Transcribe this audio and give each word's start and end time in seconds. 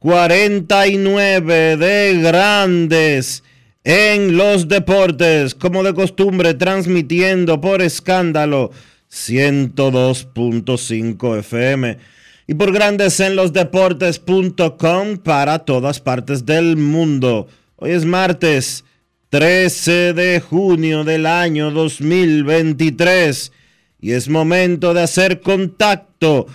3049 0.00 1.76
de 1.76 2.20
Grandes 2.22 3.44
en 3.84 4.36
los 4.36 4.66
Deportes, 4.66 5.54
como 5.54 5.82
de 5.82 5.92
costumbre, 5.92 6.54
transmitiendo 6.54 7.60
por 7.60 7.82
escándalo 7.82 8.70
102.5 9.12 11.38
FM 11.40 11.98
y 12.46 12.54
por 12.54 12.72
Grandes 12.72 13.20
en 13.20 13.36
los 13.36 13.52
Deportes.com 13.52 15.18
para 15.18 15.58
todas 15.60 16.00
partes 16.00 16.46
del 16.46 16.78
mundo. 16.78 17.48
Hoy 17.76 17.90
es 17.90 18.06
martes. 18.06 18.84
13 19.28 20.12
de 20.12 20.40
junio 20.40 21.04
del 21.04 21.24
año 21.24 21.70
2023 21.70 23.52
y 24.00 24.10
es 24.10 24.28
momento 24.28 24.92
de 24.92 25.02
hacer 25.02 25.40
contacto 25.40 26.48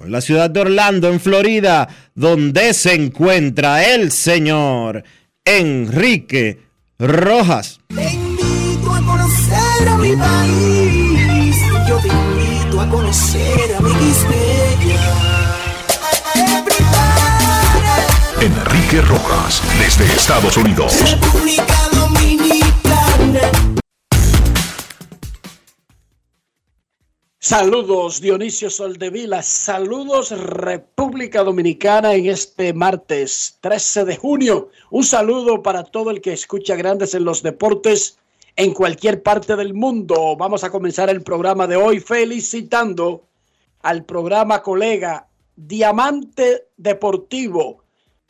con 0.00 0.10
la 0.10 0.22
ciudad 0.22 0.48
de 0.48 0.60
Orlando, 0.60 1.08
en 1.08 1.20
Florida, 1.20 1.86
donde 2.14 2.72
se 2.72 2.94
encuentra 2.94 3.84
el 3.84 4.10
señor 4.10 5.04
Enrique 5.44 6.58
Rojas. 6.98 7.80
Te 7.94 8.10
invito 8.10 8.94
a 8.94 9.02
conocer 9.02 9.88
a 9.88 9.98
mi 9.98 10.16
país, 10.16 11.56
yo 11.86 11.98
te 11.98 12.08
invito 12.08 12.80
a 12.80 12.88
conocer 12.88 13.74
a 13.76 13.80
mi 13.82 13.90
Enrique 18.40 19.02
Rojas, 19.02 19.62
desde 19.78 20.06
Estados 20.14 20.56
Unidos. 20.56 20.94
República 21.10 21.76
Dominicana. 21.92 23.69
Saludos 27.42 28.20
Dionisio 28.20 28.68
Soldevila, 28.68 29.42
saludos 29.42 30.30
República 30.30 31.42
Dominicana 31.42 32.12
en 32.12 32.26
este 32.26 32.74
martes 32.74 33.56
13 33.62 34.04
de 34.04 34.16
junio. 34.18 34.68
Un 34.90 35.04
saludo 35.04 35.62
para 35.62 35.84
todo 35.84 36.10
el 36.10 36.20
que 36.20 36.34
escucha 36.34 36.76
Grandes 36.76 37.14
en 37.14 37.24
los 37.24 37.42
Deportes 37.42 38.18
en 38.56 38.74
cualquier 38.74 39.22
parte 39.22 39.56
del 39.56 39.72
mundo. 39.72 40.36
Vamos 40.36 40.64
a 40.64 40.70
comenzar 40.70 41.08
el 41.08 41.22
programa 41.22 41.66
de 41.66 41.76
hoy 41.76 42.00
felicitando 42.00 43.24
al 43.80 44.04
programa 44.04 44.62
colega 44.62 45.26
Diamante 45.56 46.66
Deportivo 46.76 47.84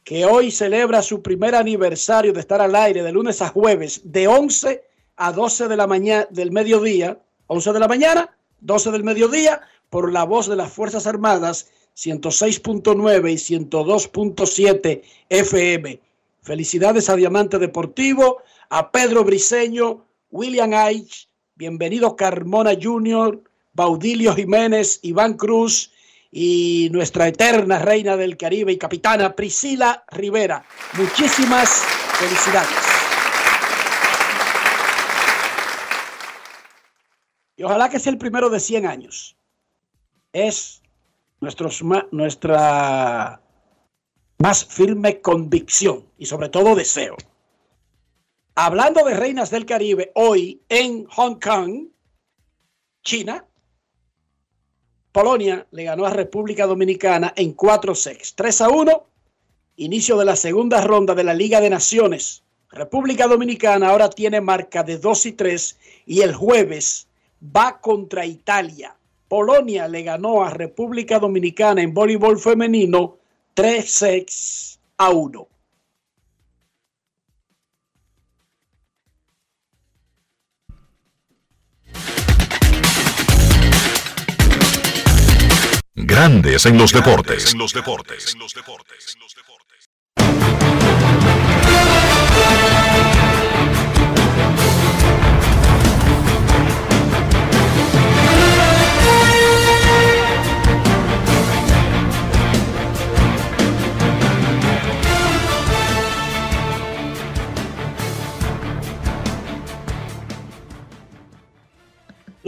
que 0.05 0.25
hoy 0.25 0.53
celebra 0.53 1.03
su 1.03 1.21
primer 1.21 1.57
aniversario 1.57 2.33
de 2.33 2.39
estar 2.39 2.61
al 2.61 2.77
aire 2.77 3.03
de 3.03 3.11
lunes 3.11 3.43
a 3.43 3.49
jueves 3.49 4.03
de 4.05 4.29
11 4.29 4.85
a 5.17 5.33
12 5.33 5.67
de 5.67 5.77
la 5.77 5.89
mañana 5.89 6.29
del 6.31 6.53
mediodía, 6.53 7.19
11 7.49 7.73
de 7.73 7.81
la 7.81 7.89
mañana, 7.89 8.37
12 8.61 8.91
del 8.91 9.05
mediodía, 9.05 9.61
por 9.89 10.13
la 10.13 10.25
voz 10.25 10.47
de 10.49 10.57
las 10.57 10.73
Fuerzas 10.73 11.07
Armadas 11.07 11.71
106.9 11.97 13.31
y 13.31 13.35
102.7 13.35 15.03
FM. 15.29 16.01
Felicidades 16.43 17.11
a 17.11 17.17
Diamante 17.17 17.59
Deportivo, 17.59 18.43
a 18.71 18.91
Pedro 18.91 19.25
Briseño, 19.25 20.05
William 20.31 20.73
Aich, 20.73 21.29
bienvenido 21.57 22.17
Carmona 22.17 22.73
Jr., 22.81 23.43
Baudilio 23.73 24.35
Jiménez, 24.35 25.01
Iván 25.03 25.35
Cruz, 25.35 25.93
y 26.33 26.89
nuestra 26.93 27.29
eterna 27.29 27.79
reina 27.79 28.17
del 28.17 28.37
Caribe 28.37 28.73
y 28.73 28.79
capitana 28.79 29.35
Priscila 29.35 30.05
Rivera. 30.11 30.65
Muchísimas 30.95 31.69
felicidades. 32.19 32.90
Y 37.61 37.63
ojalá 37.63 37.91
que 37.91 37.99
sea 37.99 38.11
el 38.11 38.17
primero 38.17 38.49
de 38.49 38.59
100 38.59 38.87
años. 38.87 39.37
Es 40.33 40.81
nuestra 42.11 43.43
más 44.39 44.65
firme 44.65 45.21
convicción 45.21 46.07
y 46.17 46.25
sobre 46.25 46.49
todo 46.49 46.75
deseo. 46.75 47.19
Hablando 48.55 49.05
de 49.05 49.13
reinas 49.13 49.51
del 49.51 49.67
Caribe, 49.67 50.11
hoy 50.15 50.63
en 50.71 51.05
Hong 51.05 51.35
Kong, 51.35 51.89
China, 53.03 53.45
Polonia 55.13 55.67
le 55.71 55.85
ganó 55.85 56.07
a 56.07 56.15
República 56.15 56.67
Dominicana 56.67 57.35
en 57.37 57.53
4 57.53 57.95
sets. 57.95 58.35
3 58.37 58.61
a 58.63 58.69
1, 58.71 59.07
inicio 59.77 60.17
de 60.17 60.25
la 60.25 60.37
segunda 60.37 60.81
ronda 60.81 61.15
de 61.15 61.25
la 61.25 61.35
Liga 61.35 61.61
de 61.61 61.69
Naciones. 61.69 62.43
República 62.71 63.27
Dominicana 63.27 63.91
ahora 63.91 64.09
tiene 64.09 64.41
marca 64.41 64.83
de 64.83 64.97
2 64.97 65.27
y 65.27 65.33
3 65.33 65.79
y 66.07 66.23
el 66.23 66.35
jueves 66.35 67.10
va 67.41 67.81
contra 67.81 68.25
Italia. 68.25 68.97
Polonia 69.29 69.87
le 69.89 70.03
ganó 70.03 70.43
a 70.43 70.51
República 70.51 71.19
Dominicana 71.19 71.83
en 71.83 71.95
voleibol 71.95 72.39
femenino 72.39 73.19
3 73.55 73.93
sets 73.93 74.81
a 74.97 75.11
1. 75.11 75.49
Grandes 85.95 86.67
en 86.67 86.77
los 86.77 86.93
deportes. 86.93 87.55
Los 87.55 87.73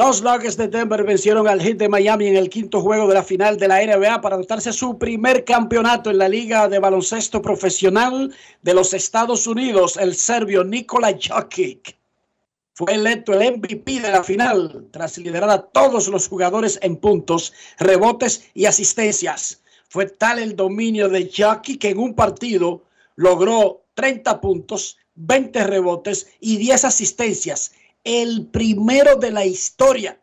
Nuggets 0.02 0.56
de 0.56 0.66
Denver 0.66 1.04
vencieron 1.04 1.46
al 1.46 1.60
Heat 1.60 1.76
de 1.76 1.88
Miami 1.88 2.26
en 2.26 2.37
el 2.37 2.50
quinto 2.50 2.81
juego 2.81 3.06
de 3.06 3.14
la 3.14 3.22
final 3.22 3.56
de 3.56 3.69
la 3.69 3.81
NBA 3.87 4.20
para 4.20 4.34
anotarse 4.34 4.72
su 4.72 4.99
primer 4.99 5.44
campeonato 5.44 6.10
en 6.10 6.19
la 6.19 6.28
Liga 6.28 6.69
de 6.69 6.81
Baloncesto 6.81 7.40
Profesional 7.40 8.34
de 8.62 8.75
los 8.75 8.94
Estados 8.94 9.46
Unidos. 9.46 9.96
El 9.96 10.16
serbio 10.16 10.64
Nikola 10.64 11.16
Jokic 11.16 11.96
fue 12.75 12.94
electo 12.94 13.32
el 13.32 13.58
MVP 13.58 14.00
de 14.00 14.10
la 14.10 14.25
final 14.25 14.88
tras 14.90 15.19
liderar 15.19 15.50
a 15.50 15.62
todos 15.62 16.08
los 16.08 16.26
jugadores 16.26 16.81
en 16.82 16.96
puntos, 16.96 17.52
rebotes 17.78 18.50
y 18.54 18.64
asistencias. 18.64 19.62
Fue 19.88 20.06
tal 20.06 20.40
el 20.40 20.56
dominio 20.56 21.08
de 21.10 21.28
Chucky 21.28 21.78
que 21.78 21.90
en 21.90 21.99
un 21.99 22.14
partido 22.14 22.82
logró 23.14 23.84
30 23.94 24.40
puntos, 24.40 24.99
20 25.14 25.62
rebotes 25.64 26.26
y 26.40 26.56
10 26.56 26.87
asistencias. 26.87 27.72
El 28.04 28.49
primero 28.50 29.16
de 29.16 29.31
la 29.31 29.44
historia 29.44 30.22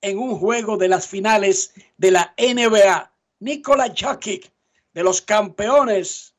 en 0.00 0.18
un 0.18 0.38
juego 0.38 0.76
de 0.76 0.88
las 0.88 1.06
finales 1.06 1.72
de 1.96 2.10
la 2.10 2.34
NBA. 2.38 3.12
Nikola 3.40 3.92
Jokic, 3.96 4.52
de 4.92 5.02
los 5.02 5.22
campeones 5.22 6.34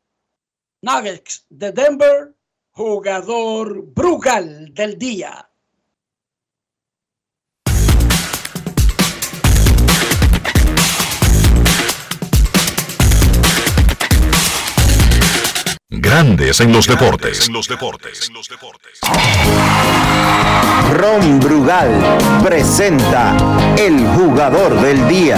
Nuggets 0.82 1.46
de 1.50 1.72
Denver, 1.72 2.36
jugador 2.72 3.84
Brugal 3.86 4.74
del 4.74 4.98
día. 4.98 5.51
Grandes 16.02 16.60
en 16.60 16.74
los 16.74 16.88
deportes. 16.88 17.48
En 17.48 17.54
los 17.54 17.68
deportes. 17.68 18.32
Ron 20.96 21.40
Brugal 21.40 21.92
presenta 22.44 23.38
el 23.78 24.00
jugador 24.08 24.82
del 24.82 25.08
día. 25.08 25.38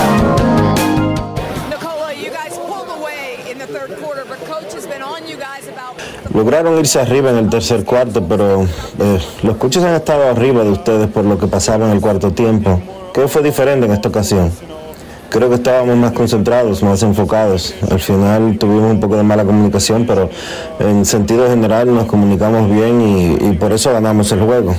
Lograron 6.34 6.80
irse 6.80 7.02
arriba 7.02 7.32
en 7.32 7.40
el 7.40 7.50
tercer 7.50 7.84
cuarto, 7.84 8.26
pero 8.26 8.64
eh, 8.64 9.20
los 9.44 9.58
coches 9.58 9.84
han 9.84 9.96
estado 9.96 10.30
arriba 10.30 10.64
de 10.64 10.70
ustedes 10.70 11.10
por 11.10 11.26
lo 11.26 11.38
que 11.38 11.48
pasaba 11.48 11.88
en 11.88 11.92
el 11.92 12.00
cuarto 12.00 12.32
tiempo. 12.32 12.82
¿Qué 13.14 13.28
fue 13.28 13.44
diferente 13.44 13.86
en 13.86 13.92
esta 13.92 14.08
ocasión? 14.08 14.50
Creo 15.34 15.50
que 15.50 15.56
estábamos 15.56 15.98
más 15.98 16.12
concentrados, 16.12 16.84
más 16.84 17.02
enfocados. 17.02 17.74
Al 17.90 18.00
final 18.00 18.56
tuvimos 18.60 18.92
un 18.92 19.00
poco 19.00 19.18
de 19.18 19.24
mala 19.24 19.44
comunicación, 19.44 20.06
pero 20.06 20.30
en 20.80 21.06
sentido 21.06 21.50
general 21.50 21.94
nos 21.94 22.06
comunicamos 22.06 22.70
bien 22.70 23.02
y, 23.42 23.54
por 23.54 23.74
eso 23.74 23.92
ganamos 23.92 24.32
el 24.32 24.42
juego. 24.42 24.76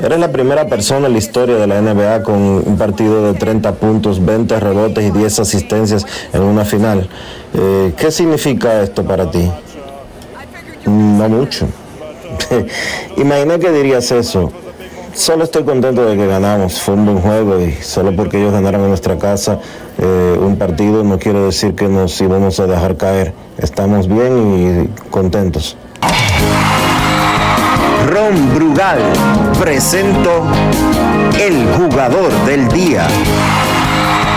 Eres 0.00 0.20
la 0.20 0.30
primera 0.30 0.66
persona 0.68 1.06
en 1.06 1.14
la 1.14 1.18
historia 1.18 1.56
de 1.56 1.66
la 1.66 1.80
NBA 1.80 2.22
con 2.24 2.36
un 2.36 2.76
partido 2.76 3.32
de 3.32 3.38
30 3.38 3.72
puntos, 3.76 4.24
20 4.24 4.60
rebotes 4.60 5.02
y 5.02 5.10
10 5.10 5.40
asistencias 5.40 6.06
en 6.34 6.42
una 6.42 6.66
final. 6.66 7.08
Eh, 7.54 7.94
¿Qué 7.96 8.10
significa 8.10 8.82
esto 8.82 9.02
para 9.02 9.30
ti? 9.30 9.50
No 10.84 11.28
mucho. 11.28 11.66
Imaginé 13.16 13.58
que 13.58 13.72
dirías 13.72 14.12
eso. 14.12 14.52
Solo 15.18 15.42
estoy 15.42 15.64
contento 15.64 16.06
de 16.06 16.16
que 16.16 16.28
ganamos, 16.28 16.80
fue 16.80 16.94
un 16.94 17.04
buen 17.04 17.20
juego 17.20 17.60
y 17.60 17.72
solo 17.82 18.14
porque 18.14 18.38
ellos 18.38 18.52
ganaron 18.52 18.82
en 18.82 18.88
nuestra 18.90 19.18
casa 19.18 19.58
eh, 19.98 20.38
un 20.40 20.56
partido 20.56 21.02
no 21.02 21.18
quiere 21.18 21.40
decir 21.40 21.74
que 21.74 21.88
nos 21.88 22.20
íbamos 22.20 22.60
a 22.60 22.68
dejar 22.68 22.96
caer. 22.96 23.34
Estamos 23.58 24.06
bien 24.06 24.88
y 24.94 25.10
contentos. 25.10 25.76
Ron 28.06 28.54
Brugal 28.54 29.00
presento 29.60 30.44
el 31.36 31.66
jugador 31.76 32.30
del 32.46 32.68
día. 32.68 33.08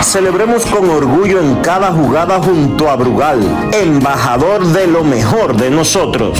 Celebremos 0.01 0.66
con 0.66 0.89
orgullo 0.89 1.42
en 1.42 1.57
cada 1.57 1.92
jugada 1.94 2.39
junto 2.39 2.89
a 2.89 2.95
Brugal, 2.95 3.39
embajador 3.72 4.66
de 4.66 4.88
lo 4.88 5.04
mejor 5.04 5.56
de 5.57 5.69
nosotros. 5.69 6.39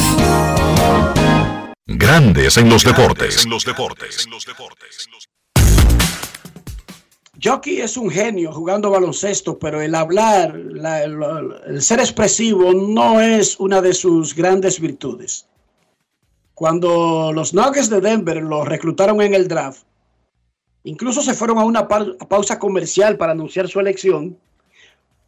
Grandes 1.98 2.58
en 2.58 2.70
los 2.70 2.84
deportes. 2.84 3.46
Jockey 7.44 7.82
es 7.82 7.98
un 7.98 8.10
genio 8.10 8.54
jugando 8.54 8.92
baloncesto, 8.92 9.58
pero 9.58 9.82
el 9.82 9.96
hablar, 9.96 10.56
el, 10.56 11.82
ser 11.82 12.00
expresivo 12.00 12.74
no 12.74 13.20
es 13.20 13.60
una 13.60 13.82
de 13.82 13.94
sus 13.94 14.36
grandes 14.36 14.80
virtudes. 14.80 15.48
Cuando 16.54 17.32
los 17.34 17.54
Nuggets 17.54 17.90
de 17.90 18.00
Denver 18.00 18.38
lo 18.42 18.64
reclutaron 18.64 19.22
en 19.22 19.34
el 19.34 19.48
draft, 19.48 19.84
incluso 20.84 21.22
se 21.22 21.34
fueron 21.34 21.58
a 21.58 21.66
una 21.66 21.88
pausa 21.88 22.60
comercial 22.60 23.18
para 23.18 23.32
anunciar 23.32 23.68
su 23.68 23.80
elección, 23.80 24.38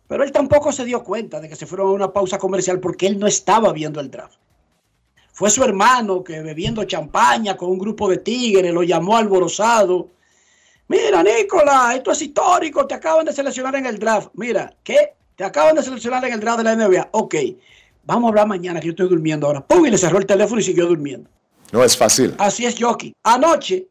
pero 0.07 0.23
él 0.23 0.31
tampoco 0.31 0.71
se 0.71 0.85
dio 0.85 1.03
cuenta 1.03 1.41
de 1.41 1.49
que 1.49 1.55
se 1.55 1.65
fueron 1.65 1.87
a 1.87 1.91
una 1.93 2.13
pausa 2.13 2.37
comercial 2.37 2.79
porque 2.79 3.07
él 3.07 3.19
no 3.19 3.27
estaba 3.27 3.73
viendo 3.73 3.99
el 3.99 4.11
draft. 4.11 4.37
Fue 5.33 5.49
su 5.49 5.63
hermano 5.63 6.23
que 6.23 6.41
bebiendo 6.41 6.83
champaña 6.83 7.57
con 7.57 7.69
un 7.69 7.79
grupo 7.79 8.07
de 8.07 8.17
tigres 8.17 8.71
lo 8.71 8.83
llamó 8.83 9.17
alborozado. 9.17 10.09
Mira, 10.87 11.23
Nicolás, 11.23 11.95
esto 11.95 12.11
es 12.11 12.21
histórico, 12.21 12.85
te 12.85 12.93
acaban 12.93 13.25
de 13.25 13.33
seleccionar 13.33 13.75
en 13.75 13.87
el 13.87 13.97
draft. 13.97 14.29
Mira, 14.35 14.75
¿qué? 14.83 15.15
Te 15.35 15.43
acaban 15.43 15.75
de 15.75 15.81
seleccionar 15.81 16.23
en 16.25 16.33
el 16.33 16.39
draft 16.39 16.59
de 16.59 16.63
la 16.63 16.75
NBA. 16.75 17.09
Ok, 17.11 17.35
vamos 18.03 18.25
a 18.25 18.29
hablar 18.29 18.47
mañana 18.47 18.79
que 18.79 18.87
yo 18.87 18.91
estoy 18.91 19.09
durmiendo 19.09 19.47
ahora. 19.47 19.65
Pum, 19.65 19.83
y 19.87 19.89
le 19.89 19.97
cerró 19.97 20.19
el 20.19 20.27
teléfono 20.27 20.61
y 20.61 20.63
siguió 20.63 20.85
durmiendo. 20.85 21.27
No 21.71 21.83
es 21.83 21.97
fácil. 21.97 22.35
Así 22.37 22.67
es, 22.67 22.75
Jockey. 22.79 23.15
Anoche, 23.23 23.87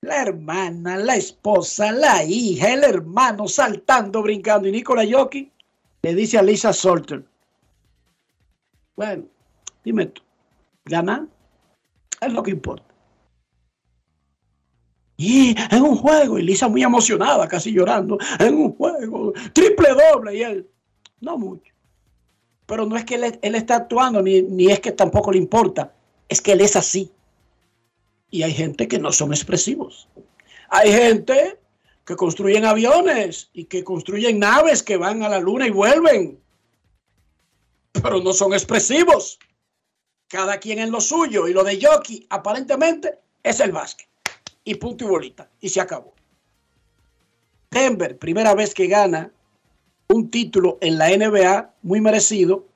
la 0.00 0.22
hermana, 0.22 0.96
la 0.96 1.14
esposa, 1.14 1.92
la 1.92 2.24
hija, 2.24 2.72
el 2.72 2.82
hermano 2.82 3.46
saltando, 3.46 4.22
brincando. 4.22 4.66
Y 4.66 4.72
Nicolás 4.72 5.06
Jockey 5.08 5.52
le 6.02 6.14
dice 6.16 6.36
a 6.36 6.42
Lisa 6.42 6.72
Salter, 6.72 7.22
bueno, 8.96 9.24
Dime 9.84 10.06
tú, 10.06 10.22
ganar 10.84 11.26
es 12.20 12.32
lo 12.32 12.42
que 12.42 12.50
importa. 12.50 12.84
Y 15.16 15.54
en 15.70 15.82
un 15.82 15.96
juego, 15.96 16.38
y 16.38 16.42
Lisa 16.42 16.68
muy 16.68 16.82
emocionada, 16.82 17.46
casi 17.46 17.72
llorando, 17.72 18.18
en 18.38 18.54
un 18.54 18.72
juego, 18.72 19.32
triple 19.52 19.88
doble, 19.90 20.36
y 20.36 20.42
él, 20.42 20.70
no 21.20 21.36
mucho. 21.36 21.72
Pero 22.66 22.86
no 22.86 22.96
es 22.96 23.04
que 23.04 23.16
él, 23.16 23.38
él 23.42 23.54
está 23.54 23.76
actuando, 23.76 24.22
ni, 24.22 24.40
ni 24.42 24.70
es 24.70 24.80
que 24.80 24.92
tampoco 24.92 25.32
le 25.32 25.38
importa, 25.38 25.92
es 26.28 26.40
que 26.40 26.52
él 26.52 26.60
es 26.62 26.76
así. 26.76 27.10
Y 28.30 28.44
hay 28.44 28.52
gente 28.52 28.88
que 28.88 28.98
no 28.98 29.12
son 29.12 29.32
expresivos. 29.32 30.08
Hay 30.70 30.90
gente 30.92 31.58
que 32.06 32.16
construyen 32.16 32.64
aviones 32.64 33.50
y 33.52 33.64
que 33.64 33.84
construyen 33.84 34.38
naves 34.38 34.82
que 34.82 34.96
van 34.96 35.22
a 35.22 35.28
la 35.28 35.40
luna 35.40 35.66
y 35.66 35.70
vuelven, 35.70 36.38
pero 38.02 38.22
no 38.22 38.32
son 38.32 38.54
expresivos 38.54 39.38
cada 40.30 40.58
quien 40.58 40.78
en 40.78 40.92
lo 40.92 41.00
suyo 41.00 41.48
y 41.48 41.52
lo 41.52 41.64
de 41.64 41.76
Yoki 41.76 42.24
aparentemente 42.30 43.18
es 43.42 43.58
el 43.60 43.72
básquet. 43.72 44.08
Y 44.62 44.76
punto 44.76 45.04
y 45.04 45.08
bolita. 45.08 45.50
Y 45.60 45.68
se 45.68 45.80
acabó. 45.80 46.14
Denver, 47.70 48.16
primera 48.16 48.54
vez 48.54 48.72
que 48.72 48.86
gana 48.86 49.32
un 50.08 50.30
título 50.30 50.78
en 50.80 50.98
la 50.98 51.08
NBA, 51.08 51.74
muy 51.82 52.00
merecido, 52.00 52.66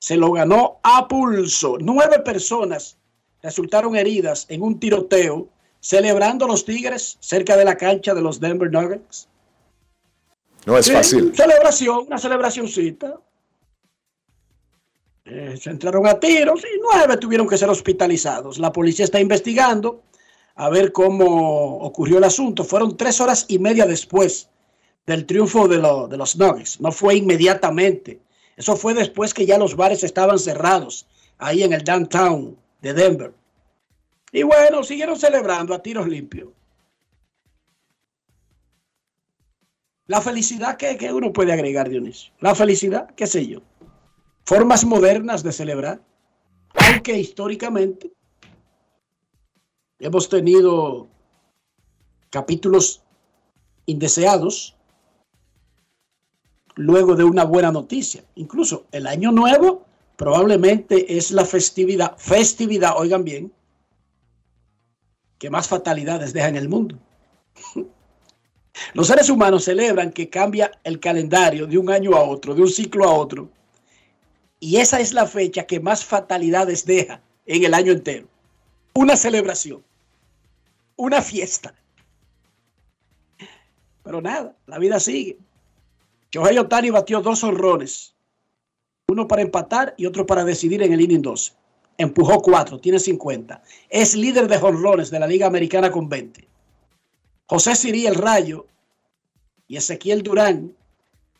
se 0.00 0.16
lo 0.16 0.32
ganó 0.32 0.80
a 0.82 1.06
pulso. 1.06 1.76
Nueve 1.80 2.18
personas 2.18 2.98
resultaron 3.42 3.94
heridas 3.94 4.46
en 4.48 4.62
un 4.62 4.80
tiroteo 4.80 5.48
celebrando 5.80 6.48
los 6.48 6.64
Tigres 6.64 7.16
cerca 7.20 7.56
de 7.56 7.64
la 7.64 7.76
cancha 7.76 8.14
de 8.14 8.22
los 8.22 8.40
Denver 8.40 8.70
Nuggets. 8.70 9.28
No 10.66 10.78
es 10.78 10.90
fácil. 10.90 11.32
Celebración, 11.36 12.06
una 12.06 12.18
celebracioncita. 12.18 13.20
Eh, 15.26 15.56
se 15.58 15.70
entraron 15.70 16.06
a 16.06 16.20
tiros 16.20 16.62
y 16.64 16.78
nueve 16.80 17.16
tuvieron 17.16 17.48
que 17.48 17.56
ser 17.56 17.70
hospitalizados. 17.70 18.58
La 18.58 18.72
policía 18.72 19.06
está 19.06 19.20
investigando 19.20 20.02
a 20.54 20.68
ver 20.68 20.92
cómo 20.92 21.78
ocurrió 21.78 22.18
el 22.18 22.24
asunto. 22.24 22.62
Fueron 22.62 22.96
tres 22.96 23.20
horas 23.20 23.46
y 23.48 23.58
media 23.58 23.86
después 23.86 24.50
del 25.06 25.24
triunfo 25.24 25.66
de, 25.66 25.76
de 25.76 26.16
los 26.16 26.36
Nuggets. 26.36 26.80
No 26.80 26.92
fue 26.92 27.16
inmediatamente. 27.16 28.20
Eso 28.56 28.76
fue 28.76 28.92
después 28.92 29.32
que 29.32 29.46
ya 29.46 29.58
los 29.58 29.76
bares 29.76 30.04
estaban 30.04 30.38
cerrados 30.38 31.06
ahí 31.38 31.62
en 31.62 31.72
el 31.72 31.82
downtown 31.82 32.56
de 32.82 32.92
Denver. 32.92 33.32
Y 34.30 34.42
bueno, 34.42 34.84
siguieron 34.84 35.18
celebrando 35.18 35.74
a 35.74 35.82
tiros 35.82 36.06
limpios. 36.06 36.50
La 40.06 40.20
felicidad 40.20 40.76
que, 40.76 40.98
que 40.98 41.10
uno 41.10 41.32
puede 41.32 41.52
agregar, 41.52 41.88
Dionisio. 41.88 42.30
La 42.40 42.54
felicidad, 42.54 43.08
qué 43.16 43.26
sé 43.26 43.46
yo 43.46 43.62
formas 44.44 44.84
modernas 44.84 45.42
de 45.42 45.52
celebrar, 45.52 46.00
aunque 46.74 47.18
históricamente 47.18 48.12
hemos 49.98 50.28
tenido 50.28 51.08
capítulos 52.30 53.02
indeseados 53.86 54.76
luego 56.76 57.14
de 57.14 57.24
una 57.24 57.44
buena 57.44 57.70
noticia. 57.70 58.24
Incluso 58.34 58.86
el 58.92 59.06
año 59.06 59.32
nuevo 59.32 59.86
probablemente 60.16 61.16
es 61.16 61.30
la 61.30 61.44
festividad, 61.44 62.16
festividad, 62.18 62.94
oigan 62.96 63.24
bien, 63.24 63.52
que 65.38 65.50
más 65.50 65.68
fatalidades 65.68 66.32
deja 66.32 66.48
en 66.48 66.56
el 66.56 66.68
mundo. 66.68 66.98
Los 68.94 69.06
seres 69.06 69.30
humanos 69.30 69.64
celebran 69.64 70.12
que 70.12 70.28
cambia 70.28 70.70
el 70.82 70.98
calendario 70.98 71.66
de 71.66 71.78
un 71.78 71.90
año 71.90 72.14
a 72.14 72.24
otro, 72.24 72.54
de 72.54 72.62
un 72.62 72.68
ciclo 72.68 73.04
a 73.04 73.14
otro, 73.14 73.48
y 74.60 74.76
esa 74.76 75.00
es 75.00 75.12
la 75.12 75.26
fecha 75.26 75.66
que 75.66 75.80
más 75.80 76.04
fatalidades 76.04 76.84
deja 76.86 77.20
en 77.46 77.64
el 77.64 77.74
año 77.74 77.92
entero. 77.92 78.26
Una 78.94 79.16
celebración, 79.16 79.82
una 80.96 81.20
fiesta. 81.20 81.74
Pero 84.02 84.20
nada, 84.20 84.54
la 84.66 84.78
vida 84.78 85.00
sigue. 85.00 85.38
Shohei 86.30 86.58
Otani 86.58 86.90
batió 86.90 87.20
dos 87.20 87.42
honrones. 87.42 88.14
Uno 89.08 89.28
para 89.28 89.42
empatar 89.42 89.94
y 89.96 90.06
otro 90.06 90.26
para 90.26 90.44
decidir 90.44 90.82
en 90.82 90.92
el 90.92 91.00
inning 91.00 91.22
12. 91.22 91.52
Empujó 91.96 92.42
cuatro, 92.42 92.80
tiene 92.80 92.98
50. 92.98 93.62
Es 93.88 94.14
líder 94.14 94.48
de 94.48 94.56
honrones 94.56 95.10
de 95.10 95.20
la 95.20 95.26
Liga 95.26 95.46
Americana 95.46 95.90
con 95.90 96.08
20. 96.08 96.46
José 97.46 97.76
Siri, 97.76 98.06
el 98.06 98.16
Rayo, 98.16 98.66
y 99.68 99.76
Ezequiel 99.76 100.22
Durán, 100.22 100.74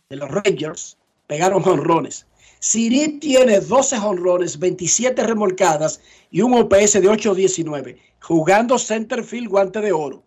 de 0.08 0.16
los 0.16 0.30
Rangers, 0.30 0.96
pegaron 1.26 1.66
honrones. 1.66 2.26
Siri 2.64 3.18
tiene 3.20 3.60
12 3.60 3.98
honrones, 3.98 4.58
27 4.58 5.22
remolcadas 5.22 6.00
y 6.30 6.40
un 6.40 6.54
OPS 6.54 6.94
de 6.94 7.10
8.19, 7.10 7.98
jugando 8.22 8.78
centerfield 8.78 9.50
guante 9.50 9.82
de 9.82 9.92
oro. 9.92 10.22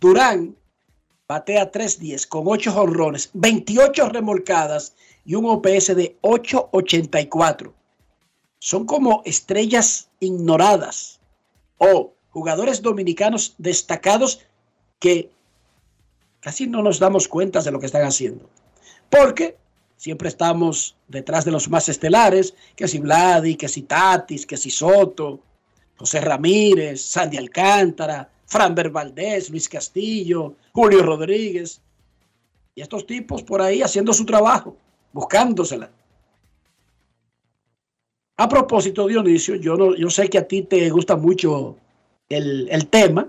Durán 0.00 0.56
batea 1.28 1.70
3.10 1.70 2.26
con 2.26 2.42
8 2.48 2.74
honrones, 2.74 3.30
28 3.34 4.08
remolcadas 4.08 4.96
y 5.24 5.36
un 5.36 5.46
OPS 5.46 5.94
de 5.94 6.18
8.84. 6.22 7.72
Son 8.58 8.84
como 8.84 9.22
estrellas 9.24 10.08
ignoradas 10.18 11.20
o 11.78 12.14
jugadores 12.30 12.82
dominicanos 12.82 13.54
destacados 13.58 14.44
que 14.98 15.30
casi 16.40 16.66
no 16.66 16.82
nos 16.82 16.98
damos 16.98 17.28
cuenta 17.28 17.62
de 17.62 17.70
lo 17.70 17.78
que 17.78 17.86
están 17.86 18.02
haciendo. 18.02 18.50
Porque 19.08 19.61
siempre 20.02 20.28
estamos 20.28 20.96
detrás 21.06 21.44
de 21.44 21.52
los 21.52 21.68
más 21.68 21.88
estelares, 21.88 22.54
que 22.74 22.88
si 22.88 22.98
Vladi, 22.98 23.54
que 23.54 23.68
si 23.68 23.82
Tatis, 23.82 24.44
que 24.44 24.56
si 24.56 24.68
Soto, 24.68 25.38
José 25.96 26.20
Ramírez, 26.20 27.00
Sandy 27.00 27.36
Alcántara, 27.36 28.28
Franber 28.46 28.90
Valdés, 28.90 29.48
Luis 29.48 29.68
Castillo, 29.68 30.56
Julio 30.72 31.04
Rodríguez. 31.04 31.80
Y 32.74 32.80
estos 32.80 33.06
tipos 33.06 33.44
por 33.44 33.62
ahí 33.62 33.80
haciendo 33.80 34.12
su 34.12 34.26
trabajo, 34.26 34.76
buscándosela. 35.12 35.88
A 38.38 38.48
propósito, 38.48 39.06
Dionisio, 39.06 39.54
yo, 39.54 39.76
no, 39.76 39.94
yo 39.94 40.10
sé 40.10 40.28
que 40.28 40.38
a 40.38 40.48
ti 40.48 40.62
te 40.62 40.90
gusta 40.90 41.14
mucho 41.14 41.76
el, 42.28 42.68
el 42.72 42.88
tema. 42.88 43.28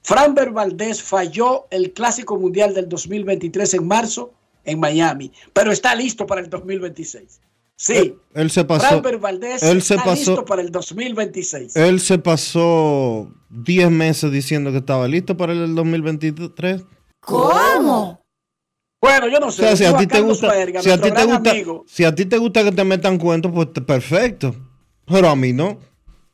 Franber 0.00 0.50
Valdés 0.50 1.02
falló 1.02 1.66
el 1.68 1.92
Clásico 1.92 2.38
Mundial 2.38 2.72
del 2.72 2.88
2023 2.88 3.74
en 3.74 3.86
marzo 3.86 4.32
en 4.68 4.80
Miami, 4.80 5.32
pero 5.52 5.72
está 5.72 5.94
listo 5.94 6.26
para 6.26 6.40
el 6.40 6.50
2026. 6.50 7.40
Sí, 7.80 7.94
él, 7.94 8.18
él 8.34 8.50
se 8.50 8.64
pasó. 8.64 9.00
Valdés 9.20 9.62
él 9.62 9.78
está 9.78 9.94
se 9.94 10.02
pasó, 10.02 10.30
listo 10.32 10.44
para 10.44 10.62
el 10.62 10.72
2026. 10.72 11.76
Él 11.76 12.00
se 12.00 12.18
pasó 12.18 13.32
10 13.50 13.90
meses 13.90 14.32
diciendo 14.32 14.72
que 14.72 14.78
estaba 14.78 15.06
listo 15.06 15.36
para 15.36 15.52
el 15.52 15.74
2023. 15.74 16.82
¿Cómo? 17.20 18.20
Bueno, 19.00 19.28
yo 19.28 19.38
no 19.38 19.52
sé. 19.52 19.62
O 19.62 19.76
sea, 19.76 19.76
si 19.76 19.84
a 19.84 19.88
Digo 19.88 19.98
ti 20.00 20.06
te 20.08 20.20
gusta, 20.20 20.52
si 20.82 20.90
a 20.90 21.00
ti 21.00 21.10
te 21.12 21.24
gusta, 21.24 21.50
amigo. 21.50 21.84
si 21.86 22.04
a 22.04 22.14
ti 22.14 22.26
te 22.26 22.38
gusta 22.38 22.64
que 22.64 22.72
te 22.72 22.84
metan 22.84 23.16
cuentos, 23.16 23.52
pues 23.54 23.68
perfecto. 23.86 24.54
Pero 25.06 25.28
a 25.28 25.36
mí 25.36 25.52
no. 25.52 25.78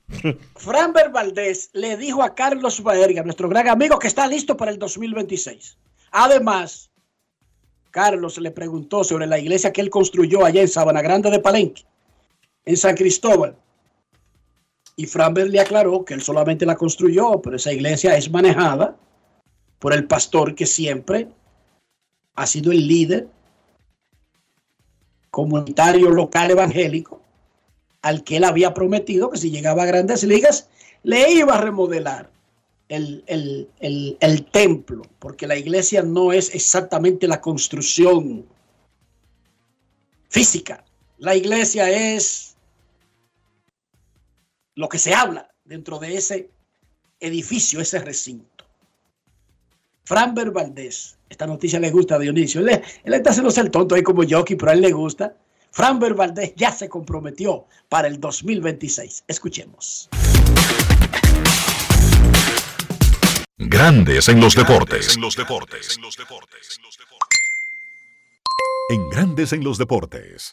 Franber 0.57 1.11
Valdés 1.11 1.71
le 1.75 1.97
dijo 1.97 2.23
a 2.23 2.35
Carlos 2.35 2.83
Baerga, 2.83 3.23
nuestro 3.23 3.49
gran 3.49 3.69
amigo, 3.69 3.99
que 3.99 4.09
está 4.09 4.27
listo 4.27 4.57
para 4.57 4.71
el 4.71 4.79
2026. 4.79 5.77
Además, 6.11 6.91
Carlos 7.95 8.39
le 8.39 8.51
preguntó 8.51 9.05
sobre 9.05 9.29
la 9.29 9.39
iglesia 9.39 9.73
que 9.73 9.81
él 9.81 9.89
construyó 9.89 10.45
allá 10.45 10.61
en 10.61 10.67
Sabana 10.67 11.01
Grande 11.01 11.31
de 11.31 11.39
Palenque, 11.39 11.85
en 12.65 12.77
San 12.77 12.97
Cristóbal. 12.97 13.55
Y 14.97 15.07
Franber 15.07 15.49
le 15.49 15.61
aclaró 15.61 16.05
que 16.05 16.15
él 16.15 16.21
solamente 16.21 16.67
la 16.67 16.75
construyó, 16.75 17.41
pero 17.41 17.55
esa 17.55 17.73
iglesia 17.73 18.17
es 18.17 18.29
manejada 18.29 18.97
por 19.79 19.93
el 19.93 20.09
pastor 20.09 20.57
que 20.57 20.67
siempre 20.67 21.29
ha 22.35 22.47
sido 22.49 22.73
el 22.73 22.85
líder 22.89 23.29
comunitario 25.31 26.11
local 26.11 26.51
evangélico 26.51 27.21
al 28.03 28.25
que 28.25 28.39
él 28.39 28.45
había 28.45 28.75
prometido 28.75 29.31
que 29.31 29.39
si 29.39 29.53
llegaba 29.53 29.85
a 29.85 29.87
grandes 29.87 30.25
ligas 30.25 30.69
le 31.05 31.31
iba 31.31 31.55
a 31.55 31.61
remodelar 31.61 32.34
el, 32.89 33.25
el- 33.27 33.69
el- 34.21 34.45
templo, 34.51 35.03
porque 35.19 35.47
la 35.47 35.57
iglesia 35.57 36.03
no 36.03 36.33
es 36.33 36.55
exactamente 36.55 37.27
la 37.27 37.41
construcción 37.41 38.47
física. 40.29 40.85
La 41.19 41.35
iglesia 41.35 41.91
es 41.91 42.57
lo 44.75 44.89
que 44.89 44.99
se 44.99 45.15
habla 45.15 45.49
dentro 45.65 45.99
de 45.99 46.17
ese 46.17 46.51
edificio, 47.21 47.81
ese 47.81 47.99
recinto. 48.01 48.65
Franber 50.05 50.51
Valdés, 50.51 51.17
esta 51.31 51.47
noticia 51.47 51.81
le 51.81 51.91
gusta 51.91 52.17
a 52.17 52.19
Dionisio. 52.19 52.61
Él, 52.61 52.83
él 53.05 53.15
está 53.15 53.31
haciéndose 53.31 53.61
el 53.61 53.71
tonto 53.71 53.95
ahí 53.95 54.03
como 54.03 54.23
jockey, 54.29 54.57
pero 54.57 54.71
a 54.71 54.75
él 54.75 54.83
le 54.83 54.93
gusta. 54.93 55.37
Franber 55.71 56.15
Valdés 56.15 56.53
ya 56.57 56.71
se 56.71 56.89
comprometió 56.89 57.67
para 57.89 58.07
el 58.09 58.21
2026. 58.21 59.25
Escuchemos. 59.27 60.09
Grandes 63.67 64.29
en 64.29 64.43
los 64.43 64.55
deportes. 64.55 65.17
En 65.17 65.23
los 65.23 65.37
deportes. 65.37 65.99
En 68.91 69.09
Grandes 69.09 69.55
en 69.55 69.65
los 69.65 69.79
deportes. 69.79 70.53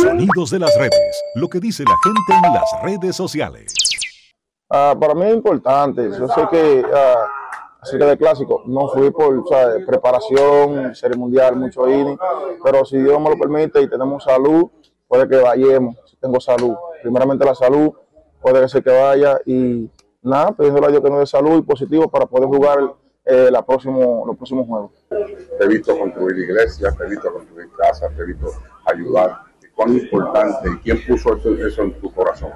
Sonidos 0.00 0.50
de 0.50 0.60
las 0.60 0.70
redes. 0.78 1.22
Lo 1.34 1.48
que 1.48 1.58
dice 1.58 1.82
la 1.82 1.96
gente 2.04 2.46
en 2.46 2.54
las 2.54 2.70
redes 2.84 3.16
sociales. 3.16 3.74
Ah, 4.70 4.94
para 4.98 5.14
mí 5.14 5.24
es 5.24 5.34
importante. 5.34 6.08
Yo 6.08 6.28
sé 6.28 6.46
que 6.52 6.84
ah, 6.94 7.26
acerca 7.80 8.06
del 8.06 8.18
clásico, 8.18 8.62
no 8.66 8.86
fui 8.86 9.10
por 9.10 9.42
¿sabes? 9.48 9.84
preparación, 9.84 10.94
serie 10.94 11.16
mundial, 11.16 11.56
mucho 11.56 11.88
inning, 11.88 12.18
pero 12.62 12.84
si 12.84 12.98
Dios 12.98 13.20
me 13.20 13.30
lo 13.30 13.36
permite 13.36 13.82
y 13.82 13.90
tenemos 13.90 14.22
salud, 14.22 14.70
puede 15.08 15.28
que 15.28 15.36
vayamos. 15.36 15.96
Si 16.06 16.16
tengo 16.16 16.38
salud, 16.40 16.76
primeramente 17.02 17.44
la 17.44 17.56
salud, 17.56 17.90
puede 18.40 18.60
que 18.60 18.68
sea 18.68 18.80
que 18.82 18.90
vaya 18.90 19.40
y 19.44 19.90
nada, 20.22 20.52
pedirle 20.52 20.86
a 20.86 20.90
Dios 20.90 21.02
que 21.02 21.10
nos 21.10 21.18
dé 21.20 21.26
salud 21.26 21.58
y 21.58 21.62
positivo 21.62 22.08
para 22.08 22.26
poder 22.26 22.48
jugar 22.48 22.94
eh, 23.24 23.48
la 23.50 23.64
próximo, 23.64 24.24
los 24.26 24.36
próximos 24.36 24.66
juegos. 24.66 24.90
te 25.08 25.64
he 25.64 25.68
visto 25.68 25.96
construir 25.98 26.38
iglesias, 26.38 26.96
te 26.96 27.04
he 27.04 27.08
visto 27.08 27.32
construir 27.32 27.68
casas, 27.76 28.14
te 28.16 28.22
he 28.22 28.26
visto 28.26 28.46
ayudar. 28.84 29.42
¿Cuán 29.74 29.92
importante 29.92 30.68
y 30.68 30.78
quién 30.78 31.00
puso 31.06 31.34
eso, 31.34 31.54
eso 31.54 31.82
en 31.82 32.00
tu 32.00 32.12
corazón? 32.12 32.50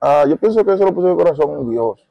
Ah, 0.00 0.24
yo 0.28 0.36
pienso 0.36 0.64
que 0.64 0.72
eso 0.72 0.84
lo 0.84 0.94
puso 0.94 1.08
en 1.08 1.16
mi 1.16 1.22
corazón 1.22 1.70
Dios. 1.70 2.06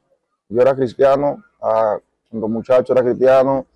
Yo 0.48 0.60
era 0.60 0.74
cristiano, 0.74 1.42
ah, 1.62 1.98
cuando 2.30 2.48
muchacho 2.48 2.92
era 2.92 3.02
cristiano, 3.02 3.66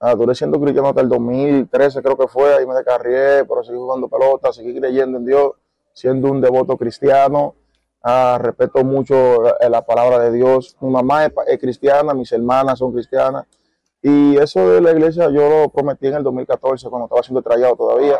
ah, 0.00 0.14
duré 0.14 0.34
siendo 0.34 0.60
cristiano 0.60 0.88
hasta 0.88 1.00
el 1.00 1.08
2013 1.08 2.02
creo 2.02 2.16
que 2.16 2.28
fue, 2.28 2.54
ahí 2.54 2.66
me 2.66 2.74
descarrié, 2.74 3.44
pero 3.44 3.62
seguí 3.64 3.78
jugando 3.78 4.08
pelota, 4.08 4.52
seguí 4.52 4.78
creyendo 4.78 5.18
en 5.18 5.24
Dios, 5.24 5.52
siendo 5.92 6.30
un 6.30 6.40
devoto 6.40 6.76
cristiano. 6.76 7.54
Ah, 8.04 8.36
respeto 8.42 8.82
mucho 8.82 9.46
eh, 9.60 9.70
la 9.70 9.82
palabra 9.82 10.18
de 10.18 10.32
Dios. 10.32 10.76
Mi 10.80 10.90
mamá 10.90 11.26
es, 11.26 11.58
cristiana, 11.60 12.14
mis 12.14 12.32
hermanas 12.32 12.80
son 12.80 12.92
cristianas. 12.92 13.46
Y 14.02 14.36
eso 14.38 14.68
de 14.70 14.80
la 14.80 14.90
iglesia 14.90 15.30
yo 15.30 15.48
lo 15.48 15.68
prometí 15.68 16.08
en 16.08 16.14
el 16.14 16.24
2014 16.24 16.88
cuando 16.88 17.06
estaba 17.06 17.22
siendo 17.22 17.42
trayado 17.42 17.76
todavía. 17.76 18.18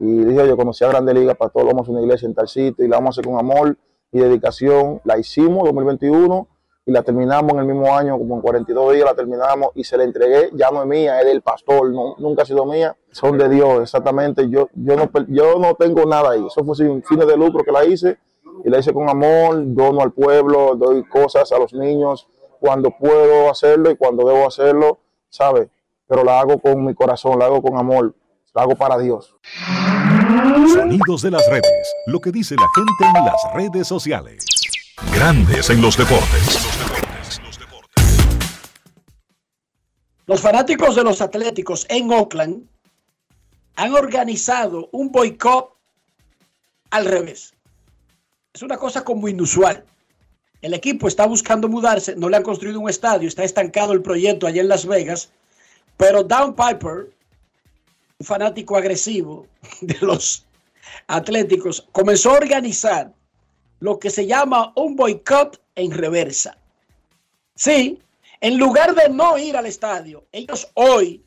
Y 0.00 0.24
dije, 0.24 0.48
yo 0.48 0.56
conocí 0.56 0.84
a 0.84 0.88
Grande 0.88 1.14
Liga, 1.14 1.36
todos 1.36 1.64
vamos 1.64 1.86
a 1.86 1.92
una 1.92 2.00
iglesia 2.00 2.26
en 2.26 2.34
tal 2.34 2.48
sitio 2.48 2.84
y 2.84 2.88
la 2.88 2.96
vamos 2.96 3.10
a 3.16 3.20
hacer 3.20 3.30
con 3.30 3.38
amor 3.38 3.76
y 4.10 4.18
dedicación. 4.18 5.00
La 5.04 5.16
hicimos 5.16 5.62
2021 5.66 6.48
y 6.84 6.90
la 6.90 7.04
terminamos 7.04 7.52
en 7.52 7.58
el 7.60 7.66
mismo 7.66 7.94
año, 7.94 8.18
como 8.18 8.34
en 8.34 8.40
42 8.40 8.94
días 8.94 9.04
la 9.04 9.14
terminamos 9.14 9.68
y 9.76 9.84
se 9.84 9.96
la 9.96 10.02
entregué. 10.02 10.50
Ya 10.54 10.72
no 10.72 10.82
es 10.82 10.88
mía, 10.88 11.20
es 11.20 11.26
del 11.26 11.42
pastor, 11.42 11.92
no, 11.92 12.16
nunca 12.18 12.42
ha 12.42 12.44
sido 12.44 12.66
mía. 12.66 12.96
Son 13.12 13.38
de 13.38 13.48
Dios, 13.48 13.82
exactamente. 13.82 14.50
Yo, 14.50 14.68
yo, 14.74 14.96
no, 14.96 15.08
yo 15.28 15.60
no 15.60 15.76
tengo 15.76 16.04
nada 16.06 16.32
ahí. 16.32 16.44
Eso 16.44 16.64
fue 16.64 16.74
sin 16.74 17.04
fines 17.04 17.28
de 17.28 17.36
lucro 17.36 17.62
que 17.62 17.70
la 17.70 17.84
hice 17.84 18.18
y 18.64 18.70
la 18.70 18.78
hice 18.78 18.92
con 18.92 19.08
amor, 19.08 19.62
dono 19.74 20.02
al 20.02 20.12
pueblo, 20.12 20.74
doy 20.76 21.04
cosas 21.04 21.50
a 21.52 21.58
los 21.58 21.72
niños 21.72 22.28
cuando 22.60 22.90
puedo 22.90 23.50
hacerlo 23.50 23.90
y 23.90 23.96
cuando 23.96 24.26
debo 24.26 24.46
hacerlo, 24.46 25.00
¿sabes? 25.28 25.68
Pero 26.06 26.22
la 26.22 26.40
hago 26.40 26.60
con 26.60 26.84
mi 26.84 26.94
corazón, 26.94 27.38
la 27.38 27.46
hago 27.46 27.60
con 27.60 27.76
amor, 27.76 28.14
la 28.54 28.62
hago 28.62 28.76
para 28.76 28.98
Dios. 28.98 29.34
Sonidos 30.72 31.22
de 31.22 31.30
las 31.30 31.46
redes. 31.48 31.94
Lo 32.06 32.20
que 32.20 32.30
dice 32.30 32.54
la 32.54 32.68
gente 32.74 33.18
en 33.18 33.24
las 33.24 33.54
redes 33.54 33.88
sociales. 33.88 34.46
Grandes 35.12 35.70
en 35.70 35.82
los 35.82 35.96
deportes. 35.96 36.68
Los 40.26 40.40
fanáticos 40.40 40.94
de 40.94 41.02
los 41.02 41.20
Atléticos 41.20 41.84
en 41.88 42.12
Oakland 42.12 42.68
han 43.74 43.94
organizado 43.94 44.88
un 44.92 45.10
boicot 45.10 45.76
al 46.90 47.06
revés. 47.06 47.54
Es 48.52 48.62
una 48.62 48.76
cosa 48.76 49.02
como 49.02 49.28
inusual. 49.28 49.84
El 50.60 50.74
equipo 50.74 51.08
está 51.08 51.26
buscando 51.26 51.68
mudarse, 51.68 52.14
no 52.14 52.28
le 52.28 52.36
han 52.36 52.42
construido 52.42 52.78
un 52.78 52.88
estadio, 52.88 53.26
está 53.26 53.42
estancado 53.44 53.92
el 53.92 54.02
proyecto 54.02 54.46
allá 54.46 54.60
en 54.60 54.68
Las 54.68 54.86
Vegas, 54.86 55.30
pero 55.96 56.22
Down 56.22 56.54
Piper, 56.54 57.10
un 58.18 58.26
fanático 58.26 58.76
agresivo 58.76 59.46
de 59.80 59.96
los 60.00 60.44
Atléticos, 61.08 61.88
comenzó 61.92 62.30
a 62.30 62.38
organizar 62.38 63.12
lo 63.80 63.98
que 63.98 64.10
se 64.10 64.26
llama 64.26 64.72
un 64.76 64.94
boicot 64.94 65.60
en 65.74 65.90
reversa. 65.90 66.56
Sí, 67.54 68.00
en 68.40 68.58
lugar 68.58 68.94
de 68.94 69.08
no 69.08 69.38
ir 69.38 69.56
al 69.56 69.66
estadio, 69.66 70.24
ellos 70.30 70.70
hoy 70.74 71.24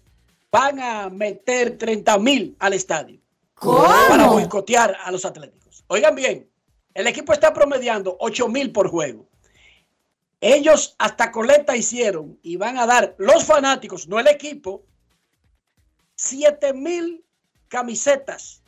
van 0.52 0.80
a 0.80 1.10
meter 1.10 1.78
30 1.78 2.18
mil 2.20 2.56
al 2.60 2.74
estadio 2.74 3.20
¿Cómo? 3.56 3.86
para 4.08 4.28
boicotear 4.28 4.96
a 5.04 5.12
los 5.12 5.26
Atléticos. 5.26 5.84
Oigan 5.88 6.16
bien, 6.16 6.48
el 6.96 7.08
equipo 7.08 7.34
está 7.34 7.54
promediando 7.54 8.16
8 8.20 8.48
mil 8.48 8.72
por 8.72 8.90
juego. 8.90 9.28
Ellos 10.40 10.96
hasta 10.98 11.32
coleta 11.32 11.76
hicieron 11.76 12.40
y 12.42 12.56
van 12.56 12.78
a 12.78 12.88
dar 12.88 13.16
los 13.18 13.44
fanáticos, 13.44 14.08
no 14.08 14.20
el 14.20 14.28
equipo, 14.28 14.84
7 16.16 16.74
mil 16.74 17.24
camisetas 17.68 18.64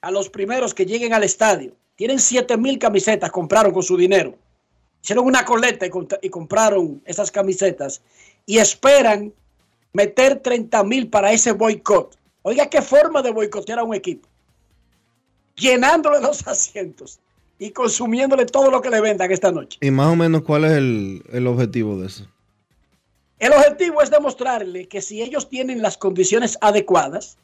a 0.00 0.10
los 0.10 0.28
primeros 0.28 0.74
que 0.74 0.84
lleguen 0.84 1.14
al 1.14 1.22
estadio. 1.22 1.76
Tienen 1.94 2.18
7 2.18 2.56
mil 2.56 2.78
camisetas, 2.78 3.30
compraron 3.30 3.72
con 3.72 3.84
su 3.84 3.96
dinero. 3.96 4.36
Hicieron 5.00 5.24
una 5.24 5.44
coleta 5.44 5.86
y, 5.86 5.90
y 6.22 6.28
compraron 6.28 7.02
esas 7.04 7.30
camisetas 7.30 8.02
y 8.46 8.58
esperan 8.58 9.32
meter 9.92 10.40
30 10.40 10.82
mil 10.84 11.08
para 11.08 11.30
ese 11.30 11.52
boicot. 11.52 12.18
Oiga, 12.42 12.68
qué 12.68 12.82
forma 12.82 13.22
de 13.22 13.30
boicotear 13.30 13.78
a 13.78 13.84
un 13.84 13.94
equipo. 13.94 14.28
Llenándole 15.56 16.20
los 16.20 16.46
asientos 16.46 17.20
y 17.58 17.70
consumiéndole 17.70 18.46
todo 18.46 18.70
lo 18.70 18.80
que 18.80 18.90
le 18.90 19.00
vendan 19.00 19.30
esta 19.30 19.52
noche. 19.52 19.78
Y 19.80 19.90
más 19.90 20.08
o 20.08 20.16
menos, 20.16 20.42
¿cuál 20.42 20.64
es 20.64 20.72
el, 20.72 21.22
el 21.32 21.46
objetivo 21.46 21.98
de 21.98 22.06
eso? 22.06 22.26
El 23.38 23.52
objetivo 23.52 24.02
es 24.02 24.10
demostrarle 24.10 24.86
que 24.86 25.02
si 25.02 25.20
ellos 25.20 25.48
tienen 25.48 25.82
las 25.82 25.98
condiciones 25.98 26.58
adecuadas, 26.60 27.38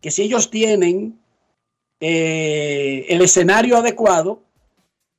que 0.00 0.10
si 0.10 0.22
ellos 0.22 0.50
tienen 0.50 1.18
eh, 2.00 3.06
el 3.08 3.20
escenario 3.22 3.76
adecuado, 3.76 4.42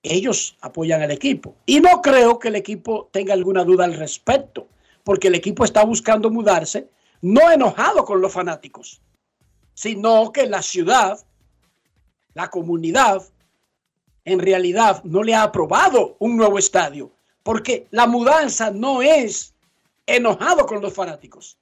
ellos 0.03 0.57
apoyan 0.61 1.01
al 1.01 1.11
equipo. 1.11 1.55
Y 1.65 1.79
no 1.79 2.01
creo 2.01 2.39
que 2.39 2.47
el 2.47 2.55
equipo 2.55 3.09
tenga 3.11 3.33
alguna 3.33 3.63
duda 3.63 3.85
al 3.85 3.93
respecto, 3.93 4.67
porque 5.03 5.27
el 5.27 5.35
equipo 5.35 5.63
está 5.63 5.83
buscando 5.85 6.31
mudarse, 6.31 6.87
no 7.21 7.51
enojado 7.51 8.03
con 8.03 8.19
los 8.19 8.33
fanáticos, 8.33 9.01
sino 9.73 10.31
que 10.31 10.47
la 10.47 10.61
ciudad, 10.63 11.19
la 12.33 12.49
comunidad, 12.49 13.23
en 14.25 14.39
realidad 14.39 15.03
no 15.03 15.23
le 15.23 15.33
ha 15.33 15.43
aprobado 15.43 16.15
un 16.19 16.37
nuevo 16.37 16.59
estadio, 16.59 17.11
porque 17.43 17.87
la 17.91 18.07
mudanza 18.07 18.71
no 18.71 19.01
es 19.01 19.53
enojado 20.05 20.65
con 20.65 20.81
los 20.81 20.93
fanáticos. 20.93 21.57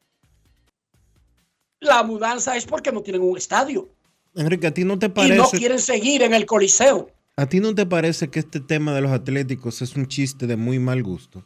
La 1.80 2.04
mudanza 2.04 2.58
es 2.58 2.66
porque 2.66 2.92
no 2.92 3.02
tienen 3.02 3.22
un 3.22 3.38
estadio 3.38 3.90
Enrique, 4.36 4.68
¿a 4.68 4.74
ti 4.74 4.84
no 4.84 5.00
te 5.00 5.08
y 5.08 5.10
no 5.10 5.16
parece, 5.16 5.58
quieren 5.58 5.80
seguir 5.80 6.22
en 6.22 6.34
el 6.34 6.46
Coliseo. 6.46 7.10
a 7.36 7.46
ti 7.48 7.60
no 7.60 7.74
te 7.74 7.86
parece 7.86 8.30
que 8.30 8.40
este 8.40 8.60
tema 8.60 8.94
de 8.94 9.02
los 9.02 9.12
atléticos 9.12 9.82
es 9.82 9.96
un 9.96 10.08
chiste 10.08 10.48
de 10.48 10.56
muy 10.56 10.80
mal 10.80 11.04
gusto? 11.04 11.44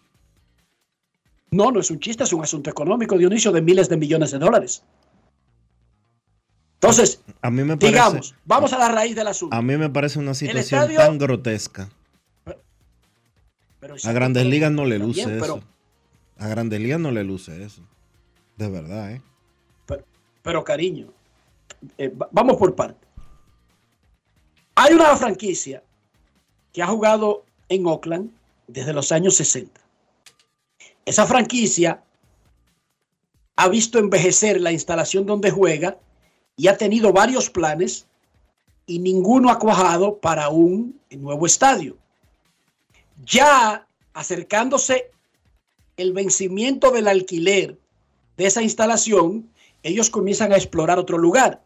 No, 1.52 1.72
no 1.72 1.80
es 1.80 1.92
un 1.92 2.00
chiste, 2.00 2.24
es 2.24 2.34
un 2.34 2.44
asunto 2.44 2.70
económico, 2.70 3.18
Dionisio, 3.18 3.52
de 3.52 3.62
miles 3.62 3.88
de 3.88 3.98
millones 3.98 4.32
de 4.32 4.40
dólares. 4.40 4.84
Entonces, 6.84 7.22
A 7.42 7.50
mí 7.50 7.64
me 7.64 7.78
parece, 7.78 7.94
digamos, 7.94 8.36
vamos 8.46 8.74
a 8.74 8.78
la 8.78 8.90
raíz 8.90 9.16
del 9.16 9.28
asunto. 9.28 9.56
a 9.56 9.62
mí 9.62 9.78
me 9.78 9.90
parece 9.90 10.20
una 10.20 10.34
situación 10.34 10.82
estadio- 10.82 11.00
tan 11.00 11.18
grotesca. 11.18 11.90
Pero 13.80 13.96
A 14.04 14.12
Grandes 14.12 14.46
Ligas 14.46 14.72
no 14.72 14.86
le 14.86 15.00
luce 15.00 15.26
bien, 15.26 15.38
eso. 15.38 15.46
pero- 15.46 15.64
A 16.38 16.48
Grandes 16.50 16.80
Ligas 16.82 17.00
no 17.00 17.12
le 17.12 17.24
luce 17.24 17.64
eso. 17.64 17.82
De 18.58 18.70
verdad, 18.70 19.12
¿eh? 19.14 19.22
Pero 20.42 20.64
cariño, 20.64 21.08
eh, 21.98 22.10
va- 22.10 22.28
vamos 22.32 22.58
por 22.58 22.76
parte. 22.76 23.08
Hay 24.76 24.94
una 24.94 25.16
franquicia 25.16 25.82
que 26.74 26.82
ha 26.84 26.88
jugado 26.88 27.46
en 27.70 27.86
Oakland 27.86 28.30
desde 28.68 28.92
los 28.94 29.12
años 29.14 29.36
60. 29.36 29.80
Esa 31.06 31.26
franquicia 31.26 32.04
ha 33.56 33.68
visto 33.70 34.00
envejecer 34.00 34.60
la 34.60 34.72
instalación 34.74 35.26
donde 35.26 35.50
juega 35.52 35.98
y 36.56 36.68
ha 36.68 36.78
tenido 36.78 37.12
varios 37.12 37.50
planes 37.50 38.08
y 38.86 39.00
ninguno 39.00 39.50
ha 39.50 39.60
cuajado 39.60 40.18
para 40.18 40.50
un 40.50 41.00
nuevo 41.10 41.46
estadio. 41.46 41.98
Ya 43.26 43.88
acercándose 44.14 45.12
el 45.98 46.14
vencimiento 46.14 46.92
del 46.92 47.08
alquiler 47.08 47.78
de 48.38 48.46
esa 48.46 48.62
instalación, 48.62 49.50
ellos 49.84 50.10
comienzan 50.10 50.52
a 50.52 50.58
explorar 50.58 51.00
otro 51.00 51.18
lugar. 51.18 51.62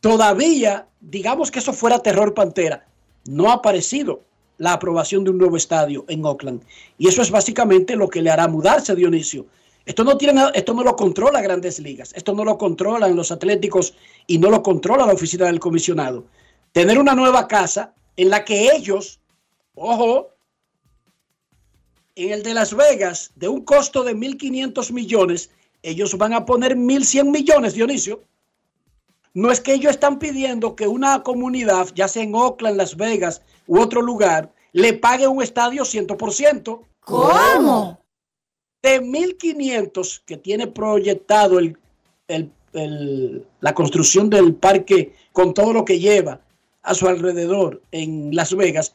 Todavía, 0.00 0.86
digamos 1.00 1.50
que 1.50 1.58
eso 1.58 1.72
fuera 1.72 2.02
terror 2.02 2.34
pantera, 2.34 2.86
no 3.26 3.50
ha 3.50 3.54
aparecido 3.54 4.22
la 4.56 4.72
aprobación 4.72 5.24
de 5.24 5.30
un 5.30 5.38
nuevo 5.38 5.56
estadio 5.56 6.04
en 6.08 6.24
Oakland. 6.24 6.62
Y 6.98 7.08
eso 7.08 7.22
es 7.22 7.30
básicamente 7.30 7.96
lo 7.96 8.08
que 8.08 8.22
le 8.22 8.30
hará 8.30 8.48
mudarse, 8.48 8.94
Dionisio. 8.94 9.46
Esto 9.88 10.04
no, 10.04 10.18
tiene, 10.18 10.34
nada- 10.34 10.50
esto 10.50 10.74
no 10.74 10.82
lo 10.84 10.94
controla 10.96 11.40
Grandes 11.40 11.78
Ligas, 11.78 12.12
esto 12.14 12.34
no 12.34 12.44
lo 12.44 12.58
controlan 12.58 13.16
los 13.16 13.32
Atléticos 13.32 13.94
y 14.26 14.36
no 14.36 14.50
lo 14.50 14.62
controla 14.62 15.06
la 15.06 15.14
oficina 15.14 15.46
del 15.46 15.60
comisionado. 15.60 16.26
Tener 16.72 16.98
una 16.98 17.14
nueva 17.14 17.48
casa 17.48 17.94
en 18.14 18.28
la 18.28 18.44
que 18.44 18.68
ellos, 18.76 19.18
ojo, 19.74 20.28
en 22.16 22.32
el 22.32 22.42
de 22.42 22.52
Las 22.52 22.74
Vegas, 22.76 23.30
de 23.34 23.48
un 23.48 23.64
costo 23.64 24.04
de 24.04 24.14
1.500 24.14 24.92
millones, 24.92 25.48
ellos 25.82 26.18
van 26.18 26.34
a 26.34 26.44
poner 26.44 26.76
1.100 26.76 27.30
millones, 27.30 27.72
Dionisio. 27.72 28.24
No 29.32 29.50
es 29.50 29.62
que 29.62 29.72
ellos 29.72 29.92
están 29.92 30.18
pidiendo 30.18 30.76
que 30.76 30.86
una 30.86 31.22
comunidad, 31.22 31.88
ya 31.94 32.08
sea 32.08 32.24
en 32.24 32.34
Oakland, 32.34 32.76
Las 32.76 32.94
Vegas 32.94 33.40
u 33.66 33.80
otro 33.80 34.02
lugar, 34.02 34.52
le 34.72 34.92
pague 34.92 35.26
un 35.26 35.42
estadio 35.42 35.84
100%. 35.84 36.82
¿Cómo? 37.00 37.98
De 38.82 39.00
1.500 39.00 40.22
que 40.24 40.36
tiene 40.36 40.66
proyectado 40.68 41.58
el, 41.58 41.76
el- 42.28 42.50
el- 42.72 43.44
la 43.60 43.74
construcción 43.74 44.30
del 44.30 44.54
parque 44.54 45.14
con 45.32 45.52
todo 45.54 45.72
lo 45.72 45.84
que 45.84 45.98
lleva 45.98 46.40
a 46.82 46.94
su 46.94 47.08
alrededor 47.08 47.82
en 47.92 48.34
Las 48.34 48.54
Vegas, 48.54 48.94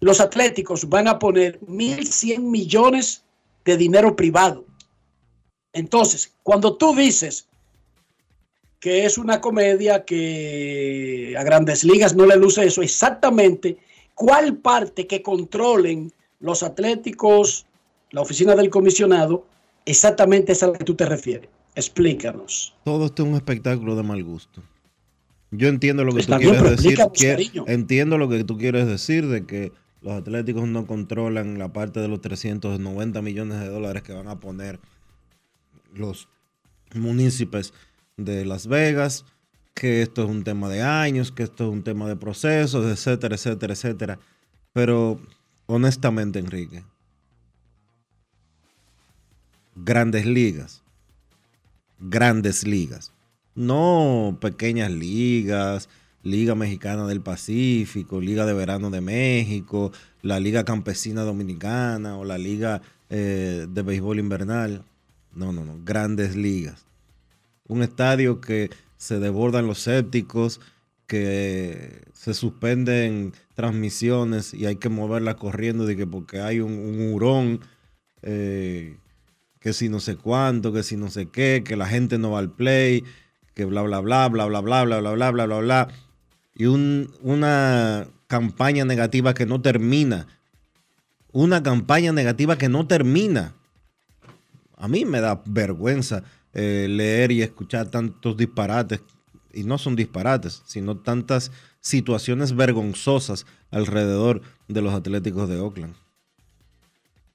los 0.00 0.20
atléticos 0.20 0.88
van 0.88 1.08
a 1.08 1.18
poner 1.18 1.60
1.100 1.60 2.40
millones 2.40 3.22
de 3.64 3.76
dinero 3.76 4.16
privado. 4.16 4.64
Entonces, 5.72 6.32
cuando 6.42 6.76
tú 6.76 6.94
dices 6.94 7.46
que 8.80 9.04
es 9.06 9.18
una 9.18 9.40
comedia 9.40 10.04
que 10.04 11.34
a 11.38 11.42
grandes 11.42 11.84
ligas 11.84 12.14
no 12.14 12.26
le 12.26 12.36
luce 12.36 12.66
eso, 12.66 12.82
exactamente 12.82 13.78
cuál 14.14 14.56
parte 14.58 15.06
que 15.06 15.22
controlen 15.22 16.12
los 16.40 16.62
atléticos, 16.62 17.66
la 18.10 18.20
oficina 18.20 18.54
del 18.54 18.70
comisionado, 18.70 19.46
exactamente 19.84 20.52
es 20.52 20.62
a 20.62 20.68
la 20.68 20.78
que 20.78 20.84
tú 20.84 20.94
te 20.94 21.06
refieres. 21.06 21.48
Explícanos. 21.74 22.74
Todo 22.84 23.06
esto 23.06 23.22
es 23.22 23.28
un 23.28 23.34
espectáculo 23.34 23.96
de 23.96 24.02
mal 24.02 24.22
gusto. 24.24 24.62
Yo 25.50 25.68
entiendo 25.68 26.04
lo 26.04 26.12
que 26.12 26.20
Está 26.20 26.36
tú 26.36 26.50
bien, 26.50 26.54
quieres 26.54 26.82
decir. 26.82 27.52
que- 27.52 27.72
entiendo 27.72 28.18
lo 28.18 28.28
que 28.28 28.42
tú 28.44 28.56
quieres 28.58 28.86
decir 28.86 29.26
de 29.28 29.44
que 29.46 29.72
los 30.02 30.14
atléticos 30.14 30.66
no 30.68 30.86
controlan 30.86 31.58
la 31.58 31.72
parte 31.72 32.00
de 32.00 32.08
los 32.08 32.20
390 32.20 33.22
millones 33.22 33.60
de 33.60 33.68
dólares 33.68 34.02
que 34.02 34.12
van 34.12 34.28
a 34.28 34.40
poner 34.40 34.80
los 35.94 36.28
municipios 36.94 37.72
de 38.16 38.44
Las 38.44 38.66
Vegas, 38.66 39.24
que 39.74 40.02
esto 40.02 40.24
es 40.24 40.30
un 40.30 40.44
tema 40.44 40.68
de 40.68 40.82
años, 40.82 41.32
que 41.32 41.42
esto 41.42 41.64
es 41.66 41.70
un 41.70 41.82
tema 41.82 42.08
de 42.08 42.16
procesos, 42.16 42.86
etcétera, 42.86 43.34
etcétera, 43.36 43.72
etcétera. 43.74 44.18
Pero 44.72 45.20
honestamente, 45.66 46.38
Enrique, 46.38 46.84
grandes 49.76 50.26
ligas, 50.26 50.82
grandes 52.00 52.66
ligas, 52.66 53.12
no 53.54 54.38
pequeñas 54.40 54.90
ligas, 54.90 55.88
Liga 56.26 56.56
Mexicana 56.56 57.06
del 57.06 57.20
Pacífico, 57.20 58.20
Liga 58.20 58.46
de 58.46 58.52
Verano 58.52 58.90
de 58.90 59.00
México, 59.00 59.92
la 60.22 60.40
Liga 60.40 60.64
Campesina 60.64 61.22
Dominicana 61.22 62.18
o 62.18 62.24
la 62.24 62.36
Liga 62.36 62.82
eh, 63.10 63.66
de 63.68 63.82
Béisbol 63.82 64.18
Invernal. 64.18 64.84
No, 65.32 65.52
no, 65.52 65.64
no, 65.64 65.78
grandes 65.84 66.34
ligas. 66.34 66.84
Un 67.68 67.82
estadio 67.82 68.40
que 68.40 68.70
se 68.96 69.20
desbordan 69.20 69.68
los 69.68 69.78
sépticos, 69.78 70.60
que 71.06 72.02
se 72.12 72.34
suspenden 72.34 73.32
transmisiones 73.54 74.52
y 74.52 74.66
hay 74.66 74.76
que 74.76 74.88
moverla 74.88 75.36
corriendo 75.36 75.86
de 75.86 75.96
que 75.96 76.08
porque 76.08 76.40
hay 76.40 76.58
un, 76.58 77.12
hurón, 77.12 77.60
eh, 78.22 78.96
que 79.66 79.72
si 79.72 79.88
no 79.88 79.98
sé 79.98 80.14
cuánto, 80.14 80.72
que 80.72 80.84
si 80.84 80.96
no 80.96 81.10
sé 81.10 81.26
qué, 81.26 81.64
que 81.66 81.74
la 81.74 81.86
gente 81.88 82.18
no 82.18 82.30
va 82.30 82.38
al 82.38 82.52
play, 82.52 83.02
que 83.52 83.64
bla, 83.64 83.82
bla, 83.82 83.98
bla, 83.98 84.28
bla, 84.28 84.46
bla, 84.46 84.60
bla, 84.60 84.84
bla, 84.84 85.00
bla, 85.00 85.10
bla, 85.10 85.30
bla, 85.32 85.44
bla, 85.46 85.58
bla. 85.58 85.88
Y 86.54 86.66
un- 86.66 87.12
una 87.20 88.06
campaña 88.28 88.84
negativa 88.84 89.34
que 89.34 89.44
no 89.44 89.60
termina. 89.60 90.28
Una 91.32 91.64
campaña 91.64 92.12
negativa 92.12 92.56
que 92.56 92.68
no 92.68 92.86
termina. 92.86 93.56
A 94.76 94.86
mí 94.86 95.04
me 95.04 95.20
da 95.20 95.42
vergüenza 95.44 96.22
eh, 96.54 96.86
leer 96.88 97.32
y 97.32 97.42
escuchar 97.42 97.88
tantos 97.88 98.36
disparates. 98.36 99.00
Y 99.52 99.64
no 99.64 99.78
son 99.78 99.96
disparates, 99.96 100.62
sino 100.64 100.96
tantas 100.98 101.50
situaciones 101.80 102.54
vergonzosas 102.54 103.46
alrededor 103.72 104.42
de 104.68 104.80
los 104.80 104.94
Atléticos 104.94 105.48
de 105.48 105.58
Oakland. 105.58 105.96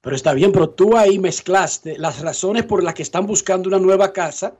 Pero 0.02 0.16
está 0.16 0.34
bien, 0.34 0.50
pero 0.50 0.68
tú 0.68 0.96
ahí 0.96 1.18
mezclaste 1.18 1.96
las 1.96 2.20
razones 2.20 2.64
por 2.64 2.82
las 2.82 2.92
que 2.92 3.04
están 3.04 3.24
buscando 3.24 3.68
una 3.68 3.78
nueva 3.78 4.12
casa 4.12 4.54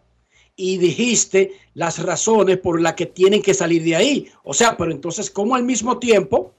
y 0.54 0.78
dijiste 0.78 1.58
las 1.74 2.00
razones 2.00 2.58
por 2.58 2.80
las 2.80 2.94
que 2.94 3.06
tienen 3.06 3.42
que 3.42 3.52
salir 3.52 3.82
de 3.82 3.96
ahí. 3.96 4.30
O 4.44 4.54
sea, 4.54 4.76
pero 4.76 4.92
entonces, 4.92 5.30
¿cómo 5.30 5.56
al 5.56 5.64
mismo 5.64 5.98
tiempo 5.98 6.52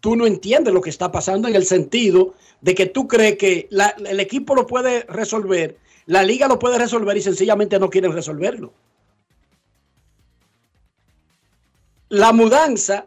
tú 0.00 0.14
no 0.14 0.26
entiendes 0.26 0.72
lo 0.72 0.80
que 0.80 0.90
está 0.90 1.10
pasando 1.10 1.48
en 1.48 1.56
el 1.56 1.66
sentido 1.66 2.34
de 2.60 2.76
que 2.76 2.86
tú 2.86 3.08
crees 3.08 3.36
que 3.36 3.68
el 4.06 4.20
equipo 4.20 4.54
lo 4.54 4.64
puede 4.64 5.02
resolver, 5.08 5.76
la 6.06 6.22
liga 6.22 6.46
lo 6.46 6.60
puede 6.60 6.78
resolver 6.78 7.16
y 7.16 7.22
sencillamente 7.22 7.80
no 7.80 7.90
quieren 7.90 8.12
resolverlo? 8.12 8.72
La 12.10 12.32
mudanza 12.32 13.06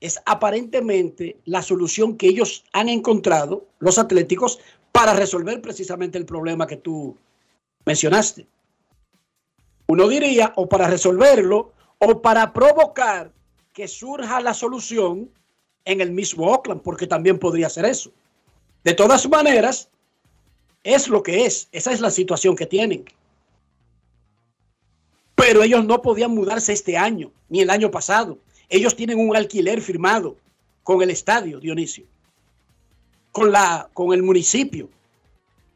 es 0.00 0.20
aparentemente 0.24 1.36
la 1.44 1.62
solución 1.62 2.16
que 2.16 2.28
ellos 2.28 2.64
han 2.72 2.88
encontrado, 2.88 3.66
los 3.78 3.98
atléticos, 3.98 4.58
para 4.92 5.12
resolver 5.12 5.60
precisamente 5.60 6.18
el 6.18 6.24
problema 6.24 6.66
que 6.66 6.76
tú 6.76 7.16
mencionaste. 7.84 8.46
Uno 9.86 10.08
diría, 10.08 10.52
o 10.56 10.68
para 10.68 10.88
resolverlo, 10.88 11.72
o 11.98 12.22
para 12.22 12.52
provocar 12.52 13.32
que 13.72 13.86
surja 13.88 14.40
la 14.40 14.54
solución 14.54 15.30
en 15.84 16.00
el 16.00 16.12
mismo 16.12 16.46
Oakland, 16.46 16.82
porque 16.82 17.06
también 17.06 17.38
podría 17.38 17.68
ser 17.68 17.84
eso. 17.84 18.10
De 18.84 18.94
todas 18.94 19.28
maneras, 19.28 19.90
es 20.82 21.08
lo 21.08 21.22
que 21.22 21.44
es. 21.44 21.68
Esa 21.72 21.92
es 21.92 22.00
la 22.00 22.10
situación 22.10 22.56
que 22.56 22.66
tienen. 22.66 23.04
Pero 25.34 25.62
ellos 25.62 25.84
no 25.84 26.02
podían 26.02 26.32
mudarse 26.32 26.72
este 26.72 26.96
año, 26.96 27.32
ni 27.48 27.60
el 27.60 27.70
año 27.70 27.90
pasado. 27.90 28.38
Ellos 28.70 28.94
tienen 28.94 29.18
un 29.18 29.36
alquiler 29.36 29.82
firmado 29.82 30.36
con 30.84 31.02
el 31.02 31.10
estadio, 31.10 31.58
Dionisio, 31.58 32.04
con, 33.32 33.50
la, 33.50 33.90
con 33.92 34.12
el 34.12 34.22
municipio. 34.22 34.88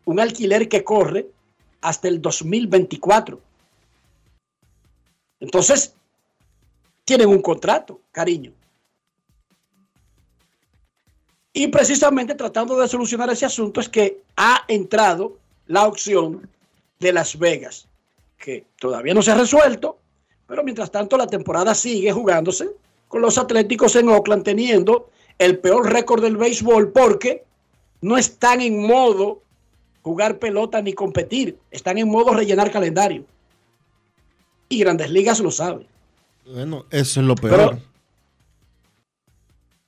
Un 0.04 0.20
alquiler 0.20 0.68
que 0.68 0.84
corre 0.84 1.26
hasta 1.80 2.06
el 2.06 2.22
2024. 2.22 3.40
Entonces, 5.40 5.94
tienen 7.04 7.28
un 7.28 7.42
contrato, 7.42 8.00
cariño. 8.12 8.52
Y 11.52 11.66
precisamente 11.68 12.34
tratando 12.36 12.76
de 12.76 12.88
solucionar 12.88 13.28
ese 13.30 13.44
asunto 13.44 13.80
es 13.80 13.88
que 13.88 14.22
ha 14.36 14.64
entrado 14.68 15.38
la 15.66 15.86
opción 15.86 16.48
de 17.00 17.12
Las 17.12 17.38
Vegas, 17.38 17.88
que 18.38 18.66
todavía 18.78 19.14
no 19.14 19.22
se 19.22 19.32
ha 19.32 19.36
resuelto, 19.36 19.98
pero 20.46 20.62
mientras 20.62 20.90
tanto 20.90 21.16
la 21.16 21.26
temporada 21.26 21.74
sigue 21.74 22.12
jugándose 22.12 22.70
con 23.14 23.22
los 23.22 23.38
Atléticos 23.38 23.94
en 23.94 24.08
Oakland 24.08 24.42
teniendo 24.42 25.08
el 25.38 25.60
peor 25.60 25.92
récord 25.92 26.20
del 26.20 26.36
béisbol 26.36 26.90
porque 26.90 27.44
no 28.00 28.18
están 28.18 28.60
en 28.60 28.84
modo 28.84 29.40
jugar 30.02 30.40
pelota 30.40 30.82
ni 30.82 30.94
competir, 30.94 31.56
están 31.70 31.96
en 31.98 32.08
modo 32.08 32.34
rellenar 32.34 32.72
calendario. 32.72 33.24
Y 34.68 34.80
Grandes 34.80 35.10
Ligas 35.10 35.38
lo 35.38 35.52
sabe. 35.52 35.86
Bueno, 36.44 36.86
eso 36.90 37.20
es 37.20 37.26
lo 37.26 37.36
peor. 37.36 37.78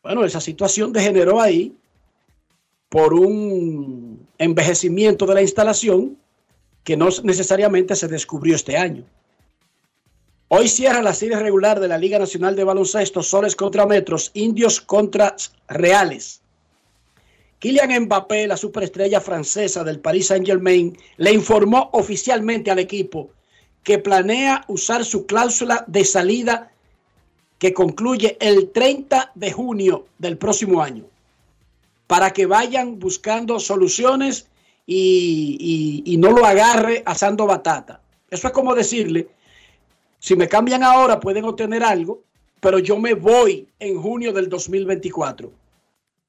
bueno, 0.04 0.24
esa 0.24 0.40
situación 0.40 0.92
degeneró 0.92 1.40
ahí 1.40 1.74
por 2.88 3.12
un 3.12 4.24
envejecimiento 4.38 5.26
de 5.26 5.34
la 5.34 5.42
instalación 5.42 6.16
que 6.84 6.96
no 6.96 7.08
necesariamente 7.24 7.96
se 7.96 8.06
descubrió 8.06 8.54
este 8.54 8.76
año. 8.76 9.02
Hoy 10.48 10.68
cierra 10.68 11.02
la 11.02 11.12
serie 11.12 11.36
regular 11.36 11.80
de 11.80 11.88
la 11.88 11.98
Liga 11.98 12.20
Nacional 12.20 12.54
de 12.54 12.62
Baloncesto, 12.62 13.20
Soles 13.20 13.56
contra 13.56 13.84
Metros, 13.84 14.30
Indios 14.34 14.80
contra 14.80 15.34
Reales. 15.66 16.40
Kylian 17.58 18.04
Mbappé, 18.04 18.46
la 18.46 18.56
superestrella 18.56 19.20
francesa 19.20 19.82
del 19.82 19.98
Paris 19.98 20.28
Saint-Germain, 20.28 20.96
le 21.16 21.32
informó 21.32 21.90
oficialmente 21.94 22.70
al 22.70 22.78
equipo 22.78 23.30
que 23.82 23.98
planea 23.98 24.64
usar 24.68 25.04
su 25.04 25.26
cláusula 25.26 25.84
de 25.88 26.04
salida 26.04 26.70
que 27.58 27.74
concluye 27.74 28.36
el 28.40 28.70
30 28.70 29.32
de 29.34 29.50
junio 29.50 30.06
del 30.18 30.38
próximo 30.38 30.80
año 30.80 31.06
para 32.06 32.32
que 32.32 32.46
vayan 32.46 33.00
buscando 33.00 33.58
soluciones 33.58 34.46
y, 34.86 36.02
y 36.04 36.16
no 36.18 36.30
lo 36.30 36.46
agarre 36.46 37.02
asando 37.04 37.46
batata. 37.46 38.00
Eso 38.30 38.46
es 38.46 38.52
como 38.52 38.76
decirle 38.76 39.28
si 40.26 40.34
me 40.34 40.48
cambian 40.48 40.82
ahora 40.82 41.20
pueden 41.20 41.44
obtener 41.44 41.84
algo, 41.84 42.24
pero 42.58 42.80
yo 42.80 42.98
me 42.98 43.14
voy 43.14 43.68
en 43.78 44.02
junio 44.02 44.32
del 44.32 44.48
2024. 44.48 45.52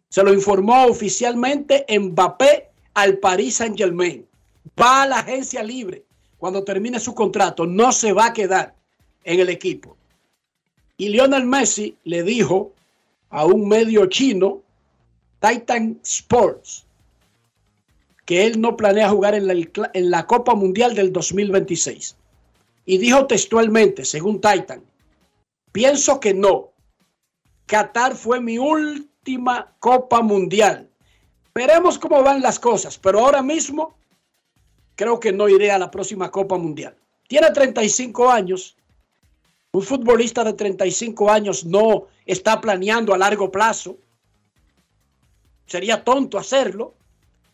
Se 0.07 0.23
lo 0.23 0.31
informó 0.31 0.85
oficialmente 0.85 1.83
Mbappé 1.89 2.69
al 2.93 3.17
Paris 3.17 3.55
Saint 3.55 3.75
Germain. 3.75 4.23
Va 4.79 5.01
a 5.01 5.07
la 5.07 5.19
agencia 5.21 5.63
libre 5.63 6.03
cuando 6.37 6.63
termine 6.63 6.99
su 6.99 7.15
contrato. 7.15 7.65
No 7.65 7.91
se 7.91 8.13
va 8.13 8.27
a 8.27 8.33
quedar 8.33 8.75
en 9.23 9.39
el 9.39 9.49
equipo. 9.49 9.97
Y 10.97 11.09
Lionel 11.09 11.47
Messi 11.47 11.97
le 12.03 12.21
dijo 12.21 12.73
a 13.31 13.47
un 13.47 13.67
medio 13.67 14.05
chino, 14.05 14.61
Titan 15.39 15.99
Sports, 16.03 16.85
que 18.25 18.45
él 18.45 18.61
no 18.61 18.77
planea 18.77 19.09
jugar 19.09 19.33
en 19.33 19.47
la, 19.47 19.55
en 19.55 20.11
la 20.11 20.27
Copa 20.27 20.53
Mundial 20.53 20.93
del 20.93 21.11
2026. 21.11 22.15
Y 22.87 22.97
dijo 22.99 23.27
textualmente, 23.27 24.05
según 24.05 24.39
Titan, 24.39 24.81
pienso 25.73 26.21
que 26.21 26.33
no. 26.33 26.71
Qatar 27.65 28.15
fue 28.15 28.39
mi 28.39 28.57
última 28.57 29.75
Copa 29.79 30.21
Mundial. 30.21 30.89
Veremos 31.53 31.99
cómo 31.99 32.23
van 32.23 32.41
las 32.41 32.57
cosas, 32.57 32.97
pero 32.97 33.19
ahora 33.19 33.41
mismo 33.41 33.97
creo 34.95 35.19
que 35.19 35.33
no 35.33 35.49
iré 35.49 35.69
a 35.69 35.77
la 35.77 35.91
próxima 35.91 36.31
Copa 36.31 36.57
Mundial. 36.57 36.95
Tiene 37.27 37.51
35 37.51 38.31
años. 38.31 38.77
Un 39.73 39.83
futbolista 39.83 40.45
de 40.45 40.53
35 40.53 41.29
años 41.29 41.65
no 41.65 42.07
está 42.25 42.61
planeando 42.61 43.13
a 43.13 43.17
largo 43.17 43.51
plazo. 43.51 43.97
Sería 45.65 46.05
tonto 46.05 46.37
hacerlo. 46.37 46.95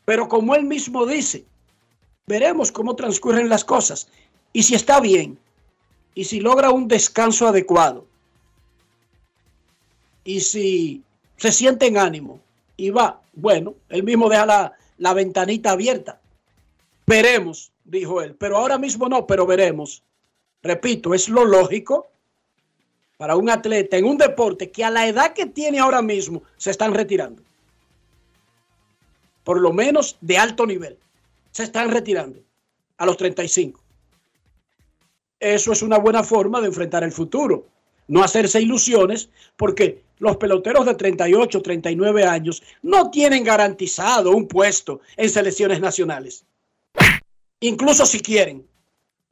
Pero 0.05 0.27
como 0.27 0.53
él 0.53 0.65
mismo 0.65 1.07
dice, 1.07 1.47
veremos 2.27 2.71
cómo 2.71 2.95
transcurren 2.95 3.49
las 3.49 3.65
cosas. 3.65 4.09
Y 4.53 4.61
si 4.63 4.75
está 4.75 4.99
bien, 4.99 5.39
y 6.13 6.25
si 6.25 6.39
logra 6.39 6.69
un 6.69 6.87
descanso 6.87 7.47
adecuado, 7.47 8.05
y 10.23 10.39
si 10.39 11.03
se 11.37 11.51
siente 11.51 11.87
en 11.87 11.97
ánimo 11.97 12.39
y 12.77 12.91
va, 12.91 13.21
bueno, 13.33 13.73
él 13.89 14.03
mismo 14.03 14.29
deja 14.29 14.45
la, 14.45 14.73
la 14.99 15.13
ventanita 15.13 15.71
abierta. 15.71 16.21
Veremos, 17.05 17.71
dijo 17.83 18.21
él, 18.21 18.35
pero 18.35 18.57
ahora 18.57 18.77
mismo 18.77 19.09
no, 19.09 19.27
pero 19.27 19.45
veremos. 19.45 20.03
Repito, 20.61 21.13
es 21.13 21.27
lo 21.27 21.43
lógico 21.43 22.07
para 23.17 23.35
un 23.35 23.49
atleta 23.49 23.97
en 23.97 24.05
un 24.05 24.17
deporte 24.17 24.71
que 24.71 24.83
a 24.83 24.89
la 24.89 25.07
edad 25.07 25.33
que 25.33 25.47
tiene 25.47 25.79
ahora 25.79 26.01
mismo 26.01 26.43
se 26.57 26.71
están 26.71 26.93
retirando. 26.93 27.41
Por 29.43 29.59
lo 29.59 29.73
menos 29.73 30.15
de 30.21 30.37
alto 30.37 30.65
nivel. 30.65 30.97
Se 31.51 31.63
están 31.63 31.91
retirando 31.91 32.39
a 32.97 33.05
los 33.05 33.17
35 33.17 33.82
eso 35.43 35.71
es 35.71 35.81
una 35.81 35.97
buena 35.97 36.23
forma 36.23 36.61
de 36.61 36.67
enfrentar 36.67 37.03
el 37.03 37.11
futuro. 37.11 37.67
No 38.07 38.23
hacerse 38.23 38.61
ilusiones 38.61 39.29
porque 39.57 40.01
los 40.19 40.37
peloteros 40.37 40.85
de 40.85 40.95
38, 40.95 41.61
39 41.61 42.23
años 42.23 42.63
no 42.81 43.11
tienen 43.11 43.43
garantizado 43.43 44.31
un 44.31 44.47
puesto 44.47 45.01
en 45.17 45.29
selecciones 45.29 45.81
nacionales. 45.81 46.45
Incluso 47.59 48.05
si 48.05 48.21
quieren. 48.21 48.65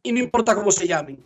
Y 0.03 0.11
no 0.11 0.19
importa 0.19 0.55
cómo 0.55 0.71
se 0.71 0.87
llamen. 0.87 1.23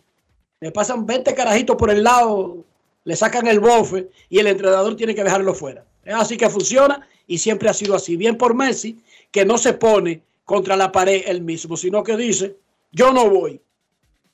Le 0.60 0.70
pasan 0.70 1.04
20 1.04 1.34
carajitos 1.34 1.76
por 1.76 1.90
el 1.90 2.02
lado, 2.02 2.64
le 3.04 3.16
sacan 3.16 3.46
el 3.46 3.60
bofe 3.60 4.08
y 4.28 4.38
el 4.38 4.46
entrenador 4.46 4.96
tiene 4.96 5.14
que 5.14 5.24
dejarlo 5.24 5.54
fuera. 5.54 5.84
Es 6.04 6.14
así 6.14 6.36
que 6.36 6.48
funciona 6.48 7.06
y 7.26 7.38
siempre 7.38 7.68
ha 7.68 7.74
sido 7.74 7.94
así. 7.94 8.16
Bien 8.16 8.36
por 8.36 8.54
Messi, 8.54 9.00
que 9.30 9.44
no 9.44 9.58
se 9.58 9.72
pone 9.72 10.22
contra 10.44 10.76
la 10.76 10.92
pared 10.92 11.24
él 11.26 11.42
mismo, 11.42 11.76
sino 11.76 12.02
que 12.02 12.16
dice, 12.16 12.56
yo 12.92 13.12
no 13.12 13.28
voy. 13.28 13.60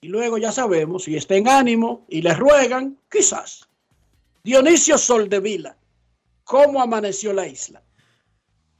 Y 0.02 0.08
luego 0.08 0.36
ya 0.36 0.50
sabemos, 0.50 1.04
si 1.04 1.16
está 1.16 1.36
en 1.36 1.48
ánimo 1.48 2.04
y 2.08 2.22
le 2.22 2.34
ruegan, 2.34 2.98
quizás. 3.08 3.68
Dionisio 4.42 4.98
Soldevila, 4.98 5.76
¿cómo 6.42 6.82
amaneció 6.82 7.32
la 7.32 7.46
isla? 7.46 7.80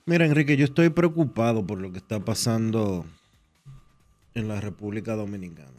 Mira, 0.05 0.27
Enrique, 0.27 0.57
yo 0.57 0.65
estoy 0.65 0.91
preocupado 0.91 1.65
por 1.65 1.81
lo 1.81 1.93
que 1.93 1.99
está 1.99 2.19
pasando 2.25 3.07
en 4.35 4.49
la 4.49 4.61
República 4.61 5.15
Dominicana. 5.15 5.71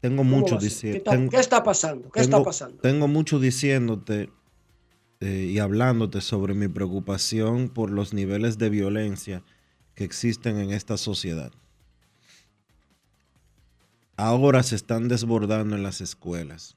Tengo 0.00 0.24
mucho 0.24 0.56
diciendo. 0.56 1.04
¿Qué, 1.30 1.36
está 1.36 1.62
pasando? 1.62 2.10
¿Qué 2.10 2.20
está 2.20 2.42
pasando? 2.42 2.78
Tengo 2.78 3.06
mucho 3.06 3.38
diciéndote 3.38 4.28
eh, 5.20 5.50
y 5.52 5.60
hablándote 5.60 6.20
sobre 6.20 6.54
mi 6.54 6.66
preocupación 6.66 7.68
por 7.68 7.90
los 7.90 8.12
niveles 8.12 8.58
de 8.58 8.70
violencia 8.70 9.44
que 9.94 10.02
existen 10.02 10.58
en 10.58 10.72
esta 10.72 10.96
sociedad 10.96 11.52
ahora 14.18 14.64
se 14.64 14.74
están 14.74 15.06
desbordando 15.06 15.76
en 15.76 15.84
las 15.84 16.00
escuelas. 16.00 16.76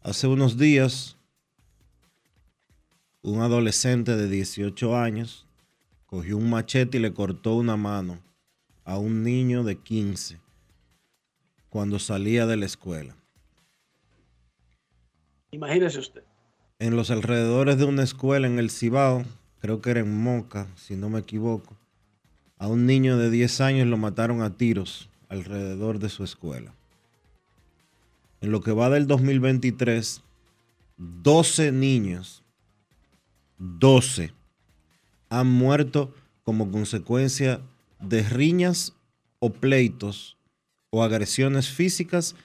Hace 0.00 0.28
unos 0.28 0.56
días 0.56 1.18
un 3.20 3.40
adolescente 3.40 4.16
de 4.16 4.28
18 4.28 4.96
años 4.96 5.46
cogió 6.06 6.36
un 6.36 6.48
machete 6.48 6.98
y 6.98 7.00
le 7.00 7.12
cortó 7.12 7.56
una 7.56 7.76
mano 7.76 8.20
a 8.84 8.96
un 8.98 9.24
niño 9.24 9.64
de 9.64 9.76
15 9.76 10.40
cuando 11.68 11.98
salía 11.98 12.46
de 12.46 12.56
la 12.56 12.66
escuela. 12.66 13.16
Imagínese 15.50 15.98
usted. 15.98 16.22
En 16.78 16.94
los 16.94 17.10
alrededores 17.10 17.76
de 17.76 17.84
una 17.84 18.04
escuela 18.04 18.46
en 18.46 18.58
el 18.60 18.70
Cibao, 18.70 19.24
creo 19.58 19.80
que 19.80 19.90
era 19.90 20.00
en 20.00 20.22
Moca, 20.22 20.68
si 20.76 20.94
no 20.94 21.10
me 21.10 21.20
equivoco, 21.20 21.76
a 22.62 22.68
un 22.68 22.86
niño 22.86 23.18
de 23.18 23.28
10 23.28 23.60
años 23.60 23.88
lo 23.88 23.96
mataron 23.96 24.40
a 24.40 24.56
tiros 24.56 25.08
alrededor 25.28 25.98
de 25.98 26.08
su 26.08 26.22
escuela. 26.22 26.72
En 28.40 28.52
lo 28.52 28.60
que 28.60 28.70
va 28.70 28.88
del 28.88 29.08
2023, 29.08 30.22
12 30.96 31.72
niños, 31.72 32.44
12, 33.58 34.32
han 35.28 35.50
muerto 35.50 36.14
como 36.44 36.70
consecuencia 36.70 37.60
de 37.98 38.22
riñas 38.22 38.94
o 39.40 39.52
pleitos 39.52 40.36
o 40.90 41.02
agresiones 41.02 41.68
físicas 41.68 42.36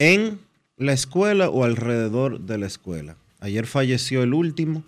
en 0.00 0.40
la 0.76 0.92
escuela 0.92 1.50
o 1.50 1.62
alrededor 1.62 2.40
de 2.40 2.58
la 2.58 2.66
escuela. 2.66 3.16
Ayer 3.38 3.68
falleció 3.68 4.24
el 4.24 4.34
último 4.34 4.82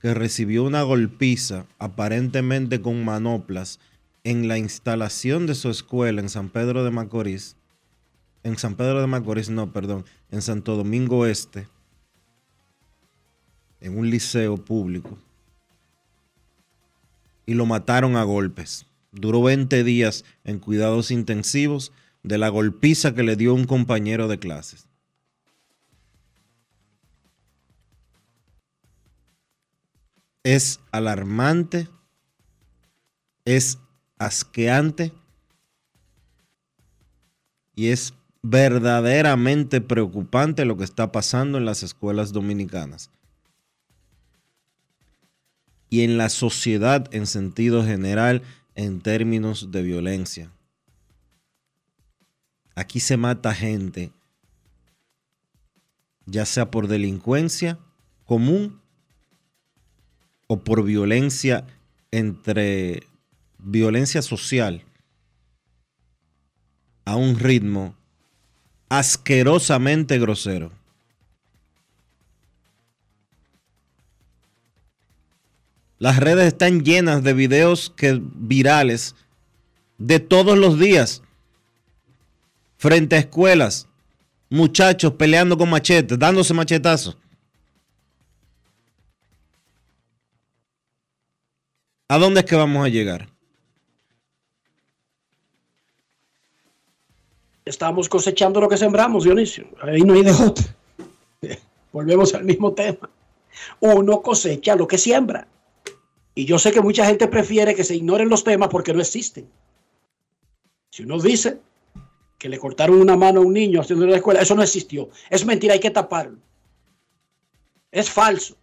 que 0.00 0.14
recibió 0.14 0.64
una 0.64 0.80
golpiza 0.80 1.66
aparentemente 1.78 2.80
con 2.80 3.04
manoplas 3.04 3.78
en 4.24 4.48
la 4.48 4.58
instalación 4.58 5.46
de 5.46 5.54
su 5.54 5.70
escuela 5.70 6.20
en 6.20 6.28
San 6.28 6.48
Pedro 6.48 6.84
de 6.84 6.90
Macorís. 6.90 7.56
En 8.42 8.56
San 8.56 8.74
Pedro 8.76 9.00
de 9.00 9.06
Macorís, 9.06 9.50
no, 9.50 9.72
perdón, 9.72 10.04
en 10.30 10.42
Santo 10.42 10.76
Domingo 10.76 11.26
Este, 11.26 11.68
en 13.80 13.98
un 13.98 14.10
liceo 14.10 14.56
público. 14.56 15.18
Y 17.46 17.54
lo 17.54 17.66
mataron 17.66 18.16
a 18.16 18.24
golpes. 18.24 18.86
Duró 19.12 19.42
20 19.42 19.84
días 19.84 20.24
en 20.44 20.58
cuidados 20.58 21.10
intensivos 21.10 21.92
de 22.22 22.38
la 22.38 22.48
golpiza 22.48 23.14
que 23.14 23.22
le 23.22 23.36
dio 23.36 23.54
un 23.54 23.64
compañero 23.64 24.28
de 24.28 24.38
clases. 24.38 24.86
Es 30.42 30.80
alarmante, 30.92 31.88
es 33.44 33.78
asqueante 34.18 35.12
y 37.74 37.88
es 37.88 38.14
verdaderamente 38.42 39.80
preocupante 39.80 40.64
lo 40.64 40.76
que 40.76 40.84
está 40.84 41.12
pasando 41.12 41.58
en 41.58 41.64
las 41.64 41.82
escuelas 41.82 42.32
dominicanas 42.32 43.10
y 45.90 46.02
en 46.02 46.18
la 46.18 46.28
sociedad 46.28 47.08
en 47.14 47.26
sentido 47.26 47.84
general 47.84 48.42
en 48.74 49.00
términos 49.00 49.70
de 49.70 49.82
violencia. 49.82 50.50
Aquí 52.74 53.00
se 53.00 53.16
mata 53.16 53.54
gente, 53.54 54.12
ya 56.26 56.46
sea 56.46 56.70
por 56.70 56.86
delincuencia 56.86 57.78
común 58.24 58.80
o 60.46 60.60
por 60.60 60.84
violencia 60.84 61.66
entre 62.10 63.02
violencia 63.58 64.22
social 64.22 64.82
a 67.04 67.16
un 67.16 67.38
ritmo 67.38 67.94
asquerosamente 68.88 70.18
grosero. 70.18 70.72
Las 75.98 76.18
redes 76.18 76.46
están 76.46 76.84
llenas 76.84 77.24
de 77.24 77.32
videos 77.32 77.92
que, 77.96 78.20
virales 78.22 79.16
de 79.98 80.20
todos 80.20 80.56
los 80.56 80.78
días 80.78 81.22
frente 82.76 83.16
a 83.16 83.18
escuelas, 83.18 83.88
muchachos 84.48 85.14
peleando 85.14 85.58
con 85.58 85.68
machetes, 85.68 86.18
dándose 86.18 86.54
machetazos. 86.54 87.16
¿A 92.08 92.16
dónde 92.16 92.40
es 92.40 92.46
que 92.46 92.54
vamos 92.54 92.84
a 92.84 92.88
llegar? 92.88 93.28
Estamos 97.68 98.08
cosechando 98.08 98.62
lo 98.62 98.68
que 98.68 98.78
sembramos, 98.78 99.24
Dionisio. 99.24 99.66
Ahí 99.82 100.00
no 100.00 100.14
hay 100.14 100.22
de 100.22 100.32
otra. 100.32 100.64
Volvemos 101.92 102.34
al 102.34 102.44
mismo 102.44 102.72
tema. 102.72 103.10
Uno 103.80 104.22
cosecha 104.22 104.74
lo 104.74 104.88
que 104.88 104.96
siembra. 104.96 105.46
Y 106.34 106.46
yo 106.46 106.58
sé 106.58 106.72
que 106.72 106.80
mucha 106.80 107.04
gente 107.04 107.28
prefiere 107.28 107.74
que 107.74 107.84
se 107.84 107.94
ignoren 107.94 108.30
los 108.30 108.42
temas 108.42 108.70
porque 108.70 108.94
no 108.94 109.02
existen. 109.02 109.50
Si 110.90 111.02
uno 111.02 111.20
dice 111.20 111.60
que 112.38 112.48
le 112.48 112.58
cortaron 112.58 113.02
una 113.02 113.18
mano 113.18 113.40
a 113.40 113.44
un 113.44 113.52
niño 113.52 113.82
haciendo 113.82 114.06
la 114.06 114.16
escuela, 114.16 114.40
eso 114.40 114.54
no 114.54 114.62
existió. 114.62 115.10
Es 115.28 115.44
mentira, 115.44 115.74
hay 115.74 115.80
que 115.80 115.90
taparlo. 115.90 116.38
Es 117.92 118.08
falso. 118.08 118.56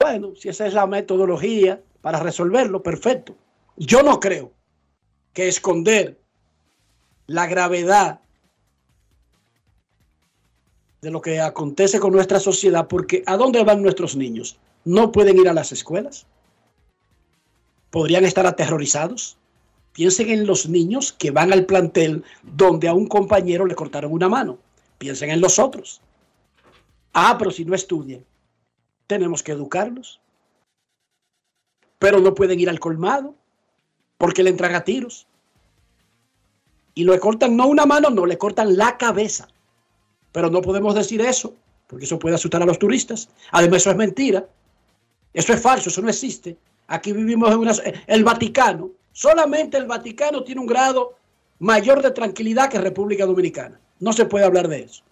Bueno, 0.00 0.34
si 0.34 0.48
esa 0.48 0.66
es 0.66 0.74
la 0.74 0.88
metodología 0.88 1.80
para 2.00 2.18
resolverlo, 2.18 2.82
perfecto. 2.82 3.36
Yo 3.76 4.02
no 4.02 4.18
creo 4.18 4.50
que 5.32 5.46
esconder 5.46 6.18
la 7.30 7.46
gravedad 7.46 8.20
de 11.00 11.10
lo 11.10 11.20
que 11.20 11.40
acontece 11.40 12.00
con 12.00 12.12
nuestra 12.12 12.40
sociedad, 12.40 12.88
porque 12.88 13.22
¿a 13.26 13.36
dónde 13.36 13.62
van 13.62 13.82
nuestros 13.82 14.16
niños? 14.16 14.58
No 14.84 15.12
pueden 15.12 15.38
ir 15.38 15.48
a 15.48 15.52
las 15.52 15.70
escuelas. 15.70 16.26
Podrían 17.90 18.24
estar 18.24 18.46
aterrorizados. 18.46 19.36
Piensen 19.92 20.30
en 20.30 20.46
los 20.46 20.68
niños 20.68 21.12
que 21.12 21.30
van 21.30 21.52
al 21.52 21.66
plantel 21.66 22.24
donde 22.42 22.88
a 22.88 22.94
un 22.94 23.06
compañero 23.06 23.64
le 23.64 23.74
cortaron 23.74 24.12
una 24.12 24.28
mano. 24.28 24.58
Piensen 24.98 25.30
en 25.30 25.40
los 25.40 25.58
otros. 25.58 26.00
Ah, 27.12 27.36
pero 27.38 27.50
si 27.50 27.64
no 27.64 27.74
estudian, 27.74 28.24
tenemos 29.06 29.42
que 29.42 29.52
educarlos 29.52 30.20
pero 32.00 32.18
no 32.18 32.34
pueden 32.34 32.58
ir 32.58 32.70
al 32.70 32.80
colmado 32.80 33.36
porque 34.16 34.42
le 34.42 34.50
entran 34.50 34.74
a 34.74 34.84
tiros. 34.84 35.28
Y 36.94 37.04
le 37.04 37.18
cortan 37.18 37.56
no 37.56 37.66
una 37.66 37.86
mano, 37.86 38.10
no, 38.10 38.26
le 38.26 38.38
cortan 38.38 38.76
la 38.76 38.96
cabeza. 38.96 39.48
Pero 40.32 40.50
no 40.50 40.60
podemos 40.60 40.94
decir 40.94 41.20
eso, 41.20 41.54
porque 41.86 42.04
eso 42.04 42.18
puede 42.18 42.34
asustar 42.34 42.62
a 42.62 42.66
los 42.66 42.78
turistas. 42.78 43.28
Además, 43.52 43.78
eso 43.78 43.90
es 43.90 43.96
mentira. 43.96 44.46
Eso 45.32 45.52
es 45.52 45.60
falso, 45.60 45.90
eso 45.90 46.02
no 46.02 46.08
existe. 46.08 46.56
Aquí 46.88 47.12
vivimos 47.12 47.50
en 47.52 47.58
una, 47.58 47.72
el 48.06 48.24
Vaticano. 48.24 48.90
Solamente 49.12 49.76
el 49.76 49.86
Vaticano 49.86 50.42
tiene 50.42 50.60
un 50.60 50.66
grado 50.66 51.16
mayor 51.60 52.02
de 52.02 52.10
tranquilidad 52.10 52.68
que 52.68 52.78
República 52.78 53.26
Dominicana. 53.26 53.78
No 54.00 54.12
se 54.12 54.24
puede 54.24 54.44
hablar 54.44 54.68
de 54.68 54.82
eso. 54.82 55.02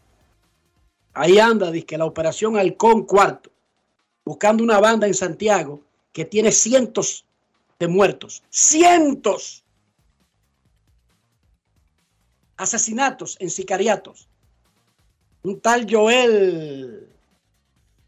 Ahí 1.15 1.39
anda, 1.39 1.71
dice 1.71 1.87
que 1.87 1.99
la 1.99 2.05
operación 2.05 2.57
Halcón 2.57 3.05
Cuarto, 3.05 3.51
buscando 4.25 4.63
una 4.63 4.81
banda 4.81 5.07
en 5.07 5.15
Santiago 5.15 5.81
que 6.13 6.25
tiene 6.25 6.53
cientos 6.53 7.25
de 7.79 7.89
muertos, 7.89 8.43
cientos 8.51 9.63
asesinatos 12.59 13.37
en 13.41 13.49
sicariatos. 13.49 14.29
Un 15.43 15.61
tal 15.61 15.87
Joel 15.89 17.09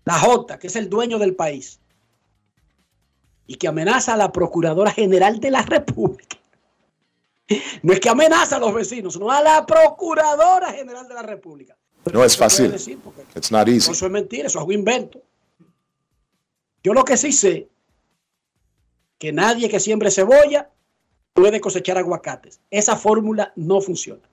La 0.05 0.19
J, 0.19 0.59
que 0.59 0.67
es 0.67 0.77
el 0.77 0.91
dueño 0.91 1.19
del 1.19 1.35
país, 1.35 1.81
y 3.47 3.55
que 3.55 3.69
amenaza 3.69 4.15
a 4.15 4.17
la 4.17 4.31
Procuradora 4.31 4.91
General 4.91 5.41
de 5.41 5.51
la 5.51 5.63
República. 5.63 6.37
No 7.83 7.93
es 7.93 7.99
que 7.99 8.09
amenaza 8.09 8.57
a 8.57 8.59
los 8.61 8.73
vecinos, 8.73 9.15
sino 9.15 9.29
a 9.29 9.43
la 9.43 9.67
Procuradora 9.67 10.73
General 10.73 11.09
de 11.09 11.15
la 11.15 11.23
República. 11.23 11.77
No 12.13 12.25
es 12.25 12.37
fácil. 12.37 12.73
It's 13.35 13.51
not 13.51 13.67
easy. 13.67 13.91
Eso 13.91 14.07
es 14.07 14.13
mentira, 14.13 14.47
eso 14.47 14.61
es 14.61 14.65
un 14.65 14.73
invento. 14.73 15.21
Yo 16.85 16.95
lo 16.95 17.05
que 17.05 17.17
sí 17.17 17.33
sé 17.33 17.69
que 19.19 19.33
nadie 19.33 19.69
que 19.69 19.81
siembre 19.81 20.11
cebolla 20.11 20.71
puede 21.35 21.61
cosechar 21.61 21.99
aguacates. 21.99 22.61
Esa 22.71 22.97
fórmula 22.97 23.53
no 23.57 23.81
funciona. 23.81 24.30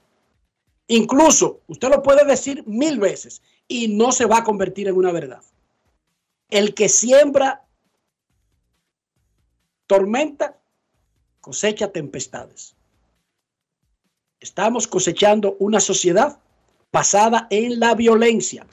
Incluso 0.87 1.61
usted 1.67 1.89
lo 1.89 2.01
puede 2.01 2.25
decir 2.25 2.63
mil 2.65 2.99
veces 2.99 3.41
y 3.67 3.89
no 3.89 4.11
se 4.11 4.25
va 4.25 4.39
a 4.39 4.43
convertir 4.43 4.87
en 4.87 4.95
una 4.95 5.11
verdad. 5.11 5.43
El 6.49 6.73
que 6.73 6.87
siembra 6.87 7.65
tormenta 9.85 10.57
cosecha 11.41 11.91
tempestades. 11.91 12.75
Estamos 14.39 14.87
cosechando 14.87 15.55
una 15.59 15.79
sociedad 15.79 16.39
basada 16.91 17.47
en 17.49 17.79
la 17.79 17.95
violencia, 17.95 18.67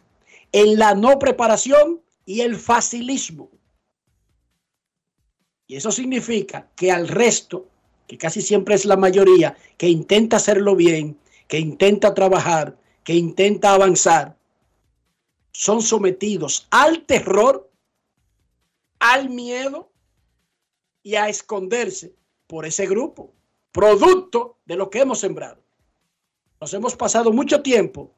en 0.53 0.79
la 0.79 0.95
no 0.95 1.19
preparación 1.19 2.01
y 2.27 2.41
el 2.41 2.57
facilismo. 2.57 3.51
Y 5.67 5.77
eso 5.77 5.91
significa 5.91 6.69
que 6.77 6.93
al 6.93 7.09
resto, 7.09 7.69
que 8.07 8.19
casi 8.19 8.43
siempre 8.43 8.75
es 8.75 8.85
la 8.85 8.97
mayoría, 8.97 9.57
que 9.79 9.89
intenta 9.89 10.37
hacerlo 10.37 10.77
bien, 10.77 11.19
que 11.49 11.59
intenta 11.59 12.15
trabajar, 12.15 12.77
que 13.03 13.15
intenta 13.15 13.75
avanzar, 13.75 14.37
son 15.53 15.83
sometidos 15.83 16.67
al 16.71 17.05
terror 17.05 17.71
al 18.99 19.29
miedo 19.29 19.91
y 21.03 21.15
a 21.17 21.29
esconderse 21.29 22.15
por 22.47 22.65
ese 22.65 22.87
grupo, 22.87 23.33
producto 23.71 24.57
de 24.65 24.77
lo 24.77 24.89
que 24.89 25.01
hemos 25.01 25.19
sembrado. 25.19 25.63
Nos 26.61 26.73
hemos 26.73 26.97
pasado 26.97 27.31
mucho 27.31 27.61
tiempo 27.61 28.11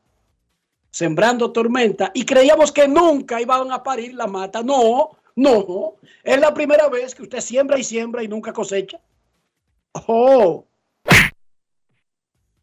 sembrando 0.91 1.53
tormenta 1.53 2.13
y 2.15 2.25
creíamos 2.25 2.71
que 2.71 2.87
nunca 2.87 3.41
iban 3.41 3.73
a 3.73 3.83
parir 3.83 4.15
la 4.15 4.29
mata. 4.29 4.63
No, 4.63 5.11
no, 5.35 5.97
es 6.23 6.41
la 6.41 6.55
primera 6.55 6.89
vez 6.89 7.15
que 7.15 7.23
usted 7.23 7.41
siembra 7.41 7.79
y 7.79 7.85
siembra 7.85 8.23
y 8.23 8.29
nunca 8.29 8.53
cosecha. 8.53 9.01
Oh, 10.07 10.65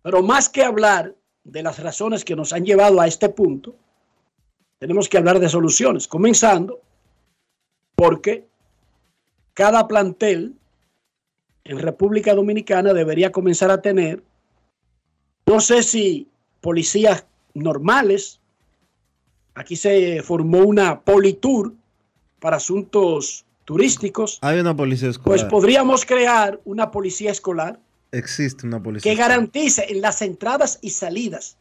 pero 0.04 0.22
más 0.22 0.50
que 0.50 0.64
hablar 0.64 1.16
de 1.44 1.64
las 1.64 1.80
razones 1.80 2.24
que 2.24 2.36
nos 2.36 2.54
han 2.54 2.66
llevado 2.66 3.02
a 3.02 3.08
este 3.08 3.30
punto, 3.30 3.76
tenemos 4.78 5.10
que 5.10 5.18
hablar 5.18 5.40
de 5.40 5.50
soluciones, 5.50 6.08
comenzando 6.08 6.82
porque 7.96 8.46
cada 9.54 9.88
plantel 9.88 10.54
en 11.64 11.80
República 11.80 12.36
Dominicana 12.36 12.94
debería 12.94 13.32
comenzar 13.32 13.72
a 13.72 13.82
tener, 13.82 14.22
no 15.46 15.62
sé 15.62 15.84
si 15.84 16.28
policías 16.60 17.26
normales, 17.54 18.42
aquí 19.56 19.78
se 19.78 20.22
formó 20.22 20.60
una 20.60 21.00
politour 21.02 21.74
para 22.40 22.58
asuntos 22.58 23.46
turísticos. 23.64 24.40
Hay 24.42 24.60
una 24.60 24.76
policía 24.76 25.08
Pues 25.24 25.42
escolar. 25.42 25.48
podríamos 25.50 26.06
crear 26.06 26.60
una 26.66 26.92
policía 26.92 27.32
escolar 27.32 27.80
Existe 28.14 28.66
una 28.68 28.82
policía 28.82 29.10
que 29.10 29.14
escolar. 29.14 29.30
garantice 29.32 29.86
en 29.90 30.02
las 30.02 30.22
entradas 30.22 30.80
y 30.82 30.92
salidas 30.92 31.58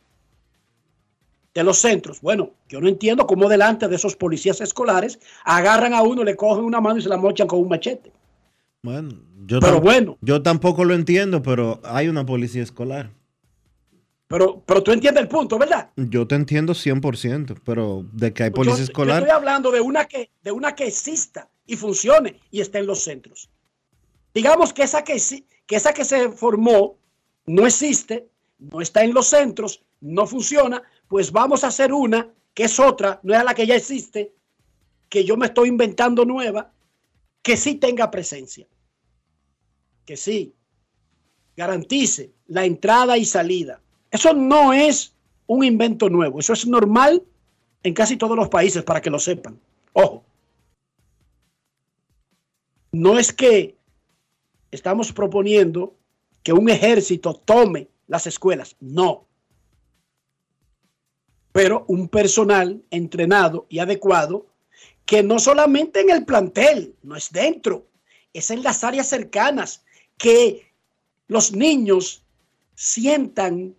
de 1.54 1.64
los 1.64 1.78
centros. 1.78 2.20
Bueno, 2.20 2.50
yo 2.68 2.80
no 2.80 2.88
entiendo 2.88 3.26
cómo 3.26 3.48
delante 3.48 3.88
de 3.88 3.96
esos 3.96 4.16
policías 4.16 4.60
escolares 4.60 5.18
agarran 5.44 5.92
a 5.94 6.02
uno, 6.02 6.24
le 6.24 6.36
cogen 6.36 6.64
una 6.64 6.80
mano 6.80 6.98
y 6.98 7.02
se 7.02 7.08
la 7.08 7.16
mochan 7.16 7.46
con 7.46 7.60
un 7.60 7.68
machete. 7.68 8.12
Bueno, 8.82 9.10
yo, 9.46 9.60
Pero 9.60 9.80
bueno. 9.80 10.18
yo 10.20 10.42
tampoco 10.42 10.84
lo 10.84 10.94
entiendo, 10.94 11.42
pero 11.42 11.80
hay 11.84 12.08
una 12.08 12.24
policía 12.26 12.62
escolar. 12.62 13.10
Pero, 14.28 14.62
pero 14.64 14.82
tú 14.82 14.92
entiendes 14.92 15.22
el 15.22 15.28
punto, 15.28 15.58
¿verdad? 15.58 15.90
Yo 15.96 16.26
te 16.26 16.34
entiendo 16.36 16.72
100%, 16.74 17.60
pero 17.64 18.06
de 18.12 18.32
que 18.32 18.44
hay 18.44 18.50
policía 18.50 18.72
Yo- 18.74 18.78
Yo 18.78 18.84
escolar, 18.84 19.18
estoy 19.18 19.30
hablando 19.30 19.70
de 19.70 19.80
una 19.82 20.06
que, 20.06 20.30
de 20.42 20.52
una 20.52 20.74
que 20.74 20.86
exista 20.86 21.48
y 21.66 21.76
funcione 21.76 22.40
y 22.50 22.60
esté 22.62 22.78
en 22.78 22.86
los 22.86 23.00
centros. 23.00 23.50
Digamos 24.34 24.72
que 24.72 24.84
esa 24.84 25.04
que, 25.04 25.18
sí- 25.18 25.44
que 25.72 25.76
esa 25.76 25.94
que 25.94 26.04
se 26.04 26.28
formó 26.28 26.98
no 27.46 27.66
existe, 27.66 28.28
no 28.58 28.82
está 28.82 29.04
en 29.04 29.14
los 29.14 29.28
centros, 29.28 29.82
no 30.02 30.26
funciona, 30.26 30.82
pues 31.08 31.32
vamos 31.32 31.64
a 31.64 31.68
hacer 31.68 31.94
una 31.94 32.28
que 32.52 32.64
es 32.64 32.78
otra, 32.78 33.20
no 33.22 33.34
es 33.34 33.42
la 33.42 33.54
que 33.54 33.66
ya 33.66 33.74
existe, 33.74 34.34
que 35.08 35.24
yo 35.24 35.38
me 35.38 35.46
estoy 35.46 35.70
inventando 35.70 36.26
nueva, 36.26 36.70
que 37.40 37.56
sí 37.56 37.76
tenga 37.76 38.10
presencia, 38.10 38.66
que 40.04 40.18
sí 40.18 40.54
garantice 41.56 42.32
la 42.48 42.66
entrada 42.66 43.16
y 43.16 43.24
salida. 43.24 43.80
Eso 44.10 44.34
no 44.34 44.74
es 44.74 45.14
un 45.46 45.64
invento 45.64 46.10
nuevo, 46.10 46.38
eso 46.38 46.52
es 46.52 46.66
normal 46.66 47.22
en 47.82 47.94
casi 47.94 48.18
todos 48.18 48.36
los 48.36 48.50
países 48.50 48.82
para 48.82 49.00
que 49.00 49.08
lo 49.08 49.18
sepan. 49.18 49.58
Ojo, 49.94 50.22
no 52.92 53.18
es 53.18 53.32
que 53.32 53.74
estamos 54.72 55.12
proponiendo 55.12 55.94
que 56.42 56.52
un 56.52 56.68
ejército 56.68 57.34
tome 57.34 57.88
las 58.08 58.26
escuelas, 58.26 58.74
no. 58.80 59.28
Pero 61.52 61.84
un 61.86 62.08
personal 62.08 62.82
entrenado 62.90 63.66
y 63.68 63.78
adecuado 63.78 64.46
que 65.04 65.22
no 65.22 65.38
solamente 65.38 66.00
en 66.00 66.10
el 66.10 66.24
plantel, 66.24 66.96
no 67.02 67.14
es 67.14 67.30
dentro, 67.30 67.86
es 68.32 68.50
en 68.50 68.62
las 68.62 68.82
áreas 68.82 69.08
cercanas, 69.08 69.84
que 70.16 70.72
los 71.28 71.52
niños 71.52 72.24
sientan 72.74 73.74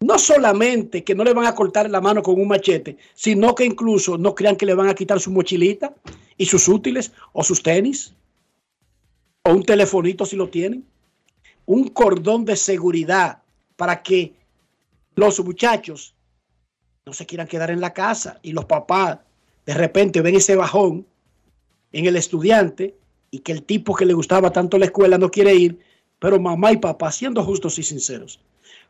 no 0.00 0.18
solamente 0.18 1.04
que 1.04 1.14
no 1.14 1.22
le 1.22 1.32
van 1.32 1.46
a 1.46 1.54
cortar 1.54 1.88
la 1.90 2.00
mano 2.00 2.22
con 2.22 2.40
un 2.40 2.48
machete, 2.48 2.96
sino 3.14 3.54
que 3.54 3.64
incluso 3.64 4.18
no 4.18 4.34
crean 4.34 4.56
que 4.56 4.66
le 4.66 4.74
van 4.74 4.88
a 4.88 4.94
quitar 4.94 5.20
su 5.20 5.30
mochilita 5.30 5.94
y 6.36 6.46
sus 6.46 6.66
útiles 6.66 7.12
o 7.32 7.44
sus 7.44 7.62
tenis 7.62 8.14
o 9.44 9.52
un 9.52 9.62
telefonito 9.62 10.24
si 10.24 10.36
lo 10.36 10.48
tienen. 10.48 10.84
Un 11.66 11.88
cordón 11.88 12.44
de 12.44 12.56
seguridad 12.56 13.42
para 13.76 14.02
que 14.02 14.34
los 15.14 15.40
muchachos 15.40 16.14
no 17.04 17.12
se 17.12 17.26
quieran 17.26 17.46
quedar 17.46 17.70
en 17.70 17.80
la 17.80 17.92
casa 17.92 18.38
y 18.42 18.52
los 18.52 18.64
papás 18.64 19.18
de 19.66 19.74
repente 19.74 20.20
ven 20.20 20.36
ese 20.36 20.56
bajón 20.56 21.06
en 21.92 22.06
el 22.06 22.16
estudiante 22.16 22.96
y 23.30 23.40
que 23.40 23.52
el 23.52 23.62
tipo 23.62 23.94
que 23.94 24.06
le 24.06 24.14
gustaba 24.14 24.50
tanto 24.50 24.78
la 24.78 24.86
escuela 24.86 25.18
no 25.18 25.30
quiere 25.30 25.54
ir, 25.54 25.78
pero 26.18 26.38
mamá 26.40 26.72
y 26.72 26.78
papá, 26.78 27.10
siendo 27.10 27.44
justos 27.44 27.78
y 27.78 27.82
sinceros, 27.82 28.40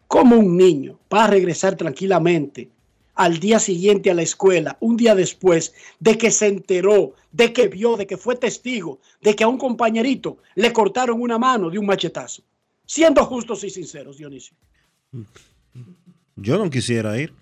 como 0.08 0.36
un 0.36 0.56
niño 0.56 0.98
va 1.12 1.24
a 1.24 1.28
regresar 1.28 1.76
tranquilamente 1.76 2.68
al 3.14 3.38
día 3.38 3.58
siguiente 3.58 4.10
a 4.10 4.14
la 4.14 4.22
escuela, 4.22 4.76
un 4.80 4.96
día 4.96 5.14
después 5.14 5.74
de 6.00 6.16
que 6.16 6.30
se 6.30 6.46
enteró, 6.46 7.14
de 7.30 7.52
que 7.52 7.68
vio, 7.68 7.96
de 7.96 8.06
que 8.06 8.16
fue 8.16 8.36
testigo, 8.36 9.00
de 9.20 9.36
que 9.36 9.44
a 9.44 9.48
un 9.48 9.58
compañerito 9.58 10.38
le 10.54 10.72
cortaron 10.72 11.20
una 11.20 11.38
mano 11.38 11.70
de 11.70 11.78
un 11.78 11.86
machetazo. 11.86 12.42
Siendo 12.86 13.24
justos 13.24 13.64
y 13.64 13.70
sinceros, 13.70 14.18
Dionisio. 14.18 14.56
yo 16.36 16.58
no 16.58 16.70
quisiera 16.70 17.18
ir. 17.18 17.32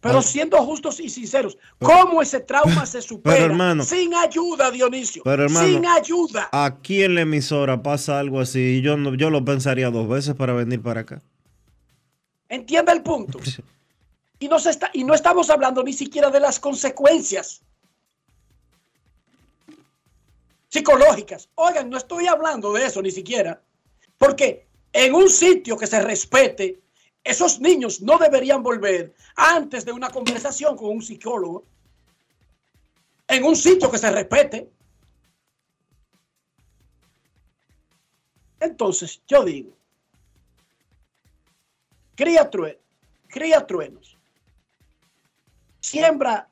Pero 0.00 0.20
siendo 0.20 0.58
justos 0.58 1.00
y 1.00 1.08
sinceros, 1.08 1.56
¿cómo 1.78 2.20
ese 2.20 2.38
trauma 2.40 2.84
se 2.84 3.00
supera 3.00 3.36
Pero, 3.36 3.46
hermano. 3.46 3.84
sin 3.84 4.14
ayuda, 4.14 4.70
Dionisio? 4.70 5.22
Pero, 5.24 5.44
hermano. 5.44 5.66
sin 5.66 5.86
ayuda. 5.86 6.48
Aquí 6.52 7.02
en 7.02 7.14
la 7.14 7.22
emisora 7.22 7.82
pasa 7.82 8.18
algo 8.18 8.38
así 8.38 8.60
y 8.60 8.82
yo, 8.82 8.98
no, 8.98 9.14
yo 9.14 9.30
lo 9.30 9.42
pensaría 9.46 9.90
dos 9.90 10.06
veces 10.06 10.34
para 10.34 10.52
venir 10.52 10.82
para 10.82 11.00
acá. 11.00 11.22
¿Entiende 12.50 12.92
el 12.92 13.02
punto? 13.02 13.38
Y 14.38 14.48
está, 14.52 14.90
y 14.92 15.04
no 15.04 15.14
estamos 15.14 15.48
hablando 15.50 15.82
ni 15.82 15.92
siquiera 15.92 16.30
de 16.30 16.40
las 16.40 16.58
consecuencias 16.60 17.62
psicológicas. 20.68 21.48
Oigan, 21.54 21.88
no 21.88 21.96
estoy 21.96 22.26
hablando 22.26 22.72
de 22.72 22.86
eso 22.86 23.00
ni 23.00 23.10
siquiera. 23.10 23.62
Porque 24.18 24.66
en 24.92 25.14
un 25.14 25.28
sitio 25.30 25.76
que 25.76 25.86
se 25.86 26.00
respete, 26.00 26.82
esos 27.22 27.60
niños 27.60 28.02
no 28.02 28.18
deberían 28.18 28.62
volver 28.62 29.14
antes 29.36 29.84
de 29.84 29.92
una 29.92 30.10
conversación 30.10 30.76
con 30.76 30.90
un 30.90 31.02
psicólogo. 31.02 31.64
En 33.28 33.44
un 33.44 33.56
sitio 33.56 33.90
que 33.90 33.98
se 33.98 34.10
respete. 34.10 34.68
Entonces, 38.60 39.22
yo 39.28 39.44
digo, 39.44 39.76
cría, 42.14 42.50
cría 43.28 43.66
truenos, 43.66 44.13
siembra 45.84 46.48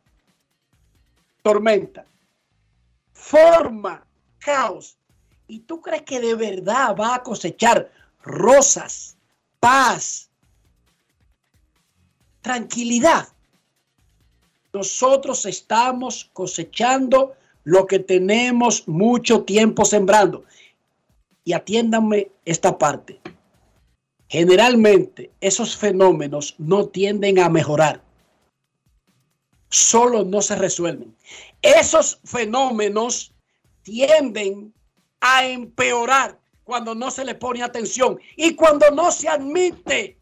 tormenta, 1.43 2.05
forma 3.15 4.07
caos. 4.39 4.99
¿Y 5.49 5.61
tú 5.61 5.81
crees 5.81 6.03
que 6.03 6.21
de 6.21 6.35
verdad 6.35 6.95
va 6.95 7.15
a 7.15 7.23
cosechar 7.23 7.91
rosas, 8.23 9.17
paz, 9.59 10.29
tranquilidad? 12.43 13.29
Nosotros 14.73 15.47
estamos 15.47 16.31
cosechando 16.35 17.35
lo 17.65 17.87
que 17.87 18.01
tenemos 18.01 18.87
mucho 18.87 19.45
tiempo 19.45 19.87
sembrando. 19.87 20.45
Y 21.45 21.55
atiéndanme 21.55 22.31
esta 22.45 22.77
parte. 22.77 23.21
Generalmente 24.29 25.31
esos 25.41 25.77
fenómenos 25.77 26.55
no 26.59 26.89
tienden 26.89 27.39
a 27.39 27.49
mejorar. 27.49 28.12
Solo 29.73 30.23
no 30.23 30.43
se 30.43 30.55
resuelven. 30.55 31.17
Esos 31.63 32.21
fenómenos 32.25 33.35
tienden 33.81 34.75
a 35.19 35.47
empeorar 35.47 36.39
cuando 36.63 36.95
no 36.95 37.11
se 37.11 37.25
le 37.25 37.35
pone 37.35 37.63
atención 37.63 38.21
y 38.37 38.55
cuando 38.55 38.91
no 38.91 39.11
se 39.11 39.31
admite 39.31 40.19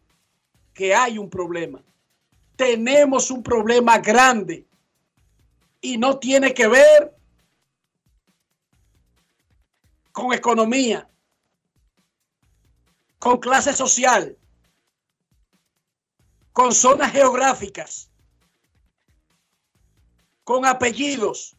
que 0.73 0.95
hay 0.95 1.17
un 1.17 1.29
problema. 1.29 1.83
Tenemos 2.55 3.29
un 3.29 3.43
problema 3.43 3.97
grande 3.97 4.65
y 5.81 5.97
no 5.97 6.17
tiene 6.17 6.53
que 6.53 6.67
ver 6.69 7.13
con 10.13 10.31
economía, 10.31 11.09
con 13.19 13.37
clase 13.37 13.73
social, 13.73 14.37
con 16.53 16.73
zonas 16.73 17.11
geográficas, 17.11 18.10
con 20.43 20.65
apellidos, 20.65 21.55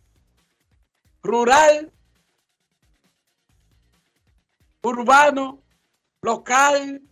rural, 1.22 1.92
urbano, 4.82 5.62
local, 6.22 7.02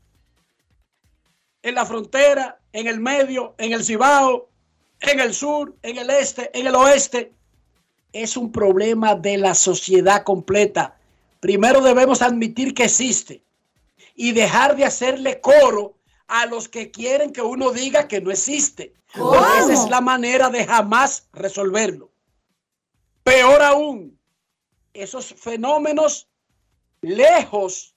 en 1.63 1.75
la 1.75 1.87
frontera, 1.87 2.61
en 2.73 2.87
el 2.87 3.01
medio, 3.01 3.55
en 3.59 3.73
el 3.73 3.85
Cibao, 3.85 4.49
en 5.01 5.21
el 5.21 5.35
sur, 5.35 5.77
en 5.83 5.99
el 5.99 6.11
este, 6.11 6.51
en 6.59 6.67
el 6.67 6.75
oeste. 6.75 7.33
es 8.13 8.37
un 8.37 8.51
problema 8.51 9.15
de 9.15 9.39
la 9.39 9.55
sociedad 9.55 10.25
completa. 10.25 10.97
Primero 11.39 11.81
debemos 11.81 12.23
admitir 12.23 12.75
que 12.75 12.85
existe 12.85 13.43
y 14.17 14.33
dejar 14.33 14.75
de 14.75 14.85
hacerle 14.85 15.41
coro 15.41 15.95
a 16.31 16.47
los 16.47 16.69
que 16.69 16.93
quieren 16.93 17.33
que 17.33 17.43
uno 17.43 17.73
diga 17.73 18.07
que 18.07 18.21
no 18.21 18.31
existe. 18.31 18.95
Esa 19.13 19.73
es 19.73 19.91
la 19.91 20.01
manera 20.01 20.49
de 20.49 20.65
jamás 20.65 21.29
resolverlo. 21.33 22.13
Peor 23.25 23.61
aún, 23.63 24.17
esos 24.95 25.35
fenómenos 25.35 26.29
lejos 27.01 27.97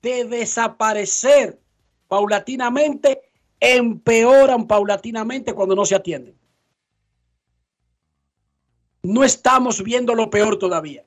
de 0.00 0.24
desaparecer 0.24 1.60
paulatinamente, 2.06 3.32
empeoran 3.58 4.68
paulatinamente 4.68 5.52
cuando 5.52 5.74
no 5.74 5.84
se 5.84 5.96
atienden. 5.96 6.38
No 9.02 9.24
estamos 9.24 9.82
viendo 9.82 10.14
lo 10.14 10.30
peor 10.30 10.56
todavía. 10.56 11.04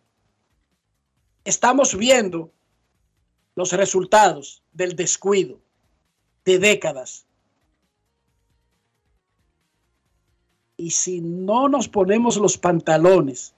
Estamos 1.46 1.96
viendo 1.96 2.52
los 3.56 3.72
resultados 3.72 4.62
del 4.74 4.98
descuido 4.98 5.65
de 6.46 6.60
décadas. 6.60 7.26
Y 10.78 10.92
si 10.92 11.22
no 11.22 11.68
nos 11.68 11.88
ponemos 11.88 12.38
los 12.38 12.58
pantalones 12.58 13.54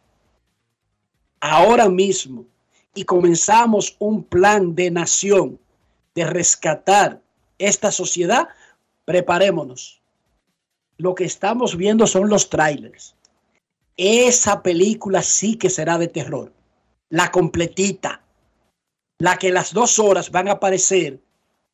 ahora 1.39 1.89
mismo 1.89 2.45
y 2.93 3.03
comenzamos 3.03 3.95
un 3.99 4.23
plan 4.23 4.75
de 4.75 4.91
nación 4.91 5.59
de 6.15 6.25
rescatar 6.25 7.21
esta 7.57 7.91
sociedad, 7.91 8.47
preparémonos. 9.05 10.01
Lo 10.97 11.13
que 11.13 11.25
estamos 11.25 11.75
viendo 11.75 12.07
son 12.07 12.29
los 12.29 12.49
trailers. 12.49 13.15
Esa 13.97 14.63
película 14.63 15.21
sí 15.21 15.57
que 15.57 15.69
será 15.69 15.97
de 15.97 16.07
terror. 16.07 16.53
La 17.09 17.31
completita. 17.31 18.21
La 19.19 19.37
que 19.37 19.51
las 19.51 19.73
dos 19.73 19.99
horas 19.99 20.31
van 20.31 20.47
a 20.47 20.53
aparecer 20.53 21.19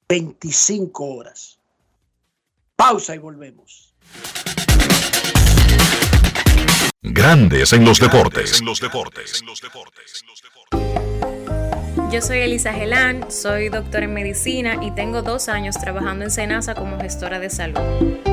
25 0.07 1.05
horas. 1.05 1.59
Pausa 2.75 3.15
y 3.15 3.17
volvemos. 3.19 3.93
Grandes 7.01 7.73
en 7.73 7.85
los 7.85 7.99
deportes. 7.99 8.59
En 8.59 8.65
los 8.65 8.79
deportes. 8.79 9.43
Yo 12.11 12.21
soy 12.21 12.39
Elisa 12.39 12.73
Gelán, 12.73 13.31
soy 13.31 13.69
doctora 13.69 14.05
en 14.05 14.13
medicina 14.13 14.77
y 14.81 14.91
tengo 14.91 15.21
dos 15.21 15.49
años 15.49 15.75
trabajando 15.79 16.25
en 16.25 16.31
Senasa 16.31 16.75
como 16.75 16.99
gestora 16.99 17.39
de 17.39 17.49
salud. 17.49 18.32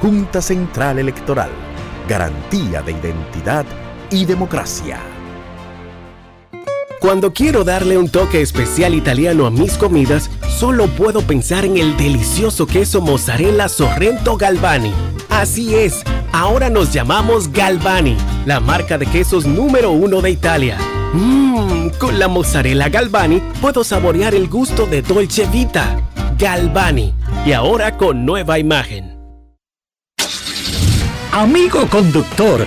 Junta 0.00 0.42
Central 0.42 0.98
Electoral. 0.98 1.48
Garantía 2.08 2.82
de 2.82 2.92
identidad 2.92 3.64
y 4.10 4.24
democracia. 4.26 5.00
Cuando 7.00 7.32
quiero 7.32 7.64
darle 7.64 7.96
un 7.96 8.08
toque 8.08 8.42
especial 8.42 8.94
italiano 8.94 9.46
a 9.46 9.50
mis 9.50 9.76
comidas, 9.78 10.30
solo 10.48 10.86
puedo 10.86 11.20
pensar 11.22 11.64
en 11.64 11.76
el 11.76 11.96
delicioso 11.96 12.66
queso 12.66 13.00
mozzarella 13.00 13.68
Sorrento 13.68 14.36
Galvani. 14.36 14.92
Así 15.30 15.74
es, 15.74 16.02
ahora 16.32 16.68
nos 16.70 16.92
llamamos 16.92 17.52
Galvani, 17.52 18.16
la 18.44 18.60
marca 18.60 18.98
de 18.98 19.06
quesos 19.06 19.46
número 19.46 19.92
uno 19.92 20.20
de 20.20 20.30
Italia. 20.30 20.78
Mmm, 21.12 21.90
con 21.98 22.18
la 22.18 22.28
mozzarella 22.28 22.88
Galvani 22.88 23.42
puedo 23.60 23.84
saborear 23.84 24.34
el 24.34 24.48
gusto 24.48 24.86
de 24.86 25.02
Dolce 25.02 25.46
Vita. 25.46 26.00
Galvani, 26.38 27.14
y 27.46 27.52
ahora 27.52 27.96
con 27.96 28.24
nueva 28.26 28.58
imagen. 28.58 29.15
Amigo 31.36 31.86
conductor, 31.90 32.66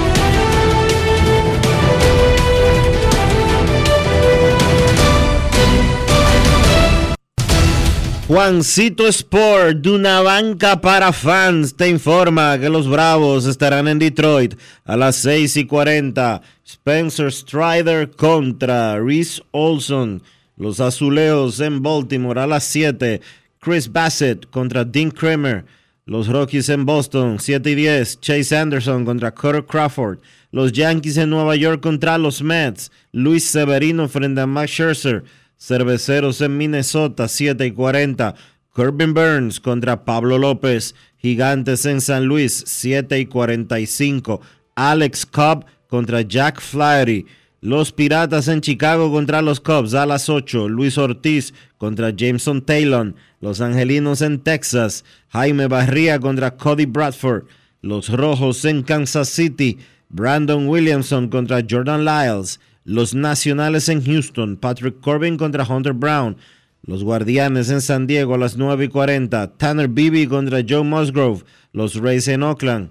Juancito 8.31 9.09
Sport, 9.09 9.79
de 9.79 9.89
una 9.89 10.21
banca 10.21 10.79
para 10.79 11.11
fans, 11.11 11.75
te 11.75 11.89
informa 11.89 12.57
que 12.57 12.69
los 12.69 12.87
Bravos 12.87 13.45
estarán 13.45 13.89
en 13.89 13.99
Detroit 13.99 14.55
a 14.85 14.95
las 14.95 15.17
6 15.17 15.57
y 15.57 15.65
40. 15.65 16.41
Spencer 16.63 17.29
Strider 17.29 18.09
contra 18.11 18.97
Reese 18.97 19.43
Olson. 19.51 20.23
Los 20.55 20.79
Azuleos 20.79 21.59
en 21.59 21.81
Baltimore 21.81 22.39
a 22.39 22.47
las 22.47 22.63
7. 22.63 23.19
Chris 23.59 23.91
Bassett 23.91 24.49
contra 24.49 24.85
Dean 24.85 25.11
Kramer. 25.11 25.65
Los 26.05 26.29
Rockies 26.29 26.69
en 26.69 26.85
Boston, 26.85 27.35
7 27.37 27.69
y 27.69 27.75
10. 27.75 28.21
Chase 28.21 28.55
Anderson 28.55 29.03
contra 29.03 29.33
Carter 29.33 29.65
Crawford. 29.65 30.19
Los 30.53 30.71
Yankees 30.71 31.17
en 31.17 31.31
Nueva 31.31 31.57
York 31.57 31.81
contra 31.81 32.17
los 32.17 32.41
Mets. 32.41 32.93
Luis 33.11 33.43
Severino 33.49 34.07
frente 34.07 34.39
a 34.39 34.47
Max 34.47 34.71
Scherzer. 34.71 35.25
Cerveceros 35.61 36.41
en 36.41 36.57
Minnesota, 36.57 37.27
7 37.27 37.67
y 37.67 37.71
40. 37.71 38.33
Corbin 38.71 39.13
Burns 39.13 39.59
contra 39.59 40.05
Pablo 40.05 40.39
López. 40.39 40.95
Gigantes 41.17 41.85
en 41.85 42.01
San 42.01 42.25
Luis, 42.25 42.63
7 42.65 43.19
y 43.19 43.27
45. 43.27 44.41
Alex 44.73 45.27
Cobb 45.27 45.65
contra 45.87 46.21
Jack 46.21 46.59
Flaherty. 46.59 47.27
Los 47.61 47.91
Piratas 47.91 48.47
en 48.47 48.61
Chicago 48.61 49.11
contra 49.11 49.43
los 49.43 49.59
Cubs 49.59 49.93
a 49.93 50.07
las 50.07 50.29
8. 50.29 50.67
Luis 50.67 50.97
Ortiz 50.97 51.53
contra 51.77 52.09
Jameson 52.09 52.63
Taylor. 52.63 53.13
Los 53.39 53.61
Angelinos 53.61 54.23
en 54.23 54.39
Texas. 54.39 55.05
Jaime 55.29 55.67
Barría 55.67 56.19
contra 56.19 56.57
Cody 56.57 56.85
Bradford. 56.87 57.43
Los 57.83 58.09
Rojos 58.09 58.65
en 58.65 58.81
Kansas 58.81 59.29
City. 59.29 59.77
Brandon 60.09 60.67
Williamson 60.67 61.29
contra 61.29 61.63
Jordan 61.69 62.03
Lyles. 62.03 62.59
Los 62.83 63.13
Nacionales 63.13 63.89
en 63.89 64.03
Houston, 64.03 64.57
Patrick 64.57 64.99
Corbin 65.01 65.37
contra 65.37 65.63
Hunter 65.63 65.93
Brown. 65.93 66.37
Los 66.83 67.03
Guardianes 67.03 67.69
en 67.69 67.79
San 67.79 68.07
Diego 68.07 68.33
a 68.33 68.37
las 68.39 68.57
9 68.57 68.85
y 68.85 68.87
40. 68.87 69.55
Tanner 69.57 69.87
Beebe 69.87 70.27
contra 70.27 70.63
Joe 70.67 70.83
Musgrove. 70.83 71.43
Los 71.73 71.95
Rays 71.95 72.27
en 72.27 72.41
Oakland. 72.41 72.89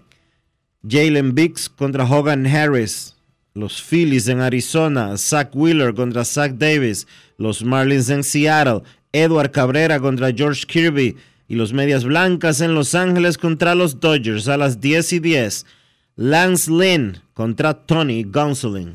Jalen 0.88 1.34
Biggs 1.34 1.68
contra 1.68 2.04
Hogan 2.04 2.46
Harris. 2.46 3.16
Los 3.52 3.82
Phillies 3.82 4.28
en 4.28 4.40
Arizona. 4.40 5.16
Zach 5.16 5.50
Wheeler 5.54 5.92
contra 5.92 6.24
Zach 6.24 6.52
Davis. 6.52 7.08
Los 7.36 7.64
Marlins 7.64 8.10
en 8.10 8.22
Seattle. 8.22 8.82
Edward 9.12 9.50
Cabrera 9.50 9.98
contra 9.98 10.32
George 10.32 10.66
Kirby. 10.68 11.16
Y 11.48 11.56
los 11.56 11.72
Medias 11.72 12.04
Blancas 12.04 12.60
en 12.60 12.76
Los 12.76 12.94
Ángeles 12.94 13.38
contra 13.38 13.74
los 13.74 13.98
Dodgers 13.98 14.46
a 14.46 14.56
las 14.56 14.80
10 14.80 15.14
y 15.14 15.18
10. 15.18 15.66
Lance 16.14 16.70
Lynn 16.70 17.18
contra 17.34 17.74
Tony 17.74 18.22
Gonsolin. 18.22 18.94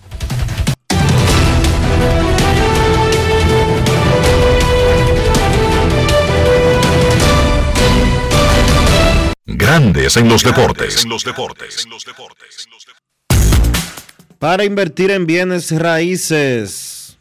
Grandes 9.57 10.15
en 10.17 10.29
los 10.29 10.43
deportes. 10.43 11.05
Para 14.39 14.63
invertir 14.63 15.11
en 15.11 15.25
bienes 15.25 15.71
raíces, 15.71 17.17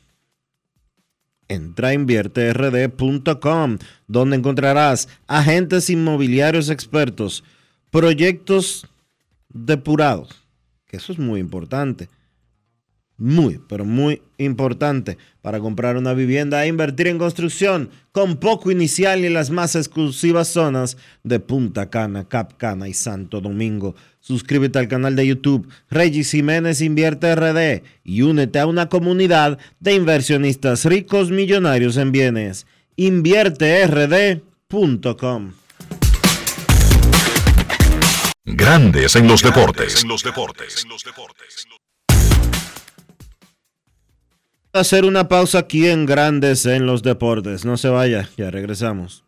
entra 1.48 1.88
a 1.88 1.94
invierterd.com, 1.94 3.78
donde 4.06 4.36
encontrarás 4.36 5.08
agentes 5.26 5.90
inmobiliarios 5.90 6.70
expertos, 6.70 7.42
proyectos 7.90 8.86
depurados, 9.48 10.44
que 10.86 10.98
eso 10.98 11.12
es 11.12 11.18
muy 11.18 11.40
importante 11.40 12.08
muy, 13.20 13.60
pero 13.68 13.84
muy 13.84 14.22
importante 14.38 15.18
para 15.42 15.60
comprar 15.60 15.98
una 15.98 16.14
vivienda 16.14 16.64
e 16.64 16.68
invertir 16.68 17.06
en 17.06 17.18
construcción 17.18 17.90
con 18.12 18.38
poco 18.38 18.70
inicial 18.70 19.22
y 19.24 19.28
las 19.28 19.50
más 19.50 19.76
exclusivas 19.76 20.48
zonas 20.48 20.96
de 21.22 21.38
Punta 21.38 21.90
Cana, 21.90 22.26
Cap 22.26 22.54
Cana 22.56 22.88
y 22.88 22.94
Santo 22.94 23.42
Domingo. 23.42 23.94
Suscríbete 24.20 24.78
al 24.78 24.88
canal 24.88 25.16
de 25.16 25.26
YouTube 25.26 25.68
Regis 25.90 26.30
Jiménez 26.30 26.80
Invierte 26.80 27.34
RD 27.34 27.82
y 28.04 28.22
únete 28.22 28.58
a 28.58 28.66
una 28.66 28.88
comunidad 28.88 29.58
de 29.80 29.94
inversionistas 29.94 30.86
ricos 30.86 31.30
millonarios 31.30 31.98
en 31.98 32.12
bienes. 32.12 32.66
InvierteRD.com 32.96 35.52
Grandes. 38.44 39.14
En 39.14 39.28
los 39.28 39.42
deportes 39.42 40.04
hacer 44.72 45.04
una 45.04 45.28
pausa 45.28 45.58
aquí 45.60 45.88
en 45.88 46.06
Grandes 46.06 46.66
en 46.66 46.86
los 46.86 47.02
Deportes. 47.02 47.64
No 47.64 47.76
se 47.76 47.88
vaya, 47.88 48.28
ya 48.36 48.50
regresamos. 48.50 49.24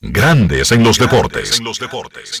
Grandes 0.00 0.70
en 0.70 0.84
los 0.84 0.98
deportes. 0.98 1.58
En 1.58 1.64
los 1.64 1.78
deportes. 1.78 2.40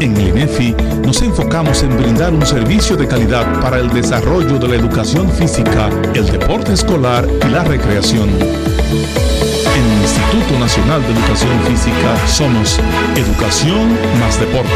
en 0.00 0.16
el 0.16 0.28
INEFI 0.28 0.72
nos 1.04 1.20
enfocamos 1.22 1.82
en 1.82 1.96
brindar 1.96 2.32
un 2.32 2.46
servicio 2.46 2.96
de 2.96 3.08
calidad 3.08 3.60
para 3.60 3.78
el 3.78 3.92
desarrollo 3.92 4.58
de 4.58 4.68
la 4.68 4.76
educación 4.76 5.30
física, 5.30 5.88
el 6.14 6.26
deporte 6.26 6.72
escolar 6.72 7.26
y 7.26 7.48
la 7.48 7.64
recreación. 7.64 8.28
En 8.28 9.90
el 9.90 10.02
Instituto 10.02 10.58
Nacional 10.58 11.02
de 11.02 11.12
Educación 11.12 11.60
Física 11.64 12.26
somos 12.26 12.78
Educación 13.16 13.96
más 14.20 14.38
Deporte. 14.38 14.68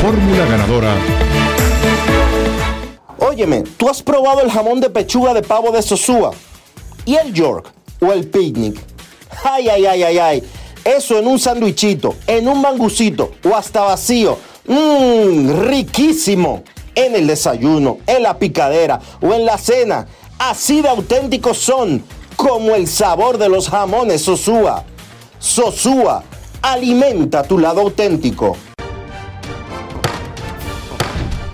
Fórmula 0.00 0.46
ganadora. 0.46 0.94
Óyeme, 3.18 3.62
¿tú 3.76 3.88
has 3.88 4.02
probado 4.02 4.40
el 4.40 4.50
jamón 4.50 4.80
de 4.80 4.90
pechuga 4.90 5.34
de 5.34 5.42
pavo 5.42 5.70
de 5.70 5.82
Sosúa? 5.82 6.32
¿Y 7.04 7.16
el 7.16 7.32
York? 7.32 7.70
¿O 8.00 8.12
el 8.12 8.28
picnic? 8.28 8.80
¡Ay, 9.44 9.68
ay, 9.68 9.86
ay, 9.86 10.02
ay, 10.02 10.18
ay! 10.18 10.42
Eso 10.84 11.18
en 11.18 11.26
un 11.26 11.38
sandwichito, 11.38 12.16
en 12.26 12.48
un 12.48 12.60
mangucito 12.60 13.32
o 13.44 13.54
hasta 13.54 13.82
vacío. 13.82 14.38
Mmm, 14.66 15.62
riquísimo. 15.68 16.62
En 16.94 17.14
el 17.14 17.26
desayuno, 17.26 17.98
en 18.06 18.22
la 18.22 18.38
picadera 18.38 19.00
o 19.20 19.32
en 19.32 19.44
la 19.44 19.58
cena. 19.58 20.06
Así 20.38 20.82
de 20.82 20.88
auténticos 20.88 21.58
son 21.58 22.02
como 22.36 22.74
el 22.74 22.88
sabor 22.88 23.38
de 23.38 23.48
los 23.48 23.68
jamones 23.68 24.22
Sosúa. 24.22 24.84
Sosúa, 25.38 26.24
alimenta 26.62 27.42
tu 27.42 27.58
lado 27.58 27.82
auténtico. 27.82 28.56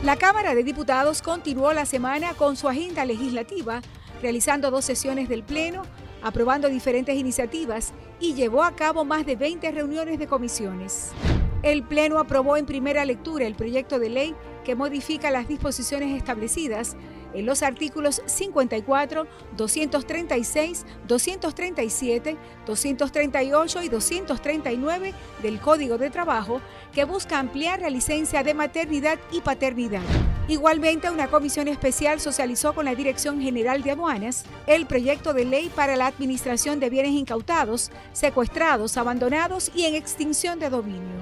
La 0.03 0.17
Cámara 0.17 0.55
de 0.55 0.63
Diputados 0.63 1.21
continuó 1.21 1.73
la 1.73 1.85
semana 1.85 2.35
con 2.35 2.57
su 2.57 2.69
agenda 2.69 3.05
legislativa, 3.05 3.83
realizando 4.23 4.71
dos 4.71 4.85
sesiones 4.85 5.29
del 5.29 5.43
Pleno 5.43 5.83
aprobando 6.27 6.69
diferentes 6.69 7.15
iniciativas 7.17 7.93
y 8.19 8.35
llevó 8.35 8.65
a 8.65 8.75
cabo 8.75 9.05
más 9.05 9.25
de 9.25 9.37
20 9.37 9.71
reuniones 9.71 10.19
de 10.19 10.27
comisiones. 10.27 11.13
El 11.63 11.85
Pleno 11.85 12.19
aprobó 12.19 12.57
en 12.57 12.67
primera 12.67 13.05
lectura 13.05 13.47
el 13.47 13.55
proyecto 13.55 14.01
de 14.01 14.11
ley 14.11 14.35
que 14.65 14.75
modifica 14.75 15.31
las 15.31 15.47
disposiciones 15.47 16.17
establecidas 16.17 16.97
en 17.35 17.47
los 17.47 17.63
artículos 17.63 18.23
54, 18.27 19.27
236, 19.57 20.87
237, 21.07 22.37
238 22.67 23.83
y 23.83 23.89
239 23.89 25.15
del 25.43 25.61
Código 25.61 25.99
de 25.99 26.11
Trabajo 26.11 26.61
que 26.93 27.05
busca 27.05 27.39
ampliar 27.39 27.81
la 27.81 27.91
licencia 27.91 28.43
de 28.43 28.55
maternidad 28.55 29.19
y 29.31 29.41
paternidad. 29.41 30.03
Igualmente, 30.49 31.11
una 31.11 31.27
comisión 31.27 31.67
especial 31.67 32.21
socializó 32.21 32.73
con 32.73 32.85
la 32.85 32.95
Dirección 32.95 33.41
General 33.41 33.83
de 33.83 33.91
Aduanas 33.91 34.45
el 34.69 34.87
proyecto 34.87 35.33
de 35.33 35.45
ley 35.45 35.73
para 35.75 35.97
la 35.97 36.07
administración 36.07 36.79
de 36.79 36.89
bienes 36.89 37.13
incautados, 37.13 37.91
secuestrados, 38.13 38.97
abandonados 38.97 39.73
y 39.75 39.87
en 39.87 39.97
extinción 39.97 40.61
de 40.61 40.71
dominio. 40.71 41.17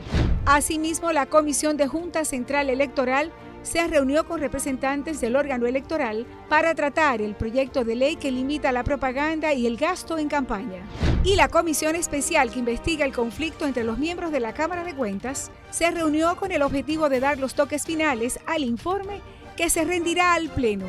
Asimismo, 0.44 1.10
la 1.10 1.24
Comisión 1.24 1.78
de 1.78 1.86
Junta 1.86 2.26
Central 2.26 2.68
Electoral 2.68 3.32
se 3.64 3.84
reunió 3.88 4.28
con 4.28 4.38
representantes 4.38 5.20
del 5.20 5.34
órgano 5.34 5.66
electoral 5.66 6.26
para 6.48 6.74
tratar 6.74 7.20
el 7.20 7.34
proyecto 7.34 7.82
de 7.82 7.96
ley 7.96 8.16
que 8.16 8.30
limita 8.30 8.70
la 8.70 8.84
propaganda 8.84 9.52
y 9.52 9.66
el 9.66 9.76
gasto 9.76 10.18
en 10.18 10.28
campaña. 10.28 10.82
Y 11.24 11.34
la 11.34 11.48
comisión 11.48 11.96
especial 11.96 12.50
que 12.50 12.60
investiga 12.60 13.04
el 13.04 13.12
conflicto 13.12 13.66
entre 13.66 13.82
los 13.82 13.98
miembros 13.98 14.30
de 14.30 14.40
la 14.40 14.54
Cámara 14.54 14.84
de 14.84 14.94
Cuentas 14.94 15.50
se 15.70 15.90
reunió 15.90 16.36
con 16.36 16.52
el 16.52 16.62
objetivo 16.62 17.08
de 17.08 17.20
dar 17.20 17.38
los 17.38 17.54
toques 17.54 17.84
finales 17.84 18.38
al 18.46 18.62
informe 18.62 19.20
que 19.56 19.70
se 19.70 19.84
rendirá 19.84 20.34
al 20.34 20.50
Pleno. 20.50 20.86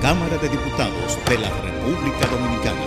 Cámara 0.00 0.36
de 0.38 0.48
Diputados 0.48 1.18
de 1.28 1.38
la 1.38 1.50
República 1.62 2.26
Dominicana. 2.26 2.80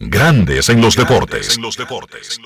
Grandes 0.00 0.68
en 0.68 0.80
los 0.80 0.96
deportes. 0.96 1.56
En 1.56 1.62
los 1.62 1.76
deportes. 1.76 2.40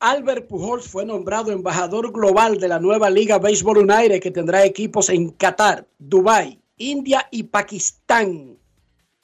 Albert 0.00 0.46
Pujols 0.46 0.86
fue 0.86 1.04
nombrado 1.04 1.50
embajador 1.50 2.12
global 2.12 2.58
de 2.60 2.68
la 2.68 2.78
nueva 2.78 3.10
Liga 3.10 3.38
Béisbol 3.38 3.78
United 3.78 4.20
que 4.20 4.30
tendrá 4.30 4.64
equipos 4.64 5.08
en 5.08 5.30
Qatar, 5.30 5.88
Dubái, 5.98 6.60
India 6.76 7.26
y 7.32 7.42
Pakistán. 7.42 8.56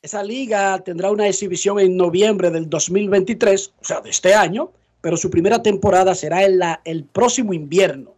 Esa 0.03 0.25
liga 0.25 0.77
tendrá 0.81 1.13
una 1.13 1.29
exhibición 1.29 1.79
en 1.79 1.97
noviembre 1.97 2.51
del 2.51 2.69
2023, 2.69 3.73
o 3.81 3.85
sea, 3.85 4.01
de 4.01 4.11
este 4.11 4.35
año, 4.35 4.73
pero 5.01 5.17
su 5.17 5.31
primera 5.31 5.63
temporada 5.63 6.13
será 6.13 6.43
en 6.43 6.59
la, 6.59 6.81
el 6.85 7.05
próximo 7.05 7.55
invierno. 7.55 8.13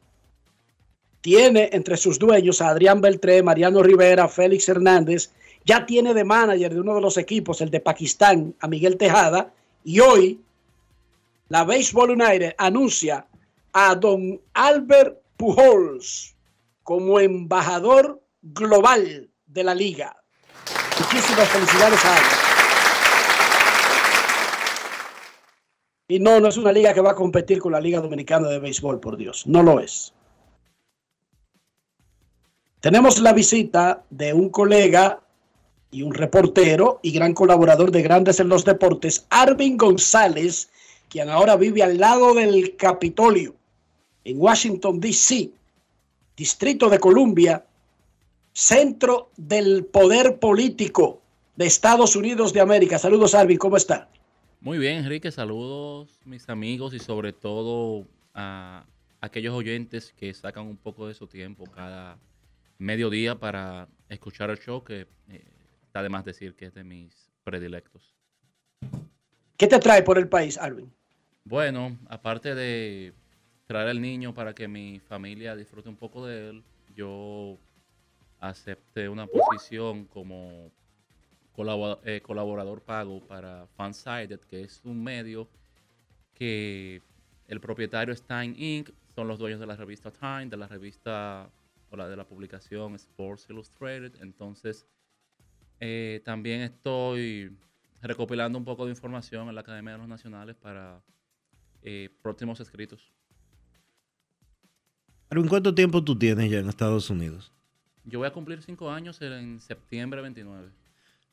Tiene 1.20 1.68
entre 1.72 1.98
sus 1.98 2.18
dueños 2.18 2.62
a 2.62 2.70
Adrián 2.70 3.02
Beltré, 3.02 3.42
Mariano 3.42 3.82
Rivera, 3.82 4.28
Félix 4.28 4.66
Hernández. 4.68 5.30
Ya 5.66 5.84
tiene 5.84 6.14
de 6.14 6.24
manager 6.24 6.72
de 6.72 6.80
uno 6.80 6.94
de 6.94 7.00
los 7.02 7.18
equipos, 7.18 7.60
el 7.60 7.70
de 7.70 7.80
Pakistán, 7.80 8.54
a 8.60 8.66
Miguel 8.66 8.96
Tejada. 8.96 9.52
Y 9.84 10.00
hoy 10.00 10.40
la 11.48 11.64
Baseball 11.64 12.10
United 12.10 12.54
anuncia 12.58 13.26
a 13.72 13.94
don 13.94 14.40
Albert 14.54 15.22
Pujols 15.36 16.36
como 16.82 17.20
embajador 17.20 18.22
global 18.42 19.30
de 19.46 19.64
la 19.64 19.74
liga. 19.74 20.16
Muchísimas 20.98 21.48
felicidades 21.48 22.04
a 22.04 22.16
Albert. 22.16 22.46
Y 26.08 26.20
no, 26.20 26.38
no 26.38 26.48
es 26.48 26.56
una 26.56 26.72
liga 26.72 26.94
que 26.94 27.00
va 27.00 27.10
a 27.10 27.16
competir 27.16 27.58
con 27.58 27.72
la 27.72 27.80
Liga 27.80 28.00
Dominicana 28.00 28.48
de 28.48 28.60
Béisbol, 28.60 29.00
por 29.00 29.16
Dios. 29.16 29.46
No 29.46 29.62
lo 29.62 29.80
es. 29.80 30.14
Tenemos 32.78 33.18
la 33.18 33.32
visita 33.32 34.04
de 34.10 34.32
un 34.32 34.50
colega 34.50 35.20
y 35.90 36.02
un 36.02 36.14
reportero 36.14 37.00
y 37.02 37.10
gran 37.10 37.34
colaborador 37.34 37.90
de 37.90 38.02
Grandes 38.02 38.38
en 38.38 38.48
los 38.48 38.64
Deportes, 38.64 39.26
Arvin 39.30 39.76
González, 39.76 40.70
quien 41.08 41.28
ahora 41.28 41.56
vive 41.56 41.82
al 41.82 41.98
lado 41.98 42.34
del 42.34 42.76
Capitolio, 42.76 43.54
en 44.24 44.40
Washington, 44.40 45.00
D.C., 45.00 45.50
Distrito 46.36 46.90
de 46.90 46.98
Columbia, 46.98 47.64
centro 48.52 49.30
del 49.36 49.86
poder 49.86 50.38
político 50.38 51.22
de 51.56 51.66
Estados 51.66 52.16
Unidos 52.16 52.52
de 52.52 52.60
América. 52.60 52.98
Saludos, 52.98 53.34
Arvin, 53.34 53.56
¿cómo 53.56 53.76
está? 53.76 54.08
Muy 54.60 54.78
bien, 54.78 54.98
Enrique, 54.98 55.30
saludos 55.30 56.20
mis 56.24 56.48
amigos 56.48 56.92
y 56.92 56.98
sobre 56.98 57.32
todo 57.32 58.06
a 58.34 58.84
aquellos 59.20 59.54
oyentes 59.54 60.12
que 60.16 60.32
sacan 60.34 60.66
un 60.66 60.76
poco 60.76 61.08
de 61.08 61.14
su 61.14 61.26
tiempo 61.26 61.64
cada 61.64 62.18
mediodía 62.78 63.38
para 63.38 63.88
escuchar 64.08 64.50
el 64.50 64.58
show, 64.58 64.82
que 64.84 65.06
eh, 65.30 65.44
está 65.84 66.02
de 66.02 66.08
más 66.08 66.24
decir 66.24 66.54
que 66.54 66.66
es 66.66 66.74
de 66.74 66.84
mis 66.84 67.30
predilectos. 67.44 68.14
¿Qué 69.56 69.66
te 69.66 69.78
trae 69.78 70.02
por 70.02 70.18
el 70.18 70.28
país, 70.28 70.58
Alvin? 70.58 70.92
Bueno, 71.48 71.96
aparte 72.08 72.56
de 72.56 73.14
traer 73.68 73.86
al 73.86 74.00
niño 74.00 74.34
para 74.34 74.52
que 74.52 74.66
mi 74.66 74.98
familia 74.98 75.54
disfrute 75.54 75.88
un 75.88 75.94
poco 75.94 76.26
de 76.26 76.50
él, 76.50 76.64
yo 76.92 77.56
acepté 78.40 79.08
una 79.08 79.28
posición 79.28 80.06
como 80.06 80.72
eh, 82.04 82.20
colaborador 82.20 82.82
pago 82.82 83.24
para 83.24 83.68
Fansided, 83.76 84.40
que 84.40 84.62
es 84.62 84.84
un 84.84 85.04
medio 85.04 85.48
que 86.34 87.00
el 87.46 87.60
propietario 87.60 88.12
es 88.12 88.24
Time 88.24 88.52
Inc., 88.56 88.90
son 89.14 89.28
los 89.28 89.38
dueños 89.38 89.60
de 89.60 89.66
la 89.66 89.76
revista 89.76 90.10
Time, 90.10 90.46
de 90.46 90.56
la 90.56 90.66
revista 90.66 91.48
o 91.90 91.96
la 91.96 92.08
de 92.08 92.16
la 92.16 92.24
publicación 92.24 92.96
Sports 92.96 93.46
Illustrated. 93.50 94.20
Entonces, 94.20 94.84
eh, 95.78 96.22
también 96.24 96.62
estoy 96.62 97.56
recopilando 98.02 98.58
un 98.58 98.64
poco 98.64 98.84
de 98.84 98.90
información 98.90 99.48
en 99.48 99.54
la 99.54 99.60
Academia 99.60 99.92
de 99.92 99.98
los 99.98 100.08
Nacionales 100.08 100.56
para 100.56 101.00
eh, 101.88 102.10
próximos 102.20 102.58
escritos. 102.58 103.12
¿En 105.30 105.46
cuánto 105.46 105.72
tiempo 105.72 106.02
tú 106.02 106.18
tienes 106.18 106.50
ya 106.50 106.58
en 106.58 106.68
Estados 106.68 107.08
Unidos? 107.10 107.52
Yo 108.04 108.18
voy 108.18 108.26
a 108.26 108.32
cumplir 108.32 108.60
cinco 108.60 108.90
años 108.90 109.22
en 109.22 109.60
septiembre 109.60 110.20
29. 110.20 110.68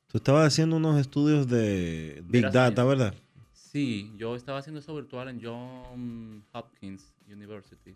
Tú 0.08 0.18
estabas 0.18 0.46
haciendo 0.46 0.78
unos 0.78 1.00
estudios 1.00 1.48
de 1.48 2.24
Big 2.28 2.52
Data, 2.52 2.84
¿verdad? 2.84 3.16
Sí, 3.52 4.14
yo 4.16 4.36
estaba 4.36 4.60
haciendo 4.60 4.80
eso 4.80 4.94
virtual 4.94 5.30
en 5.30 5.44
John 5.44 6.46
Hopkins 6.52 7.12
University. 7.28 7.96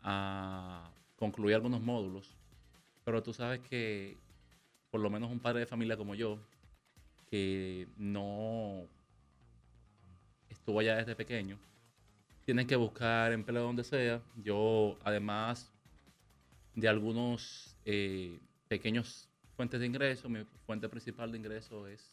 Ah, 0.00 0.90
concluí 1.14 1.52
algunos 1.52 1.80
módulos, 1.80 2.34
pero 3.04 3.22
tú 3.22 3.32
sabes 3.32 3.60
que 3.60 4.18
por 4.90 5.00
lo 5.00 5.10
menos 5.10 5.30
un 5.30 5.38
padre 5.38 5.60
de 5.60 5.66
familia 5.66 5.96
como 5.96 6.16
yo, 6.16 6.40
que 7.30 7.86
no 7.96 8.88
estuvo 10.62 10.78
allá 10.78 10.94
desde 10.94 11.16
pequeño, 11.16 11.58
tienen 12.44 12.68
que 12.68 12.76
buscar 12.76 13.32
empleo 13.32 13.64
donde 13.64 13.82
sea. 13.82 14.22
Yo, 14.36 14.96
además 15.02 15.72
de 16.76 16.86
algunos 16.86 17.76
eh, 17.84 18.38
pequeños 18.68 19.28
fuentes 19.56 19.80
de 19.80 19.86
ingreso, 19.86 20.28
mi 20.28 20.44
fuente 20.64 20.88
principal 20.88 21.32
de 21.32 21.38
ingreso 21.38 21.88
es 21.88 22.12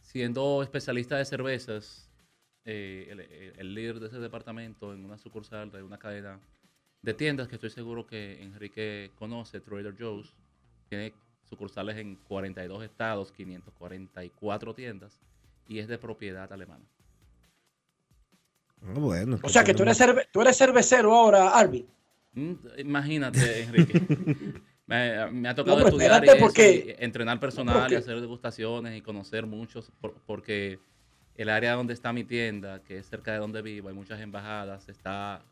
siendo 0.00 0.62
especialista 0.62 1.18
de 1.18 1.26
cervezas, 1.26 2.10
eh, 2.64 3.54
el, 3.58 3.74
líder 3.74 4.00
de 4.00 4.06
ese 4.06 4.20
departamento 4.20 4.94
en 4.94 5.04
una 5.04 5.18
sucursal 5.18 5.70
de 5.70 5.82
una 5.82 5.98
cadena 5.98 6.40
de 7.02 7.12
tiendas 7.12 7.46
que 7.46 7.56
estoy 7.56 7.70
seguro 7.70 8.06
que 8.06 8.42
Enrique 8.42 9.10
conoce, 9.16 9.60
Trader 9.60 9.94
Joe's, 9.98 10.32
tiene 10.88 11.12
sucursales 11.44 11.98
en 11.98 12.16
42 12.16 12.84
estados, 12.84 13.32
544 13.32 14.74
tiendas 14.74 15.20
y 15.68 15.78
es 15.78 15.88
de 15.88 15.98
propiedad 15.98 16.50
alemana. 16.50 16.86
Ah, 18.82 18.92
bueno, 18.94 19.38
o 19.42 19.48
sea 19.48 19.64
que 19.64 19.74
tú 19.74 19.82
eres, 19.82 20.02
tú 20.32 20.40
eres 20.40 20.56
cervecero 20.56 21.14
ahora, 21.14 21.50
Alvin. 21.50 21.86
Mm, 22.32 22.54
imagínate, 22.78 23.62
Enrique. 23.62 24.00
me, 24.86 25.48
ha 25.48 25.54
tocado 25.54 25.86
estudiar 25.86 26.24
y 26.24 26.94
entrenar 26.98 27.38
personal 27.38 27.90
y 27.92 27.94
hacer 27.94 28.20
degustaciones 28.20 28.96
y 28.96 29.02
conocer 29.02 29.46
muchos, 29.46 29.92
porque 30.26 30.80
el 31.36 31.48
área 31.48 31.74
donde 31.74 31.94
está 31.94 32.12
mi 32.12 32.24
tienda, 32.24 32.82
que 32.82 32.98
es 32.98 33.06
cerca 33.06 33.32
de 33.32 33.38
donde 33.38 33.62
vivo, 33.62 33.88
hay 33.88 33.94
muchas 33.94 34.20
embajadas, 34.20 34.88
está 34.88 35.42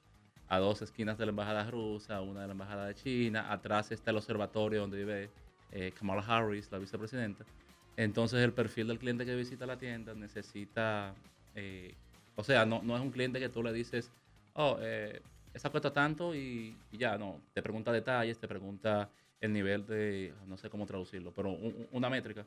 a 0.48 0.58
dos 0.58 0.82
esquinas 0.82 1.18
de 1.18 1.26
la 1.26 1.30
embajada 1.30 1.70
rusa, 1.70 2.20
una 2.20 2.42
de 2.42 2.46
la 2.48 2.52
embajada 2.52 2.86
de 2.86 2.94
China, 2.94 3.52
atrás 3.52 3.92
está 3.92 4.10
el 4.10 4.16
observatorio 4.16 4.80
donde 4.80 4.98
vive 4.98 5.30
eh, 5.70 5.92
Kamala 5.96 6.22
Harris, 6.26 6.70
la 6.72 6.78
vicepresidenta. 6.78 7.44
Entonces 7.96 8.40
el 8.40 8.52
perfil 8.52 8.88
del 8.88 8.98
cliente 8.98 9.24
que 9.24 9.34
visita 9.34 9.66
la 9.66 9.78
tienda 9.78 10.14
necesita, 10.14 11.14
eh, 11.54 11.94
o 12.38 12.44
sea, 12.44 12.64
no, 12.64 12.80
no, 12.82 12.96
es 12.96 13.02
un 13.02 13.10
cliente 13.10 13.40
que 13.40 13.48
tú 13.48 13.62
le 13.62 13.72
dices, 13.72 14.10
oh, 14.54 14.78
eh, 14.80 15.20
esa 15.52 15.70
cuesta 15.70 15.92
tanto 15.92 16.34
y, 16.34 16.76
ya, 16.92 17.18
no, 17.18 17.40
te 17.52 17.62
pregunta 17.62 17.90
detalles, 17.90 18.38
te 18.38 18.46
pregunta 18.46 19.10
el 19.40 19.52
nivel 19.52 19.84
de, 19.86 20.32
no 20.46 20.56
sé 20.56 20.70
cómo 20.70 20.86
traducirlo, 20.86 21.32
pero 21.32 21.50
una 21.92 22.08
métrica. 22.08 22.44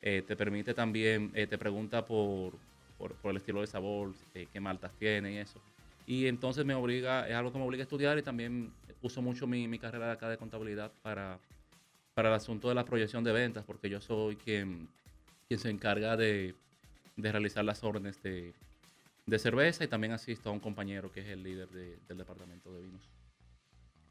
Eh, 0.00 0.22
te 0.26 0.36
permite 0.36 0.74
también, 0.74 1.32
te 1.32 1.58
pregunta 1.58 2.04
por, 2.04 2.52
por, 2.98 3.14
por, 3.14 3.30
el 3.30 3.38
estilo 3.38 3.60
de 3.60 3.66
sabor, 3.66 4.12
qué 4.32 4.60
maltas 4.60 4.92
tiene 4.98 5.32
y 5.32 5.36
eso. 5.38 5.60
Y 6.06 6.26
entonces 6.26 6.64
me 6.64 6.74
obliga, 6.74 7.28
es 7.28 7.34
algo 7.34 7.52
que 7.52 7.58
me 7.58 7.64
obliga 7.64 7.82
a 7.82 7.84
estudiar 7.84 8.16
y 8.18 8.22
también 8.22 8.72
uso 9.02 9.20
mucho 9.20 9.46
mi, 9.46 9.66
mi 9.68 9.78
carrera 9.78 10.06
de 10.06 10.12
acá 10.12 10.28
de 10.28 10.36
contabilidad 10.36 10.92
para 11.02 11.38
para 12.16 12.30
el 12.30 12.34
asunto 12.34 12.70
de 12.70 12.74
la 12.74 12.86
proyección 12.86 13.22
de 13.24 13.30
ventas, 13.30 13.62
porque 13.66 13.90
yo 13.90 14.00
soy 14.00 14.36
quien, 14.36 14.88
quien 15.48 15.60
se 15.60 15.68
encarga 15.68 16.16
de, 16.16 16.54
de 17.14 17.30
realizar 17.30 17.62
las 17.62 17.84
órdenes 17.84 18.22
de, 18.22 18.54
de 19.26 19.38
cerveza 19.40 19.82
y 19.82 19.88
también 19.88 20.12
asisto 20.12 20.48
a 20.50 20.52
un 20.52 20.60
compañero 20.60 21.10
que 21.10 21.20
es 21.20 21.26
el 21.26 21.42
líder 21.42 21.68
de- 21.70 21.98
del 22.06 22.16
departamento 22.18 22.72
de 22.72 22.80
vinos. 22.82 23.02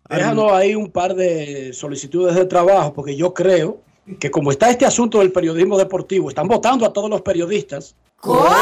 Déjanos 0.09 0.51
ahí 0.51 0.75
un 0.75 0.91
par 0.91 1.15
de 1.15 1.71
solicitudes 1.73 2.35
de 2.35 2.45
trabajo, 2.45 2.93
porque 2.93 3.15
yo 3.15 3.33
creo 3.33 3.81
que 4.19 4.29
como 4.29 4.51
está 4.51 4.69
este 4.69 4.85
asunto 4.85 5.19
del 5.19 5.31
periodismo 5.31 5.77
deportivo, 5.77 6.27
están 6.29 6.47
votando 6.49 6.85
a 6.85 6.91
todos 6.93 7.09
los 7.09 7.21
periodistas. 7.21 7.95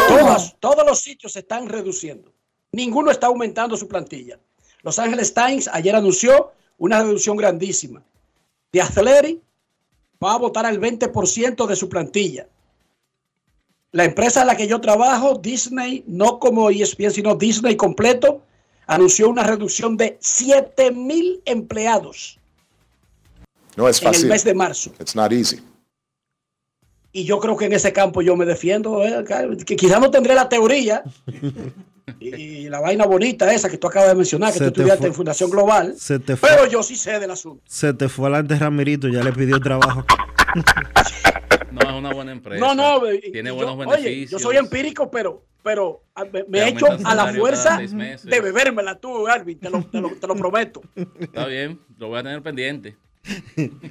Todas- 0.08 0.56
todos 0.60 0.86
los 0.86 1.00
sitios 1.02 1.34
se 1.34 1.40
están 1.40 1.68
reduciendo. 1.68 2.32
Ninguno 2.72 3.10
está 3.12 3.28
aumentando 3.28 3.76
su 3.76 3.88
plantilla. 3.88 4.40
Los 4.84 5.00
Angeles 5.00 5.34
Times 5.34 5.68
ayer 5.74 5.96
anunció 5.96 6.52
una 6.78 7.02
reducción 7.02 7.36
grandísima. 7.36 8.04
The 8.72 8.82
Athletic 8.82 9.40
va 10.24 10.36
a 10.36 10.38
votar 10.38 10.66
al 10.68 10.80
20% 10.80 11.66
de 11.66 11.76
su 11.76 11.90
plantilla. 11.90 12.48
La 13.94 14.04
empresa 14.06 14.42
en 14.42 14.48
la 14.48 14.58
que 14.58 14.68
yo 14.68 14.82
trabajo, 14.82 15.40
Disney, 15.42 16.04
no 16.08 16.40
como 16.40 16.70
ESPN, 16.70 17.12
sino 17.12 17.36
Disney 17.36 17.76
completo, 17.78 18.42
anunció 18.88 19.30
una 19.30 19.44
reducción 19.44 19.96
de 19.98 20.18
7 20.20 20.92
mil 20.92 21.42
empleados 21.46 22.38
No 23.78 23.88
es 23.88 24.02
en 24.02 24.08
el 24.10 24.14
fácil. 24.16 24.30
mes 24.30 24.44
de 24.44 24.54
marzo. 24.56 24.92
It's 25.00 25.16
not 25.16 25.32
easy. 25.32 25.62
Y 27.12 27.24
yo 27.26 27.40
creo 27.40 27.56
que 27.56 27.66
en 27.66 27.74
ese 27.74 27.94
campo 27.94 28.24
yo 28.24 28.36
me 28.36 28.46
defiendo. 28.46 29.04
eh, 29.06 29.24
que 29.66 29.76
quizás 29.76 30.00
no 30.02 30.10
tendré 30.10 30.34
la 30.34 30.50
teoría 30.50 31.04
y, 32.20 32.34
y 32.36 32.70
la 32.70 32.80
vaina 32.80 33.06
bonita 33.06 33.54
esa 33.54 33.70
que 33.70 33.78
tú 33.78 33.86
acabas 33.88 34.10
de 34.10 34.16
mencionar, 34.16 34.52
que 34.52 34.58
Se 34.58 34.66
tú 34.66 34.72
te 34.72 34.80
estudiaste 34.82 35.02
fue- 35.02 35.08
en 35.10 35.14
Fundación 35.14 35.50
Global. 35.52 35.94
Se 36.00 36.18
te 36.18 36.36
fue, 36.36 36.50
Pero 36.50 36.66
yo 36.66 36.82
sí 36.82 36.96
sé 36.96 37.20
del 37.20 37.30
asunto. 37.30 37.64
se 37.68 37.94
te 37.94 38.10
fue 38.10 38.26
adelante 38.30 38.58
Ramirito, 38.58 39.08
ya 39.08 39.24
le 39.24 39.32
pidió 39.32 39.60
trabajo. 39.60 40.04
No, 41.74 41.82
es 41.82 41.94
una 41.96 42.14
buena 42.14 42.32
empresa. 42.32 42.60
No, 42.66 42.76
no, 42.76 43.12
y- 43.14 43.32
Tiene 43.32 43.52
buenos 43.52 43.76
oye, 43.78 43.86
beneficios. 44.04 44.32
yo 44.32 44.40
soy 44.40 44.58
empírico, 44.58 45.10
pero, 45.12 45.44
pero 45.64 46.04
me, 46.48 46.60
he 46.60 46.70
hecho 46.70 46.86
a 47.06 47.16
la 47.16 47.34
fuerza 47.34 47.78
de 47.80 48.42
bebérmela 48.42 49.00
tú, 49.00 49.28
Arvin, 49.28 49.60
te 49.60 49.70
lo, 49.70 49.84
te 49.84 50.00
lo- 50.02 50.12
te 50.12 50.28
lo 50.28 50.36
prometo. 50.36 50.82
Está 51.20 51.46
bien, 51.48 51.80
lo 51.98 52.10
voy 52.10 52.20
a 52.20 52.24
tener 52.24 52.42
pendiente. 52.42 52.96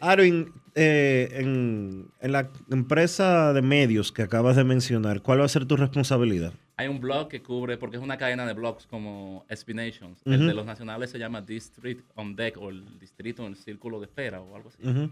Arvin, 0.00 0.52
eh, 0.74 1.28
en, 1.32 2.08
en 2.20 2.32
la 2.32 2.50
empresa 2.70 3.52
de 3.52 3.62
medios 3.62 4.10
que 4.10 4.22
acabas 4.22 4.56
de 4.56 4.64
mencionar, 4.64 5.22
¿cuál 5.22 5.40
va 5.40 5.44
a 5.44 5.48
ser 5.48 5.64
tu 5.66 5.76
responsabilidad? 5.76 6.52
Hay 6.76 6.88
un 6.88 7.00
blog 7.00 7.28
que 7.28 7.42
cubre, 7.42 7.76
porque 7.76 7.96
es 7.98 8.02
una 8.02 8.18
cadena 8.18 8.44
de 8.46 8.54
blogs 8.54 8.86
como 8.86 9.44
SB 9.48 9.74
Nations. 9.74 10.20
Ujú. 10.24 10.32
El 10.34 10.46
de 10.48 10.54
los 10.54 10.66
nacionales 10.66 11.10
se 11.10 11.18
llama 11.18 11.40
District 11.40 12.04
on 12.16 12.34
Deck 12.34 12.56
o 12.58 12.70
el 12.70 12.98
distrito 12.98 13.42
en 13.42 13.50
el 13.52 13.56
círculo 13.56 14.00
de 14.00 14.06
espera 14.06 14.40
o 14.40 14.56
algo 14.56 14.70
así. 14.70 14.78
Ujú. 14.88 15.10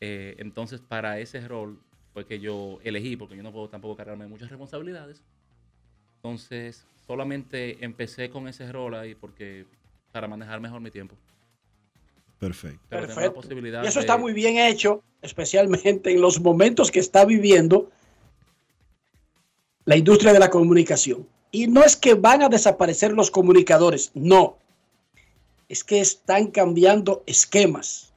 Eh, 0.00 0.36
entonces, 0.38 0.80
para 0.80 1.18
ese 1.20 1.46
rol 1.46 1.78
fue 2.12 2.26
que 2.26 2.38
yo 2.40 2.78
elegí, 2.84 3.16
porque 3.16 3.36
yo 3.36 3.42
no 3.42 3.52
puedo 3.52 3.68
tampoco 3.68 3.96
cargarme 3.96 4.24
de 4.24 4.30
muchas 4.30 4.48
responsabilidades. 4.50 5.22
Entonces, 6.16 6.84
solamente 7.06 7.84
empecé 7.84 8.30
con 8.30 8.48
ese 8.48 8.70
rol 8.72 8.94
ahí 8.94 9.14
porque 9.14 9.66
para 10.12 10.26
manejar 10.28 10.60
mejor 10.60 10.80
mi 10.80 10.90
tiempo. 10.90 11.14
Perfecto. 12.38 12.80
Pero 12.88 13.02
la 13.02 13.06
Perfecto. 13.08 13.34
posibilidad 13.34 13.84
Y 13.84 13.86
eso 13.86 14.00
de- 14.00 14.04
está 14.06 14.18
muy 14.18 14.32
bien 14.32 14.58
hecho, 14.58 15.02
especialmente 15.22 16.10
en 16.12 16.20
los 16.20 16.40
momentos 16.40 16.90
que 16.90 17.00
está 17.00 17.24
viviendo 17.24 17.90
la 19.84 19.96
industria 19.96 20.32
de 20.32 20.38
la 20.38 20.50
comunicación. 20.50 21.26
Y 21.52 21.68
no 21.68 21.82
es 21.84 21.96
que 21.96 22.14
van 22.14 22.42
a 22.42 22.48
desaparecer 22.48 23.12
los 23.12 23.30
comunicadores, 23.30 24.10
no. 24.14 24.58
Es 25.68 25.84
que 25.84 26.00
están 26.00 26.48
cambiando 26.50 27.22
esquemas. 27.26 28.12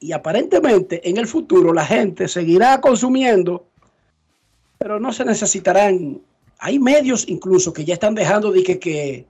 Y 0.00 0.12
aparentemente 0.12 1.08
en 1.08 1.16
el 1.16 1.26
futuro 1.26 1.72
la 1.72 1.84
gente 1.84 2.28
seguirá 2.28 2.80
consumiendo, 2.80 3.66
pero 4.78 5.00
no 5.00 5.12
se 5.12 5.24
necesitarán. 5.24 6.20
Hay 6.58 6.78
medios 6.78 7.28
incluso 7.28 7.72
que 7.72 7.84
ya 7.84 7.94
están 7.94 8.14
dejando 8.14 8.52
de 8.52 8.62
que, 8.62 9.26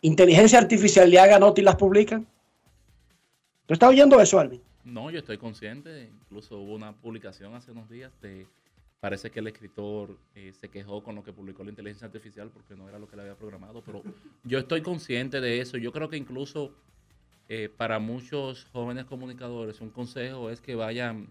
inteligencia 0.00 0.58
artificial 0.58 1.08
le 1.08 1.18
haga 1.18 1.38
nota 1.38 1.60
y 1.60 1.64
las 1.64 1.76
publican. 1.76 2.26
¿Tú 3.66 3.74
estás 3.74 3.88
oyendo 3.88 4.20
eso, 4.20 4.38
Alvin? 4.38 4.60
No, 4.84 5.10
yo 5.10 5.18
estoy 5.18 5.38
consciente. 5.38 6.10
Incluso 6.22 6.58
hubo 6.58 6.74
una 6.74 6.92
publicación 6.92 7.54
hace 7.54 7.70
unos 7.72 7.88
días 7.88 8.12
de. 8.20 8.46
Parece 9.00 9.30
que 9.30 9.40
el 9.40 9.48
escritor 9.48 10.16
eh, 10.36 10.52
se 10.52 10.68
quejó 10.68 11.02
con 11.02 11.16
lo 11.16 11.24
que 11.24 11.32
publicó 11.32 11.64
la 11.64 11.70
inteligencia 11.70 12.06
artificial 12.06 12.50
porque 12.50 12.76
no 12.76 12.88
era 12.88 13.00
lo 13.00 13.08
que 13.08 13.16
le 13.16 13.22
había 13.22 13.34
programado. 13.34 13.82
Pero 13.84 14.02
yo 14.44 14.60
estoy 14.60 14.82
consciente 14.82 15.40
de 15.40 15.60
eso. 15.60 15.76
Yo 15.76 15.90
creo 15.92 16.08
que 16.08 16.16
incluso 16.16 16.72
eh, 17.48 17.68
para 17.76 17.98
muchos 17.98 18.66
jóvenes 18.72 19.04
comunicadores, 19.04 19.80
un 19.80 19.90
consejo 19.90 20.50
es 20.50 20.60
que 20.60 20.74
vayan 20.74 21.28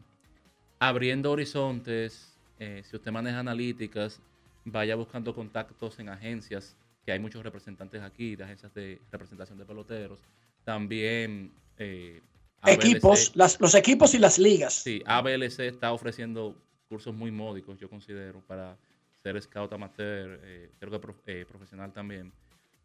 abriendo 0.80 1.32
horizontes. 1.32 2.28
eh, 2.59 2.84
si 2.84 2.95
usted 2.95 3.12
maneja 3.12 3.39
analíticas, 3.39 4.20
vaya 4.66 4.95
buscando 4.95 5.34
contactos 5.34 5.97
en 5.97 6.09
agencias, 6.09 6.76
que 7.03 7.12
hay 7.12 7.18
muchos 7.18 7.41
representantes 7.41 8.03
aquí, 8.03 8.36
de 8.36 8.43
agencias 8.43 8.72
de 8.76 9.01
representación 9.12 9.57
de 9.57 9.66
peloteros. 9.66 10.20
También 10.64 11.51
eh, 11.78 12.22
Equipos, 12.68 13.32
las- 13.36 13.59
los 13.59 13.74
equipos 13.74 14.14
y 14.14 14.20
las 14.20 14.38
ligas. 14.38 14.76
Sí, 14.76 15.01
ABLC 15.07 15.66
está 15.68 15.91
ofreciendo 15.91 16.55
cursos 16.88 17.16
muy 17.16 17.32
módicos, 17.32 17.80
yo 17.80 17.89
considero, 17.89 18.39
para 18.41 18.78
ser 19.24 19.41
scout 19.41 19.74
amateur, 19.74 20.39
creo 20.80 20.91
que 20.91 20.99
prof- 20.99 21.22
eh, 21.26 21.45
profesional 21.47 21.91
también. 21.91 22.32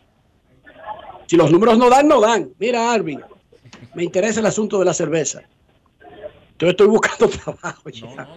Si 1.28 1.36
los 1.38 1.52
números 1.52 1.78
no 1.78 1.90
dan, 1.90 2.08
no 2.08 2.20
dan. 2.22 2.50
Mira, 2.58 2.92
Arvin, 2.92 3.22
me 3.94 4.04
interesa 4.04 4.40
el 4.40 4.46
asunto 4.46 4.80
de 4.80 4.86
la 4.86 4.94
cerveza. 4.94 5.42
Yo 6.60 6.70
estoy 6.70 6.88
buscando 6.88 7.28
trabajo 7.44 7.90
ya. 7.90 8.28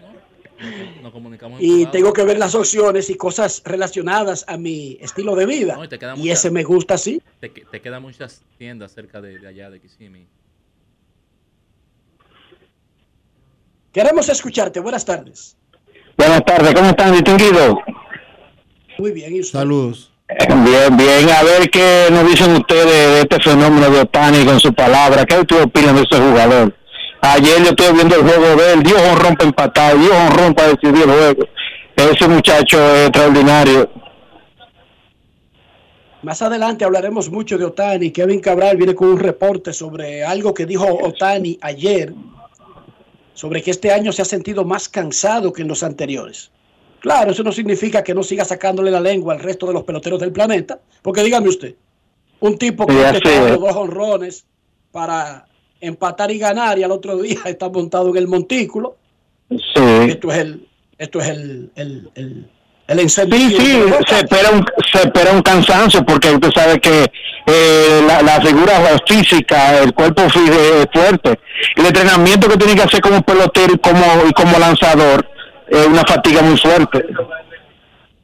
Nos 1.03 1.11
comunicamos 1.13 1.59
y 1.63 1.71
privado. 1.73 1.91
tengo 1.93 2.13
que 2.13 2.23
ver 2.25 2.39
las 2.39 2.55
opciones 2.55 3.09
y 3.09 3.15
cosas 3.15 3.63
relacionadas 3.65 4.45
a 4.47 4.59
mi 4.59 4.99
estilo 5.01 5.35
de 5.35 5.47
vida. 5.47 5.75
No, 5.77 5.85
y 5.85 5.89
te 5.89 5.99
queda 5.99 6.15
y 6.15 6.19
mucha- 6.19 6.33
ese 6.35 6.51
me 6.51 6.65
gusta 6.65 6.95
así. 6.95 7.23
Te, 7.41 7.49
te 7.49 7.81
quedan 7.81 8.03
muchas 8.03 8.43
tiendas 8.59 8.93
cerca 8.93 9.23
de, 9.23 9.39
de 9.39 9.49
allá, 9.49 9.71
de 9.71 9.81
Kissimmee. 9.81 10.27
Queremos 13.93 14.29
escucharte. 14.29 14.81
Buenas 14.81 15.05
tardes. 15.05 15.57
Buenas 16.17 16.45
tardes, 16.45 16.75
¿cómo 16.75 16.91
están, 16.91 17.13
distinguidos? 17.15 17.77
Muy 18.99 19.13
bien, 19.13 19.35
¿y 19.35 19.41
usted? 19.41 19.59
Saludos. 19.59 20.10
Bien, 20.39 20.97
bien. 20.97 21.29
A 21.31 21.43
ver 21.43 21.69
qué 21.71 22.09
nos 22.11 22.29
dicen 22.29 22.53
ustedes 22.53 22.87
de 22.87 23.21
este 23.21 23.41
fenómeno 23.41 23.91
de 23.91 24.01
Otani 24.01 24.45
con 24.45 24.61
su 24.61 24.73
palabra. 24.73 25.25
¿Qué 25.25 25.39
ustedes 25.39 25.65
opinan 25.65 25.97
de 25.97 26.03
ese 26.03 26.21
jugador? 26.21 26.75
Ayer 27.23 27.59
yo 27.59 27.71
estuve 27.71 27.93
viendo 27.93 28.17
el 28.17 28.23
juego 28.23 28.57
de 28.57 28.73
él, 28.73 28.83
dio 28.83 28.97
honrón 28.97 29.35
para 29.35 29.49
empatar, 29.49 29.99
dio 29.99 30.15
honrón 30.15 30.55
para 30.55 30.69
decidir 30.69 31.03
el 31.03 31.11
juego. 31.11 31.49
Ese 31.97 32.29
muchacho 32.29 32.79
extraordinario. 32.97 33.91
Más 36.23 36.41
adelante 36.43 36.85
hablaremos 36.85 37.31
mucho 37.31 37.59
de 37.59 37.65
Otani. 37.65 38.11
Kevin 38.11 38.41
Cabral 38.41 38.77
viene 38.77 38.95
con 38.95 39.09
un 39.09 39.19
reporte 39.19 39.73
sobre 39.73 40.25
algo 40.25 40.55
que 40.55 40.65
dijo 40.65 40.87
Otani 40.87 41.59
ayer, 41.61 42.15
sobre 43.35 43.63
que 43.63 43.71
este 43.73 43.91
año 43.91 44.13
se 44.13 44.23
ha 44.23 44.27
sentido 44.27 44.65
más 44.65 44.89
cansado 44.89 45.53
que 45.53 45.63
en 45.63 45.69
los 45.69 45.83
anteriores. 45.83 46.51
Claro, 47.01 47.33
eso 47.33 47.43
no 47.43 47.51
significa 47.51 48.05
que 48.05 48.15
no 48.15 48.23
siga 48.23 48.45
sacándole 48.45 48.91
la 48.91 49.01
lengua 49.01 49.35
al 49.35 49.41
resto 49.41 49.67
de 49.67 49.73
los 49.73 49.85
peloteros 49.85 50.21
del 50.21 50.33
planeta, 50.33 50.79
porque 51.03 51.23
dígame 51.23 51.49
usted, 51.49 51.75
un 52.41 52.59
tipo 52.59 52.87
que 52.87 52.95
Sí, 52.95 53.31
dos 53.59 53.75
honrones 53.75 54.45
para 54.93 55.47
empatar 55.81 56.31
y 56.31 56.39
ganar 56.39 56.79
y 56.79 56.83
al 56.83 56.93
otro 56.93 57.17
día 57.17 57.41
está 57.47 57.69
montado 57.69 58.11
en 58.11 58.17
el 58.17 58.29
montículo. 58.29 58.97
Sí. 59.49 59.83
Esto 60.09 60.31
es 60.31 60.39
el, 60.39 60.69
esto 60.99 61.21
es 61.21 61.29
el, 61.29 61.73
el, 61.75 62.11
el, 62.15 62.51
el 62.87 63.09
Sí, 63.09 63.23
sí, 63.31 63.83
se 64.09 64.17
espera 64.17 64.51
un, 64.51 64.65
se 64.93 64.99
espera 64.99 65.33
un 65.33 65.43
cansancio 65.43 66.05
porque 66.05 66.31
usted 66.31 66.51
sabe 66.53 66.81
que 66.81 67.07
eh, 67.47 68.03
la, 68.07 68.21
la 68.21 68.41
figura 68.41 68.75
física, 69.07 69.79
el 69.79 69.95
cuerpo 69.95 70.23
es 70.23 70.33
fuerte. 70.93 71.39
El 71.77 71.87
entrenamiento 71.87 72.49
que 72.49 72.57
tiene 72.57 72.75
que 72.75 72.83
hacer 72.83 73.01
como 73.01 73.23
pelotero 73.23 73.75
y 73.75 73.79
como, 73.79 74.05
y 74.29 74.33
como 74.33 74.59
lanzador 74.59 75.25
es 75.71 75.87
una 75.87 76.05
fatiga 76.05 76.43
muy 76.43 76.59
fuerte. 76.59 77.07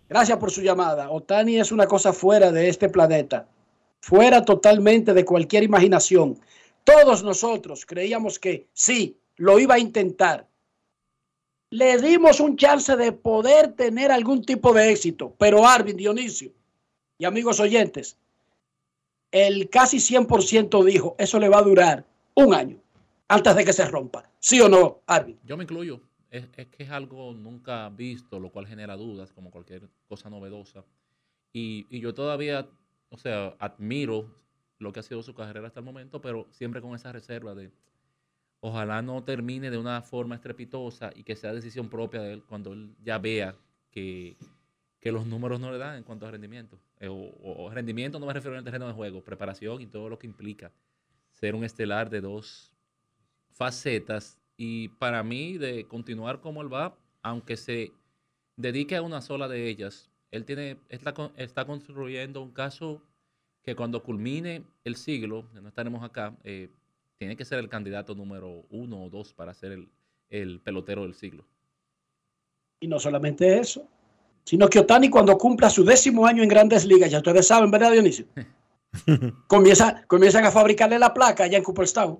Gracias 0.08 0.38
por 0.38 0.50
su 0.50 0.62
llamada. 0.62 1.10
Otani 1.10 1.58
es 1.58 1.72
una 1.72 1.86
cosa 1.86 2.12
fuera 2.12 2.50
de 2.50 2.68
este 2.68 2.88
planeta, 2.88 3.48
fuera 4.00 4.44
totalmente 4.44 5.14
de 5.14 5.24
cualquier 5.24 5.62
imaginación. 5.62 6.38
Todos 6.84 7.22
nosotros 7.22 7.86
creíamos 7.86 8.38
que 8.38 8.68
sí, 8.72 9.18
lo 9.36 9.58
iba 9.58 9.74
a 9.74 9.78
intentar. 9.78 10.46
Le 11.70 11.98
dimos 11.98 12.40
un 12.40 12.56
chance 12.56 12.96
de 12.96 13.12
poder 13.12 13.72
tener 13.72 14.12
algún 14.12 14.44
tipo 14.44 14.72
de 14.72 14.90
éxito, 14.90 15.34
pero 15.38 15.66
Arvin 15.66 15.96
Dionisio 15.96 16.52
y 17.18 17.24
amigos 17.24 17.58
oyentes, 17.58 18.16
el 19.32 19.68
casi 19.68 19.98
100% 19.98 20.84
dijo, 20.84 21.16
eso 21.18 21.40
le 21.40 21.48
va 21.48 21.58
a 21.58 21.62
durar 21.62 22.04
un 22.34 22.54
año 22.54 22.78
antes 23.28 23.56
de 23.56 23.64
que 23.64 23.72
se 23.72 23.84
rompa. 23.86 24.30
¿Sí 24.38 24.60
o 24.60 24.68
no, 24.68 25.00
Arvin? 25.06 25.38
Yo 25.44 25.56
me 25.56 25.64
incluyo. 25.64 26.00
Es, 26.38 26.48
es 26.56 26.66
que 26.68 26.82
es 26.82 26.90
algo 26.90 27.32
nunca 27.34 27.88
visto, 27.90 28.40
lo 28.40 28.50
cual 28.50 28.66
genera 28.66 28.96
dudas, 28.96 29.32
como 29.32 29.50
cualquier 29.50 29.88
cosa 30.08 30.30
novedosa. 30.30 30.84
Y, 31.52 31.86
y 31.90 32.00
yo 32.00 32.14
todavía, 32.14 32.68
o 33.10 33.18
sea, 33.18 33.56
admiro 33.58 34.30
lo 34.78 34.92
que 34.92 35.00
ha 35.00 35.02
sido 35.02 35.22
su 35.22 35.34
carrera 35.34 35.66
hasta 35.66 35.80
el 35.80 35.86
momento, 35.86 36.20
pero 36.20 36.46
siempre 36.50 36.80
con 36.80 36.94
esa 36.94 37.12
reserva 37.12 37.54
de 37.54 37.70
ojalá 38.60 39.02
no 39.02 39.22
termine 39.22 39.70
de 39.70 39.78
una 39.78 40.02
forma 40.02 40.34
estrepitosa 40.34 41.10
y 41.14 41.22
que 41.22 41.36
sea 41.36 41.52
decisión 41.54 41.88
propia 41.88 42.20
de 42.20 42.34
él 42.34 42.42
cuando 42.44 42.72
él 42.72 42.94
ya 43.02 43.18
vea 43.18 43.54
que, 43.90 44.36
que 45.00 45.12
los 45.12 45.26
números 45.26 45.60
no 45.60 45.70
le 45.70 45.78
dan 45.78 45.96
en 45.96 46.04
cuanto 46.04 46.26
a 46.26 46.30
rendimiento. 46.30 46.78
Eh, 46.98 47.08
o, 47.08 47.32
o 47.42 47.70
rendimiento 47.70 48.18
no 48.18 48.26
me 48.26 48.32
refiero 48.32 48.54
en 48.54 48.58
el 48.58 48.64
terreno 48.64 48.86
de 48.86 48.92
juego, 48.92 49.22
preparación 49.22 49.80
y 49.80 49.86
todo 49.86 50.08
lo 50.08 50.18
que 50.18 50.26
implica 50.26 50.72
ser 51.30 51.54
un 51.54 51.64
estelar 51.64 52.08
de 52.10 52.20
dos 52.20 52.72
facetas 53.50 54.38
y 54.56 54.88
para 54.88 55.22
mí 55.22 55.58
de 55.58 55.86
continuar 55.86 56.40
como 56.40 56.62
él 56.62 56.72
va, 56.72 56.96
aunque 57.22 57.56
se 57.56 57.92
dedique 58.56 58.96
a 58.96 59.02
una 59.02 59.20
sola 59.20 59.48
de 59.48 59.68
ellas, 59.68 60.10
él 60.30 60.44
tiene 60.44 60.78
está, 60.88 61.14
está 61.36 61.64
construyendo 61.64 62.42
un 62.42 62.52
caso 62.52 63.02
que 63.62 63.74
cuando 63.74 64.02
culmine 64.02 64.64
el 64.84 64.96
siglo, 64.96 65.48
no 65.52 65.68
estaremos 65.68 66.02
acá, 66.04 66.36
eh, 66.44 66.70
tiene 67.18 67.36
que 67.36 67.44
ser 67.44 67.58
el 67.58 67.68
candidato 67.68 68.14
número 68.14 68.64
uno 68.70 69.04
o 69.04 69.10
dos 69.10 69.34
para 69.34 69.54
ser 69.54 69.72
el, 69.72 69.88
el 70.30 70.60
pelotero 70.60 71.02
del 71.02 71.14
siglo. 71.14 71.44
Y 72.80 72.88
no 72.88 72.98
solamente 72.98 73.58
eso, 73.58 73.88
sino 74.44 74.68
que 74.68 74.78
Otani 74.78 75.10
cuando 75.10 75.36
cumpla 75.36 75.70
su 75.70 75.84
décimo 75.84 76.26
año 76.26 76.42
en 76.42 76.48
grandes 76.48 76.84
ligas, 76.84 77.10
ya 77.10 77.18
ustedes 77.18 77.46
saben, 77.46 77.70
¿verdad, 77.70 77.92
Dionisio? 77.92 78.26
Comienza, 79.46 80.06
comienzan 80.06 80.44
a 80.44 80.50
fabricarle 80.50 80.98
la 80.98 81.12
placa 81.12 81.44
allá 81.44 81.58
en 81.58 81.64
Cooperstown. 81.64 82.18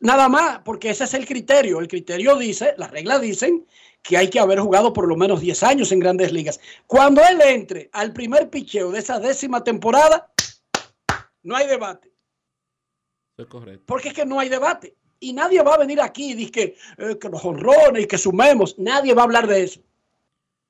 Nada 0.00 0.28
más, 0.28 0.60
porque 0.64 0.90
ese 0.90 1.04
es 1.04 1.14
el 1.14 1.26
criterio. 1.26 1.80
El 1.80 1.88
criterio 1.88 2.36
dice, 2.36 2.74
las 2.76 2.90
reglas 2.90 3.20
dicen 3.20 3.66
que 4.02 4.16
hay 4.16 4.28
que 4.28 4.38
haber 4.38 4.60
jugado 4.60 4.92
por 4.92 5.08
lo 5.08 5.16
menos 5.16 5.40
10 5.40 5.62
años 5.62 5.92
en 5.92 5.98
grandes 5.98 6.32
ligas. 6.32 6.60
Cuando 6.86 7.22
él 7.22 7.40
entre 7.40 7.88
al 7.92 8.12
primer 8.12 8.50
picheo 8.50 8.90
de 8.90 8.98
esa 8.98 9.18
décima 9.18 9.64
temporada, 9.64 10.30
no 11.42 11.56
hay 11.56 11.66
debate. 11.66 12.12
Eso 13.36 13.42
es 13.42 13.48
correcto. 13.48 13.84
Porque 13.86 14.08
es 14.08 14.14
que 14.14 14.26
no 14.26 14.38
hay 14.38 14.48
debate. 14.48 14.96
Y 15.20 15.32
nadie 15.32 15.62
va 15.62 15.74
a 15.74 15.78
venir 15.78 16.00
aquí 16.00 16.30
y 16.30 16.34
decir 16.34 16.52
que, 16.52 16.76
eh, 16.98 17.18
que 17.18 17.28
los 17.28 17.44
honrones 17.44 18.04
y 18.04 18.06
que 18.06 18.18
sumemos. 18.18 18.78
Nadie 18.78 19.14
va 19.14 19.22
a 19.22 19.24
hablar 19.24 19.46
de 19.46 19.64
eso. 19.64 19.80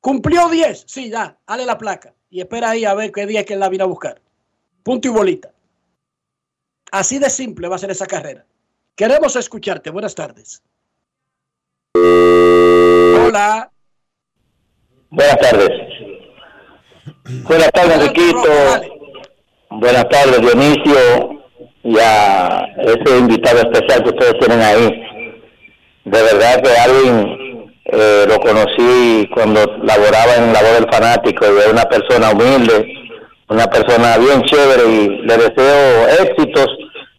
¿Cumplió 0.01 0.49
10? 0.49 0.85
Sí, 0.87 1.11
ya. 1.11 1.39
Dale 1.47 1.67
la 1.67 1.77
placa. 1.77 2.15
Y 2.31 2.41
espera 2.41 2.71
ahí 2.71 2.85
a 2.85 2.95
ver 2.95 3.11
qué 3.11 3.27
día 3.27 3.41
es 3.41 3.47
que 3.47 3.55
él 3.55 3.61
la 3.61 3.69
viene 3.69 3.85
a 3.85 3.89
buscar. 3.89 4.21
Punto 4.83 5.09
y 5.09 5.11
bolita. 5.11 5.53
Así 6.93 7.19
de 7.19 7.31
simple 7.31 7.69
va 7.69 7.77
a 7.77 7.79
ser 7.81 7.91
esa 7.91 8.07
carrera. 8.07 8.47
Queremos 8.97 9.35
escucharte. 9.35 9.91
Buenas 9.91 10.15
tardes. 10.15 10.63
Hola. 11.97 13.69
Buenas 15.11 15.39
tardes. 15.39 15.71
Buenas 17.43 17.71
tardes, 17.73 18.09
Riquito. 18.09 18.53
Buenas 19.71 20.09
tardes, 20.09 20.41
Dionisio. 20.41 21.43
Y 21.83 21.99
a 21.99 22.67
ese 22.79 23.19
invitado 23.19 23.59
especial 23.59 24.05
que 24.05 24.11
ustedes 24.11 24.39
tienen 24.39 24.61
ahí. 24.61 25.03
De 26.05 26.23
verdad 26.23 26.63
que 26.63 26.71
Alvin 26.79 27.73
eh, 27.87 28.25
lo 28.29 28.39
conocí 28.39 29.29
cuando 29.35 29.61
laboraba 29.83 30.37
en 30.37 30.53
la 30.53 30.63
voz 30.63 30.73
del 30.81 30.91
fanático 30.91 31.47
y 31.47 31.59
es 31.59 31.67
una 31.67 31.85
persona 31.85 32.31
humilde, 32.31 32.95
una 33.49 33.67
persona 33.67 34.19
bien 34.19 34.43
chévere 34.43 34.89
y 34.89 35.09
le 35.09 35.37
deseo 35.37 36.09
éxitos 36.21 36.69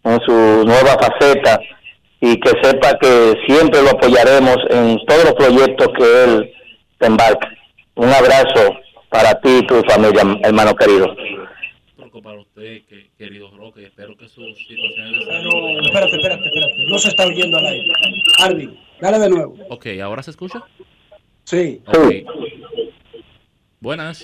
en 0.06 0.22
su 0.22 0.32
nueva 0.66 0.98
faceta 1.00 1.60
y 2.22 2.40
que 2.40 2.52
sepa 2.62 2.98
que 3.00 3.34
siempre 3.46 3.82
lo 3.82 3.90
apoyaremos 3.92 4.58
en 4.70 4.98
todos 5.06 5.26
los 5.26 5.34
proyectos 5.34 5.88
que 5.98 6.24
él 6.24 6.54
embarca. 7.00 7.50
Un 7.96 8.10
abrazo 8.10 8.76
para 9.10 9.40
ti 9.42 9.60
y 9.62 9.68
tu 9.68 9.82
familia, 9.84 10.22
hermano 10.44 10.76
querido. 10.76 11.16
Para 12.24 12.40
usted, 12.40 12.82
que, 12.88 13.12
querido 13.18 13.52
Roque, 13.56 13.86
espero 13.86 14.16
que 14.18 14.28
sus 14.30 14.58
situaciones 14.58 15.26
salud... 15.26 15.86
espérate, 15.86 16.16
espérate, 16.16 16.46
espérate. 16.46 16.86
No 16.88 16.98
se 16.98 17.10
está 17.10 17.26
oyendo 17.28 17.58
al 17.58 17.66
aire. 17.66 17.94
Arvin, 18.40 18.80
dale 19.02 19.20
de 19.20 19.30
nuevo. 19.30 19.56
Ok, 19.70 19.88
¿ahora 20.02 20.24
se 20.24 20.32
escucha? 20.32 20.64
Sí. 21.44 21.82
Ok. 21.86 22.26
Buenas. 23.82 24.20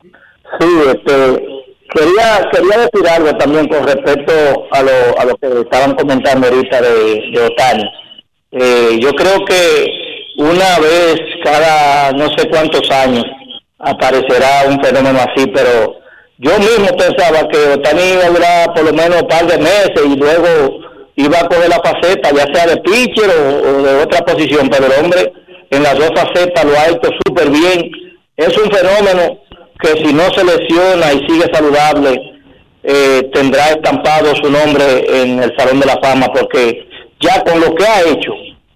Sí, 0.00 0.68
este, 0.88 1.46
quería, 1.94 2.48
quería 2.52 2.88
decir 2.88 3.08
algo 3.08 3.36
también 3.36 3.68
con 3.68 3.86
respecto 3.86 4.32
a 4.70 4.82
lo, 4.82 5.18
a 5.18 5.24
lo 5.24 5.36
que 5.36 5.60
estaban 5.60 5.94
comentando 5.94 6.48
ahorita 6.48 6.80
de, 6.80 7.30
de 7.32 7.40
Otani. 7.42 7.84
Eh, 8.52 8.98
yo 9.00 9.12
creo 9.12 9.44
que 9.44 9.86
una 10.38 10.78
vez 10.78 11.16
cada 11.44 12.12
no 12.12 12.28
sé 12.36 12.48
cuántos 12.48 12.90
años 12.90 13.24
aparecerá 13.78 14.64
un 14.68 14.82
fenómeno 14.82 15.18
así, 15.20 15.46
pero 15.48 15.98
yo 16.38 16.58
mismo 16.58 16.88
pensaba 16.96 17.48
que 17.48 17.58
Otani 17.74 18.02
iba 18.12 18.24
a 18.24 18.30
durar 18.30 18.74
por 18.74 18.84
lo 18.84 18.92
menos 18.92 19.22
un 19.22 19.28
par 19.28 19.46
de 19.46 19.58
meses 19.58 20.02
y 20.04 20.16
luego 20.16 20.80
iba 21.16 21.38
a 21.38 21.48
coger 21.48 21.68
la 21.68 21.80
faceta, 21.80 22.30
ya 22.30 22.46
sea 22.54 22.66
de 22.66 22.76
pitcher 22.82 23.30
o, 23.30 23.82
de 23.82 24.02
otra 24.02 24.24
posición, 24.24 24.68
pero 24.68 24.86
el 24.86 25.04
hombre 25.04 25.32
en 25.70 25.82
las 25.82 25.98
dos 25.98 26.10
facetas 26.14 26.64
lo 26.64 26.78
ha 26.78 26.88
hecho 26.88 27.10
súper 27.26 27.50
bien. 27.50 27.90
Es 28.36 28.56
un 28.58 28.70
fenómeno 28.70 29.38
que 29.80 29.88
si 30.04 30.12
no 30.12 30.24
se 30.32 30.44
lesiona 30.44 31.12
y 31.12 31.26
sigue 31.26 31.52
saludable, 31.52 32.36
eh, 32.82 33.28
tendrá 33.32 33.70
estampado 33.70 34.34
su 34.36 34.50
nombre 34.50 35.04
en 35.22 35.42
el 35.42 35.52
Salón 35.56 35.80
de 35.80 35.86
la 35.86 35.98
Fama, 36.02 36.28
porque 36.32 36.86
ya 37.20 37.42
con 37.42 37.60
lo 37.60 37.74
que 37.74 37.84
ha 37.84 38.02
hecho, 38.02 38.32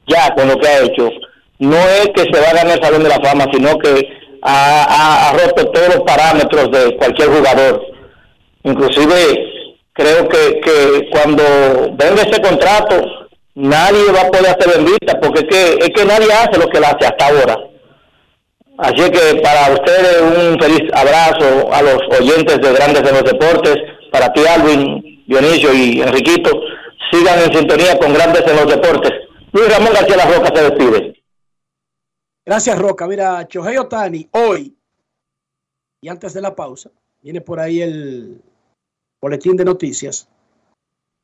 ya 0.07 0.35
con 0.35 0.49
lo 0.49 0.57
que 0.57 0.69
ha 0.69 0.81
hecho, 0.81 1.11
no 1.59 1.77
es 1.77 2.09
que 2.15 2.23
se 2.23 2.41
va 2.41 2.49
a 2.49 2.55
ganar 2.55 2.79
el 2.79 2.85
Salón 2.85 3.03
de 3.03 3.09
la 3.09 3.21
Fama, 3.21 3.47
sino 3.53 3.79
que 3.79 4.09
ha, 4.43 5.33
roto 5.33 5.71
todos 5.71 5.95
los 5.95 6.05
parámetros 6.05 6.71
de 6.71 6.97
cualquier 6.97 7.29
jugador. 7.29 7.87
Inclusive 8.65 9.17
creo 9.93 10.29
que, 10.29 10.61
que 10.61 11.09
cuando 11.11 11.43
venga 11.93 12.23
ese 12.23 12.41
contrato, 12.41 13.03
nadie 13.55 14.11
va 14.13 14.23
a 14.23 14.31
poder 14.31 14.47
hacer 14.47 14.77
bendita, 14.77 15.21
porque 15.21 15.41
es 15.41 15.47
que, 15.47 15.85
es 15.85 15.91
que 15.95 16.05
nadie 16.05 16.33
hace 16.33 16.59
lo 16.59 16.69
que 16.69 16.79
él 16.79 16.85
hace 16.85 17.07
hasta 17.07 17.27
ahora. 17.27 17.59
Así 18.81 19.11
que 19.11 19.41
para 19.43 19.75
ustedes 19.75 20.23
un 20.23 20.59
feliz 20.59 20.91
abrazo 20.95 21.71
a 21.71 21.83
los 21.83 22.01
oyentes 22.19 22.59
de 22.63 22.73
Grandes 22.73 23.03
de 23.03 23.13
los 23.13 23.25
Deportes, 23.25 23.77
para 24.11 24.33
ti 24.33 24.41
Alvin, 24.47 25.23
Dionisio 25.27 25.73
y 25.75 26.01
Enriquito, 26.01 26.51
sigan 27.13 27.41
en 27.41 27.53
sintonía 27.53 27.99
con 27.99 28.15
Grandes 28.15 28.43
en 28.47 28.57
los 28.57 28.67
Deportes. 28.69 29.13
Luis 29.53 29.69
Ramón 29.71 29.93
García 29.93 30.17
La 30.17 30.25
Roca 30.25 30.53
se 30.55 30.63
despide. 30.63 31.23
Gracias, 32.47 32.79
Roca. 32.79 33.07
Mira, 33.07 33.47
Chohei 33.47 33.77
Otani, 33.77 34.27
hoy, 34.33 34.75
y 36.01 36.09
antes 36.09 36.33
de 36.33 36.41
la 36.41 36.57
pausa, 36.57 36.91
viene 37.21 37.43
por 37.43 37.61
ahí 37.61 37.83
el 37.83 38.41
boletín 39.21 39.57
de 39.57 39.65
noticias. 39.67 40.27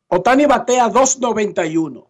Otani 0.09 0.45
batea 0.45 0.89
2.91, 0.89 2.07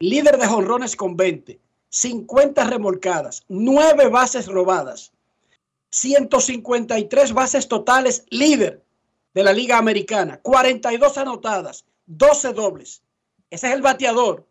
líder 0.00 0.38
de 0.38 0.46
jonrones 0.48 0.96
con 0.96 1.16
20, 1.16 1.60
50 1.90 2.64
remolcadas, 2.64 3.44
9 3.48 4.08
bases 4.08 4.46
robadas, 4.46 5.12
153 5.90 7.32
bases 7.32 7.68
totales, 7.68 8.24
líder 8.30 8.84
de 9.34 9.42
la 9.42 9.52
Liga 9.52 9.78
Americana, 9.78 10.40
42 10.40 11.18
anotadas, 11.18 11.84
12 12.06 12.52
dobles. 12.52 13.02
Ese 13.50 13.68
es 13.68 13.74
el 13.74 13.82
bateador 13.82 14.46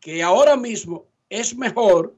que 0.00 0.22
ahora 0.22 0.56
mismo 0.56 1.06
es 1.28 1.56
mejor 1.56 2.14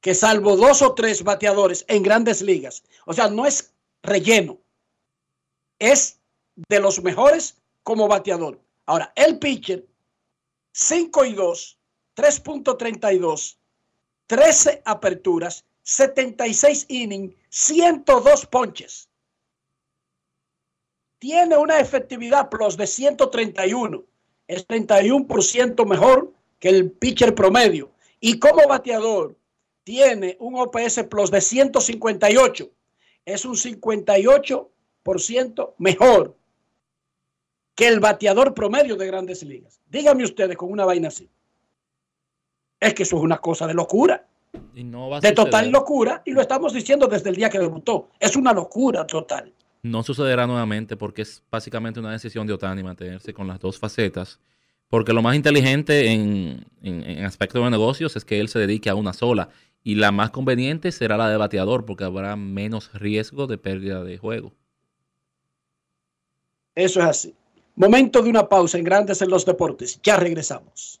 que 0.00 0.14
salvo 0.14 0.56
dos 0.56 0.82
o 0.82 0.94
tres 0.94 1.22
bateadores 1.22 1.84
en 1.88 2.02
grandes 2.02 2.40
ligas. 2.40 2.82
O 3.04 3.12
sea, 3.12 3.28
no 3.28 3.46
es 3.46 3.72
relleno. 4.02 4.58
Es 5.78 6.18
de 6.68 6.80
los 6.80 7.02
mejores 7.02 7.56
como 7.82 8.08
bateador. 8.08 8.60
Ahora, 8.86 9.12
el 9.14 9.38
pitcher, 9.38 9.86
5 10.72 11.24
y 11.26 11.32
2, 11.34 11.78
3.32, 12.16 13.56
13 14.26 14.82
aperturas, 14.84 15.64
76 15.82 16.86
innings, 16.88 17.34
102 17.48 18.46
ponches. 18.46 19.08
Tiene 21.18 21.56
una 21.56 21.80
efectividad 21.80 22.48
plus 22.48 22.76
de 22.76 22.86
131. 22.86 24.04
Es 24.46 24.66
31% 24.66 25.86
mejor 25.86 26.32
que 26.58 26.68
el 26.68 26.90
pitcher 26.90 27.34
promedio. 27.34 27.90
Y 28.20 28.38
como 28.38 28.66
bateador, 28.66 29.36
tiene 29.84 30.36
un 30.40 30.56
OPS 30.56 31.04
Plus 31.10 31.30
de 31.30 31.40
158. 31.40 32.70
Es 33.24 33.44
un 33.44 33.56
58% 33.56 35.74
mejor 35.78 36.36
que 37.74 37.88
el 37.88 38.00
bateador 38.00 38.54
promedio 38.54 38.96
de 38.96 39.06
grandes 39.06 39.42
ligas. 39.42 39.80
Díganme 39.88 40.24
ustedes 40.24 40.56
con 40.56 40.70
una 40.70 40.84
vaina 40.84 41.08
así. 41.08 41.30
Es 42.80 42.94
que 42.94 43.02
eso 43.02 43.18
es 43.18 43.22
una 43.22 43.38
cosa 43.38 43.66
de 43.66 43.74
locura. 43.74 44.26
Y 44.74 44.82
no 44.82 45.10
va 45.10 45.20
De 45.20 45.32
total 45.32 45.70
locura. 45.70 46.22
Y 46.24 46.32
lo 46.32 46.40
estamos 46.40 46.72
diciendo 46.72 47.06
desde 47.06 47.30
el 47.30 47.36
día 47.36 47.50
que 47.50 47.58
debutó. 47.58 48.08
Es 48.18 48.34
una 48.36 48.52
locura 48.52 49.06
total. 49.06 49.52
No 49.82 50.02
sucederá 50.02 50.46
nuevamente 50.46 50.96
porque 50.96 51.22
es 51.22 51.42
básicamente 51.50 52.00
una 52.00 52.12
decisión 52.12 52.46
de 52.46 52.54
Otani 52.54 52.82
mantenerse 52.82 53.32
con 53.32 53.46
las 53.46 53.60
dos 53.60 53.78
facetas. 53.78 54.40
Porque 54.88 55.12
lo 55.12 55.22
más 55.22 55.36
inteligente 55.36 56.10
en, 56.10 56.64
en, 56.82 57.02
en 57.04 57.24
aspecto 57.24 57.62
de 57.62 57.70
negocios 57.70 58.16
es 58.16 58.24
que 58.24 58.40
él 58.40 58.48
se 58.48 58.58
dedique 58.58 58.90
a 58.90 58.94
una 58.94 59.12
sola. 59.12 59.50
Y 59.82 59.94
la 59.94 60.10
más 60.10 60.30
conveniente 60.30 60.90
será 60.90 61.16
la 61.16 61.30
de 61.30 61.36
bateador 61.36 61.84
porque 61.84 62.04
habrá 62.04 62.34
menos 62.36 62.92
riesgo 62.94 63.46
de 63.46 63.58
pérdida 63.58 64.02
de 64.02 64.18
juego. 64.18 64.52
Eso 66.74 67.00
es 67.00 67.06
así. 67.06 67.34
Momento 67.76 68.22
de 68.22 68.30
una 68.30 68.48
pausa 68.48 68.78
en 68.78 68.84
Grandes 68.84 69.22
en 69.22 69.30
los 69.30 69.46
Deportes. 69.46 70.00
Ya 70.02 70.16
regresamos. 70.16 71.00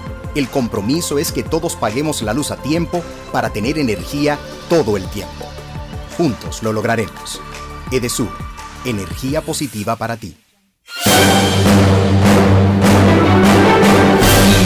El 0.33 0.49
compromiso 0.49 1.19
es 1.19 1.31
que 1.31 1.43
todos 1.43 1.75
paguemos 1.75 2.21
la 2.21 2.33
luz 2.33 2.51
a 2.51 2.57
tiempo 2.57 3.03
para 3.31 3.49
tener 3.49 3.77
energía 3.77 4.39
todo 4.69 4.95
el 4.95 5.05
tiempo. 5.07 5.45
Juntos 6.17 6.63
lo 6.63 6.71
lograremos. 6.71 7.41
Edesur, 7.91 8.31
energía 8.85 9.41
positiva 9.41 9.97
para 9.97 10.15
ti. 10.15 10.37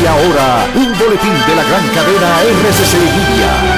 Y 0.01 0.05
ahora, 0.05 0.67
un 0.75 0.97
boletín 0.99 1.33
de 1.47 1.55
la 1.55 1.63
gran 1.63 1.87
cadena 1.89 2.41
RCC. 2.41 3.74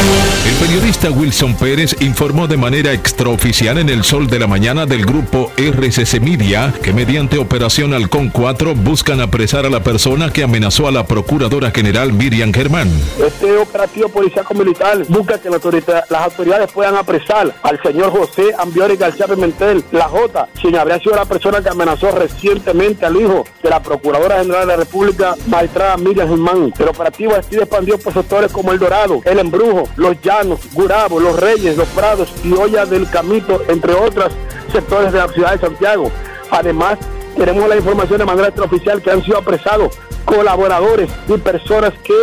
El 0.00 0.54
periodista 0.54 1.10
Wilson 1.10 1.54
Pérez 1.56 1.96
informó 2.00 2.46
de 2.46 2.56
manera 2.56 2.92
extraoficial 2.92 3.76
en 3.78 3.88
el 3.90 4.02
sol 4.02 4.26
de 4.28 4.38
la 4.38 4.46
mañana 4.46 4.86
del 4.86 5.04
grupo 5.04 5.52
RCC 5.56 6.20
Media 6.20 6.72
que 6.82 6.92
mediante 6.92 7.36
Operación 7.38 7.92
Halcón 7.92 8.30
4 8.30 8.74
buscan 8.74 9.20
apresar 9.20 9.66
a 9.66 9.70
la 9.70 9.82
persona 9.82 10.32
que 10.32 10.42
amenazó 10.42 10.88
a 10.88 10.92
la 10.92 11.06
Procuradora 11.06 11.70
General 11.70 12.12
Miriam 12.12 12.52
Germán. 12.52 12.88
Este 13.24 13.58
operativo 13.58 14.08
policíaco 14.08 14.54
militar 14.54 15.04
busca 15.08 15.38
que 15.38 15.50
las 15.50 16.22
autoridades 16.22 16.72
puedan 16.72 16.96
apresar 16.96 17.54
al 17.62 17.82
señor 17.82 18.10
José 18.10 18.54
Ambiori 18.58 18.96
García 18.96 19.26
Pimentel, 19.26 19.84
la 19.92 20.08
J, 20.08 20.48
quien 20.60 20.76
habría 20.76 20.98
sido 20.98 21.16
la 21.16 21.26
persona 21.26 21.60
que 21.62 21.68
amenazó 21.68 22.10
recientemente 22.12 23.04
al 23.04 23.20
hijo 23.20 23.44
de 23.62 23.68
la 23.68 23.82
Procuradora 23.82 24.38
General 24.40 24.66
de 24.66 24.66
la 24.66 24.76
República, 24.76 25.34
magistrada 25.46 25.96
Miriam 25.98 26.28
Germán. 26.28 26.72
El 26.78 26.88
operativo 26.88 27.34
ha 27.34 27.42
sido 27.42 27.62
expandido 27.62 27.98
por 27.98 28.14
sectores 28.14 28.50
como 28.50 28.72
El 28.72 28.78
Dorado, 28.78 29.20
El 29.24 29.38
Embrujo, 29.38 29.89
Los 29.96 30.20
Llanos, 30.22 30.60
Gurabo, 30.72 31.20
Los 31.20 31.38
Reyes, 31.38 31.76
Los 31.76 31.88
Prados 31.88 32.28
y 32.44 32.52
Olla 32.52 32.86
del 32.86 33.08
Camito, 33.10 33.62
entre 33.68 33.94
otros 33.94 34.32
sectores 34.72 35.12
de 35.12 35.18
la 35.18 35.28
ciudad 35.28 35.52
de 35.52 35.58
Santiago. 35.58 36.10
Además, 36.50 36.98
tenemos 37.36 37.68
la 37.68 37.76
información 37.76 38.18
de 38.18 38.24
manera 38.24 38.48
extraoficial 38.48 39.02
que 39.02 39.10
han 39.10 39.22
sido 39.22 39.38
apresados 39.38 39.98
colaboradores 40.24 41.10
y 41.28 41.36
personas 41.38 41.92
que 42.04 42.14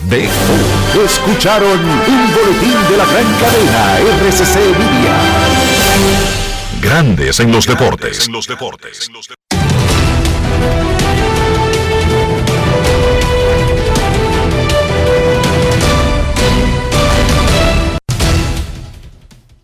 Escucharon 1.04 1.80
un 1.80 2.34
boletín 2.34 2.78
de 2.90 2.98
la 2.98 3.06
gran 3.06 3.34
cadena 3.40 4.00
RCC 4.00 4.56
Media. 4.78 5.16
Grandes 6.82 7.40
en 7.40 7.52
los 7.52 7.66
deportes. 7.66 8.28
En 8.28 8.34
los 8.34 8.46
deportes. 8.48 9.10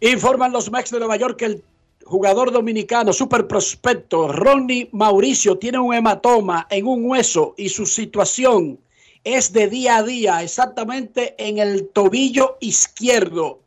Informan 0.02 0.54
los 0.54 0.72
Mex 0.72 0.92
de 0.92 1.00
Nueva 1.00 1.18
York 1.18 1.36
que 1.38 1.46
el 1.46 1.64
jugador 2.10 2.52
dominicano, 2.52 3.14
super 3.14 3.48
prospecto, 3.48 4.30
Ronnie 4.30 4.90
Mauricio, 4.92 5.60
tiene 5.60 5.78
un 5.78 5.94
hematoma 5.94 6.66
en 6.72 6.88
un 6.88 7.06
hueso 7.06 7.54
y 7.56 7.70
su 7.70 7.86
situación 7.86 8.80
es 9.24 9.54
de 9.54 9.68
día 9.68 9.98
a 9.98 10.04
día, 10.04 10.42
exactamente 10.42 11.36
en 11.38 11.60
el 11.60 11.90
tobillo 11.90 12.58
izquierdo. 12.62 13.60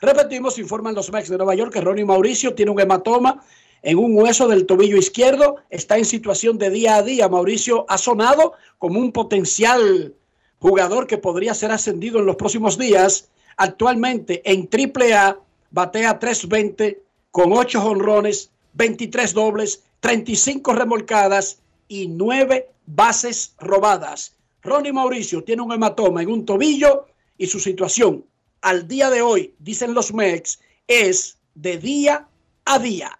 Repetimos, 0.00 0.58
informan 0.58 0.96
los 0.96 1.12
Mex 1.12 1.28
de 1.28 1.36
Nueva 1.36 1.54
York 1.54 1.72
que 1.72 1.80
Ronnie 1.80 2.04
Mauricio 2.04 2.54
tiene 2.54 2.72
un 2.72 2.80
hematoma 2.80 3.44
en 3.82 3.96
un 3.98 4.18
hueso 4.18 4.48
del 4.48 4.66
tobillo 4.66 4.96
izquierdo, 4.96 5.56
está 5.70 5.96
en 5.96 6.04
situación 6.04 6.58
de 6.58 6.70
día 6.70 6.96
a 6.96 7.02
día. 7.02 7.28
Mauricio 7.28 7.86
ha 7.88 7.96
sonado 7.96 8.54
como 8.78 8.98
un 8.98 9.12
potencial 9.12 10.14
jugador 10.58 11.06
que 11.06 11.18
podría 11.18 11.54
ser 11.54 11.70
ascendido 11.70 12.18
en 12.18 12.26
los 12.26 12.36
próximos 12.36 12.76
días. 12.76 13.28
Actualmente 13.56 14.42
en 14.50 14.68
AAA 14.68 15.38
batea 15.70 16.18
320 16.18 17.03
con 17.34 17.52
8 17.52 17.84
honrones, 17.84 18.52
23 18.74 19.34
dobles, 19.34 19.82
35 19.98 20.72
remolcadas 20.72 21.58
y 21.88 22.06
9 22.06 22.70
bases 22.86 23.56
robadas. 23.58 24.36
Ronnie 24.62 24.92
Mauricio 24.92 25.42
tiene 25.42 25.62
un 25.62 25.72
hematoma 25.72 26.22
en 26.22 26.30
un 26.30 26.46
tobillo 26.46 27.08
y 27.36 27.48
su 27.48 27.58
situación 27.58 28.24
al 28.60 28.86
día 28.86 29.10
de 29.10 29.20
hoy, 29.20 29.52
dicen 29.58 29.94
los 29.94 30.14
Mex, 30.14 30.60
es 30.86 31.36
de 31.56 31.76
día 31.78 32.28
a 32.66 32.78
día. 32.78 33.18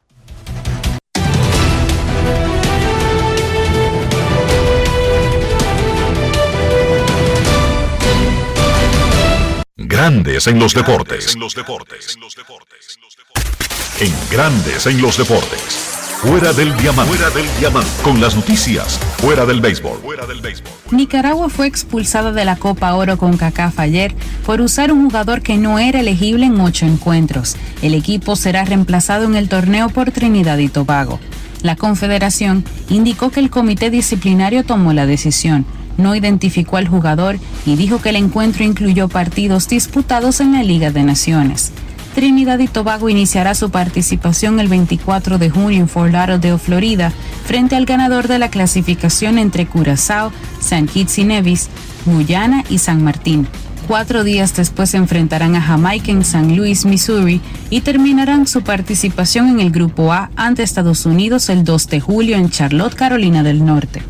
Grandes 9.76 10.46
en 10.46 10.60
los 10.60 10.72
deportes. 10.72 11.34
En 11.34 11.40
Grandes 14.28 14.86
en 14.86 15.01
los 15.01 15.18
deportes. 15.18 15.95
Fuera 16.20 16.53
del 16.53 16.76
diamante. 16.78 17.14
Fuera 17.14 17.30
del 17.30 17.47
diamante. 17.61 17.88
Con 18.03 18.20
las 18.20 18.34
noticias. 18.34 18.99
Fuera 19.18 19.47
del 19.47 19.61
béisbol. 19.61 20.01
Fuera 20.03 20.26
del 20.26 20.40
béisbol. 20.40 20.72
Nicaragua 20.90 21.49
fue 21.49 21.68
expulsada 21.68 22.32
de 22.32 22.45
la 22.45 22.57
Copa 22.57 22.92
Oro 22.97 23.16
con 23.18 23.36
CACAF 23.36 23.78
ayer 23.78 24.12
por 24.45 24.61
usar 24.61 24.90
un 24.90 25.05
jugador 25.05 25.42
que 25.42 25.59
no 25.59 25.78
era 25.78 26.01
elegible 26.01 26.47
en 26.47 26.61
ocho 26.61 26.86
encuentros. 26.86 27.55
El 27.82 27.95
equipo 27.95 28.34
será 28.34 28.64
reemplazado 28.64 29.26
en 29.26 29.36
el 29.36 29.49
torneo 29.49 29.88
por 29.90 30.11
Trinidad 30.11 30.59
y 30.59 30.66
Tobago. 30.68 31.20
La 31.62 31.76
Confederación 31.76 32.64
indicó 32.90 33.30
que 33.30 33.38
el 33.38 33.49
comité 33.49 33.90
disciplinario 33.90 34.64
tomó 34.64 34.92
la 34.92 35.07
decisión, 35.07 35.64
no 35.99 36.16
identificó 36.16 36.78
al 36.78 36.88
jugador 36.88 37.38
y 37.64 37.76
dijo 37.76 38.03
que 38.03 38.09
el 38.09 38.16
encuentro 38.16 38.64
incluyó 38.64 39.07
partidos 39.07 39.68
disputados 39.68 40.40
en 40.40 40.53
la 40.53 40.64
Liga 40.64 40.90
de 40.90 41.05
Naciones. 41.05 41.72
Trinidad 42.14 42.60
y 42.60 42.68
Tobago 42.68 43.08
iniciará 43.08 43.56
su 43.56 43.70
participación 43.70 44.60
el 44.60 44.68
24 44.68 45.38
de 45.38 45.50
junio 45.50 45.80
en 45.80 45.88
Fort 45.88 46.12
Lauderdale, 46.12 46.58
Florida, 46.58 47.12
frente 47.44 47.74
al 47.74 47.86
ganador 47.86 48.28
de 48.28 48.38
la 48.38 48.50
clasificación 48.50 49.36
entre 49.36 49.66
Curazao, 49.66 50.30
San 50.60 50.86
Kitts 50.86 51.18
y 51.18 51.24
Nevis, 51.24 51.68
Guyana 52.06 52.62
y 52.70 52.78
San 52.78 53.02
Martín. 53.02 53.48
Cuatro 53.88 54.22
días 54.22 54.54
después 54.54 54.90
se 54.90 54.96
enfrentarán 54.96 55.56
a 55.56 55.60
Jamaica 55.60 56.12
en 56.12 56.24
San 56.24 56.56
Luis, 56.56 56.86
Missouri, 56.86 57.40
y 57.68 57.80
terminarán 57.80 58.46
su 58.46 58.62
participación 58.62 59.48
en 59.48 59.60
el 59.60 59.72
Grupo 59.72 60.12
A 60.12 60.30
ante 60.36 60.62
Estados 60.62 61.06
Unidos 61.06 61.48
el 61.48 61.64
2 61.64 61.88
de 61.88 62.00
julio 62.00 62.36
en 62.36 62.48
Charlotte, 62.48 62.94
Carolina 62.94 63.42
del 63.42 63.64
Norte. 63.64 64.02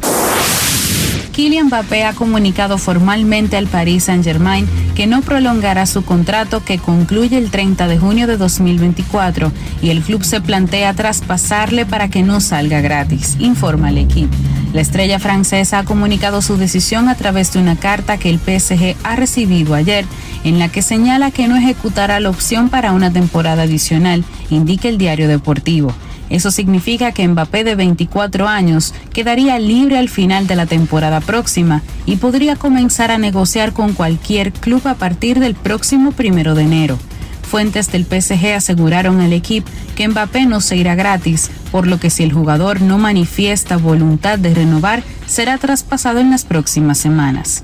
Kylian 1.34 1.66
Mbappé 1.66 2.04
ha 2.04 2.12
comunicado 2.12 2.78
formalmente 2.78 3.56
al 3.56 3.66
Paris 3.66 4.04
Saint-Germain 4.04 4.68
que 4.94 5.08
no 5.08 5.20
prolongará 5.20 5.84
su 5.84 6.04
contrato 6.04 6.64
que 6.64 6.78
concluye 6.78 7.36
el 7.36 7.50
30 7.50 7.88
de 7.88 7.98
junio 7.98 8.28
de 8.28 8.36
2024 8.36 9.50
y 9.82 9.90
el 9.90 10.02
club 10.02 10.22
se 10.22 10.40
plantea 10.40 10.94
traspasarle 10.94 11.86
para 11.86 12.08
que 12.08 12.22
no 12.22 12.40
salga 12.40 12.80
gratis, 12.80 13.36
informa 13.40 13.90
el 13.90 13.98
equipo. 13.98 14.32
La 14.72 14.80
estrella 14.80 15.18
francesa 15.18 15.80
ha 15.80 15.84
comunicado 15.84 16.40
su 16.40 16.56
decisión 16.56 17.08
a 17.08 17.16
través 17.16 17.52
de 17.52 17.58
una 17.58 17.74
carta 17.74 18.16
que 18.16 18.30
el 18.30 18.38
PSG 18.38 18.94
ha 19.02 19.16
recibido 19.16 19.74
ayer, 19.74 20.04
en 20.44 20.60
la 20.60 20.68
que 20.68 20.82
señala 20.82 21.32
que 21.32 21.48
no 21.48 21.56
ejecutará 21.56 22.20
la 22.20 22.30
opción 22.30 22.68
para 22.68 22.92
una 22.92 23.12
temporada 23.12 23.64
adicional, 23.64 24.24
indica 24.50 24.88
el 24.88 24.98
diario 24.98 25.26
deportivo. 25.26 25.92
Eso 26.30 26.50
significa 26.50 27.12
que 27.12 27.26
Mbappé 27.26 27.64
de 27.64 27.74
24 27.74 28.48
años 28.48 28.94
quedaría 29.12 29.58
libre 29.58 29.98
al 29.98 30.08
final 30.08 30.46
de 30.46 30.56
la 30.56 30.66
temporada 30.66 31.20
próxima 31.20 31.82
y 32.06 32.16
podría 32.16 32.56
comenzar 32.56 33.10
a 33.10 33.18
negociar 33.18 33.72
con 33.72 33.92
cualquier 33.92 34.52
club 34.52 34.86
a 34.86 34.94
partir 34.94 35.38
del 35.40 35.54
próximo 35.54 36.12
primero 36.12 36.54
de 36.54 36.62
enero. 36.62 36.98
Fuentes 37.42 37.92
del 37.92 38.04
PSG 38.04 38.54
aseguraron 38.56 39.20
al 39.20 39.32
equipo 39.32 39.70
que 39.94 40.08
Mbappé 40.08 40.46
no 40.46 40.60
se 40.60 40.76
irá 40.76 40.94
gratis, 40.94 41.50
por 41.70 41.86
lo 41.86 42.00
que 42.00 42.10
si 42.10 42.24
el 42.24 42.32
jugador 42.32 42.80
no 42.80 42.98
manifiesta 42.98 43.76
voluntad 43.76 44.38
de 44.38 44.54
renovar, 44.54 45.04
será 45.26 45.58
traspasado 45.58 46.18
en 46.18 46.30
las 46.30 46.44
próximas 46.44 46.98
semanas. 46.98 47.62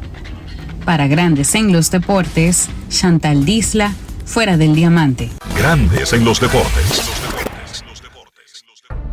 Para 0.85 1.09
Grandes 1.09 1.55
en 1.55 1.73
los 1.73 1.91
Deportes, 1.91 2.69
Chantal 2.89 3.45
Disla, 3.45 3.93
fuera 4.25 4.57
del 4.57 4.75
diamante. 4.75 5.31
Grandes 5.57 6.13
en 6.13 6.25
los 6.25 6.41
deportes. 6.41 7.20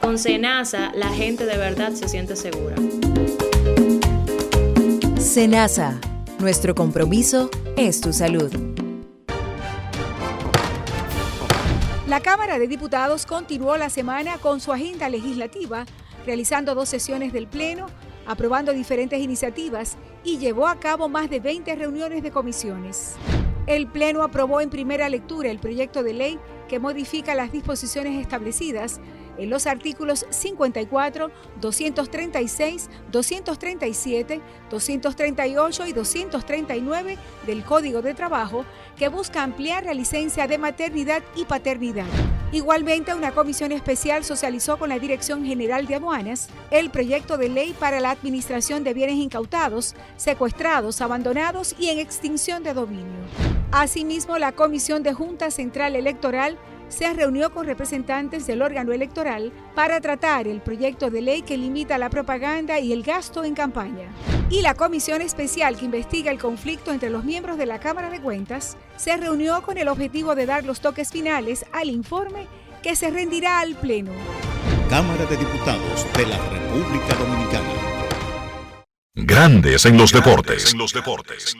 Con 0.00 0.18
Senasa, 0.18 0.92
la 0.94 1.08
gente 1.08 1.46
de 1.46 1.56
verdad 1.56 1.92
se 1.92 2.08
siente 2.08 2.36
segura. 2.36 2.76
Senasa, 5.18 5.98
nuestro 6.38 6.74
compromiso 6.74 7.50
es 7.76 8.00
tu 8.00 8.12
salud. 8.12 8.52
La 12.06 12.20
Cámara 12.20 12.58
de 12.58 12.68
Diputados 12.68 13.26
continuó 13.26 13.76
la 13.76 13.90
semana 13.90 14.38
con 14.38 14.60
su 14.60 14.72
agenda 14.72 15.08
legislativa, 15.08 15.86
realizando 16.26 16.74
dos 16.74 16.88
sesiones 16.88 17.32
del 17.32 17.48
Pleno, 17.48 17.86
aprobando 18.26 18.72
diferentes 18.72 19.20
iniciativas 19.20 19.96
y 20.22 20.38
llevó 20.38 20.68
a 20.68 20.78
cabo 20.78 21.08
más 21.08 21.28
de 21.30 21.40
20 21.40 21.74
reuniones 21.74 22.22
de 22.22 22.30
comisiones. 22.30 23.14
El 23.66 23.86
Pleno 23.86 24.22
aprobó 24.22 24.60
en 24.60 24.68
primera 24.68 25.08
lectura 25.08 25.50
el 25.50 25.58
proyecto 25.58 26.02
de 26.02 26.12
ley 26.12 26.38
que 26.68 26.78
modifica 26.78 27.34
las 27.34 27.50
disposiciones 27.50 28.20
establecidas 28.20 29.00
en 29.38 29.50
los 29.50 29.66
artículos 29.66 30.26
54, 30.30 31.30
236, 31.60 32.90
237, 33.10 34.40
238 34.70 35.86
y 35.86 35.92
239 35.92 37.18
del 37.46 37.64
Código 37.64 38.02
de 38.02 38.14
Trabajo 38.14 38.64
que 38.96 39.08
busca 39.08 39.42
ampliar 39.42 39.84
la 39.84 39.94
licencia 39.94 40.46
de 40.46 40.58
maternidad 40.58 41.22
y 41.36 41.44
paternidad. 41.44 42.06
Igualmente, 42.52 43.12
una 43.14 43.32
comisión 43.32 43.72
especial 43.72 44.22
socializó 44.22 44.78
con 44.78 44.88
la 44.88 45.00
Dirección 45.00 45.44
General 45.44 45.86
de 45.88 45.96
Aduanas 45.96 46.48
el 46.70 46.88
proyecto 46.90 47.36
de 47.36 47.48
ley 47.48 47.74
para 47.76 47.98
la 47.98 48.12
administración 48.12 48.84
de 48.84 48.94
bienes 48.94 49.16
incautados, 49.16 49.96
secuestrados, 50.16 51.00
abandonados 51.00 51.74
y 51.80 51.88
en 51.88 51.98
extinción 51.98 52.62
de 52.62 52.74
dominio. 52.74 53.24
Asimismo, 53.72 54.38
la 54.38 54.52
Comisión 54.52 55.02
de 55.02 55.12
Junta 55.14 55.50
Central 55.50 55.96
Electoral 55.96 56.56
se 56.88 57.12
reunió 57.12 57.52
con 57.52 57.66
representantes 57.66 58.46
del 58.46 58.62
órgano 58.62 58.92
electoral 58.92 59.52
para 59.74 60.00
tratar 60.00 60.46
el 60.48 60.60
proyecto 60.60 61.10
de 61.10 61.22
ley 61.22 61.42
que 61.42 61.56
limita 61.56 61.98
la 61.98 62.10
propaganda 62.10 62.78
y 62.78 62.92
el 62.92 63.02
gasto 63.02 63.44
en 63.44 63.54
campaña. 63.54 64.08
Y 64.50 64.62
la 64.62 64.74
comisión 64.74 65.22
especial 65.22 65.76
que 65.76 65.86
investiga 65.86 66.30
el 66.30 66.38
conflicto 66.38 66.92
entre 66.92 67.10
los 67.10 67.24
miembros 67.24 67.58
de 67.58 67.66
la 67.66 67.80
Cámara 67.80 68.10
de 68.10 68.20
Cuentas 68.20 68.76
se 68.96 69.16
reunió 69.16 69.62
con 69.62 69.78
el 69.78 69.88
objetivo 69.88 70.34
de 70.34 70.46
dar 70.46 70.64
los 70.64 70.80
toques 70.80 71.10
finales 71.10 71.64
al 71.72 71.88
informe 71.88 72.46
que 72.82 72.96
se 72.96 73.10
rendirá 73.10 73.60
al 73.60 73.74
Pleno. 73.74 74.12
Cámara 74.90 75.24
de 75.26 75.36
Diputados 75.36 76.06
de 76.16 76.26
la 76.26 76.38
República 76.50 77.14
Dominicana. 77.14 77.94
Grandes 79.14 79.86
en 79.86 79.96
los 79.96 80.12
deportes. 80.12 80.72
En 80.72 80.78
los 80.78 80.92
deportes. 80.92 81.56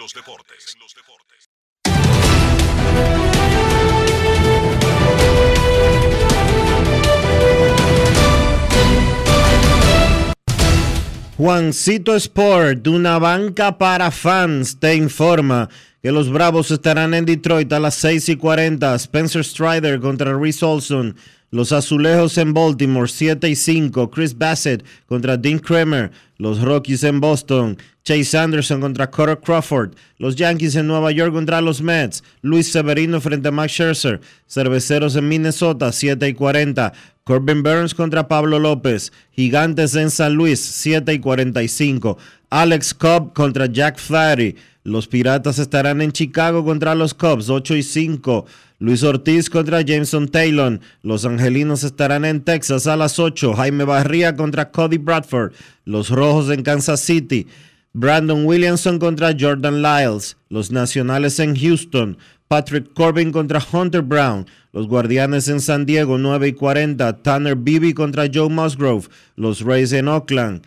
Juancito 11.36 12.14
Sport, 12.14 12.86
una 12.86 13.18
banca 13.18 13.76
para 13.76 14.12
fans, 14.12 14.78
te 14.78 14.94
informa 14.94 15.68
que 16.00 16.12
los 16.12 16.30
Bravos 16.30 16.70
estarán 16.70 17.12
en 17.12 17.24
Detroit 17.24 17.72
a 17.72 17.80
las 17.80 17.96
6 17.96 18.28
y 18.28 18.36
40. 18.36 18.94
Spencer 18.94 19.44
Strider 19.44 19.98
contra 19.98 20.38
Reese 20.38 20.64
Olson. 20.64 21.16
Los 21.50 21.72
Azulejos 21.72 22.38
en 22.38 22.54
Baltimore 22.54 23.08
7 23.08 23.48
y 23.48 23.56
5. 23.56 24.10
Chris 24.10 24.38
Bassett 24.38 24.84
contra 25.06 25.36
Dean 25.36 25.58
Kramer. 25.58 26.12
Los 26.36 26.60
Rockies 26.60 27.02
en 27.02 27.20
Boston. 27.20 27.78
Chase 28.04 28.36
Anderson 28.36 28.80
contra 28.80 29.10
Carter 29.10 29.40
Crawford. 29.40 29.94
Los 30.18 30.36
Yankees 30.36 30.76
en 30.76 30.86
Nueva 30.86 31.10
York 31.10 31.32
contra 31.32 31.60
los 31.60 31.80
Mets. 31.80 32.22
Luis 32.42 32.70
Severino 32.70 33.20
frente 33.20 33.48
a 33.48 33.50
Max 33.50 33.72
Scherzer. 33.72 34.20
Cerveceros 34.46 35.16
en 35.16 35.28
Minnesota 35.28 35.90
7 35.90 36.28
y 36.28 36.34
40. 36.34 36.92
Corbin 37.24 37.62
Burns 37.62 37.94
contra 37.94 38.28
Pablo 38.28 38.58
López. 38.58 39.10
Gigantes 39.32 39.96
en 39.96 40.10
San 40.10 40.34
Luis 40.34 40.60
7 40.60 41.14
y 41.14 41.18
45. 41.20 42.18
Alex 42.50 42.92
Cobb 42.92 43.32
contra 43.32 43.64
Jack 43.64 43.98
Flaherty. 43.98 44.56
Los 44.82 45.08
Piratas 45.08 45.58
estarán 45.58 46.02
en 46.02 46.12
Chicago 46.12 46.62
contra 46.66 46.94
los 46.94 47.14
Cubs 47.14 47.48
8 47.48 47.76
y 47.76 47.82
5. 47.82 48.44
Luis 48.78 49.02
Ortiz 49.02 49.48
contra 49.48 49.80
Jameson 49.80 50.28
Taylor. 50.28 50.78
Los 51.00 51.24
Angelinos 51.24 51.82
estarán 51.82 52.26
en 52.26 52.42
Texas 52.42 52.86
a 52.86 52.94
las 52.94 53.18
8. 53.18 53.54
Jaime 53.54 53.84
Barría 53.84 54.36
contra 54.36 54.70
Cody 54.70 54.98
Bradford. 54.98 55.54
Los 55.86 56.10
Rojos 56.10 56.50
en 56.50 56.62
Kansas 56.62 57.00
City. 57.00 57.46
Brandon 57.94 58.44
Williamson 58.44 58.98
contra 58.98 59.34
Jordan 59.38 59.80
Lyles. 59.80 60.36
Los 60.50 60.70
Nacionales 60.70 61.38
en 61.38 61.56
Houston. 61.56 62.18
Patrick 62.48 62.92
Corbin 62.94 63.32
contra 63.32 63.62
Hunter 63.72 64.02
Brown. 64.02 64.46
Los 64.72 64.86
Guardianes 64.86 65.48
en 65.48 65.60
San 65.60 65.86
Diego 65.86 66.18
9 66.18 66.48
y 66.48 66.52
40. 66.52 67.22
Tanner 67.22 67.56
Beebe 67.56 67.94
contra 67.94 68.28
Joe 68.32 68.48
Musgrove. 68.48 69.08
Los 69.36 69.60
Rays 69.60 69.92
en 69.92 70.08
Oakland. 70.08 70.62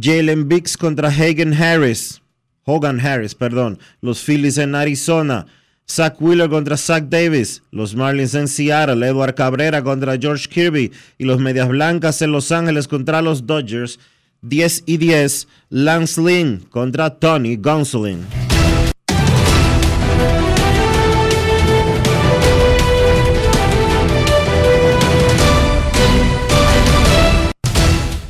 Jalen 0.00 0.48
Biggs 0.48 0.76
contra 0.76 1.08
Hagen 1.08 1.52
Harris. 1.54 2.20
Hogan 2.64 3.00
Harris, 3.00 3.34
perdón. 3.34 3.78
Los 4.00 4.22
Phillies 4.22 4.58
en 4.58 4.74
Arizona. 4.74 5.46
Zach 5.88 6.20
Wheeler 6.20 6.48
contra 6.48 6.76
Zach 6.76 7.04
Davis. 7.04 7.62
Los 7.70 7.94
Marlins 7.94 8.34
en 8.34 8.48
Seattle. 8.48 9.06
Edward 9.06 9.34
Cabrera 9.34 9.82
contra 9.82 10.16
George 10.18 10.48
Kirby. 10.48 10.92
Y 11.18 11.24
los 11.24 11.40
Medias 11.40 11.68
Blancas 11.68 12.22
en 12.22 12.32
Los 12.32 12.52
Ángeles 12.52 12.88
contra 12.88 13.22
los 13.22 13.46
Dodgers. 13.46 13.98
10 14.42 14.84
y 14.86 14.96
10. 14.96 15.48
Lance 15.70 16.20
Lynn 16.20 16.66
contra 16.70 17.10
Tony 17.10 17.56
Gonsolin. 17.56 18.41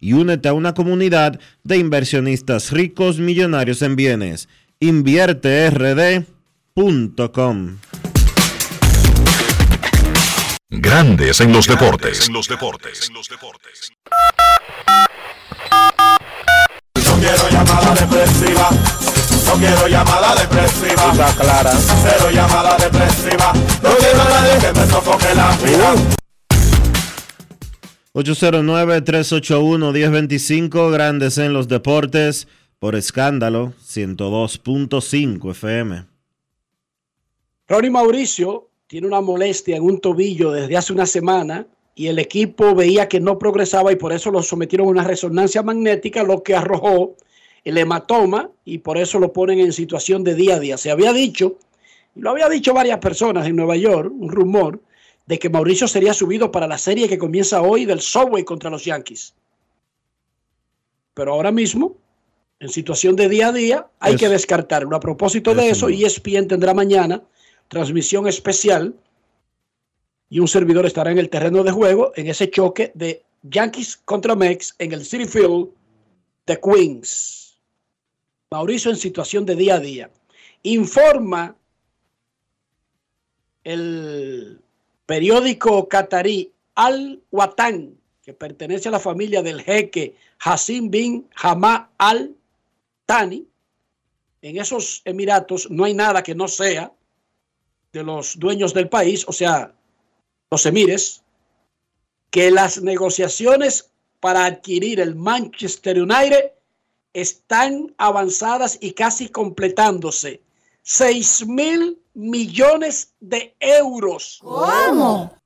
y 0.00 0.12
únete 0.12 0.48
a 0.48 0.52
una 0.52 0.74
comunidad 0.74 1.40
de 1.64 1.78
inversionistas 1.78 2.70
ricos 2.72 3.18
millonarios 3.18 3.80
en 3.82 3.96
bienes. 3.96 4.48
InvierteRD.com 4.80 7.78
Grandes 10.70 11.40
en 11.40 11.52
los 11.52 11.66
deportes. 11.66 12.28
No 12.30 12.40
quiero 17.18 17.48
llamada 17.50 17.94
depresiva. 17.94 18.68
No 19.46 19.54
quiero 19.54 19.88
llamada 19.88 20.34
depresiva. 20.34 21.32
clara. 21.38 21.72
Cero 21.72 22.30
llamada 22.30 22.76
depresiva. 22.76 23.54
No 23.82 23.96
quiero 23.96 24.22
a 24.22 24.28
nadie 24.28 24.58
que 24.60 24.72
me 24.78 24.86
sofoque 24.86 25.34
la 25.34 25.56
vida. 25.56 25.94
809-381-1025, 28.14 30.92
Grandes 30.92 31.38
en 31.38 31.52
los 31.52 31.68
Deportes, 31.68 32.48
por 32.78 32.96
escándalo, 32.96 33.74
102.5 33.86 35.50
FM. 35.50 36.06
Ronnie 37.68 37.90
Mauricio 37.90 38.70
tiene 38.86 39.06
una 39.06 39.20
molestia 39.20 39.76
en 39.76 39.82
un 39.82 40.00
tobillo 40.00 40.52
desde 40.52 40.74
hace 40.76 40.94
una 40.94 41.06
semana 41.06 41.66
y 41.94 42.06
el 42.06 42.18
equipo 42.18 42.74
veía 42.74 43.08
que 43.08 43.20
no 43.20 43.38
progresaba 43.38 43.92
y 43.92 43.96
por 43.96 44.12
eso 44.12 44.30
lo 44.30 44.42
sometieron 44.42 44.86
a 44.86 44.90
una 44.90 45.04
resonancia 45.04 45.62
magnética, 45.62 46.22
lo 46.22 46.42
que 46.42 46.56
arrojó 46.56 47.16
el 47.64 47.76
hematoma 47.76 48.50
y 48.64 48.78
por 48.78 48.96
eso 48.96 49.18
lo 49.18 49.32
ponen 49.32 49.58
en 49.58 49.72
situación 49.72 50.24
de 50.24 50.34
día 50.34 50.54
a 50.54 50.60
día. 50.60 50.78
Se 50.78 50.90
había 50.90 51.12
dicho, 51.12 51.58
lo 52.14 52.30
había 52.30 52.48
dicho 52.48 52.72
varias 52.72 52.98
personas 52.98 53.46
en 53.46 53.56
Nueva 53.56 53.76
York, 53.76 54.10
un 54.16 54.30
rumor, 54.30 54.80
de 55.28 55.38
que 55.38 55.50
Mauricio 55.50 55.86
sería 55.86 56.14
subido 56.14 56.50
para 56.50 56.66
la 56.66 56.78
serie 56.78 57.06
que 57.06 57.18
comienza 57.18 57.60
hoy 57.60 57.84
del 57.84 58.00
Subway 58.00 58.44
contra 58.44 58.70
los 58.70 58.86
Yankees. 58.86 59.34
Pero 61.12 61.34
ahora 61.34 61.52
mismo, 61.52 61.96
en 62.60 62.70
situación 62.70 63.14
de 63.14 63.28
día 63.28 63.48
a 63.48 63.52
día, 63.52 63.86
hay 64.00 64.14
Eso- 64.14 64.20
que 64.20 64.28
descartarlo. 64.30 64.96
A 64.96 65.00
propósito 65.00 65.54
de 65.54 65.68
eso, 65.68 65.90
E 65.90 66.02
ESPN 66.06 66.48
tendrá 66.48 66.72
mañana 66.72 67.22
transmisión 67.68 68.26
especial 68.26 68.94
y 70.30 70.40
un 70.40 70.48
servidor 70.48 70.86
estará 70.86 71.10
en 71.10 71.18
el 71.18 71.28
terreno 71.28 71.62
de 71.62 71.72
juego 71.72 72.12
en 72.16 72.28
ese 72.28 72.50
choque 72.50 72.90
de 72.94 73.22
Yankees 73.42 73.98
contra 73.98 74.34
Mex 74.34 74.74
en 74.78 74.92
el 74.92 75.04
City 75.04 75.26
Field 75.26 75.68
de 76.46 76.58
Queens. 76.58 77.58
Mauricio 78.50 78.90
en 78.90 78.96
situación 78.96 79.44
de 79.44 79.56
día 79.56 79.74
a 79.74 79.80
día. 79.80 80.10
Informa 80.62 81.54
el 83.64 84.62
periódico 85.08 85.88
catarí 85.88 86.52
Al 86.74 87.22
Watan, 87.30 87.98
que 88.22 88.34
pertenece 88.34 88.88
a 88.88 88.92
la 88.92 89.00
familia 89.00 89.42
del 89.42 89.62
jeque 89.62 90.14
Hassim 90.38 90.90
bin 90.90 91.26
Hamad 91.34 91.86
Al 91.96 92.36
Thani. 93.06 93.48
En 94.42 94.58
esos 94.58 95.00
Emiratos 95.06 95.70
no 95.70 95.84
hay 95.84 95.94
nada 95.94 96.22
que 96.22 96.34
no 96.34 96.46
sea 96.46 96.92
de 97.90 98.02
los 98.02 98.38
dueños 98.38 98.74
del 98.74 98.90
país, 98.90 99.24
o 99.26 99.32
sea, 99.32 99.72
los 100.50 100.66
emires, 100.66 101.22
que 102.30 102.50
las 102.50 102.82
negociaciones 102.82 103.90
para 104.20 104.44
adquirir 104.44 105.00
el 105.00 105.14
Manchester 105.14 106.02
United 106.02 106.52
están 107.14 107.94
avanzadas 107.96 108.76
y 108.78 108.92
casi 108.92 109.30
completándose. 109.30 110.42
6 110.90 111.46
mil 111.46 112.02
millones 112.14 113.14
de 113.20 113.54
euros. 113.60 114.38
¿Cómo? 114.40 115.36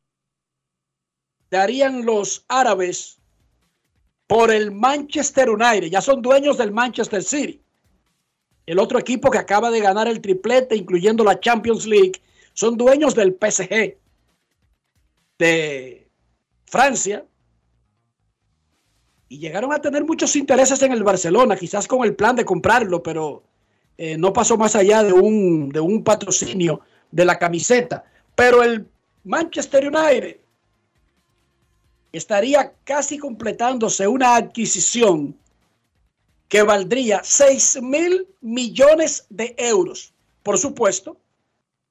Darían 1.50 2.06
los 2.06 2.44
árabes 2.46 3.18
por 4.28 4.52
el 4.52 4.70
Manchester 4.70 5.50
United. 5.50 5.88
Ya 5.88 6.00
son 6.00 6.22
dueños 6.22 6.58
del 6.58 6.70
Manchester 6.70 7.24
City. 7.24 7.60
El 8.66 8.78
otro 8.78 9.00
equipo 9.00 9.32
que 9.32 9.38
acaba 9.38 9.72
de 9.72 9.80
ganar 9.80 10.06
el 10.06 10.20
triplete, 10.20 10.76
incluyendo 10.76 11.24
la 11.24 11.40
Champions 11.40 11.86
League, 11.86 12.22
son 12.52 12.76
dueños 12.76 13.16
del 13.16 13.36
PSG 13.36 13.98
de 15.40 16.08
Francia. 16.66 17.26
y 19.28 19.38
llegaron 19.38 19.72
a 19.72 19.80
tener 19.80 20.04
muchos 20.04 20.36
intereses 20.36 20.80
en 20.82 20.92
el 20.92 21.02
Barcelona, 21.02 21.56
quizás 21.56 21.88
con 21.88 22.04
el 22.04 22.14
plan 22.14 22.36
de 22.36 22.44
comprarlo, 22.44 23.02
pero 23.02 23.42
eh, 23.98 24.16
no 24.16 24.32
pasó 24.32 24.56
más 24.56 24.74
allá 24.74 25.02
de 25.02 25.12
un, 25.12 25.68
de 25.68 25.80
un 25.80 26.02
patrocinio 26.02 26.80
de 27.10 27.24
la 27.24 27.38
camiseta. 27.38 28.04
Pero 28.34 28.62
el 28.62 28.86
Manchester 29.24 29.86
United 29.86 30.36
estaría 32.12 32.72
casi 32.84 33.18
completándose 33.18 34.06
una 34.06 34.36
adquisición 34.36 35.36
que 36.48 36.62
valdría 36.62 37.20
6 37.24 37.80
mil 37.82 38.26
millones 38.40 39.26
de 39.30 39.54
euros. 39.56 40.12
Por 40.42 40.58
supuesto, 40.58 41.16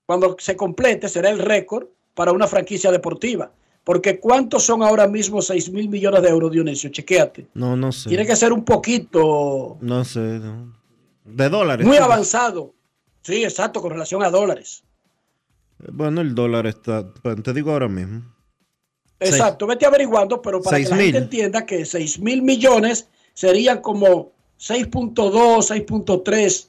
cuando 0.05 0.35
se 0.39 0.55
complete 0.55 1.09
será 1.09 1.29
el 1.29 1.39
récord 1.39 1.87
para 2.13 2.31
una 2.31 2.47
franquicia 2.47 2.91
deportiva. 2.91 3.51
Porque 3.83 4.19
¿cuántos 4.19 4.63
son 4.63 4.83
ahora 4.83 5.07
mismo 5.07 5.41
6 5.41 5.71
mil 5.71 5.89
millones 5.89 6.21
de 6.21 6.29
euros, 6.29 6.51
Dionisio? 6.51 6.91
Chequéate. 6.91 7.47
No, 7.55 7.75
no 7.75 7.91
sé. 7.91 8.09
Tiene 8.09 8.27
que 8.27 8.35
ser 8.35 8.53
un 8.53 8.63
poquito 8.63 9.77
No 9.81 10.05
sé. 10.05 10.19
no. 10.19 10.80
De 11.33 11.49
dólares. 11.49 11.85
muy 11.85 11.97
avanzado. 11.97 12.73
Sí, 13.21 13.43
exacto, 13.43 13.81
con 13.81 13.91
relación 13.91 14.23
a 14.23 14.29
dólares. 14.29 14.83
Bueno, 15.91 16.21
el 16.21 16.35
dólar 16.35 16.67
está. 16.67 17.11
pues, 17.13 17.41
Te 17.43 17.53
digo 17.53 17.71
ahora 17.71 17.87
mismo. 17.87 18.23
Exacto, 19.19 19.67
vete 19.67 19.85
averiguando, 19.85 20.41
pero 20.41 20.61
para 20.61 20.77
que 20.79 20.85
la 20.89 20.95
gente 20.95 21.17
entienda 21.19 21.65
que 21.65 21.85
6 21.85 22.19
mil 22.19 22.41
millones 22.41 23.07
serían 23.33 23.79
como 23.81 24.31
6.2, 24.59 25.13
6.3 25.85 26.67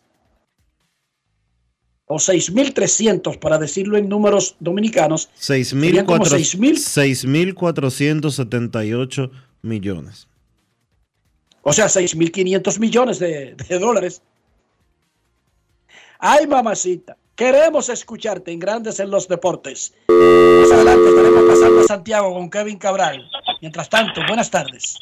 o 2.07 2.17
6.300 2.17 3.39
para 3.39 3.57
decirlo 3.57 3.97
en 3.97 4.09
números 4.09 4.57
dominicanos. 4.61 5.31
Serían 5.35 6.05
como 6.05 6.25
6.000. 6.27 7.55
6.478 7.55 9.31
millones. 9.63 10.29
O 11.63 11.73
sea, 11.73 11.87
6.500 11.87 12.79
millones 12.79 13.19
de, 13.19 13.55
de 13.55 13.79
dólares. 13.79 14.21
Ay, 16.25 16.47
mamacita, 16.47 17.17
queremos 17.35 17.89
escucharte 17.89 18.53
en 18.53 18.61
Grandes 18.61 19.01
en 19.01 19.11
los 19.11 19.27
Deportes. 19.27 19.93
Más 20.07 20.71
adelante 20.71 21.09
estaremos 21.09 21.43
pasando 21.49 21.81
a 21.81 21.83
Santiago 21.83 22.33
con 22.33 22.49
Kevin 22.49 22.79
Cabral. 22.79 23.29
Mientras 23.61 23.91
tanto, 23.91 24.21
buenas 24.29 24.49
tardes. 24.49 24.97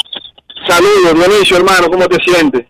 Saludos, 0.67 1.15
Dionisio, 1.15 1.59
hermano, 1.59 1.91
¿cómo 1.91 2.09
te 2.09 2.17
sientes? 2.25 2.67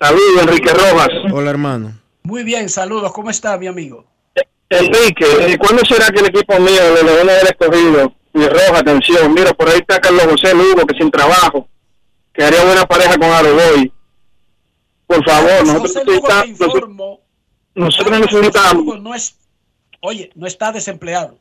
Saludos, 0.00 0.42
Enrique 0.42 0.74
Rojas. 0.74 1.10
Hola, 1.32 1.50
hermano. 1.50 2.00
Muy 2.24 2.42
bien, 2.42 2.68
saludos. 2.68 3.12
¿Cómo 3.12 3.30
está 3.30 3.56
mi 3.58 3.68
amigo? 3.68 4.04
Enrique, 4.68 5.24
eh, 5.38 5.58
¿cuándo 5.58 5.84
será 5.84 6.10
que 6.10 6.18
el 6.18 6.26
equipo 6.26 6.58
mío, 6.58 6.82
de 6.96 7.04
Leones 7.04 7.42
del 7.42 7.46
Escogido, 7.46 8.12
y 8.34 8.44
Roja, 8.44 8.78
atención, 8.78 9.32
mira, 9.32 9.52
por 9.54 9.68
ahí 9.68 9.78
está 9.78 10.00
Carlos 10.00 10.24
José 10.32 10.52
Lugo, 10.52 10.84
que 10.84 10.98
sin 10.98 11.12
trabajo, 11.12 11.68
que 12.32 12.42
haría 12.42 12.64
buena 12.64 12.84
pareja 12.86 13.16
con 13.18 13.30
Aroboy. 13.30 13.92
Por 15.16 15.24
favor, 15.24 15.66
nosotros 15.66 15.80
José 15.92 16.04
necesitamos, 16.04 16.48
nosotros, 16.48 16.74
informo. 16.74 17.20
nosotros 17.74 18.20
necesitamos, 18.20 18.74
Lugo 18.84 18.96
no 18.98 19.14
es, 19.14 19.36
oye, 20.00 20.30
no 20.34 20.46
está 20.46 20.72
desempleado. 20.72 21.38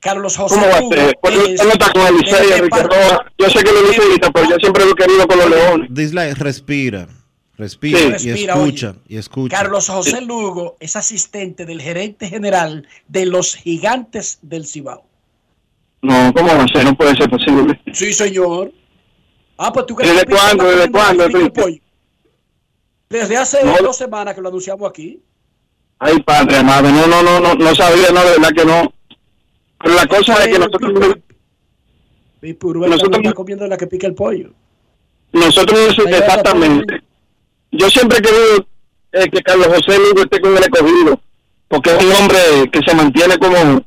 Carlos 0.00 0.36
José 0.36 0.54
¿cómo 0.54 0.66
va 0.68 0.76
a 0.78 0.80
ser? 1.04 1.18
Pues 1.20 1.34
él 1.34 1.54
es 1.54 1.64
no 1.64 1.70
está 1.72 1.92
con 1.92 2.06
el 2.06 2.16
Licey, 2.18 2.46
depart- 2.60 2.82
Rojas. 2.84 3.18
Yo 3.38 3.50
sé 3.50 3.64
que 3.64 3.72
lo 3.72 3.82
dice 3.88 4.00
ahorita, 4.02 4.30
pero 4.30 4.48
yo 4.50 4.56
siempre 4.60 4.84
lo 4.84 4.92
he 4.92 4.94
querido 4.94 5.26
con 5.26 5.38
los 5.38 5.50
Leones. 5.50 5.88
Dislike, 5.90 6.38
respira. 6.38 7.08
Respira, 7.56 7.98
Sí. 7.98 8.04
y 8.06 8.10
Respira, 8.32 8.54
escucha. 8.54 8.94
Y 9.08 9.16
escucha. 9.16 9.56
Carlos 9.56 9.88
José 9.88 10.20
Lugo 10.20 10.76
es 10.78 10.94
asistente 10.94 11.66
del 11.66 11.82
gerente 11.82 12.28
general 12.28 12.86
de 13.08 13.26
los 13.26 13.56
gigantes 13.56 14.38
del 14.42 14.64
Cibao. 14.66 15.04
No, 16.02 16.32
¿cómo 16.32 16.46
va 16.54 16.62
a 16.62 16.68
ser? 16.68 16.84
No 16.84 16.94
puede 16.96 17.16
ser 17.16 17.28
posible. 17.28 17.80
Sí, 17.92 18.12
señor. 18.12 18.70
Ah, 19.56 19.72
pues 19.72 19.86
tú 19.86 19.96
crees 19.96 20.12
¿Desde 20.14 20.26
cuándo? 20.26 20.62
¿Desde 20.64 20.92
cuándo, 20.92 21.24
la 21.24 21.28
que 21.28 21.34
pica 21.34 21.38
el 21.38 21.44
Enrique? 21.46 21.60
pollo? 21.60 21.82
Desde 23.08 23.36
hace 23.36 23.64
No. 23.64 23.74
dos 23.82 23.96
semanas 23.96 24.34
que 24.34 24.40
lo 24.40 24.48
anunciamos 24.48 24.88
aquí. 24.88 25.22
Ay, 25.98 26.20
padre 26.22 26.58
amado, 26.58 26.90
no, 26.90 27.06
no, 27.06 27.22
no, 27.22 27.40
no, 27.40 27.54
no 27.54 27.74
sabía, 27.74 28.10
no, 28.12 28.20
de 28.22 28.30
verdad 28.38 28.50
que 28.54 28.64
no. 28.64 28.92
Pero 29.82 29.94
la 29.94 30.06
cosa 30.06 30.44
es 30.44 30.48
que 30.52 30.58
nosotros, 30.58 30.92
Purubeta 32.60 32.90
Nosotros- 32.94 33.10
no 33.10 33.16
está 33.18 33.32
comiendo 33.34 33.66
la 33.66 33.76
que 33.76 33.86
pica 33.86 34.06
el 34.06 34.14
pollo. 34.14 34.50
nosotros 35.32 35.96
exactamente. 36.06 37.02
Yo 37.72 37.88
siempre 37.90 38.18
he 38.18 38.22
querido 38.22 38.66
eh, 39.12 39.28
que 39.30 39.42
Carlos 39.42 39.66
José 39.68 39.98
Lugo 39.98 40.22
esté 40.22 40.40
con 40.40 40.56
el 40.56 40.62
escogido, 40.62 41.20
porque 41.66 41.90
es 41.96 42.04
un 42.04 42.12
hombre 42.12 42.38
que 42.72 42.80
se 42.86 42.94
mantiene 42.94 43.36
como, 43.38 43.82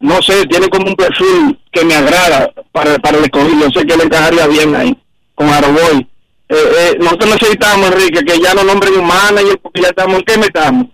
no 0.00 0.22
sé, 0.22 0.46
tiene 0.46 0.68
como 0.68 0.86
un 0.88 0.96
perfil 0.96 1.58
que 1.72 1.84
me 1.84 1.94
agrada 1.94 2.52
para, 2.72 2.98
para 2.98 3.18
el 3.18 3.24
escogido. 3.24 3.68
Yo 3.68 3.80
sé 3.80 3.86
que 3.86 3.96
le 3.96 4.04
encajaría 4.04 4.46
bien 4.46 4.74
ahí, 4.76 4.96
con 5.34 5.48
Aroboy. 5.48 6.06
Eh, 6.48 6.56
eh, 6.56 6.96
nosotros 6.98 7.30
necesitamos, 7.30 7.90
Enrique, 7.90 8.24
que 8.24 8.40
ya 8.40 8.54
no 8.54 8.64
nombren 8.64 8.94
un 8.94 9.06
manager, 9.06 9.58
porque 9.60 9.82
ya 9.82 9.88
estamos, 9.88 10.18
¿en 10.18 10.24
qué 10.24 10.38
metamos? 10.38 10.86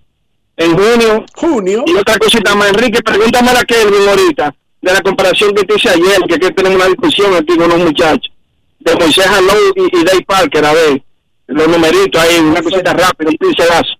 En 0.56 0.76
junio. 0.76 1.24
Junio. 1.34 1.84
Y 1.86 1.94
otra 1.94 2.18
cosita 2.18 2.54
más, 2.54 2.70
Enrique, 2.70 3.00
pregúntame 3.02 3.50
a 3.50 3.64
Kelvin 3.64 4.08
ahorita, 4.08 4.54
de 4.82 4.92
la 4.92 5.00
comparación 5.00 5.54
que 5.54 5.64
te 5.64 5.74
hice 5.76 5.90
ayer, 5.90 6.20
que, 6.28 6.38
que 6.38 6.50
tenemos 6.50 6.76
una 6.76 6.88
discusión 6.88 7.34
aquí 7.34 7.56
con 7.56 7.66
unos 7.66 7.86
muchachos, 7.86 8.32
de 8.80 8.94
Moisés 8.96 9.26
Alou 9.26 9.72
y, 9.76 10.00
y 10.00 10.04
Dave 10.04 10.24
Parker, 10.26 10.64
a 10.64 10.72
ver, 10.72 11.02
los 11.46 11.68
numeritos 11.68 12.20
ahí, 12.20 12.38
una 12.40 12.62
cosita 12.62 12.92
rápida, 12.92 13.30
un 13.30 13.36
pincelazo. 13.36 13.94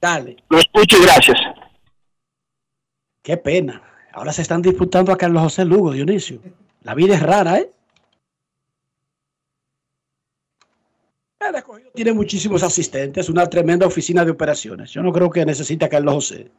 Dale. 0.00 0.36
Lo 0.48 0.58
escucho 0.58 0.96
y 0.98 1.02
gracias. 1.02 1.38
Qué 3.22 3.36
pena. 3.36 3.82
Ahora 4.12 4.32
se 4.32 4.42
están 4.42 4.62
disputando 4.62 5.12
a 5.12 5.16
Carlos 5.16 5.42
José 5.42 5.64
Lugo, 5.64 5.92
Dionisio. 5.92 6.40
La 6.82 6.94
vida 6.94 7.14
es 7.14 7.22
rara, 7.22 7.58
¿eh? 7.58 7.70
El 11.48 11.54
escogido 11.56 11.90
tiene 11.94 12.12
muchísimos 12.12 12.62
asistentes, 12.62 13.28
una 13.28 13.48
tremenda 13.48 13.86
oficina 13.86 14.24
de 14.24 14.30
operaciones. 14.30 14.90
Yo 14.90 15.02
no 15.02 15.12
creo 15.12 15.30
que 15.30 15.44
necesite 15.44 15.84
a 15.84 15.88
Carlos 15.88 16.14
José. 16.14 16.50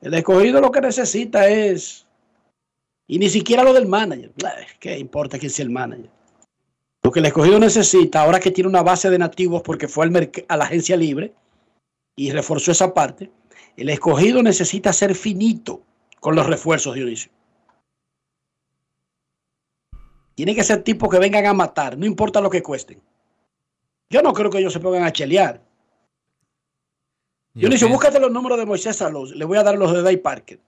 El 0.00 0.14
escogido 0.14 0.60
lo 0.60 0.70
que 0.70 0.80
necesita 0.80 1.48
es. 1.48 2.06
Y 3.06 3.18
ni 3.18 3.28
siquiera 3.28 3.62
lo 3.62 3.72
del 3.72 3.86
manager. 3.86 4.32
¿Qué 4.80 4.98
importa 4.98 5.38
quién 5.38 5.50
sea 5.50 5.64
el 5.64 5.70
manager? 5.70 6.10
Lo 7.02 7.12
que 7.12 7.20
el 7.20 7.26
escogido 7.26 7.60
necesita, 7.60 8.22
ahora 8.22 8.40
que 8.40 8.50
tiene 8.50 8.68
una 8.68 8.82
base 8.82 9.08
de 9.10 9.18
nativos 9.18 9.62
porque 9.62 9.86
fue 9.86 10.06
al 10.06 10.30
a 10.48 10.56
la 10.56 10.64
agencia 10.64 10.96
libre 10.96 11.32
y 12.16 12.32
reforzó 12.32 12.72
esa 12.72 12.92
parte, 12.92 13.30
el 13.76 13.90
escogido 13.90 14.42
necesita 14.42 14.92
ser 14.92 15.14
finito 15.14 15.82
con 16.18 16.34
los 16.34 16.46
refuerzos, 16.46 16.94
Dionisio. 16.94 17.30
Tiene 20.34 20.54
que 20.54 20.64
ser 20.64 20.82
tipos 20.82 21.08
que 21.08 21.20
vengan 21.20 21.46
a 21.46 21.54
matar, 21.54 21.96
no 21.96 22.06
importa 22.06 22.40
lo 22.40 22.50
que 22.50 22.62
cuesten. 22.62 23.00
Yo 24.10 24.22
no 24.22 24.32
creo 24.32 24.50
que 24.50 24.58
ellos 24.58 24.72
se 24.72 24.80
pongan 24.80 25.04
a 25.04 25.12
chelear. 25.12 25.62
Dionisio, 27.54 27.86
pienso- 27.88 27.94
búscate 27.98 28.20
los 28.20 28.30
números 28.30 28.58
de 28.58 28.66
Moisés 28.66 28.96
Salos. 28.96 29.30
Le 29.34 29.44
voy 29.44 29.56
a 29.58 29.62
dar 29.62 29.76
los 29.78 29.92
de 29.92 30.02
Day 30.02 30.18
Parker. 30.18 30.60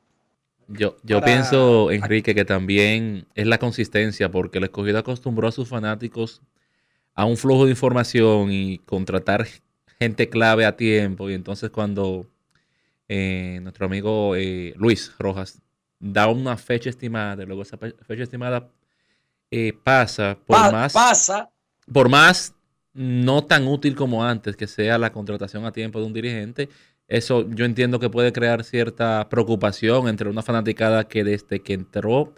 Yo, 0.69 0.97
yo 1.03 1.21
para- 1.21 1.33
pienso, 1.33 1.91
Enrique, 1.91 2.35
que 2.35 2.45
también 2.45 3.27
es 3.35 3.47
la 3.47 3.59
consistencia, 3.59 4.31
porque 4.31 4.59
el 4.59 4.65
escogido 4.65 4.99
acostumbró 4.99 5.49
a 5.49 5.53
sus 5.53 5.69
fanáticos 5.69 6.43
a 7.15 7.25
un 7.25 7.37
flujo 7.37 7.65
de 7.65 7.71
información 7.73 8.51
y 8.53 8.79
contratar 8.79 9.47
gente 9.99 10.29
clave 10.29 10.65
a 10.67 10.77
tiempo. 10.77 11.29
Y 11.31 11.35
entonces 11.35 11.71
cuando 11.71 12.27
eh, 13.09 13.59
nuestro 13.63 13.87
amigo 13.87 14.35
eh, 14.37 14.75
Luis 14.77 15.13
Rojas 15.19 15.61
da 15.99 16.29
una 16.29 16.57
fecha 16.57 16.91
estimada, 16.91 17.45
luego 17.45 17.63
esa 17.63 17.77
fe- 17.79 17.95
fecha 18.07 18.23
estimada 18.23 18.69
eh, 19.51 19.73
pasa 19.83 20.39
por 20.47 20.57
Pa- 20.57 20.71
más 20.71 20.93
Pasa. 20.93 21.51
por 21.93 22.09
más 22.11 22.55
no 22.95 23.45
tan 23.45 23.67
útil 23.69 23.95
como 23.97 24.25
antes 24.25 24.57
que 24.57 24.67
sea 24.67 24.99
la 24.99 25.13
contratación 25.13 25.65
a 25.65 25.73
tiempo 25.73 26.01
de 26.01 26.07
un 26.07 26.13
dirigente, 26.13 26.69
eso 27.09 27.49
yo 27.51 27.65
entiendo 27.65 27.99
que 28.01 28.11
puede 28.11 28.33
crear 28.33 28.65
cierta 28.65 29.29
preocupación 29.31 30.09
entre 30.09 30.29
una 30.29 30.43
fanaticada 30.43 31.09
que 31.09 31.25
desde 31.25 31.61
que 31.63 31.75
entró 31.75 32.35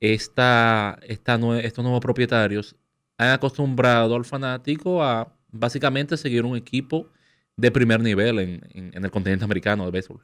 esta, 0.00 0.98
esta 1.06 1.38
nue- 1.38 1.64
estos 1.64 1.82
nuevos 1.84 2.00
propietarios 2.00 2.76
han 3.18 3.30
acostumbrado 3.30 4.14
al 4.16 4.24
fanático 4.24 5.02
a 5.02 5.32
básicamente 5.52 6.16
seguir 6.16 6.44
un 6.44 6.56
equipo 6.56 7.08
de 7.56 7.70
primer 7.70 8.00
nivel 8.00 8.38
en, 8.40 8.60
en- 8.74 8.90
en 8.94 9.04
el 9.04 9.10
continente 9.10 9.44
americano 9.44 9.84
de 9.84 9.90
béisbol. 9.92 10.20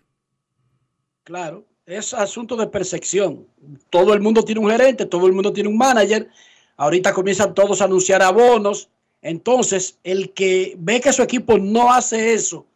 Claro, 1.24 1.66
es 1.86 2.12
asunto 2.14 2.56
de 2.56 2.66
percepción. 2.66 3.46
Todo 3.90 4.14
el 4.14 4.20
mundo 4.20 4.42
tiene 4.44 4.60
un 4.60 4.70
gerente, 4.70 5.06
todo 5.06 5.26
el 5.26 5.32
mundo 5.32 5.52
tiene 5.52 5.68
un 5.68 5.78
manager. 5.78 6.28
Ahorita 6.76 7.12
comienzan 7.12 7.54
todos 7.54 7.80
a 7.80 7.84
anunciar 7.84 8.22
abonos. 8.22 8.88
Entonces, 9.22 9.98
el 10.02 10.32
que 10.32 10.74
ve 10.78 11.00
que 11.00 11.12
su 11.12 11.22
equipo 11.22 11.58
no 11.58 11.92
hace 11.92 12.32
eso, 12.32 12.66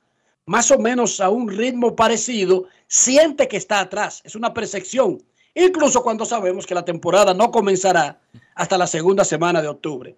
más 0.47 0.71
o 0.71 0.79
menos 0.79 1.21
a 1.21 1.31
un 1.31 1.49
ritmo 1.49 1.97
parecido, 1.97 2.67
siente 2.87 3.49
que 3.49 3.57
está 3.57 3.81
atrás. 3.81 4.21
Es 4.25 4.35
una 4.35 4.53
percepción. 4.53 5.23
Incluso 5.55 6.03
cuando 6.03 6.27
sabemos 6.27 6.67
que 6.67 6.75
la 6.75 6.85
temporada 6.85 7.33
no 7.33 7.51
comenzará 7.51 8.21
hasta 8.55 8.77
la 8.77 8.87
segunda 8.87 9.25
semana 9.25 9.63
de 9.63 9.69
octubre. 9.69 10.15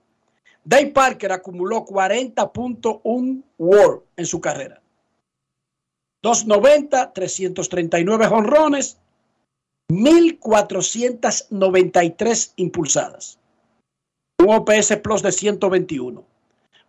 Dave 0.64 0.88
Parker 0.88 1.30
acumuló 1.30 1.84
40.1 1.84 3.44
WAR 3.58 4.00
en 4.16 4.26
su 4.26 4.40
carrera. 4.40 4.82
290, 6.22 7.12
339 7.12 8.26
jonrones, 8.26 8.98
1493 9.88 12.54
impulsadas. 12.56 13.38
Un 14.38 14.54
OPS 14.54 14.96
Plus 15.02 15.22
de 15.22 15.32
121. 15.32 16.24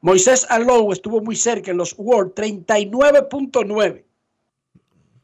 Moisés 0.02 0.45
Alou 0.49 0.91
estuvo 0.91 1.22
muy 1.22 1.36
cerca 1.36 1.72
en 1.72 1.78
los 1.78 1.95
World, 1.98 2.34
39.9. 2.34 4.03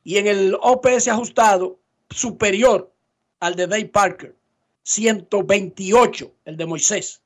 Y 0.04 0.18
en 0.18 0.28
el 0.28 0.58
OPS 0.62 1.08
ajustado, 1.08 1.80
superior 2.10 2.92
al 3.40 3.56
de 3.56 3.68
Dave 3.68 3.86
Parker, 3.86 4.36
128, 4.84 6.32
el 6.46 6.58
de 6.58 6.66
Moisés. 6.66 7.22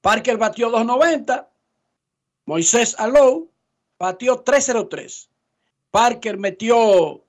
Parker 0.00 0.36
batió 0.36 0.70
290, 0.70 1.50
Moisés 2.46 2.94
Alou 2.98 3.50
batió 3.98 4.40
303. 4.40 5.30
Parker 5.90 6.36
metió 6.36 7.23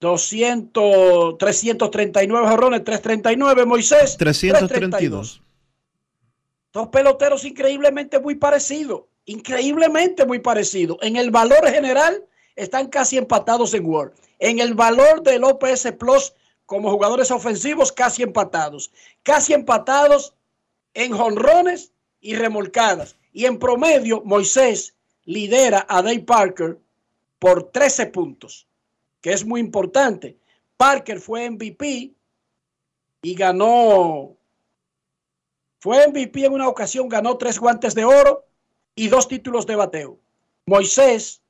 200, 0.00 1.38
339 1.38 2.48
jorrones, 2.48 2.84
339 2.84 3.66
Moisés, 3.66 4.16
332. 4.16 5.42
Dos 6.72 6.88
peloteros 6.88 7.44
increíblemente 7.44 8.20
muy 8.20 8.34
parecidos, 8.34 9.02
increíblemente 9.24 10.26
muy 10.26 10.40
parecidos. 10.40 10.98
En 11.00 11.16
el 11.16 11.30
valor 11.30 11.66
general 11.68 12.24
están 12.54 12.88
casi 12.88 13.16
empatados 13.16 13.72
en 13.74 13.86
World. 13.86 14.12
En 14.38 14.58
el 14.58 14.74
valor 14.74 15.22
del 15.22 15.44
OPS 15.44 15.92
Plus 15.98 16.34
como 16.66 16.90
jugadores 16.90 17.30
ofensivos 17.30 17.92
casi 17.92 18.22
empatados. 18.22 18.90
Casi 19.22 19.54
empatados 19.54 20.34
en 20.92 21.12
jonrones 21.12 21.92
y 22.20 22.34
remolcadas. 22.34 23.16
Y 23.32 23.46
en 23.46 23.58
promedio 23.58 24.22
Moisés 24.24 24.94
lidera 25.24 25.86
a 25.88 26.02
Dave 26.02 26.20
Parker 26.20 26.78
por 27.38 27.70
13 27.70 28.06
puntos, 28.06 28.66
que 29.20 29.32
es 29.32 29.44
muy 29.44 29.60
importante. 29.60 30.36
Parker 30.76 31.20
fue 31.20 31.50
MVP 31.50 32.12
y 33.22 33.34
ganó 33.34 34.36
fue 35.78 36.08
MVP 36.08 36.44
en 36.44 36.52
una 36.52 36.68
ocasión, 36.68 37.08
ganó 37.08 37.36
tres 37.36 37.58
guantes 37.58 37.94
de 37.94 38.04
oro 38.04 38.44
y 38.94 39.08
dos 39.08 39.28
títulos 39.28 39.66
de 39.66 39.76
bateo. 39.76 40.18
Moisés 40.66 41.42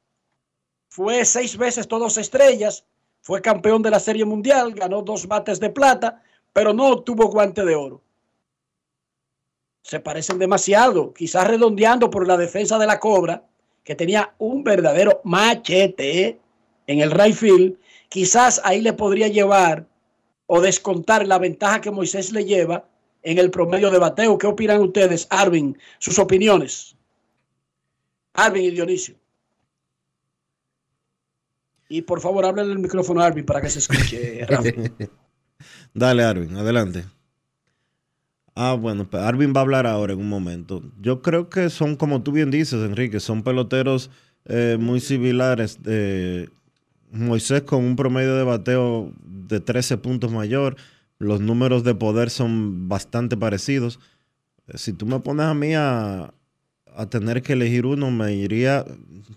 fue 0.89 1.25
seis 1.25 1.57
veces 1.57 1.89
todos 1.89 2.19
estrellas, 2.19 2.85
fue 3.23 3.41
campeón 3.41 3.83
de 3.83 3.91
la 3.91 4.01
Serie 4.01 4.25
Mundial, 4.25 4.75
ganó 4.75 5.03
dos 5.03 5.27
bates 5.27 5.59
de 5.59 5.71
plata, 5.71 6.23
pero 6.53 6.73
no 6.73 6.89
obtuvo 6.89 7.29
guante 7.29 7.65
de 7.65 7.75
oro. 7.75 8.03
Se 9.83 10.01
parecen 10.01 10.39
demasiado, 10.39 11.15
quizás 11.15 11.47
redondeando 11.47 12.11
por 12.11 12.27
la 12.27 12.37
defensa 12.37 12.79
de 12.79 12.87
la 12.87 13.01
Cobra, 13.01 13.43
que 13.85 13.95
tenía 13.95 14.35
un 14.39 14.65
verdadero 14.65 15.21
machete 15.25 16.41
en 16.87 17.01
el 17.01 17.11
right 17.11 17.35
field. 17.35 17.77
Quizás 18.09 18.61
ahí 18.65 18.81
le 18.81 18.93
podría 18.93 19.29
llevar 19.29 19.87
o 20.47 20.61
descontar 20.61 21.27
la 21.27 21.39
ventaja 21.39 21.81
que 21.81 21.91
Moisés 21.91 22.33
le 22.33 22.45
lleva 22.45 22.89
en 23.23 23.39
el 23.39 23.51
promedio 23.51 23.91
de 23.91 23.99
bateo. 23.99 24.39
¿Qué 24.39 24.47
opinan 24.47 24.81
ustedes, 24.81 25.27
Arvin? 25.31 25.77
Sus 25.99 26.19
opiniones. 26.19 26.97
Arvin 28.35 28.65
y 28.65 28.71
Dionisio. 28.71 29.17
Y 31.89 32.03
por 32.03 32.21
favor, 32.21 32.45
háblenle 32.45 32.73
el 32.73 32.79
micrófono 32.79 33.21
a 33.21 33.27
Arvin 33.27 33.45
para 33.45 33.61
que 33.61 33.71
se 33.71 33.79
escuche. 33.81 34.47
Dale, 35.95 36.23
Arvin, 36.23 36.57
adelante. 36.57 37.05
Ah, 38.55 38.75
bueno, 38.75 39.09
pues 39.09 39.23
Arvin 39.23 39.53
va 39.55 39.61
a 39.61 39.63
hablar 39.63 39.87
ahora 39.87 40.15
en 40.15 40.19
un 40.19 40.29
momento. 40.29 40.83
Yo 41.01 41.21
creo 41.21 41.51
que 41.51 41.69
son, 41.69 41.97
como 41.97 42.23
tú 42.23 42.33
bien 42.33 42.51
dices, 42.51 42.83
Enrique, 42.83 43.21
son 43.21 43.43
peloteros 43.43 44.11
eh, 44.47 44.77
muy 44.81 45.01
similares. 45.01 45.79
Eh, 45.85 46.49
Moisés 47.11 47.63
con 47.63 47.85
un 47.85 47.97
promedio 47.97 48.35
de 48.37 48.45
bateo 48.45 49.13
de 49.25 49.61
13 49.61 49.99
puntos 49.99 50.33
mayor. 50.33 50.77
Los 51.19 51.41
números 51.41 51.85
de 51.85 51.95
poder 51.95 52.31
son 52.31 52.89
bastante 52.89 53.37
parecidos. 53.37 53.99
Eh, 54.69 54.79
Si 54.79 54.93
tú 54.93 55.07
me 55.07 55.21
pones 55.21 55.47
a 55.47 55.55
mí 55.55 55.75
a, 55.75 56.33
tener 57.11 57.43
que 57.43 57.53
elegir 57.53 57.85
uno, 57.85 58.11
me 58.11 58.33
iría 58.33 58.85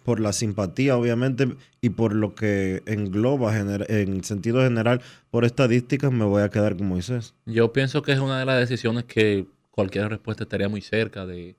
por 0.05 0.21
la 0.21 0.31
simpatía, 0.31 0.95
obviamente, 0.95 1.57
y 1.81 1.89
por 1.89 2.15
lo 2.15 2.33
que 2.33 2.81
engloba 2.85 3.53
en 3.57 4.23
sentido 4.23 4.63
general, 4.63 5.01
por 5.29 5.43
estadísticas, 5.43 6.09
me 6.09 6.23
voy 6.23 6.41
a 6.41 6.49
quedar 6.49 6.77
con 6.77 6.87
Moisés. 6.87 7.33
Yo 7.45 7.73
pienso 7.73 8.01
que 8.01 8.13
es 8.13 8.19
una 8.19 8.39
de 8.39 8.45
las 8.45 8.59
decisiones 8.59 9.03
que 9.03 9.45
cualquier 9.71 10.07
respuesta 10.07 10.43
estaría 10.43 10.69
muy 10.69 10.79
cerca 10.79 11.25
de, 11.25 11.57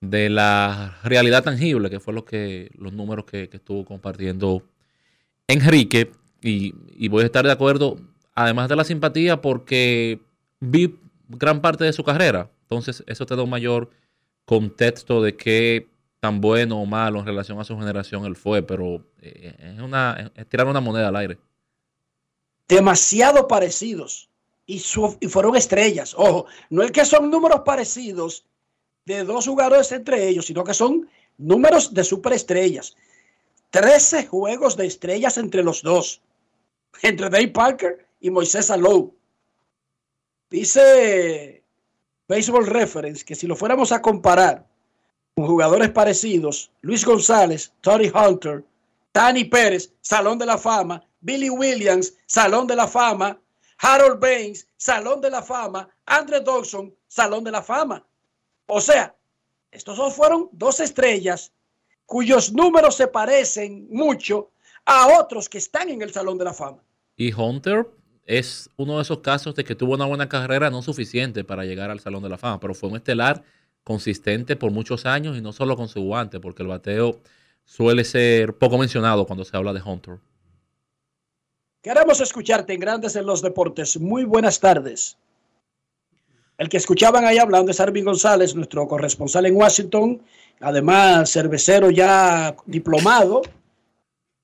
de 0.00 0.30
la 0.30 0.98
realidad 1.02 1.42
tangible, 1.42 1.90
que 1.90 1.98
fue 1.98 2.14
lo 2.14 2.24
que 2.24 2.70
los 2.78 2.92
números 2.92 3.24
que, 3.24 3.48
que 3.48 3.56
estuvo 3.56 3.84
compartiendo 3.84 4.62
Enrique. 5.48 6.10
Y, 6.42 6.72
voy 7.08 7.22
a 7.22 7.26
estar 7.26 7.44
de 7.44 7.52
acuerdo, 7.52 7.96
además 8.34 8.68
de 8.68 8.76
la 8.76 8.84
simpatía, 8.84 9.40
porque 9.40 10.20
vi 10.60 10.98
gran 11.28 11.60
parte 11.62 11.84
de 11.84 11.92
su 11.92 12.04
carrera. 12.04 12.50
Entonces, 12.62 13.02
eso 13.06 13.24
te 13.24 13.34
da 13.36 13.42
un 13.42 13.50
mayor 13.50 13.90
contexto 14.44 15.22
de 15.22 15.36
qué 15.36 15.88
tan 16.20 16.40
bueno 16.40 16.80
o 16.80 16.86
malo 16.86 17.18
en 17.20 17.26
relación 17.26 17.58
a 17.60 17.64
su 17.64 17.78
generación 17.78 18.24
él 18.26 18.36
fue, 18.36 18.62
pero 18.62 19.04
eh, 19.20 19.54
es, 19.58 19.80
una, 19.80 20.32
es 20.34 20.46
tirar 20.48 20.66
una 20.66 20.80
moneda 20.80 21.08
al 21.08 21.16
aire. 21.16 21.38
demasiado 22.68 23.46
parecidos 23.46 24.28
y, 24.66 24.78
su- 24.78 25.16
y 25.20 25.28
fueron 25.28 25.56
estrellas. 25.56 26.14
Ojo, 26.16 26.46
no 26.70 26.82
es 26.82 26.90
que 26.92 27.04
son 27.04 27.30
números 27.30 27.60
parecidos 27.64 28.44
de 29.04 29.24
dos 29.24 29.46
jugadores 29.46 29.92
entre 29.92 30.28
ellos, 30.28 30.46
sino 30.46 30.64
que 30.64 30.74
son 30.74 31.08
números 31.36 31.92
de 31.92 32.04
superestrellas. 32.04 32.96
13 33.74 34.28
juegos 34.28 34.76
de 34.76 34.86
estrellas 34.86 35.36
entre 35.36 35.64
los 35.64 35.82
dos, 35.82 36.22
entre 37.02 37.28
Dave 37.28 37.48
Parker 37.48 38.06
y 38.20 38.30
Moisés 38.30 38.70
Alou. 38.70 39.12
Dice 40.48 41.60
Baseball 42.28 42.68
Reference 42.68 43.24
que 43.24 43.34
si 43.34 43.48
lo 43.48 43.56
fuéramos 43.56 43.90
a 43.90 44.00
comparar 44.00 44.64
con 45.34 45.48
jugadores 45.48 45.90
parecidos, 45.90 46.70
Luis 46.82 47.04
González, 47.04 47.72
Tony 47.80 48.12
Hunter, 48.14 48.64
Tani 49.10 49.42
Pérez, 49.42 49.92
Salón 50.00 50.38
de 50.38 50.46
la 50.46 50.56
Fama, 50.56 51.04
Billy 51.20 51.50
Williams, 51.50 52.14
Salón 52.26 52.68
de 52.68 52.76
la 52.76 52.86
Fama, 52.86 53.40
Harold 53.78 54.20
Baines, 54.20 54.68
Salón 54.76 55.20
de 55.20 55.30
la 55.30 55.42
Fama, 55.42 55.88
Andre 56.06 56.40
Dawson, 56.42 56.94
Salón 57.08 57.42
de 57.42 57.50
la 57.50 57.60
Fama. 57.60 58.06
O 58.66 58.80
sea, 58.80 59.16
estos 59.72 59.96
dos 59.96 60.14
fueron 60.14 60.48
dos 60.52 60.78
estrellas 60.78 61.50
cuyos 62.06 62.52
números 62.52 62.96
se 62.96 63.08
parecen 63.08 63.86
mucho 63.90 64.50
a 64.84 65.18
otros 65.20 65.48
que 65.48 65.58
están 65.58 65.88
en 65.88 66.02
el 66.02 66.12
Salón 66.12 66.38
de 66.38 66.44
la 66.44 66.54
Fama. 66.54 66.82
Y 67.16 67.32
Hunter 67.32 67.86
es 68.26 68.70
uno 68.76 68.96
de 68.96 69.02
esos 69.02 69.20
casos 69.20 69.54
de 69.54 69.64
que 69.64 69.74
tuvo 69.74 69.94
una 69.94 70.06
buena 70.06 70.28
carrera 70.28 70.70
no 70.70 70.82
suficiente 70.82 71.44
para 71.44 71.64
llegar 71.64 71.90
al 71.90 72.00
Salón 72.00 72.22
de 72.22 72.28
la 72.28 72.38
Fama, 72.38 72.60
pero 72.60 72.74
fue 72.74 72.88
un 72.88 72.96
estelar 72.96 73.42
consistente 73.82 74.56
por 74.56 74.70
muchos 74.70 75.06
años 75.06 75.36
y 75.36 75.40
no 75.40 75.52
solo 75.52 75.76
con 75.76 75.88
su 75.88 76.02
guante, 76.02 76.40
porque 76.40 76.62
el 76.62 76.68
bateo 76.68 77.20
suele 77.64 78.04
ser 78.04 78.54
poco 78.54 78.78
mencionado 78.78 79.26
cuando 79.26 79.44
se 79.44 79.56
habla 79.56 79.72
de 79.72 79.82
Hunter. 79.82 80.18
Queremos 81.82 82.20
escucharte 82.20 82.72
en 82.72 82.80
Grandes 82.80 83.14
en 83.14 83.26
los 83.26 83.42
Deportes. 83.42 84.00
Muy 84.00 84.24
buenas 84.24 84.58
tardes. 84.58 85.18
El 86.56 86.68
que 86.68 86.76
escuchaban 86.76 87.24
ahí 87.26 87.36
hablando 87.36 87.72
es 87.72 87.80
Arvin 87.80 88.04
González, 88.04 88.54
nuestro 88.54 88.86
corresponsal 88.86 89.44
en 89.46 89.56
Washington, 89.56 90.22
además 90.60 91.30
cervecero 91.30 91.90
ya 91.90 92.54
diplomado 92.66 93.42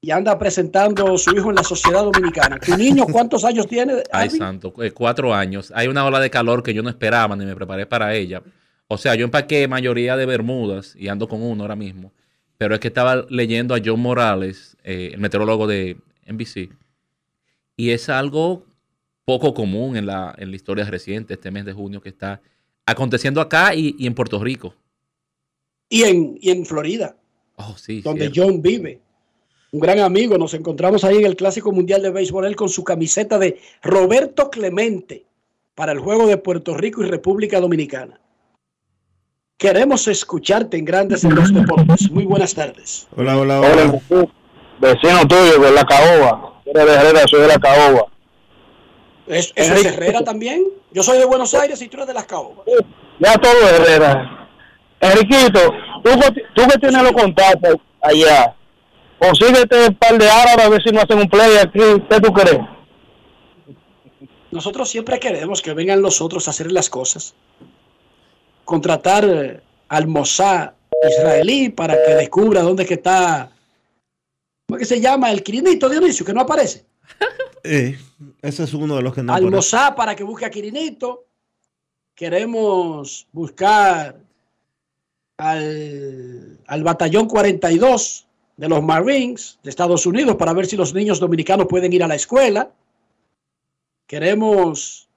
y 0.03 0.11
anda 0.11 0.39
presentando 0.39 1.15
a 1.15 1.19
su 1.19 1.31
hijo 1.37 1.51
en 1.51 1.57
la 1.57 1.63
sociedad 1.63 2.05
dominicana. 2.05 2.59
¿Tu 2.59 2.77
niño 2.77 3.05
cuántos 3.07 3.45
años 3.45 3.67
tiene? 3.67 4.03
Ay, 4.13 4.31
santo, 4.31 4.73
eh, 4.83 4.93
cuatro 4.93 5.35
años. 5.35 5.73
Hay 5.75 5.89
una 5.89 6.05
ola 6.05 6.21
de 6.21 6.31
calor 6.31 6.63
que 6.63 6.73
yo 6.73 6.83
no 6.83 6.89
esperaba 6.89 7.37
ni 7.37 7.45
me 7.45 7.55
preparé 7.55 7.87
para 7.87 8.15
ella. 8.15 8.43
O 8.89 8.97
sea, 8.97 9.15
yo 9.15 9.25
empaqué 9.25 9.69
mayoría 9.69 10.17
de 10.17 10.27
bermudas 10.27 10.97
y 10.97 11.09
ando 11.09 11.29
con 11.29 11.43
uno 11.43 11.63
ahora 11.63 11.77
mismo. 11.77 12.13
Pero 12.57 12.75
es 12.75 12.81
que 12.81 12.89
estaba 12.89 13.27
leyendo 13.29 13.75
a 13.75 13.81
John 13.85 14.01
Morales, 14.01 14.77
eh, 14.85 15.11
el 15.13 15.21
meteorólogo 15.21 15.67
de 15.67 15.99
NBC. 16.27 16.71
Y 17.77 17.91
es 17.91 18.09
algo 18.09 18.67
poco 19.25 19.55
común 19.55 19.97
en 19.97 20.07
la, 20.07 20.35
en 20.39 20.51
la 20.51 20.57
historia 20.57 20.85
reciente, 20.85 21.35
este 21.35 21.51
mes 21.51 21.65
de 21.65 21.73
junio, 21.73 22.01
que 22.01 22.09
está 22.09 22.41
aconteciendo 22.85 23.41
acá 23.41 23.75
y, 23.75 23.95
y 23.99 24.07
en 24.07 24.15
Puerto 24.15 24.43
Rico. 24.43 24.75
Y 25.91 26.05
en, 26.05 26.39
y 26.41 26.51
en 26.51 26.65
Florida, 26.65 27.15
Oh, 27.57 27.75
sí. 27.77 28.01
donde 28.01 28.31
cierto. 28.31 28.43
John 28.53 28.63
vive. 28.63 29.01
Un 29.73 29.81
gran 29.81 29.99
amigo. 29.99 30.39
Nos 30.39 30.55
encontramos 30.55 31.05
ahí 31.05 31.19
en 31.19 31.27
el 31.27 31.37
Clásico 31.37 31.73
Mundial 31.73 32.01
de 32.01 32.11
Béisbol, 32.11 32.47
él 32.47 32.57
con 32.57 32.71
su 32.71 32.83
camiseta 32.85 33.39
de 33.39 33.61
Roberto 33.83 34.49
Clemente 34.51 35.27
para 35.75 35.93
el 35.93 35.99
juego 35.99 36.27
de 36.27 36.39
Puerto 36.39 36.75
Rico 36.75 37.03
y 37.05 37.09
República 37.11 37.61
Dominicana. 37.61 38.19
Queremos 39.59 40.09
escucharte 40.09 40.79
en 40.79 40.85
Grandes 40.87 41.23
en 41.25 41.35
los 41.35 41.53
Deportes. 41.53 42.11
Muy 42.11 42.25
buenas 42.25 42.55
tardes. 42.55 43.07
Hola, 43.15 43.37
hola, 43.37 43.61
Hola, 43.61 44.01
hola. 44.09 44.27
Vecino 44.81 45.29
tuyo 45.29 45.59
de 45.61 45.71
la 45.73 45.85
caoba. 45.85 46.63
Eres 46.65 46.87
de 46.87 46.93
Herrera, 46.95 47.21
soy 47.29 47.41
de 47.43 47.49
la 47.49 47.59
caoba. 47.59 48.07
¿Es, 49.27 49.53
eso 49.55 49.75
es 49.75 49.85
Herrera 49.85 50.25
también? 50.25 50.65
Yo 50.93 51.03
soy 51.03 51.19
de 51.19 51.27
Buenos 51.27 51.53
Aires 51.55 51.81
y 51.83 51.89
tú 51.89 51.99
eres 51.99 52.07
de 52.09 52.15
las 52.15 52.25
Caobas. 52.25 52.65
Ya 53.21 53.35
todo 53.39 53.53
es 53.53 53.73
Herrera. 53.81 54.40
Enriquito, 55.01 55.61
tú, 56.05 56.11
que- 56.21 56.43
tú 56.55 56.63
que 56.69 56.79
tienes 56.79 57.03
los 57.03 57.13
contactos 57.13 57.77
allá, 58.03 58.55
consíguete 59.19 59.89
un 59.89 59.95
par 59.97 60.19
de 60.19 60.31
árabes 60.31 60.67
a 60.67 60.69
ver 60.69 60.83
si 60.83 60.91
no 60.93 61.01
hacen 61.01 61.19
un 61.19 61.29
play 61.29 61.57
aquí. 61.57 61.79
¿Qué 62.09 62.21
tú 62.21 62.33
crees? 62.33 62.61
Nosotros 64.51 64.89
siempre 64.91 65.19
queremos 65.19 65.63
que 65.63 65.73
vengan 65.75 66.03
los 66.03 66.21
otros 66.21 66.47
a 66.49 66.51
hacer 66.51 66.71
las 66.73 66.91
cosas. 66.91 67.35
Contratar 68.65 69.25
eh, 69.25 69.61
al 69.89 70.07
Mossad 70.07 70.73
israelí 71.09 71.71
para 71.71 71.95
que 71.95 72.15
descubra 72.15 72.63
dónde 72.63 72.83
es 72.83 72.89
que 72.89 72.95
está. 72.95 73.51
¿Cómo 74.67 74.77
es 74.77 74.81
que 74.89 74.95
se 74.95 75.01
llama? 75.01 75.31
El 75.31 75.43
Quirinito 75.43 75.89
Dionisio, 75.89 76.27
que 76.27 76.33
no 76.35 76.43
aparece. 76.43 76.85
Eh, 77.63 77.99
ese 78.41 78.65
es 78.65 78.73
uno 78.73 78.97
de 78.97 79.03
los 79.03 79.13
que 79.15 79.23
no 79.23 79.35
al. 79.35 79.43
Mossad 79.51 79.95
para 79.95 80.17
que 80.17 80.25
busque 80.25 80.47
a 80.47 80.51
Quirinito. 80.51 81.27
Queremos 82.15 83.27
buscar 83.33 84.17
al, 85.41 86.59
al 86.67 86.83
batallón 86.85 87.27
42 87.27 88.27
de 88.57 88.69
los 88.69 88.83
Marines 88.83 89.59
de 89.63 89.71
Estados 89.71 90.07
Unidos 90.07 90.37
para 90.37 90.53
ver 90.53 90.67
si 90.67 90.77
los 90.77 90.93
niños 90.93 91.19
dominicanos 91.19 91.67
pueden 91.67 91.93
ir 91.93 92.05
a 92.05 92.09
la 92.09 92.15
escuela. 92.15 92.71
Queremos 94.07 95.09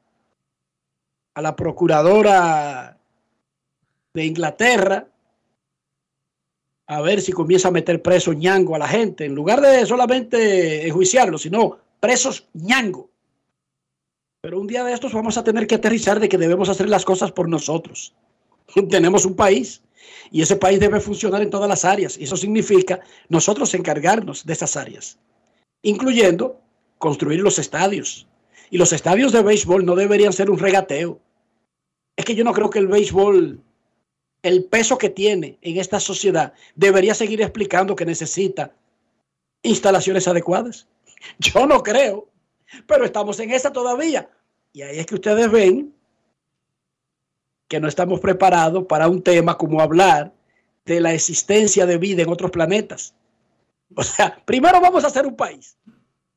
a 1.34 1.42
la 1.42 1.56
procuradora 1.56 2.98
de 4.14 4.26
Inglaterra 4.26 5.08
a 6.88 7.02
ver 7.02 7.22
si 7.22 7.32
comienza 7.32 7.70
a 7.70 7.72
meter 7.72 8.02
preso 8.02 8.34
ñango 8.34 8.76
a 8.76 8.80
la 8.80 8.88
gente, 8.88 9.26
en 9.26 9.34
lugar 9.34 9.62
de 9.62 9.86
solamente 9.86 10.88
enjuiciarlo, 10.88 11.38
sino 11.38 11.80
presos 12.00 12.48
ñango. 12.54 13.10
Pero 14.42 14.60
un 14.60 14.68
día 14.68 14.84
de 14.84 14.94
estos 14.94 15.14
vamos 15.14 15.38
a 15.38 15.44
tener 15.44 15.66
que 15.66 15.76
aterrizar 15.76 16.20
de 16.20 16.30
que 16.30 16.38
debemos 16.38 16.70
hacer 16.70 16.90
las 16.90 17.06
cosas 17.06 17.32
por 17.32 17.48
nosotros. 17.48 18.14
Tenemos 18.90 19.26
un 19.26 19.36
país 19.36 19.82
y 20.32 20.42
ese 20.42 20.56
país 20.56 20.80
debe 20.80 21.00
funcionar 21.00 21.42
en 21.42 21.50
todas 21.50 21.70
las 21.70 21.86
áreas. 21.86 22.18
Y 22.18 22.24
eso 22.24 22.38
significa 22.38 23.02
nosotros 23.30 23.74
encargarnos 23.74 24.46
de 24.46 24.54
esas 24.54 24.76
áreas, 24.76 25.18
incluyendo 25.82 26.60
construir 26.98 27.42
los 27.42 27.60
estadios. 27.60 28.28
Y 28.70 28.78
los 28.78 28.94
estadios 28.94 29.32
de 29.32 29.44
béisbol 29.44 29.86
no 29.86 29.96
deberían 29.96 30.34
ser 30.34 30.50
un 30.50 30.58
regateo. 30.58 31.20
Es 32.16 32.26
que 32.26 32.36
yo 32.36 32.44
no 32.44 32.54
creo 32.54 32.70
que 32.70 32.80
el 32.80 32.88
béisbol, 32.88 33.62
el 34.42 34.64
peso 34.66 34.98
que 34.98 35.10
tiene 35.10 35.58
en 35.62 35.78
esta 35.78 36.00
sociedad, 36.00 36.54
debería 36.76 37.14
seguir 37.14 37.42
explicando 37.42 37.96
que 37.96 38.06
necesita 38.06 38.74
instalaciones 39.62 40.28
adecuadas. 40.28 40.88
Yo 41.40 41.66
no 41.68 41.84
creo, 41.84 42.28
pero 42.88 43.06
estamos 43.06 43.40
en 43.40 43.52
esa 43.52 43.72
todavía. 43.72 44.30
Y 44.72 44.82
ahí 44.82 45.00
es 45.00 45.06
que 45.06 45.16
ustedes 45.16 45.52
ven 45.52 45.94
que 47.74 47.80
no 47.80 47.88
estamos 47.88 48.20
preparados 48.20 48.86
para 48.86 49.08
un 49.08 49.24
tema 49.24 49.58
como 49.58 49.82
hablar 49.82 50.32
de 50.86 51.02
la 51.02 51.12
existencia 51.12 51.88
de 51.88 51.98
vida 51.98 52.22
en 52.22 52.30
otros 52.30 52.52
planetas. 52.52 53.16
O 53.96 54.04
sea, 54.04 54.40
primero 54.46 54.80
vamos 54.80 55.04
a 55.04 55.10
ser 55.10 55.26
un 55.26 55.36
país. 55.36 55.76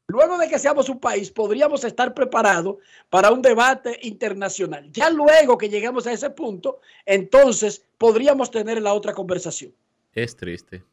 Luego 0.07 0.39
de 0.39 0.49
que 0.49 0.59
seamos 0.59 0.89
un 0.89 0.99
país, 0.99 1.31
podríamos 1.31 1.85
estar 1.85 2.15
preparados 2.15 2.77
para 3.11 3.31
un 3.33 3.43
debate 3.43 3.99
internacional. 4.05 4.91
Ya 4.93 5.11
luego 5.11 5.59
que 5.59 5.69
lleguemos 5.69 6.07
a 6.07 6.13
ese 6.13 6.31
punto, 6.31 6.81
entonces 7.05 7.85
podríamos 7.99 8.51
tener 8.51 8.81
la 8.81 8.95
otra 8.95 9.13
conversación. 9.13 9.75
Es 10.15 10.37
triste. 10.37 10.85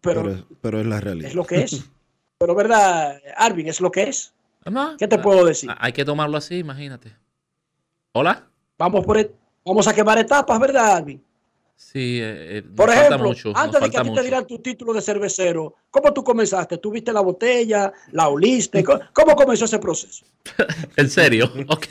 Pero, 0.00 0.24
Pero, 0.24 0.46
pero 0.60 0.80
es 0.80 0.86
la 0.86 0.98
realidad. 0.98 1.28
es 1.28 1.36
lo 1.36 1.44
que 1.44 1.62
es. 1.62 1.84
Pero 2.36 2.56
verdad, 2.56 3.20
Arvin, 3.36 3.68
es 3.68 3.80
lo 3.80 3.92
que 3.92 4.02
es. 4.08 4.34
No, 4.68 4.96
¿Qué 4.96 5.06
te 5.06 5.18
puedo 5.18 5.44
decir? 5.44 5.70
Ah, 5.70 5.78
Hay 5.82 5.92
que 5.92 6.04
tomarlo 6.04 6.36
así, 6.36 6.58
imagínate. 6.58 7.14
Hola. 8.10 8.48
Vamos 8.78 9.04
por 9.04 9.18
et- 9.18 9.32
vamos 9.64 9.86
a 9.86 9.94
quemar 9.94 10.18
etapas, 10.18 10.58
¿verdad, 10.58 10.96
Arvin? 10.96 11.22
Sí, 11.76 12.20
eh, 12.20 12.58
eh, 12.58 12.62
nos 12.64 12.74
Por 12.76 12.88
falta 12.90 13.06
ejemplo, 13.06 13.28
nos 13.30 13.56
antes 13.56 13.80
de 13.80 13.90
que 13.90 13.96
a 13.98 14.02
ti 14.02 14.10
te 14.14 14.22
dieran 14.22 14.46
tu 14.46 14.58
título 14.58 14.92
de 14.92 15.02
cervecero, 15.02 15.74
¿cómo 15.90 16.12
tú 16.12 16.22
comenzaste? 16.22 16.78
¿Tú 16.78 16.90
viste 16.92 17.12
la 17.12 17.20
botella? 17.20 17.92
¿La 18.12 18.28
oliste? 18.28 18.84
¿Cómo, 18.84 19.00
cómo 19.12 19.34
comenzó 19.34 19.64
ese 19.64 19.78
proceso? 19.78 20.24
En 20.96 21.10
serio, 21.10 21.46
ok. 21.68 21.86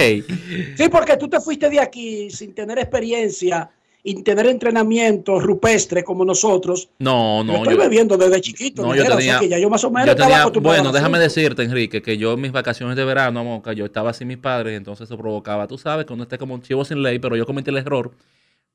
Sí, 0.78 0.90
porque 0.90 1.18
tú 1.18 1.28
te 1.28 1.40
fuiste 1.42 1.70
de 1.70 1.80
aquí 1.80 2.30
sin 2.32 2.54
tener 2.54 2.80
experiencia, 2.80 3.70
sin 4.04 4.24
tener 4.24 4.48
entrenamiento 4.48 5.40
rupestre 5.40 6.04
como 6.04 6.26
nosotros. 6.26 6.90
No, 7.00 7.40
yo 7.40 7.44
no, 7.44 7.56
estoy 7.58 7.74
yo, 7.76 7.80
bebiendo 7.80 8.18
desde 8.18 8.42
chiquito. 8.42 8.82
no, 8.84 8.96
yo 8.96 9.04
o 9.04 9.06
tenía, 9.08 9.20
sea 9.34 9.40
que 9.40 9.50
ya 9.50 9.60
yo 9.60 9.70
más 9.70 9.84
o 9.84 9.92
menos 9.92 10.08
yo 10.08 10.12
estaba 10.14 10.52
tenía- 10.52 10.62
bueno, 10.62 10.92
déjame 10.92 11.20
decirte, 11.20 11.64
Enrique, 11.64 12.02
que 12.02 12.18
yo 12.18 12.34
en 12.34 12.42
mis 12.42 12.52
vacaciones 12.52 12.96
de 12.96 13.06
verano, 13.06 13.44
Moca, 13.44 13.74
yo 13.74 13.86
estaba 13.86 14.14
sin 14.14 14.28
mis 14.28 14.38
padres, 14.38 14.76
entonces 14.78 15.06
eso 15.06 15.18
provocaba, 15.18 15.68
tú 15.68 15.78
sabes, 15.78 16.06
que 16.06 16.14
uno 16.14 16.24
esté 16.24 16.38
como 16.38 16.54
un 16.56 16.62
chivo 16.62 16.84
sin 16.86 17.02
ley, 17.04 17.20
pero 17.20 17.36
yo 17.36 17.46
cometí 17.46 17.70
el 17.70 17.78
error 17.78 18.12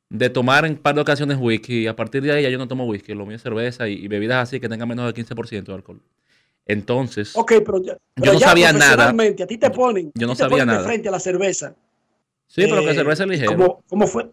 de 0.08 0.30
tomar 0.30 0.64
en 0.64 0.76
par 0.76 0.94
de 0.94 1.00
ocasiones 1.00 1.36
whisky 1.40 1.80
y 1.80 1.86
a 1.88 1.96
partir 1.96 2.22
de 2.22 2.30
ahí 2.32 2.42
ya 2.44 2.48
yo 2.50 2.58
no 2.58 2.68
tomo 2.68 2.84
whisky, 2.86 3.12
lo 3.14 3.26
mío 3.26 3.34
es 3.36 3.42
cerveza 3.42 3.88
y, 3.88 3.94
y 3.94 4.06
bebidas 4.08 4.48
así 4.48 4.60
que 4.60 4.68
tengan 4.68 4.88
menos 4.88 5.04
del 5.12 5.14
15% 5.26 5.64
de 5.64 5.74
alcohol. 5.74 6.00
Entonces, 6.64 7.36
Ok, 7.36 7.52
pero, 7.64 7.82
ya, 7.82 7.96
pero 8.14 8.32
no 8.34 8.38
ya 8.40 8.48
sabía 8.48 8.72
nada. 8.72 9.08
A 9.10 9.46
ti 9.46 9.56
te 9.58 9.70
ponen, 9.70 10.10
Yo 10.14 10.26
no 10.26 10.32
te 10.34 10.38
sabía 10.38 10.58
ponen 10.58 10.68
de 10.68 10.74
nada. 10.74 10.86
frente 10.86 11.08
a 11.08 11.12
la 11.12 11.20
cerveza. 11.20 11.74
sí, 12.48 12.62
pero 12.68 12.82
que 12.82 12.90
Eh, 12.90 12.94
cerveza 12.94 13.26
ligera. 13.26 13.54
¿Cómo, 13.56 13.82
cómo 13.88 14.06
fue? 14.06 14.30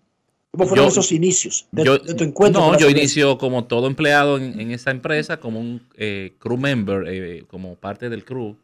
¿Cómo 0.55 0.67
fueron 0.67 0.85
Yo- 0.85 0.91
esos 0.91 1.11
inicios 1.11 1.65
de, 1.71 1.83
yo, 1.83 1.97
de 1.97 2.13
tu 2.13 2.23
encuentro? 2.23 2.61
no, 2.61 2.77
yo 2.77 2.87
inicio 2.87 3.39
como 3.39 3.63
todo 3.65 3.87
empleado 3.87 4.37
en, 4.37 4.59
en 4.59 4.69
esa 4.69 4.91
empresa, 4.91 5.37
como 5.37 5.59
un 5.59 5.81
eh, 5.97 6.33
crew 6.37 6.57
member, 6.57 7.05
eh, 7.07 7.43
como 7.49 7.73
parte 7.75 8.07
del 8.07 8.23
crew. 8.23 8.55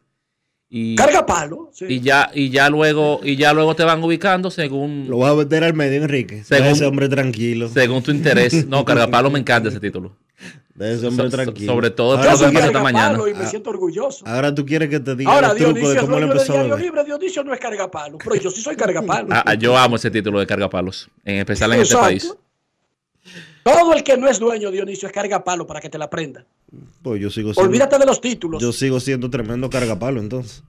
Y, 0.72 0.94
Carga 0.94 1.26
palo. 1.26 1.68
sí. 1.72 1.86
y 1.88 2.00
ya, 2.00 2.30
y 2.32 2.50
ya 2.50 2.70
luego, 2.70 3.18
y 3.24 3.34
ya 3.34 3.52
luego 3.52 3.74
te 3.74 3.82
van 3.82 4.00
ubicando 4.04 4.52
según, 4.52 5.06
Lo 5.08 5.16
voy 5.16 5.30
a 5.30 5.34
meter 5.34 5.64
al 5.64 5.74
medio, 5.74 6.00
Enrique. 6.00 6.44
Según- 6.44 6.68
ese 6.68 6.86
hombre 6.86 7.08
tranquilo. 7.08 7.68
según 7.68 8.04
tu 8.04 8.12
interés. 8.12 8.68
No, 8.68 8.84
cargapalo 8.84 9.28
me 9.28 9.40
encanta 9.40 9.68
ese 9.68 9.80
título. 9.80 10.16
Deja 10.74 10.92
ese 10.92 11.06
hombre 11.08 11.30
So- 11.30 11.36
tranquilo. 11.36 11.72
sobre 11.72 11.90
todo 11.90 12.16
Ahora 12.16 12.36
de 12.36 12.50
tú 12.52 12.58
esta 12.58 12.82
mañana. 12.82 13.18
y 13.28 13.34
me 13.34 13.46
siento 13.46 13.70
orgulloso. 13.70 14.26
Ahora 14.26 14.54
tú 14.54 14.64
quieres 14.64 14.88
que 14.88 15.00
te 15.00 15.14
diga 15.16 15.32
Ahora 15.32 15.48
los 15.48 15.56
trucos 15.56 15.74
Dionisio 15.74 15.94
de 15.94 16.00
cómo 16.00 16.10
lo 16.12 16.26
dueño 16.26 16.34
de 16.34 16.40
empezó 16.40 16.74
a. 16.74 16.78
Libre. 16.78 17.04
Dionisio 17.04 17.44
no 17.44 17.52
es 17.54 17.60
cargapalo, 17.60 18.18
pero 18.18 18.36
yo 18.36 18.50
sí 18.50 18.62
soy 18.62 18.76
cargapalo. 18.76 19.28
Ah, 19.32 19.42
ah, 19.46 19.54
yo 19.54 19.76
amo 19.76 19.96
ese 19.96 20.10
título 20.10 20.38
de 20.40 20.46
cargapalos, 20.46 21.08
en 21.24 21.36
especial 21.36 21.72
en 21.74 21.80
este 21.82 21.96
país. 21.96 22.34
Todo 23.62 23.92
el 23.92 24.02
que 24.02 24.16
no 24.16 24.26
es 24.28 24.38
dueño, 24.38 24.70
Dionisio, 24.70 25.06
es 25.06 25.12
cargapalo 25.12 25.66
para 25.66 25.80
que 25.80 25.90
te 25.90 25.98
la 25.98 26.06
aprenda. 26.06 26.46
Pues 27.02 27.20
yo 27.20 27.28
sigo 27.30 27.52
siendo, 27.52 27.68
Olvídate 27.68 27.98
de 27.98 28.06
los 28.06 28.20
títulos. 28.20 28.62
yo 28.62 28.72
sigo 28.72 28.98
siendo 29.00 29.28
tremendo 29.28 29.68
cargapalo, 29.68 30.20
entonces. 30.20 30.62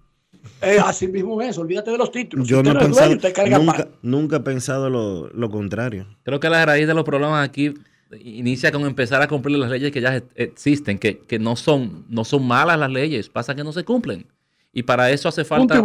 Eh, 0.61 0.77
así 0.83 1.07
mismo 1.07 1.41
es, 1.41 1.57
olvídate 1.57 1.91
de 1.91 1.97
los 1.97 2.11
títulos. 2.11 2.47
Yo 2.47 2.57
Si 2.57 2.63
no 2.63 2.71
he 2.71 2.73
dueño, 2.73 2.85
pensado, 3.19 3.59
nunca, 3.59 3.87
nunca 4.01 4.35
he 4.37 4.39
pensado 4.41 4.89
lo, 4.89 5.29
lo 5.29 5.49
contrario. 5.49 6.07
Creo 6.23 6.39
que 6.39 6.49
la 6.49 6.65
raíz 6.65 6.87
de 6.87 6.93
los 6.93 7.03
problemas 7.05 7.47
aquí 7.47 7.73
inicia 8.19 8.71
con 8.71 8.85
empezar 8.85 9.21
a 9.21 9.27
cumplir 9.27 9.57
las 9.57 9.69
leyes 9.69 9.91
que 9.91 10.01
ya 10.01 10.17
e- 10.17 10.23
existen, 10.35 10.97
que, 10.99 11.19
que 11.19 11.39
no, 11.39 11.55
son, 11.55 12.05
no 12.09 12.23
son 12.25 12.45
malas 12.45 12.77
las 12.79 12.91
leyes, 12.91 13.29
pasa 13.29 13.55
que 13.55 13.63
no 13.63 13.71
se 13.71 13.83
cumplen. 13.83 14.25
Y 14.73 14.83
para 14.83 15.11
eso 15.11 15.29
hace 15.29 15.43
falta, 15.43 15.75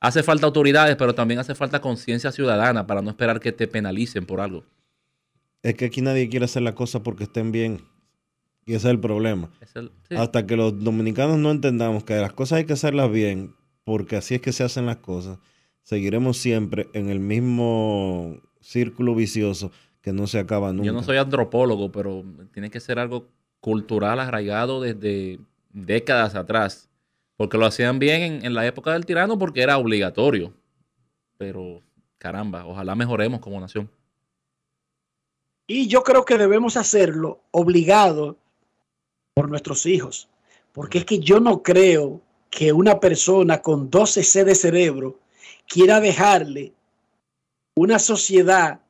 hace 0.00 0.22
falta 0.22 0.46
autoridades, 0.46 0.96
pero 0.96 1.14
también 1.14 1.40
hace 1.40 1.54
falta 1.54 1.80
conciencia 1.80 2.32
ciudadana 2.32 2.86
para 2.86 3.02
no 3.02 3.10
esperar 3.10 3.40
que 3.40 3.52
te 3.52 3.66
penalicen 3.66 4.26
por 4.26 4.40
algo. 4.40 4.64
Es 5.62 5.74
que 5.74 5.86
aquí 5.86 6.00
nadie 6.02 6.28
quiere 6.28 6.44
hacer 6.44 6.62
las 6.62 6.74
cosas 6.74 7.02
porque 7.02 7.24
estén 7.24 7.52
bien. 7.52 7.80
Y 8.64 8.74
ese 8.74 8.88
es 8.88 8.92
el 8.92 9.00
problema. 9.00 9.50
Es 9.60 9.74
el- 9.76 9.90
sí. 10.08 10.14
Hasta 10.14 10.46
que 10.46 10.56
los 10.56 10.78
dominicanos 10.82 11.38
no 11.38 11.50
entendamos 11.50 12.04
que 12.04 12.14
las 12.16 12.32
cosas 12.34 12.58
hay 12.58 12.64
que 12.64 12.74
hacerlas 12.74 13.10
bien, 13.10 13.54
porque 13.84 14.16
así 14.16 14.34
es 14.34 14.40
que 14.42 14.52
se 14.52 14.62
hacen 14.62 14.84
las 14.86 14.98
cosas, 14.98 15.38
seguiremos 15.82 16.36
siempre 16.36 16.88
en 16.92 17.08
el 17.08 17.18
mismo 17.18 18.36
círculo 18.60 19.14
vicioso 19.14 19.72
que 20.08 20.12
no 20.14 20.26
se 20.26 20.38
acaba 20.38 20.72
nunca. 20.72 20.86
Yo 20.86 20.92
no 20.94 21.02
soy 21.02 21.18
antropólogo, 21.18 21.92
pero 21.92 22.24
tiene 22.54 22.70
que 22.70 22.80
ser 22.80 22.98
algo 22.98 23.28
cultural 23.60 24.18
arraigado 24.20 24.80
desde 24.80 25.38
décadas 25.70 26.34
atrás. 26.34 26.88
Porque 27.36 27.58
lo 27.58 27.66
hacían 27.66 27.98
bien 27.98 28.22
en, 28.22 28.44
en 28.46 28.54
la 28.54 28.66
época 28.66 28.94
del 28.94 29.04
tirano 29.04 29.38
porque 29.38 29.60
era 29.60 29.76
obligatorio. 29.76 30.54
Pero 31.36 31.82
caramba, 32.16 32.64
ojalá 32.64 32.94
mejoremos 32.94 33.40
como 33.40 33.60
nación. 33.60 33.90
Y 35.66 35.88
yo 35.88 36.02
creo 36.02 36.24
que 36.24 36.38
debemos 36.38 36.78
hacerlo 36.78 37.42
obligado 37.50 38.38
por 39.34 39.50
nuestros 39.50 39.84
hijos. 39.84 40.30
Porque 40.72 40.98
es 40.98 41.04
que 41.04 41.18
yo 41.18 41.38
no 41.38 41.62
creo 41.62 42.22
que 42.48 42.72
una 42.72 42.98
persona 42.98 43.60
con 43.60 43.90
12 43.90 44.22
C 44.22 44.44
de 44.44 44.54
cerebro 44.54 45.20
quiera 45.66 46.00
dejarle 46.00 46.72
una 47.74 47.98
sociedad 47.98 48.80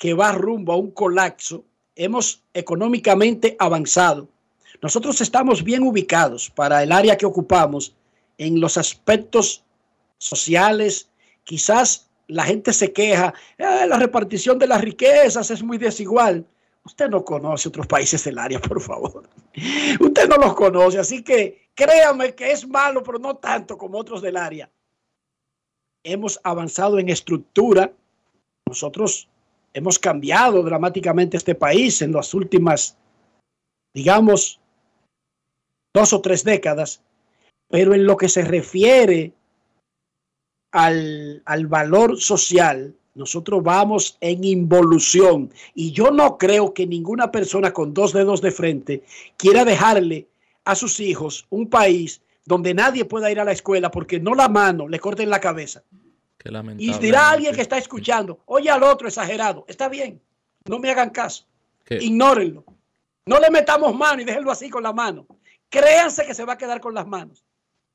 que 0.00 0.14
va 0.14 0.32
rumbo 0.32 0.72
a 0.72 0.76
un 0.76 0.90
colapso. 0.90 1.62
Hemos 1.94 2.42
económicamente 2.54 3.54
avanzado. 3.58 4.28
Nosotros 4.80 5.20
estamos 5.20 5.62
bien 5.62 5.82
ubicados 5.82 6.48
para 6.48 6.82
el 6.82 6.90
área 6.90 7.18
que 7.18 7.26
ocupamos 7.26 7.94
en 8.38 8.60
los 8.60 8.78
aspectos 8.78 9.62
sociales. 10.16 11.10
Quizás 11.44 12.08
la 12.28 12.44
gente 12.44 12.72
se 12.72 12.94
queja, 12.94 13.34
"Ah, 13.58 13.84
la 13.86 13.98
repartición 13.98 14.58
de 14.58 14.68
las 14.68 14.80
riquezas 14.80 15.50
es 15.50 15.62
muy 15.62 15.76
desigual. 15.76 16.46
Usted 16.86 17.10
no 17.10 17.22
conoce 17.22 17.68
otros 17.68 17.86
países 17.86 18.24
del 18.24 18.38
área, 18.38 18.58
por 18.58 18.80
favor. 18.80 19.28
Usted 20.00 20.28
no 20.30 20.36
los 20.36 20.54
conoce, 20.54 20.98
así 20.98 21.22
que 21.22 21.68
créame 21.74 22.34
que 22.34 22.52
es 22.52 22.66
malo, 22.66 23.02
pero 23.02 23.18
no 23.18 23.36
tanto 23.36 23.76
como 23.76 23.98
otros 23.98 24.22
del 24.22 24.38
área. 24.38 24.70
Hemos 26.02 26.40
avanzado 26.42 26.98
en 26.98 27.10
estructura. 27.10 27.92
Nosotros 28.64 29.28
hemos 29.72 29.98
cambiado 29.98 30.62
dramáticamente 30.62 31.36
este 31.36 31.54
país 31.54 32.02
en 32.02 32.12
las 32.12 32.34
últimas, 32.34 32.96
digamos, 33.94 34.60
dos 35.94 36.12
o 36.12 36.20
tres 36.20 36.44
décadas. 36.44 37.02
Pero 37.68 37.94
en 37.94 38.04
lo 38.04 38.16
que 38.16 38.28
se 38.28 38.42
refiere 38.42 39.32
al, 40.72 41.42
al 41.44 41.66
valor 41.66 42.20
social, 42.20 42.94
nosotros 43.14 43.62
vamos 43.62 44.16
en 44.20 44.44
involución. 44.44 45.52
Y 45.74 45.92
yo 45.92 46.10
no 46.10 46.38
creo 46.38 46.74
que 46.74 46.86
ninguna 46.86 47.30
persona 47.30 47.72
con 47.72 47.94
dos 47.94 48.12
dedos 48.12 48.40
de 48.40 48.50
frente 48.50 49.04
quiera 49.36 49.64
dejarle 49.64 50.28
a 50.64 50.74
sus 50.74 51.00
hijos 51.00 51.46
un 51.50 51.68
país 51.68 52.22
donde 52.44 52.74
nadie 52.74 53.04
pueda 53.04 53.30
ir 53.30 53.40
a 53.40 53.44
la 53.44 53.52
escuela 53.52 53.90
porque 53.90 54.18
no 54.18 54.34
la 54.34 54.48
mano 54.48 54.88
le 54.88 54.98
corten 54.98 55.30
la 55.30 55.40
cabeza. 55.40 55.84
Qué 56.40 56.50
Y 56.78 56.98
dirá 56.98 57.30
alguien 57.30 57.54
que 57.54 57.60
está 57.60 57.76
escuchando, 57.76 58.40
oye 58.46 58.70
al 58.70 58.82
otro 58.82 59.06
exagerado, 59.08 59.66
está 59.68 59.90
bien, 59.90 60.22
no 60.64 60.78
me 60.78 60.90
hagan 60.90 61.10
caso, 61.10 61.44
¿Qué? 61.84 61.96
ignórenlo. 61.96 62.64
No 63.26 63.38
le 63.38 63.50
metamos 63.50 63.94
mano 63.94 64.22
y 64.22 64.24
déjenlo 64.24 64.50
así 64.50 64.70
con 64.70 64.82
la 64.82 64.92
mano. 64.94 65.26
Créanse 65.68 66.24
que 66.24 66.32
se 66.32 66.46
va 66.46 66.54
a 66.54 66.58
quedar 66.58 66.80
con 66.80 66.94
las 66.94 67.06
manos. 67.06 67.44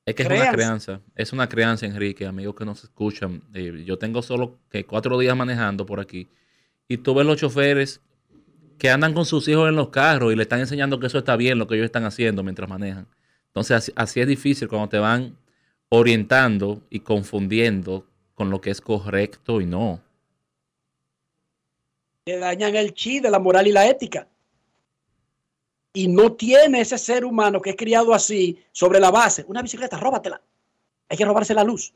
Es 0.06 0.14
que 0.14 0.22
es 0.22 0.30
una 0.30 0.52
crianza, 0.52 1.02
es 1.16 1.34
una 1.34 1.50
crianza, 1.50 1.88
Enrique, 1.88 2.28
amigos 2.28 2.54
que 2.54 2.66
nos 2.66 2.84
escuchan. 2.84 3.42
Eh, 3.56 3.84
yo 3.84 3.98
tengo 3.98 4.22
solo 4.22 4.60
que 4.70 4.86
cuatro 4.86 5.18
días 5.18 5.36
manejando 5.36 5.88
por 5.88 6.00
aquí 6.00 6.30
y 6.88 6.98
tú 6.98 7.16
ves 7.16 7.26
los 7.26 7.38
choferes 7.38 8.00
que 8.78 8.92
andan 8.92 9.16
con 9.16 9.26
sus 9.26 9.48
hijos 9.48 9.68
en 9.70 9.76
los 9.76 9.90
carros 9.90 10.32
y 10.32 10.36
le 10.36 10.44
están 10.44 10.60
enseñando 10.60 11.00
que 11.00 11.08
eso 11.08 11.18
está 11.18 11.36
bien, 11.36 11.58
lo 11.58 11.66
que 11.66 11.74
ellos 11.74 11.86
están 11.86 12.04
haciendo 12.04 12.44
mientras 12.44 12.70
manejan. 12.70 13.08
Entonces, 13.48 13.76
así, 13.76 13.92
así 13.96 14.22
es 14.22 14.28
difícil 14.28 14.68
cuando 14.68 14.90
te 14.90 15.00
van 15.00 15.36
orientando 15.90 16.84
y 16.92 17.00
confundiendo 17.00 18.06
con 18.36 18.50
lo 18.50 18.62
que 18.62 18.70
es 18.70 18.82
correcto 18.82 19.62
y 19.62 19.66
no. 19.66 20.02
Le 22.26 22.38
dañan 22.38 22.76
el 22.76 22.94
chi 22.94 23.20
de 23.20 23.32
la 23.32 23.40
moral 23.40 23.68
y 23.68 23.72
la 23.72 23.88
ética. 23.88 24.28
Y 25.94 26.10
no 26.10 26.34
tiene 26.34 26.82
ese 26.82 26.98
ser 26.98 27.24
humano 27.24 27.62
que 27.62 27.72
es 27.72 27.76
criado 27.78 28.14
así 28.14 28.62
sobre 28.74 29.00
la 29.00 29.12
base. 29.12 29.46
Una 29.48 29.62
bicicleta, 29.62 29.98
róbatela. 29.98 30.42
Hay 31.08 31.18
que 31.18 31.26
robarse 31.26 31.54
la 31.54 31.64
luz. 31.64 31.94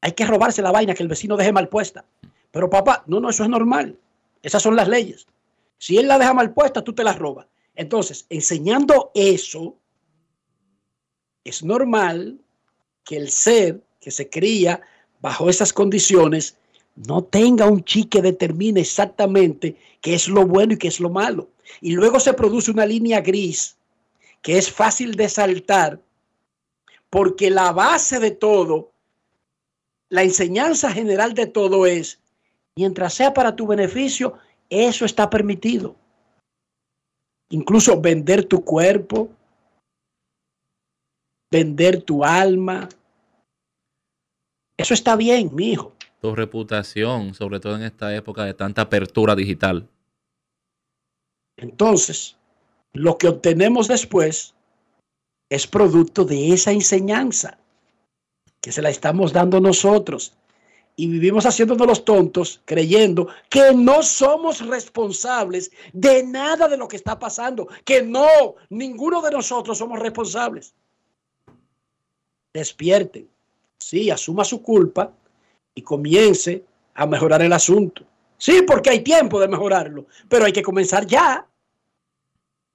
Hay 0.00 0.12
que 0.12 0.26
robarse 0.26 0.62
la 0.62 0.72
vaina 0.72 0.94
que 0.94 1.04
el 1.04 1.08
vecino 1.08 1.36
deje 1.36 1.52
mal 1.52 1.68
puesta. 1.68 2.04
Pero 2.50 2.68
papá, 2.68 3.04
no, 3.06 3.20
no, 3.20 3.30
eso 3.30 3.44
es 3.44 3.48
normal. 3.48 3.96
Esas 4.42 4.62
son 4.62 4.74
las 4.74 4.88
leyes. 4.88 5.26
Si 5.78 5.96
él 5.96 6.08
la 6.08 6.18
deja 6.18 6.34
mal 6.34 6.52
puesta, 6.52 6.82
tú 6.82 6.92
te 6.92 7.04
la 7.04 7.12
robas. 7.12 7.46
Entonces, 7.76 8.26
enseñando 8.28 9.12
eso, 9.14 9.76
es 11.44 11.62
normal 11.62 12.40
que 13.04 13.16
el 13.16 13.30
ser 13.30 13.82
que 14.00 14.10
se 14.10 14.28
cría 14.28 14.80
bajo 15.22 15.48
esas 15.48 15.72
condiciones 15.72 16.56
no 16.96 17.24
tenga 17.24 17.66
un 17.66 17.82
chi 17.82 18.04
que 18.04 18.20
determine 18.20 18.80
exactamente 18.80 19.76
qué 20.02 20.14
es 20.14 20.28
lo 20.28 20.46
bueno 20.46 20.74
y 20.74 20.76
qué 20.76 20.88
es 20.88 21.00
lo 21.00 21.08
malo. 21.08 21.48
Y 21.80 21.92
luego 21.92 22.20
se 22.20 22.34
produce 22.34 22.70
una 22.70 22.84
línea 22.84 23.20
gris 23.20 23.76
que 24.42 24.58
es 24.58 24.70
fácil 24.70 25.14
de 25.14 25.28
saltar 25.28 26.00
porque 27.08 27.50
la 27.50 27.72
base 27.72 28.18
de 28.18 28.32
todo, 28.32 28.90
la 30.08 30.22
enseñanza 30.22 30.90
general 30.90 31.34
de 31.34 31.46
todo 31.46 31.86
es, 31.86 32.18
mientras 32.76 33.14
sea 33.14 33.32
para 33.32 33.54
tu 33.54 33.66
beneficio, 33.66 34.34
eso 34.68 35.04
está 35.04 35.30
permitido. 35.30 35.94
Incluso 37.50 38.00
vender 38.00 38.44
tu 38.44 38.64
cuerpo, 38.64 39.28
vender 41.50 42.02
tu 42.02 42.24
alma. 42.24 42.88
Eso 44.76 44.94
está 44.94 45.16
bien, 45.16 45.54
mi 45.54 45.72
hijo. 45.72 45.92
Tu 46.20 46.34
reputación, 46.34 47.34
sobre 47.34 47.60
todo 47.60 47.76
en 47.76 47.82
esta 47.82 48.14
época 48.14 48.44
de 48.44 48.54
tanta 48.54 48.82
apertura 48.82 49.34
digital. 49.34 49.88
Entonces, 51.56 52.36
lo 52.92 53.18
que 53.18 53.28
obtenemos 53.28 53.88
después 53.88 54.54
es 55.50 55.66
producto 55.66 56.24
de 56.24 56.52
esa 56.52 56.72
enseñanza 56.72 57.58
que 58.60 58.72
se 58.72 58.80
la 58.80 58.90
estamos 58.90 59.32
dando 59.32 59.60
nosotros. 59.60 60.32
Y 60.94 61.08
vivimos 61.08 61.46
haciéndonos 61.46 61.86
los 61.86 62.04
tontos, 62.04 62.60
creyendo 62.64 63.28
que 63.48 63.74
no 63.74 64.02
somos 64.02 64.66
responsables 64.66 65.70
de 65.92 66.22
nada 66.22 66.68
de 66.68 66.76
lo 66.76 66.86
que 66.86 66.96
está 66.96 67.18
pasando, 67.18 67.66
que 67.84 68.02
no, 68.02 68.54
ninguno 68.68 69.22
de 69.22 69.30
nosotros 69.30 69.78
somos 69.78 69.98
responsables. 69.98 70.74
Despierten, 72.52 73.31
sí, 73.82 74.10
asuma 74.10 74.44
su 74.44 74.62
culpa 74.62 75.12
y 75.74 75.82
comience 75.82 76.64
a 76.94 77.06
mejorar 77.06 77.42
el 77.42 77.52
asunto. 77.52 78.04
Sí, 78.38 78.62
porque 78.66 78.90
hay 78.90 79.00
tiempo 79.00 79.40
de 79.40 79.48
mejorarlo, 79.48 80.06
pero 80.28 80.44
hay 80.44 80.52
que 80.52 80.62
comenzar 80.62 81.06
ya. 81.06 81.46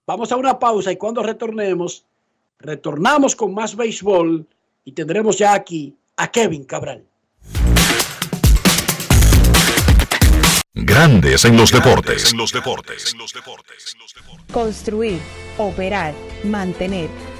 Vamos 0.05 0.31
a 0.31 0.37
una 0.37 0.57
pausa 0.57 0.91
y 0.91 0.97
cuando 0.97 1.21
retornemos, 1.21 2.05
retornamos 2.59 3.35
con 3.35 3.53
más 3.53 3.75
béisbol 3.75 4.47
y 4.85 4.91
tendremos 4.93 5.37
ya 5.37 5.53
aquí 5.53 5.93
a 6.15 6.31
Kevin 6.31 6.63
Cabral. 6.63 7.05
Grandes 10.73 11.43
en 11.43 11.57
los 11.57 11.71
deportes. 11.71 12.31
En 12.31 12.37
los 12.37 12.51
deportes. 12.51 13.15
Construir, 14.53 15.19
operar, 15.57 16.13
mantener, 16.43 17.09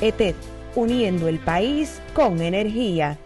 ETED, 0.00 0.34
uniendo 0.74 1.28
el 1.28 1.38
país 1.38 2.00
con 2.14 2.40
energía. 2.40 3.18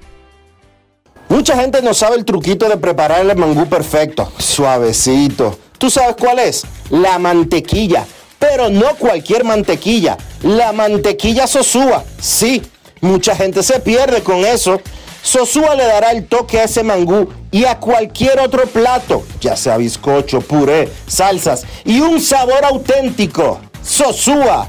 Mucha 1.29 1.57
gente 1.57 1.81
no 1.81 1.95
sabe 1.95 2.17
el 2.17 2.25
truquito 2.25 2.69
de 2.69 2.77
preparar 2.77 3.21
el 3.21 3.37
mangú 3.37 3.67
perfecto, 3.67 4.33
suavecito. 4.39 5.57
¿Tú 5.79 5.89
sabes 5.89 6.17
cuál 6.19 6.41
es? 6.41 6.65
La 6.91 7.19
mantequilla. 7.19 8.05
Pero 8.39 8.69
no 8.69 8.97
cualquier 8.97 9.45
mantequilla, 9.45 10.17
la 10.43 10.73
mantequilla 10.73 11.47
Sosúa. 11.47 12.05
Sí, 12.19 12.63
mucha 13.01 13.37
gente 13.37 13.63
se 13.63 13.81
pierde 13.81 14.23
con 14.23 14.45
eso. 14.45 14.81
Sosúa 15.23 15.75
le 15.75 15.85
dará 15.85 16.11
el 16.13 16.27
toque 16.27 16.59
a 16.59 16.65
ese 16.65 16.83
mangú 16.83 17.29
y 17.51 17.65
a 17.65 17.79
cualquier 17.79 18.41
otro 18.41 18.65
plato, 18.67 19.23
ya 19.41 19.57
sea 19.57 19.77
bizcocho, 19.77 20.41
puré, 20.41 20.89
salsas 21.07 21.65
y 21.85 22.01
un 22.01 22.21
sabor 22.21 22.65
auténtico. 22.65 23.61
Sosúa, 23.83 24.69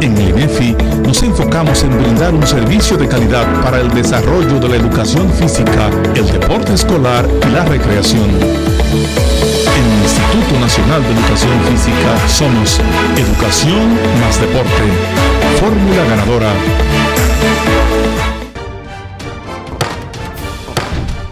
En 0.00 0.16
el 0.16 0.30
INEFI 0.30 0.72
nos 1.04 1.22
enfocamos 1.22 1.82
en 1.82 1.90
brindar 1.98 2.34
un 2.34 2.46
servicio 2.46 2.96
de 2.96 3.06
calidad 3.06 3.62
para 3.62 3.80
el 3.80 3.90
desarrollo 3.90 4.58
de 4.58 4.68
la 4.68 4.76
educación 4.76 5.30
física, 5.30 5.90
el 6.16 6.26
deporte 6.26 6.72
escolar 6.72 7.28
y 7.46 7.50
la 7.50 7.66
recreación. 7.66 8.30
En 8.30 9.84
el 9.92 10.02
Instituto 10.02 10.58
Nacional 10.58 11.02
de 11.02 11.10
Educación 11.10 11.60
Física 11.64 12.28
somos 12.28 12.80
Educación 13.18 13.94
más 14.20 14.40
Deporte. 14.40 14.70
Fórmula 15.60 16.04
ganadora. 16.04 16.52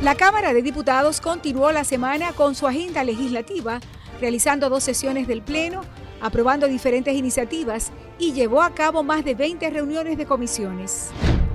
La 0.03 0.15
Cámara 0.15 0.53
de 0.53 0.61
Diputados 0.61 1.23
continuó 1.23 1.73
la 1.73 1.85
semana 1.85 2.33
con 2.33 2.55
su 2.55 2.67
agenda 2.67 3.03
legislativa, 3.03 3.81
realizando 4.21 4.69
dos 4.69 4.85
sesiones 4.85 5.27
del 5.27 5.41
Pleno, 5.41 5.83
aprobando 6.21 6.67
diferentes 6.67 7.15
iniciativas 7.15 7.93
y 8.19 8.33
llevó 8.33 8.63
a 8.63 8.75
cabo 8.75 9.03
más 9.03 9.25
de 9.25 9.35
20 9.35 9.71
reuniones 9.71 10.19
de 10.19 10.27
comisiones. 10.27 11.11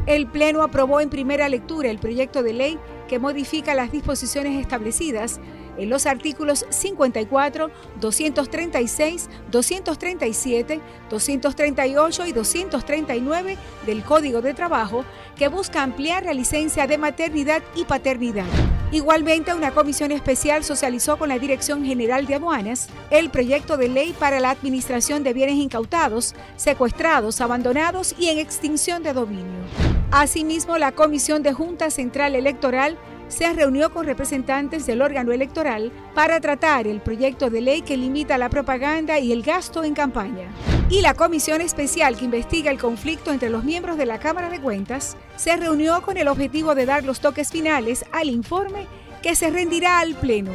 El 0.05 0.27
Pleno 0.27 0.63
aprobó 0.63 0.99
en 0.99 1.09
primera 1.09 1.47
lectura 1.47 1.89
el 1.89 1.99
proyecto 1.99 2.43
de 2.43 2.53
ley 2.53 2.79
que 3.07 3.19
modifica 3.19 3.73
las 3.73 3.91
disposiciones 3.91 4.59
establecidas 4.59 5.39
en 5.77 5.89
los 5.89 6.05
artículos 6.05 6.65
54, 6.69 7.69
236, 7.99 9.29
237, 9.51 10.81
238 11.09 12.25
y 12.25 12.31
239 12.31 13.57
del 13.85 14.03
Código 14.03 14.41
de 14.41 14.53
Trabajo 14.53 15.05
que 15.35 15.47
busca 15.47 15.83
ampliar 15.83 16.25
la 16.25 16.33
licencia 16.33 16.87
de 16.87 16.97
maternidad 16.97 17.61
y 17.75 17.85
paternidad 17.85 18.45
Igualmente, 18.93 19.55
una 19.55 19.71
comisión 19.71 20.11
especial 20.11 20.63
socializó 20.63 21.17
con 21.17 21.29
la 21.29 21.39
Dirección 21.39 21.83
General 21.83 22.27
de 22.27 22.35
Aduanas 22.35 22.89
el 23.09 23.31
proyecto 23.31 23.75
de 23.75 23.87
ley 23.87 24.13
para 24.19 24.39
la 24.39 24.51
administración 24.51 25.23
de 25.23 25.33
bienes 25.33 25.55
incautados, 25.55 26.35
secuestrados, 26.57 27.41
abandonados 27.41 28.13
y 28.19 28.29
en 28.29 28.37
extinción 28.37 29.01
de 29.01 29.13
dominio. 29.13 29.63
Asimismo, 30.11 30.77
la 30.77 30.91
Comisión 30.91 31.41
de 31.41 31.53
Junta 31.53 31.89
Central 31.89 32.35
Electoral 32.35 32.99
se 33.33 33.51
reunió 33.51 33.91
con 33.91 34.05
representantes 34.05 34.85
del 34.85 35.01
órgano 35.01 35.31
electoral 35.31 35.91
para 36.13 36.39
tratar 36.39 36.85
el 36.85 37.01
proyecto 37.01 37.49
de 37.49 37.61
ley 37.61 37.81
que 37.81 37.97
limita 37.97 38.37
la 38.37 38.49
propaganda 38.49 39.19
y 39.19 39.31
el 39.31 39.41
gasto 39.41 39.83
en 39.83 39.95
campaña. 39.95 40.47
Y 40.89 41.01
la 41.01 41.15
comisión 41.15 41.59
especial 41.59 42.15
que 42.15 42.25
investiga 42.25 42.69
el 42.69 42.79
conflicto 42.79 43.31
entre 43.31 43.49
los 43.49 43.63
miembros 43.63 43.97
de 43.97 44.05
la 44.05 44.19
Cámara 44.19 44.49
de 44.49 44.61
Cuentas 44.61 45.17
se 45.35 45.57
reunió 45.57 46.03
con 46.03 46.17
el 46.17 46.27
objetivo 46.27 46.75
de 46.75 46.85
dar 46.85 47.03
los 47.03 47.19
toques 47.19 47.49
finales 47.49 48.05
al 48.11 48.29
informe 48.29 48.85
que 49.23 49.35
se 49.35 49.49
rendirá 49.49 49.99
al 49.99 50.13
Pleno. 50.13 50.51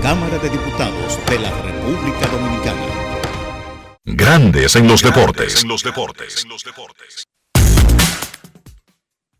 Cámara 0.00 0.38
de 0.38 0.48
Diputados 0.48 1.18
de 1.28 1.38
la 1.40 1.50
República 1.62 2.26
Dominicana. 2.28 2.86
Grandes 4.04 4.76
en 4.76 4.86
los 4.86 5.02
deportes. 5.02 5.64
En 5.64 5.68
los 5.68 5.82
deportes. 5.82 6.46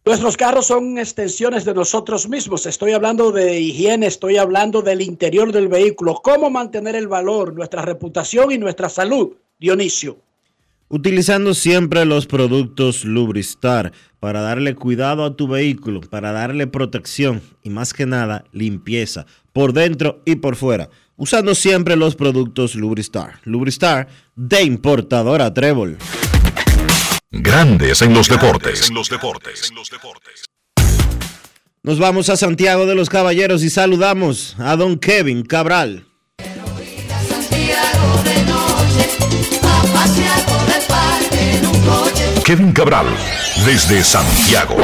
Nuestros 0.06 0.36
carros 0.36 0.68
son 0.68 0.98
extensiones 0.98 1.64
de 1.64 1.74
nosotros 1.74 2.28
mismos. 2.28 2.64
Estoy 2.64 2.92
hablando 2.92 3.32
de 3.32 3.58
higiene, 3.58 4.06
estoy 4.06 4.36
hablando 4.36 4.80
del 4.80 5.02
interior 5.02 5.50
del 5.50 5.66
vehículo. 5.66 6.20
¿Cómo 6.22 6.48
mantener 6.48 6.94
el 6.94 7.08
valor, 7.08 7.52
nuestra 7.52 7.82
reputación 7.82 8.52
y 8.52 8.58
nuestra 8.58 8.88
salud? 8.88 9.32
Dionisio. 9.58 10.18
Utilizando 10.88 11.54
siempre 11.54 12.04
los 12.04 12.28
productos 12.28 13.04
Lubristar 13.04 13.90
para 14.20 14.42
darle 14.42 14.76
cuidado 14.76 15.24
a 15.24 15.34
tu 15.34 15.48
vehículo, 15.48 16.00
para 16.02 16.30
darle 16.30 16.68
protección 16.68 17.42
y 17.64 17.70
más 17.70 17.92
que 17.92 18.06
nada 18.06 18.44
limpieza 18.52 19.26
por 19.52 19.72
dentro 19.72 20.22
y 20.24 20.36
por 20.36 20.54
fuera. 20.54 20.88
Usando 21.16 21.56
siempre 21.56 21.96
los 21.96 22.14
productos 22.14 22.76
Lubristar. 22.76 23.40
Lubristar 23.42 24.06
de 24.36 24.62
importadora 24.62 25.52
Trébol. 25.52 25.98
Grandes 27.32 28.02
en 28.02 28.14
los 28.14 28.28
deportes. 28.28 28.92
Nos 31.82 31.98
vamos 31.98 32.28
a 32.28 32.36
Santiago 32.36 32.86
de 32.86 32.94
los 32.94 33.08
Caballeros 33.08 33.64
y 33.64 33.70
saludamos 33.70 34.54
a 34.58 34.76
don 34.76 34.96
Kevin 34.98 35.42
Cabral. 35.42 36.06
Kevin 42.44 42.72
Cabral, 42.72 43.06
desde 43.64 44.04
Santiago. 44.04 44.76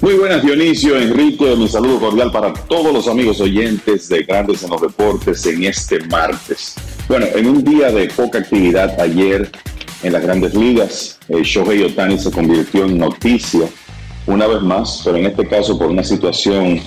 Muy 0.00 0.14
buenas, 0.14 0.42
Dionisio, 0.42 0.96
Enrique, 0.96 1.56
mi 1.56 1.66
saludo 1.66 1.98
cordial 1.98 2.30
para 2.30 2.52
todos 2.52 2.92
los 2.92 3.08
amigos 3.08 3.40
oyentes 3.40 4.08
de 4.08 4.22
Grandes 4.22 4.62
en 4.62 4.70
los 4.70 4.82
Deportes 4.82 5.44
en 5.46 5.64
este 5.64 5.98
martes. 6.06 6.76
Bueno, 7.06 7.26
en 7.34 7.46
un 7.46 7.62
día 7.62 7.90
de 7.90 8.08
poca 8.08 8.38
actividad 8.38 8.98
ayer 8.98 9.50
en 10.02 10.12
las 10.12 10.22
grandes 10.22 10.54
ligas, 10.54 11.18
eh, 11.28 11.42
Shohei 11.42 11.82
Otani 11.82 12.18
se 12.18 12.30
convirtió 12.30 12.86
en 12.86 12.98
noticia 12.98 13.66
una 14.26 14.46
vez 14.46 14.62
más, 14.62 15.02
pero 15.04 15.18
en 15.18 15.26
este 15.26 15.46
caso 15.46 15.78
por 15.78 15.88
una 15.88 16.02
situación 16.02 16.80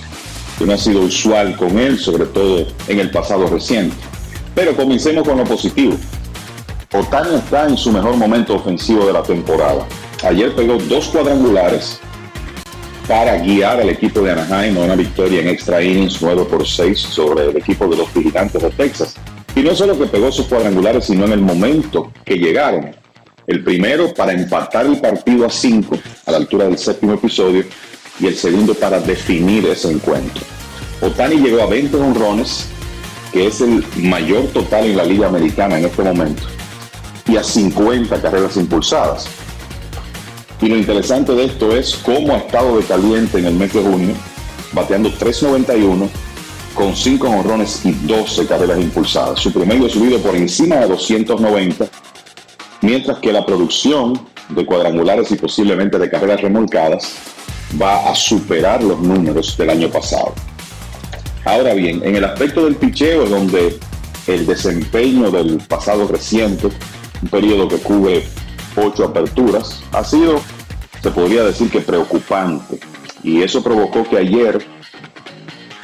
que 0.58 0.66
no 0.66 0.72
ha 0.72 0.76
sido 0.76 1.02
usual 1.02 1.56
con 1.56 1.78
él, 1.78 2.00
sobre 2.00 2.24
todo 2.26 2.66
en 2.88 2.98
el 2.98 3.12
pasado 3.12 3.46
reciente. 3.46 3.94
Pero 4.56 4.74
comencemos 4.74 5.22
con 5.26 5.38
lo 5.38 5.44
positivo. 5.44 5.96
Otani 6.92 7.36
está 7.36 7.68
en 7.68 7.76
su 7.76 7.92
mejor 7.92 8.16
momento 8.16 8.56
ofensivo 8.56 9.06
de 9.06 9.12
la 9.12 9.22
temporada. 9.22 9.86
Ayer 10.24 10.52
pegó 10.56 10.78
dos 10.78 11.08
cuadrangulares 11.08 12.00
para 13.06 13.38
guiar 13.38 13.80
al 13.80 13.88
equipo 13.88 14.20
de 14.20 14.32
Anaheim 14.32 14.78
a 14.78 14.80
una 14.80 14.96
victoria 14.96 15.42
en 15.42 15.48
extra 15.48 15.80
innings 15.80 16.20
9 16.20 16.44
por 16.50 16.66
6 16.66 16.98
sobre 16.98 17.50
el 17.50 17.56
equipo 17.56 17.86
de 17.86 17.98
los 17.98 18.12
Vigilantes 18.12 18.60
de 18.60 18.70
Texas. 18.70 19.14
Y 19.58 19.62
no 19.64 19.74
solo 19.74 19.98
que 19.98 20.06
pegó 20.06 20.30
sus 20.30 20.46
cuadrangulares, 20.46 21.06
sino 21.06 21.24
en 21.24 21.32
el 21.32 21.40
momento 21.40 22.12
que 22.24 22.38
llegaron. 22.38 22.94
El 23.44 23.64
primero 23.64 24.14
para 24.14 24.32
empatar 24.32 24.86
el 24.86 25.00
partido 25.00 25.44
a 25.46 25.50
5 25.50 25.98
a 26.26 26.30
la 26.30 26.36
altura 26.36 26.66
del 26.66 26.78
séptimo 26.78 27.14
episodio 27.14 27.64
y 28.20 28.28
el 28.28 28.36
segundo 28.36 28.72
para 28.74 29.00
definir 29.00 29.66
ese 29.66 29.90
encuentro. 29.90 30.44
Otani 31.00 31.40
llegó 31.40 31.60
a 31.60 31.66
20 31.66 31.96
honrones, 31.96 32.68
que 33.32 33.48
es 33.48 33.60
el 33.60 33.84
mayor 33.96 34.46
total 34.52 34.84
en 34.84 34.96
la 34.96 35.02
Liga 35.02 35.26
Americana 35.26 35.76
en 35.76 35.86
este 35.86 36.04
momento, 36.04 36.44
y 37.26 37.36
a 37.36 37.42
50 37.42 38.22
carreras 38.22 38.56
impulsadas. 38.56 39.26
Y 40.60 40.68
lo 40.68 40.76
interesante 40.76 41.32
de 41.32 41.46
esto 41.46 41.76
es 41.76 41.96
cómo 41.96 42.32
ha 42.32 42.38
estado 42.38 42.76
de 42.76 42.84
caliente 42.84 43.40
en 43.40 43.46
el 43.46 43.54
mes 43.54 43.72
de 43.72 43.82
junio, 43.82 44.14
bateando 44.72 45.12
391 45.12 46.27
con 46.78 46.94
5 46.94 47.28
honrones 47.28 47.84
y 47.84 47.90
12 47.90 48.46
carreras 48.46 48.78
impulsadas. 48.78 49.40
Su 49.40 49.52
promedio 49.52 49.86
ha 49.86 49.90
subido 49.90 50.20
por 50.20 50.36
encima 50.36 50.76
de 50.76 50.86
290, 50.86 51.88
mientras 52.82 53.18
que 53.18 53.32
la 53.32 53.44
producción 53.44 54.12
de 54.50 54.64
cuadrangulares 54.64 55.28
y 55.32 55.34
posiblemente 55.34 55.98
de 55.98 56.08
carreras 56.08 56.40
remolcadas 56.40 57.14
va 57.82 58.08
a 58.08 58.14
superar 58.14 58.80
los 58.84 59.00
números 59.00 59.56
del 59.58 59.70
año 59.70 59.90
pasado. 59.90 60.32
Ahora 61.44 61.74
bien, 61.74 62.00
en 62.04 62.14
el 62.14 62.24
aspecto 62.24 62.64
del 62.64 62.76
picheo 62.76 63.26
donde 63.26 63.76
el 64.28 64.46
desempeño 64.46 65.32
del 65.32 65.58
pasado 65.58 66.06
reciente, 66.06 66.68
un 67.20 67.28
periodo 67.28 67.66
que 67.66 67.78
cubre 67.78 68.24
ocho 68.76 69.04
aperturas, 69.04 69.82
ha 69.90 70.04
sido, 70.04 70.40
se 71.02 71.10
podría 71.10 71.42
decir 71.42 71.70
que 71.70 71.80
preocupante. 71.80 72.78
Y 73.24 73.42
eso 73.42 73.64
provocó 73.64 74.08
que 74.08 74.16
ayer, 74.16 74.64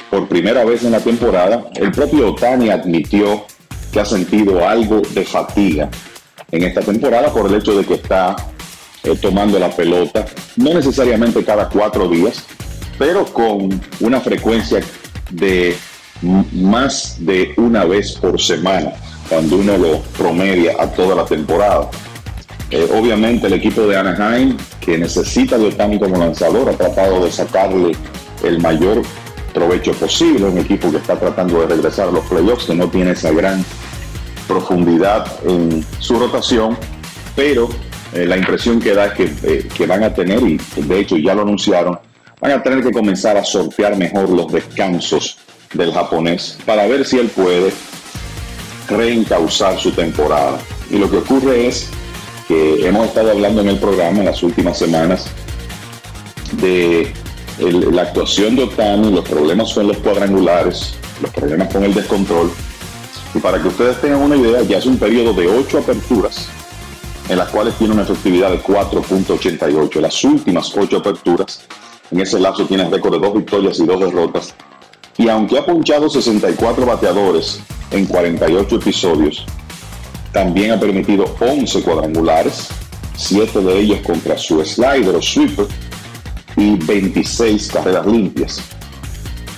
por 0.09 0.27
primera 0.27 0.63
vez 0.63 0.83
en 0.83 0.91
la 0.91 0.99
temporada, 0.99 1.65
el 1.75 1.91
propio 1.91 2.31
Otani 2.31 2.69
admitió 2.69 3.45
que 3.91 3.99
ha 3.99 4.05
sentido 4.05 4.67
algo 4.67 5.01
de 5.13 5.23
fatiga 5.23 5.89
en 6.51 6.63
esta 6.63 6.81
temporada 6.81 7.31
por 7.31 7.47
el 7.47 7.55
hecho 7.55 7.77
de 7.77 7.85
que 7.85 7.95
está 7.95 8.35
eh, 9.03 9.15
tomando 9.21 9.59
la 9.59 9.69
pelota, 9.69 10.25
no 10.55 10.73
necesariamente 10.73 11.43
cada 11.43 11.69
cuatro 11.69 12.07
días, 12.07 12.43
pero 12.97 13.25
con 13.25 13.81
una 13.99 14.21
frecuencia 14.21 14.81
de 15.31 15.75
más 16.21 17.17
de 17.19 17.53
una 17.57 17.83
vez 17.85 18.13
por 18.13 18.41
semana, 18.41 18.93
cuando 19.29 19.57
uno 19.57 19.77
lo 19.77 20.01
promedia 20.17 20.75
a 20.79 20.89
toda 20.91 21.15
la 21.15 21.25
temporada. 21.25 21.89
Eh, 22.71 22.87
obviamente 22.93 23.47
el 23.47 23.53
equipo 23.53 23.81
de 23.81 23.97
Anaheim, 23.97 24.57
que 24.79 24.97
necesita 24.97 25.57
de 25.57 25.67
Otani 25.67 25.99
como 25.99 26.17
lanzador, 26.17 26.69
ha 26.69 26.73
tratado 26.73 27.23
de 27.23 27.31
sacarle 27.31 27.91
el 28.43 28.59
mayor 28.59 29.01
provecho 29.55 29.93
posible. 29.93 30.45
Un 30.45 30.59
equipo 30.59 30.91
que 30.91 30.97
está 30.97 31.17
tratando 31.17 31.61
de 31.61 31.67
regresar 31.67 32.09
a 32.09 32.11
los 32.11 32.25
playoffs, 32.25 32.65
que 32.65 32.75
no 32.75 32.87
tiene 32.89 33.11
esa 33.11 33.31
gran 33.31 33.65
profundidad 34.47 35.25
en 35.47 35.83
su 35.99 36.19
rotación, 36.19 36.77
pero 37.35 37.69
eh, 38.13 38.25
la 38.27 38.37
impresión 38.37 38.79
que 38.79 38.93
da 38.93 39.07
es 39.07 39.13
que, 39.13 39.23
eh, 39.43 39.67
que 39.75 39.87
van 39.87 40.03
a 40.03 40.13
tener, 40.13 40.43
y 40.43 40.59
de 40.75 40.99
hecho 40.99 41.17
ya 41.17 41.33
lo 41.33 41.41
anunciaron, 41.41 41.97
van 42.39 42.51
a 42.51 42.61
tener 42.61 42.83
que 42.83 42.91
comenzar 42.91 43.37
a 43.37 43.43
sortear 43.43 43.97
mejor 43.97 44.29
los 44.29 44.51
descansos 44.51 45.39
del 45.73 45.91
japonés 45.91 46.59
para 46.65 46.85
ver 46.85 47.05
si 47.05 47.17
él 47.17 47.29
puede 47.29 47.73
reencauzar 48.87 49.79
su 49.79 49.91
temporada. 49.91 50.59
Y 50.91 50.97
lo 50.97 51.09
que 51.09 51.17
ocurre 51.17 51.67
es 51.67 51.89
que 52.47 52.87
hemos 52.87 53.07
estado 53.07 53.31
hablando 53.31 53.61
en 53.61 53.69
el 53.69 53.79
programa 53.79 54.19
en 54.19 54.25
las 54.25 54.43
últimas 54.43 54.77
semanas 54.77 55.25
de 56.61 57.11
la 57.59 58.01
actuación 58.01 58.55
de 58.55 58.63
Otani, 58.63 59.11
los 59.11 59.27
problemas 59.27 59.73
con 59.73 59.87
los 59.87 59.97
cuadrangulares, 59.97 60.95
los 61.21 61.31
problemas 61.31 61.73
con 61.73 61.83
el 61.83 61.93
descontrol. 61.93 62.51
Y 63.33 63.39
para 63.39 63.61
que 63.61 63.67
ustedes 63.67 63.99
tengan 64.01 64.21
una 64.21 64.35
idea, 64.35 64.61
ya 64.63 64.77
es 64.77 64.85
un 64.85 64.97
periodo 64.97 65.33
de 65.33 65.47
ocho 65.47 65.79
aperturas 65.79 66.47
en 67.29 67.37
las 67.37 67.49
cuales 67.49 67.75
tiene 67.75 67.93
una 67.93 68.03
efectividad 68.03 68.51
de 68.51 68.61
4.88. 68.61 69.99
Las 69.99 70.23
últimas 70.23 70.75
ocho 70.75 70.97
aperturas, 70.97 71.65
en 72.11 72.21
ese 72.21 72.39
lapso 72.39 72.65
tiene 72.65 72.87
récord 72.89 73.13
de 73.13 73.19
dos 73.19 73.35
victorias 73.35 73.79
y 73.79 73.85
dos 73.85 73.99
derrotas. 73.99 74.53
Y 75.17 75.29
aunque 75.29 75.57
ha 75.57 75.65
punchado 75.65 76.09
64 76.09 76.85
bateadores 76.85 77.59
en 77.91 78.05
48 78.05 78.75
episodios, 78.75 79.45
también 80.31 80.71
ha 80.71 80.79
permitido 80.79 81.25
11 81.39 81.81
cuadrangulares, 81.81 82.67
7 83.15 83.61
de 83.61 83.79
ellos 83.79 83.99
contra 84.05 84.37
su 84.37 84.63
slider 84.63 85.15
o 85.15 85.21
sweeper 85.21 85.67
y 86.55 86.75
26 86.75 87.67
carreras 87.71 88.05
limpias. 88.05 88.61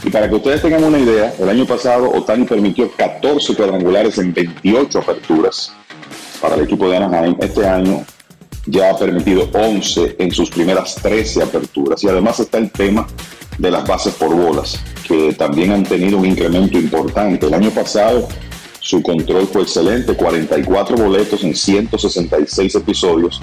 Y 0.03 0.09
para 0.09 0.29
que 0.29 0.35
ustedes 0.35 0.61
tengan 0.61 0.83
una 0.83 0.99
idea, 0.99 1.33
el 1.39 1.49
año 1.49 1.65
pasado 1.65 2.11
Otani 2.11 2.45
permitió 2.45 2.91
14 2.91 3.55
cuadrangulares 3.55 4.17
en 4.17 4.33
28 4.33 4.99
aperturas 4.99 5.73
para 6.41 6.55
el 6.55 6.61
equipo 6.61 6.89
de 6.89 6.97
Anaheim. 6.97 7.35
Este 7.39 7.67
año 7.67 8.05
ya 8.67 8.91
ha 8.91 8.97
permitido 8.97 9.49
11 9.53 10.15
en 10.19 10.31
sus 10.31 10.49
primeras 10.49 10.95
13 10.95 11.43
aperturas. 11.43 12.03
Y 12.03 12.09
además 12.09 12.39
está 12.39 12.57
el 12.57 12.71
tema 12.71 13.07
de 13.57 13.71
las 13.71 13.87
bases 13.87 14.13
por 14.13 14.35
bolas, 14.35 14.79
que 15.07 15.33
también 15.33 15.71
han 15.71 15.83
tenido 15.83 16.19
un 16.19 16.25
incremento 16.25 16.77
importante. 16.77 17.47
El 17.47 17.53
año 17.53 17.71
pasado 17.71 18.27
su 18.79 19.01
control 19.01 19.47
fue 19.47 19.63
excelente, 19.63 20.15
44 20.15 20.95
boletos 20.95 21.43
en 21.43 21.55
166 21.55 22.75
episodios. 22.75 23.41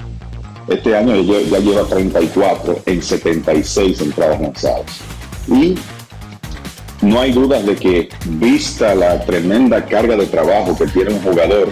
Este 0.67 0.95
año 0.95 1.15
ya 1.21 1.59
lleva 1.59 1.83
34 1.83 2.81
en 2.85 3.01
76 3.01 4.01
entradas 4.01 4.41
lanzadas. 4.41 4.85
Y 5.47 5.75
no 7.01 7.19
hay 7.19 7.31
dudas 7.31 7.65
de 7.65 7.75
que, 7.75 8.09
vista 8.25 8.95
la 8.95 9.23
tremenda 9.25 9.85
carga 9.85 10.17
de 10.17 10.25
trabajo 10.25 10.75
que 10.75 10.87
tiene 10.87 11.13
un 11.13 11.21
jugador 11.21 11.71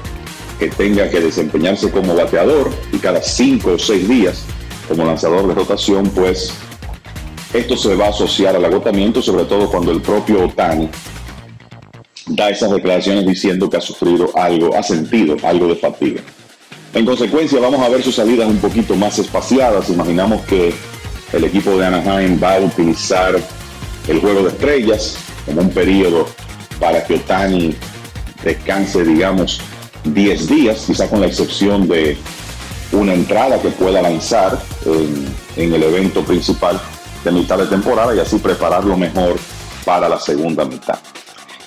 que 0.60 0.68
tenga 0.70 1.10
que 1.10 1.20
desempeñarse 1.20 1.90
como 1.90 2.16
bateador 2.16 2.70
y 2.92 2.98
cada 2.98 3.22
cinco 3.22 3.72
o 3.72 3.80
seis 3.80 4.08
días 4.08 4.46
como 4.88 5.06
lanzador 5.06 5.48
de 5.48 5.56
rotación, 5.56 6.10
pues 6.10 6.54
esto 7.54 7.76
se 7.76 7.96
va 7.96 8.08
a 8.08 8.10
asociar 8.10 8.56
al 8.56 8.66
agotamiento, 8.66 9.22
sobre 9.22 9.46
todo 9.46 9.70
cuando 9.70 9.92
el 9.92 10.02
propio 10.02 10.46
Otani 10.46 10.90
da 12.28 12.50
esas 12.50 12.72
declaraciones 12.72 13.26
diciendo 13.26 13.70
que 13.70 13.78
ha 13.78 13.82
sufrido 13.82 14.30
algo, 14.36 14.76
ha 14.76 14.84
sentido 14.84 15.36
algo 15.44 15.68
de 15.68 15.76
fatiga. 15.76 16.22
En 16.94 17.06
consecuencia, 17.06 17.60
vamos 17.60 17.82
a 17.82 17.90
ver 17.90 18.04
sus 18.04 18.16
salidas 18.16 18.48
un 18.48 18.58
poquito 18.58 18.96
más 18.96 19.18
espaciadas. 19.18 19.90
Imaginamos 19.90 20.44
que 20.44 20.74
el 21.32 21.44
equipo 21.44 21.76
de 21.78 21.88
Anaheim 21.88 22.40
va 22.42 22.56
a 22.56 22.60
utilizar 22.60 23.36
el 24.08 24.20
juego 24.20 24.44
de 24.44 24.50
estrellas 24.50 25.18
como 25.46 25.62
un 25.62 25.70
periodo 25.72 26.28
para 26.80 27.04
que 27.04 27.16
Otani 27.16 27.76
descanse, 28.44 29.04
digamos, 29.04 29.60
10 30.04 30.48
días, 30.48 30.84
quizá 30.86 31.10
con 31.10 31.22
la 31.22 31.28
excepción 31.28 31.88
de 31.88 32.16
una 32.92 33.14
entrada 33.14 33.60
que 33.60 33.70
pueda 33.70 34.02
lanzar 34.02 34.62
en, 34.86 35.26
en 35.56 35.74
el 35.74 35.82
evento 35.82 36.24
principal 36.24 36.80
de 37.24 37.32
mitad 37.32 37.58
de 37.58 37.66
temporada 37.66 38.14
y 38.16 38.20
así 38.20 38.38
prepararlo 38.38 38.96
mejor 38.96 39.40
para 39.84 40.08
la 40.08 40.20
segunda 40.20 40.64
mitad. 40.66 41.00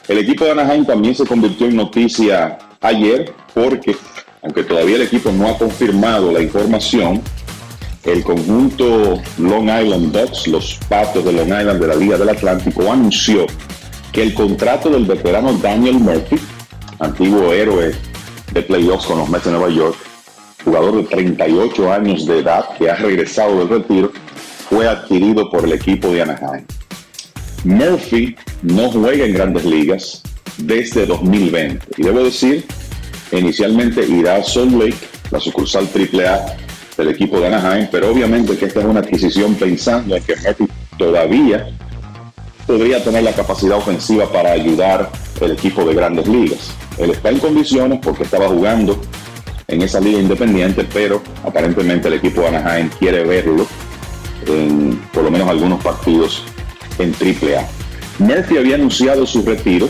El 0.07 0.19
equipo 0.19 0.45
de 0.45 0.53
Anaheim 0.53 0.85
también 0.85 1.17
se 1.17 1.27
convirtió 1.27 1.67
en 1.67 1.75
noticia 1.75 2.59
ayer 2.81 3.35
porque, 3.53 3.97
aunque 4.47 4.63
todavía 4.63 4.95
el 4.95 5.03
equipo 5.03 5.33
no 5.33 5.49
ha 5.49 5.59
confirmado 5.59 6.31
la 6.31 6.41
información, 6.41 7.21
el 8.05 8.23
conjunto 8.23 9.21
Long 9.39 9.65
Island 9.65 10.13
Ducks, 10.13 10.47
los 10.47 10.79
patos 10.89 11.25
de 11.25 11.33
Long 11.33 11.49
Island 11.49 11.81
de 11.81 11.87
la 11.89 11.97
Liga 11.97 12.17
del 12.17 12.29
Atlántico, 12.29 12.93
anunció 12.93 13.47
que 14.13 14.23
el 14.23 14.35
contrato 14.35 14.89
del 14.89 15.05
veterano 15.05 15.53
Daniel 15.55 15.95
Murphy, 15.95 16.37
antiguo 17.01 17.53
héroe 17.53 17.93
de 18.53 18.63
playoffs 18.63 19.07
con 19.07 19.19
los 19.19 19.29
Mets 19.29 19.47
de 19.47 19.51
Nueva 19.51 19.69
York, 19.69 19.97
jugador 20.65 20.99
de 20.99 21.03
38 21.03 21.93
años 21.93 22.25
de 22.25 22.39
edad 22.39 22.69
que 22.79 22.89
ha 22.89 22.95
regresado 22.95 23.59
del 23.59 23.69
retiro, 23.69 24.13
fue 24.71 24.87
adquirido 24.87 25.51
por 25.51 25.65
el 25.65 25.73
equipo 25.73 26.07
de 26.11 26.23
Anaheim. 26.23 26.65
Murphy 27.65 28.37
no 28.63 28.93
juega 28.93 29.25
en 29.25 29.35
grandes 29.35 29.65
ligas 29.65 30.23
desde 30.59 31.05
2020. 31.05 31.85
Y 31.97 32.03
debo 32.05 32.23
decir, 32.23 32.65
inicialmente 33.33 34.05
irá 34.07 34.37
a 34.37 34.45
Salt 34.45 34.73
Lake, 34.73 34.97
la 35.31 35.41
sucursal 35.41 35.89
AAA 35.95 36.57
del 36.97 37.09
equipo 37.09 37.41
de 37.41 37.49
Anaheim, 37.49 37.89
pero 37.91 38.11
obviamente 38.11 38.57
que 38.57 38.67
esta 38.67 38.81
es 38.81 38.87
una 38.87 39.01
adquisición 39.01 39.55
pensando 39.55 40.17
en 40.17 40.23
que 40.23 40.37
Murphy 40.37 40.67
todavía 40.99 41.69
podría 42.67 43.03
tener 43.03 43.23
la 43.23 43.33
capacidad 43.33 43.77
ofensiva 43.77 44.31
para 44.31 44.53
ayudar 44.53 45.11
el 45.41 45.53
equipo 45.53 45.85
de 45.85 45.95
grandes 45.95 46.27
ligas. 46.27 46.71
Él 46.99 47.11
está 47.11 47.31
en 47.31 47.39
condiciones 47.39 48.01
porque 48.03 48.25
estaba 48.25 48.49
jugando 48.49 49.01
en 49.69 49.83
esa 49.83 50.01
liga 50.01 50.19
independiente, 50.19 50.87
pero 50.93 51.23
aparentemente 51.45 52.09
el 52.09 52.15
equipo 52.15 52.43
de 52.43 52.49
Anaheim 52.49 52.89
quiere 52.99 53.25
verlo 53.25 53.67
en 54.47 55.01
por 55.13 55.25
lo 55.25 55.31
menos 55.31 55.49
algunos 55.49 55.83
partidos 55.83 56.43
en 56.99 57.13
AAA. 57.13 57.67
Murphy 58.19 58.59
había 58.59 58.77
anunciado 58.77 59.27
su 59.27 59.43
retiro 59.43 59.89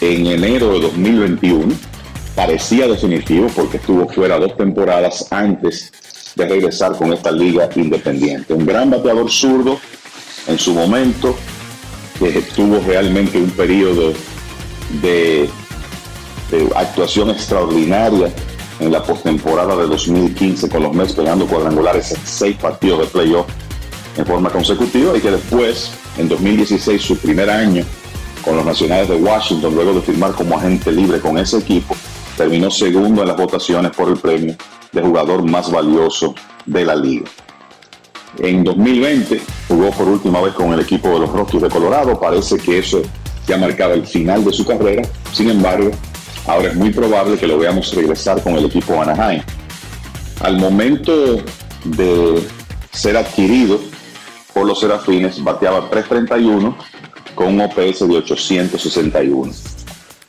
en 0.00 0.26
enero 0.26 0.74
de 0.74 0.80
2021. 0.80 1.89
Parecía 2.34 2.86
definitivo 2.86 3.48
porque 3.54 3.76
estuvo 3.76 4.08
fuera 4.08 4.38
dos 4.38 4.56
temporadas 4.56 5.26
antes 5.30 5.92
de 6.34 6.46
regresar 6.46 6.96
con 6.96 7.12
esta 7.12 7.30
liga 7.30 7.68
independiente. 7.74 8.54
Un 8.54 8.66
gran 8.66 8.90
bateador 8.90 9.30
zurdo 9.30 9.78
en 10.46 10.58
su 10.58 10.72
momento, 10.72 11.36
que 12.18 12.42
tuvo 12.54 12.80
realmente 12.86 13.38
un 13.38 13.50
periodo 13.50 14.12
de, 15.02 15.48
de 16.50 16.70
actuación 16.76 17.30
extraordinaria 17.30 18.32
en 18.80 18.92
la 18.92 19.02
postemporada 19.02 19.76
de 19.76 19.86
2015 19.86 20.68
con 20.68 20.82
los 20.82 20.94
Mets 20.94 21.12
pegando 21.12 21.46
cuadrangulares 21.46 22.12
en 22.12 22.18
seis 22.24 22.56
partidos 22.56 23.00
de 23.00 23.06
playoff 23.06 23.46
en 24.16 24.26
forma 24.26 24.50
consecutiva 24.50 25.16
y 25.16 25.20
que 25.20 25.30
después, 25.30 25.92
en 26.18 26.28
2016, 26.28 27.00
su 27.00 27.16
primer 27.16 27.50
año 27.50 27.84
con 28.44 28.56
los 28.56 28.64
Nacionales 28.64 29.08
de 29.08 29.16
Washington, 29.16 29.74
luego 29.74 29.94
de 29.94 30.00
firmar 30.00 30.32
como 30.32 30.56
agente 30.56 30.90
libre 30.90 31.20
con 31.20 31.36
ese 31.38 31.58
equipo, 31.58 31.94
terminó 32.40 32.70
segundo 32.70 33.20
en 33.20 33.28
las 33.28 33.36
votaciones 33.36 33.94
por 33.94 34.08
el 34.08 34.16
premio 34.16 34.56
de 34.92 35.02
jugador 35.02 35.42
más 35.42 35.70
valioso 35.70 36.34
de 36.64 36.86
la 36.86 36.96
liga. 36.96 37.26
En 38.38 38.64
2020 38.64 39.42
jugó 39.68 39.90
por 39.90 40.08
última 40.08 40.40
vez 40.40 40.54
con 40.54 40.72
el 40.72 40.80
equipo 40.80 41.10
de 41.10 41.18
los 41.18 41.30
Rockies 41.30 41.60
de 41.60 41.68
Colorado. 41.68 42.18
Parece 42.18 42.56
que 42.56 42.78
eso 42.78 43.02
ya 43.46 43.58
marcaba 43.58 43.92
el 43.92 44.06
final 44.06 44.42
de 44.42 44.54
su 44.54 44.64
carrera. 44.64 45.02
Sin 45.34 45.50
embargo, 45.50 45.90
ahora 46.46 46.68
es 46.68 46.76
muy 46.76 46.88
probable 46.88 47.36
que 47.36 47.46
lo 47.46 47.58
veamos 47.58 47.94
regresar 47.94 48.42
con 48.42 48.54
el 48.54 48.64
equipo 48.64 48.98
Anaheim. 49.02 49.42
Al 50.40 50.56
momento 50.56 51.42
de 51.84 52.42
ser 52.90 53.18
adquirido 53.18 53.78
por 54.54 54.64
los 54.64 54.80
Serafines, 54.80 55.44
bateaba 55.44 55.90
331 55.90 56.74
con 57.34 57.48
un 57.48 57.60
OPS 57.60 58.08
de 58.08 58.16
861. 58.16 59.52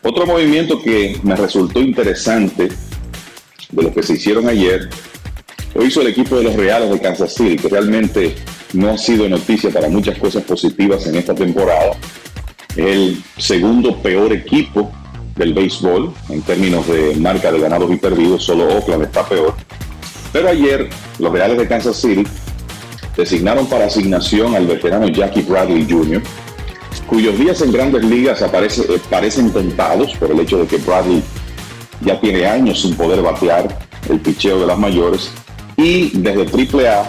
Otro 0.04 0.26
movimiento 0.26 0.82
que 0.82 1.20
me 1.24 1.36
resultó 1.36 1.80
interesante 1.80 2.70
de 3.72 3.84
lo 3.84 3.94
que 3.94 4.02
se 4.02 4.14
hicieron 4.14 4.48
ayer 4.48 4.90
lo 5.76 5.86
hizo 5.86 6.02
el 6.02 6.08
equipo 6.08 6.36
de 6.38 6.44
los 6.44 6.56
Reales 6.56 6.90
de 6.90 7.00
Kansas 7.00 7.34
City, 7.34 7.56
que 7.56 7.70
realmente 7.70 8.36
no 8.74 8.90
ha 8.90 8.98
sido 8.98 9.30
noticia 9.30 9.70
para 9.70 9.88
muchas 9.90 10.18
cosas 10.18 10.44
positivas 10.44 11.06
en 11.08 11.16
esta 11.16 11.36
temporada. 11.36 11.92
El 12.76 13.22
segundo 13.38 14.02
peor 14.02 14.34
equipo 14.34 14.92
del 15.36 15.54
béisbol 15.54 16.14
en 16.30 16.42
términos 16.42 16.88
de 16.88 17.16
marca 17.16 17.52
de 17.52 17.60
ganados 17.60 17.92
y 17.92 17.96
perdidos, 17.96 18.44
solo 18.44 18.66
Oakland 18.68 19.04
está 19.04 19.28
peor. 19.28 19.56
Pero 20.34 20.50
ayer 20.50 20.90
los 21.20 21.32
Reales 21.32 21.58
de 21.58 21.68
Kansas 21.68 21.98
City 21.98 22.24
designaron 23.16 23.68
para 23.68 23.86
asignación 23.86 24.56
al 24.56 24.68
veterano 24.68 25.08
Jackie 25.08 25.44
Bradley 25.44 25.88
Jr., 25.90 26.22
cuyos 27.12 27.38
días 27.38 27.62
en 27.62 27.74
grandes 27.74 28.06
ligas 28.06 28.42
aparece, 28.42 28.84
eh, 28.84 28.98
parecen 29.10 29.52
tentados 29.52 30.16
por 30.16 30.32
el 30.32 30.40
hecho 30.40 30.60
de 30.60 30.66
que 30.66 30.78
Bradley 30.78 31.22
ya 32.06 32.18
tiene 32.22 32.46
años 32.46 32.84
sin 32.84 32.96
poder 32.96 33.22
batear 33.22 33.68
el 34.10 34.18
picheo 34.22 34.62
de 34.62 34.66
las 34.66 34.80
mayores 34.80 35.30
y 35.76 36.12
desde 36.18 36.44
AAA 36.46 37.04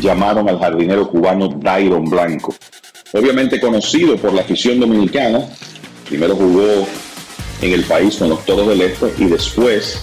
llamaron 0.00 0.48
al 0.48 0.58
jardinero 0.58 1.08
cubano 1.08 1.46
Dairon 1.46 2.06
Blanco. 2.06 2.56
Obviamente 3.12 3.60
conocido 3.60 4.16
por 4.16 4.32
la 4.32 4.40
afición 4.40 4.80
dominicana, 4.80 5.46
primero 6.08 6.34
jugó 6.34 6.84
en 7.62 7.72
el 7.72 7.84
país 7.84 8.16
con 8.16 8.30
los 8.30 8.44
Toros 8.44 8.66
del 8.66 8.80
Este 8.80 9.14
y 9.18 9.26
después 9.26 10.02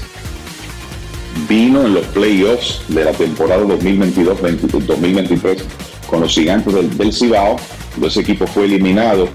vino 1.50 1.86
en 1.86 1.96
los 1.96 2.06
playoffs 2.08 2.82
de 2.88 3.04
la 3.04 3.12
temporada 3.12 3.62
2022-2023 3.66 5.58
con 6.08 6.22
los 6.22 6.34
gigantes 6.34 6.74
del, 6.74 6.98
del 6.98 7.12
Cibao, 7.12 7.58
ese 8.06 8.22
equipo 8.22 8.48
fue 8.48 8.66
eliminado, 8.66 9.30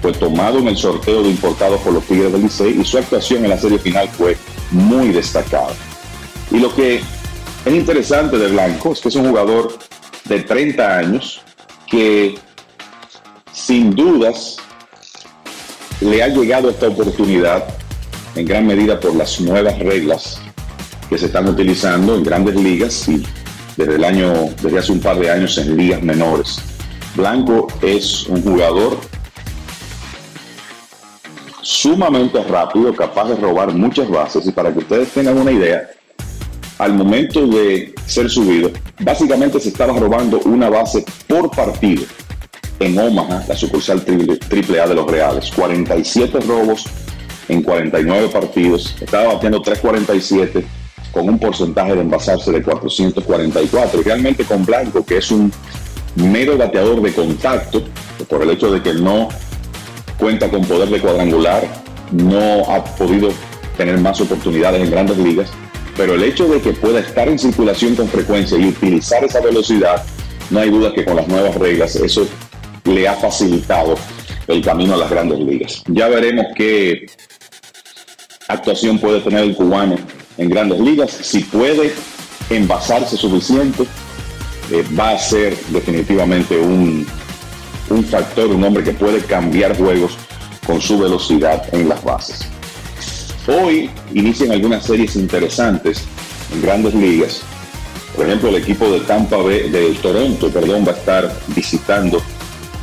fue 0.00 0.12
tomado 0.12 0.58
en 0.58 0.68
el 0.68 0.76
sorteo 0.76 1.22
de 1.22 1.30
importados 1.30 1.80
por 1.80 1.92
los 1.92 2.04
Tigres 2.04 2.32
del 2.32 2.42
Licey 2.42 2.80
y 2.80 2.84
su 2.84 2.98
actuación 2.98 3.44
en 3.44 3.50
la 3.50 3.58
serie 3.58 3.78
final 3.78 4.08
fue 4.08 4.36
muy 4.70 5.08
destacada. 5.08 5.72
Y 6.50 6.58
lo 6.58 6.74
que 6.74 7.00
es 7.64 7.72
interesante 7.72 8.38
de 8.38 8.48
Blanco 8.48 8.92
es 8.92 9.00
que 9.00 9.08
es 9.08 9.14
un 9.14 9.28
jugador 9.28 9.78
de 10.24 10.40
30 10.40 10.98
años 10.98 11.40
que 11.88 12.36
sin 13.52 13.94
dudas 13.94 14.56
le 16.00 16.22
ha 16.22 16.28
llegado 16.28 16.70
esta 16.70 16.88
oportunidad 16.88 17.64
en 18.34 18.46
gran 18.46 18.66
medida 18.66 18.98
por 18.98 19.14
las 19.14 19.40
nuevas 19.40 19.78
reglas 19.78 20.40
que 21.08 21.18
se 21.18 21.26
están 21.26 21.48
utilizando 21.48 22.16
en 22.16 22.24
grandes 22.24 22.56
ligas 22.56 23.08
y 23.08 23.22
desde 23.76 23.94
el 23.96 24.04
año, 24.04 24.32
desde 24.62 24.78
hace 24.78 24.92
un 24.92 25.00
par 25.00 25.18
de 25.18 25.30
años 25.30 25.56
en 25.58 25.76
ligas 25.76 26.02
menores. 26.02 26.71
Blanco 27.14 27.68
es 27.82 28.26
un 28.26 28.42
jugador 28.42 28.98
sumamente 31.60 32.42
rápido, 32.44 32.94
capaz 32.94 33.28
de 33.28 33.36
robar 33.36 33.72
muchas 33.72 34.08
bases 34.08 34.46
y 34.46 34.52
para 34.52 34.72
que 34.72 34.80
ustedes 34.80 35.10
tengan 35.10 35.38
una 35.38 35.52
idea, 35.52 35.90
al 36.78 36.94
momento 36.94 37.46
de 37.46 37.94
ser 38.06 38.28
subido, 38.28 38.70
básicamente 39.00 39.60
se 39.60 39.68
estaba 39.68 39.96
robando 39.98 40.40
una 40.44 40.68
base 40.68 41.04
por 41.28 41.50
partido 41.50 42.04
en 42.80 42.98
Omaha, 42.98 43.44
la 43.46 43.56
sucursal 43.56 44.04
triple 44.04 44.80
A 44.80 44.88
de 44.88 44.94
los 44.94 45.08
Reales. 45.08 45.52
47 45.54 46.40
robos 46.40 46.86
en 47.48 47.62
49 47.62 48.28
partidos. 48.28 48.96
Estaba 49.00 49.34
batiendo 49.34 49.62
347 49.62 50.64
con 51.12 51.28
un 51.28 51.38
porcentaje 51.38 51.94
de 51.94 52.00
envasarse 52.00 52.50
de 52.50 52.62
444. 52.62 54.00
Y 54.00 54.04
realmente 54.04 54.44
con 54.44 54.64
Blanco, 54.64 55.04
que 55.04 55.18
es 55.18 55.30
un 55.30 55.52
mero 56.16 56.56
bateador 56.56 57.00
de 57.02 57.12
contacto, 57.12 57.82
por 58.28 58.42
el 58.42 58.50
hecho 58.50 58.70
de 58.70 58.82
que 58.82 58.94
no 58.94 59.28
cuenta 60.18 60.48
con 60.48 60.64
poder 60.64 60.88
de 60.88 61.00
cuadrangular, 61.00 61.66
no 62.12 62.62
ha 62.70 62.84
podido 62.84 63.30
tener 63.76 63.98
más 63.98 64.20
oportunidades 64.20 64.82
en 64.82 64.90
grandes 64.90 65.18
ligas. 65.18 65.50
Pero 65.96 66.14
el 66.14 66.22
hecho 66.22 66.46
de 66.48 66.60
que 66.60 66.72
pueda 66.72 67.00
estar 67.00 67.28
en 67.28 67.38
circulación 67.38 67.94
con 67.94 68.08
frecuencia 68.08 68.56
y 68.58 68.68
utilizar 68.68 69.24
esa 69.24 69.40
velocidad, 69.40 70.02
no 70.50 70.60
hay 70.60 70.70
duda 70.70 70.92
que 70.92 71.04
con 71.04 71.16
las 71.16 71.28
nuevas 71.28 71.54
reglas 71.56 71.96
eso 71.96 72.26
le 72.84 73.08
ha 73.08 73.14
facilitado 73.14 73.96
el 74.46 74.62
camino 74.62 74.94
a 74.94 74.98
las 74.98 75.10
grandes 75.10 75.38
ligas. 75.38 75.82
Ya 75.88 76.08
veremos 76.08 76.46
qué 76.56 77.06
actuación 78.48 78.98
puede 78.98 79.20
tener 79.20 79.44
el 79.44 79.54
cubano 79.54 79.96
en 80.38 80.48
grandes 80.48 80.80
ligas, 80.80 81.10
si 81.10 81.40
puede 81.40 81.92
envasarse 82.50 83.16
suficiente, 83.16 83.84
eh, 84.72 84.84
va 84.98 85.10
a 85.10 85.18
ser 85.18 85.56
definitivamente 85.68 86.58
un, 86.58 87.06
un 87.90 88.04
factor, 88.04 88.46
un 88.46 88.64
hombre 88.64 88.82
que 88.82 88.92
puede 88.92 89.20
cambiar 89.20 89.76
juegos 89.76 90.16
con 90.66 90.80
su 90.80 90.98
velocidad 90.98 91.62
en 91.74 91.88
las 91.88 92.02
bases. 92.02 92.46
Hoy 93.46 93.90
inician 94.14 94.50
algunas 94.52 94.84
series 94.86 95.16
interesantes 95.16 96.04
en 96.54 96.62
grandes 96.62 96.94
ligas. 96.94 97.42
Por 98.16 98.26
ejemplo, 98.26 98.48
el 98.48 98.56
equipo 98.56 98.88
de 98.90 99.00
Tampa 99.00 99.36
Bay, 99.36 99.68
de 99.68 99.90
Toronto, 100.00 100.48
perdón, 100.48 100.84
va 100.86 100.92
a 100.92 100.96
estar 100.96 101.36
visitando 101.48 102.22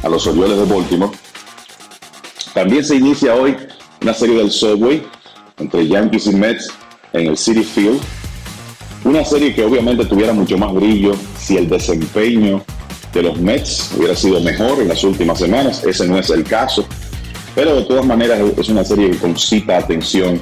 a 0.04 0.10
los 0.10 0.28
Orioles 0.28 0.58
de 0.58 0.66
Baltimore. 0.66 1.18
También 2.54 2.84
se 2.84 2.98
inicia 2.98 3.36
hoy 3.36 3.56
una 4.02 4.14
serie 4.14 4.38
del 4.38 4.52
Subway 4.52 5.08
entre 5.58 5.88
Yankees 5.88 6.28
y 6.28 6.36
Mets 6.36 6.68
en 7.14 7.28
el 7.28 7.38
City 7.38 7.64
Field. 7.64 8.00
Una 9.06 9.24
serie 9.24 9.56
que 9.56 9.64
obviamente 9.64 10.06
tuviera 10.06 10.34
mucho 10.34 10.58
más 10.58 10.74
brillo 10.74 11.16
si 11.50 11.58
el 11.58 11.68
desempeño 11.68 12.64
de 13.12 13.24
los 13.24 13.40
Mets 13.42 13.90
hubiera 13.98 14.16
sido 14.16 14.40
mejor 14.40 14.80
en 14.80 14.88
las 14.88 15.04
últimas 15.04 15.40
semanas. 15.40 15.84
Ese 15.84 16.08
no 16.08 16.20
es 16.20 16.30
el 16.30 16.44
caso. 16.44 16.86
Pero 17.56 17.76
de 17.76 17.86
todas 17.86 18.06
maneras 18.06 18.40
es 18.56 18.70
una 18.70 18.86
serie 18.86 19.10
que 19.10 19.18
concita 19.18 19.80
atención 19.80 20.40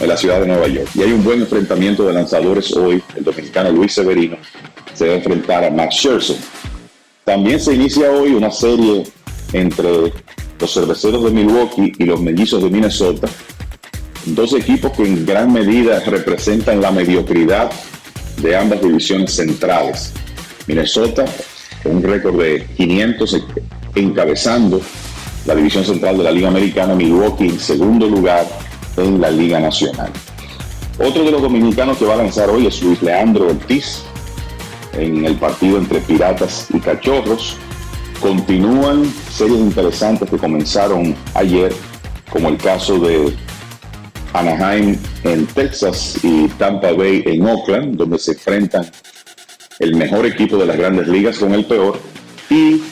en 0.00 0.08
la 0.08 0.16
ciudad 0.16 0.40
de 0.40 0.46
Nueva 0.46 0.66
York. 0.66 0.88
Y 0.94 1.02
hay 1.02 1.12
un 1.12 1.22
buen 1.22 1.42
enfrentamiento 1.42 2.06
de 2.06 2.14
lanzadores 2.14 2.74
hoy. 2.74 3.02
El 3.14 3.24
dominicano 3.24 3.70
Luis 3.70 3.92
Severino 3.92 4.38
se 4.94 5.06
va 5.06 5.12
a 5.12 5.16
enfrentar 5.16 5.62
a 5.62 5.70
Max 5.70 5.96
Scherzer. 5.96 6.36
También 7.24 7.60
se 7.60 7.74
inicia 7.74 8.10
hoy 8.10 8.30
una 8.30 8.50
serie 8.50 9.04
entre 9.52 10.10
los 10.58 10.72
cerveceros 10.72 11.22
de 11.22 11.32
Milwaukee 11.32 11.92
y 11.98 12.04
los 12.04 12.18
mellizos 12.18 12.62
de 12.62 12.70
Minnesota. 12.70 13.28
Dos 14.24 14.54
equipos 14.54 14.92
que 14.92 15.02
en 15.02 15.26
gran 15.26 15.52
medida 15.52 16.00
representan 16.00 16.80
la 16.80 16.90
mediocridad 16.92 17.70
de 18.40 18.56
ambas 18.56 18.80
divisiones 18.80 19.34
centrales. 19.34 20.14
Minnesota 20.66 21.24
con 21.82 21.96
un 21.96 22.02
récord 22.02 22.38
de 22.40 22.66
500 22.76 23.44
encabezando 23.94 24.80
la 25.46 25.54
división 25.54 25.84
central 25.84 26.18
de 26.18 26.24
la 26.24 26.32
Liga 26.32 26.48
Americana, 26.48 26.94
Milwaukee 26.94 27.48
en 27.48 27.60
segundo 27.60 28.08
lugar 28.08 28.46
en 28.96 29.20
la 29.20 29.30
Liga 29.30 29.60
Nacional. 29.60 30.10
Otro 30.98 31.24
de 31.24 31.30
los 31.30 31.42
dominicanos 31.42 31.98
que 31.98 32.04
va 32.04 32.14
a 32.14 32.18
lanzar 32.18 32.50
hoy 32.50 32.66
es 32.66 32.82
Luis 32.82 33.02
Leandro 33.02 33.48
Ortiz 33.48 34.02
en 34.94 35.24
el 35.24 35.36
partido 35.36 35.78
entre 35.78 36.00
Piratas 36.00 36.68
y 36.72 36.80
Cachorros. 36.80 37.56
Continúan 38.20 39.04
series 39.30 39.60
interesantes 39.60 40.28
que 40.28 40.38
comenzaron 40.38 41.14
ayer, 41.34 41.72
como 42.30 42.48
el 42.48 42.56
caso 42.56 42.98
de 42.98 43.36
Anaheim 44.32 44.96
en 45.24 45.46
Texas 45.46 46.18
y 46.22 46.48
Tampa 46.48 46.92
Bay 46.92 47.22
en 47.26 47.46
Oakland, 47.46 47.96
donde 47.96 48.18
se 48.18 48.32
enfrentan 48.32 48.90
el 49.78 49.94
mejor 49.94 50.26
equipo 50.26 50.56
de 50.56 50.66
las 50.66 50.76
grandes 50.76 51.08
ligas 51.08 51.38
con 51.38 51.52
el 51.54 51.64
peor. 51.64 51.98
Y 52.50 52.82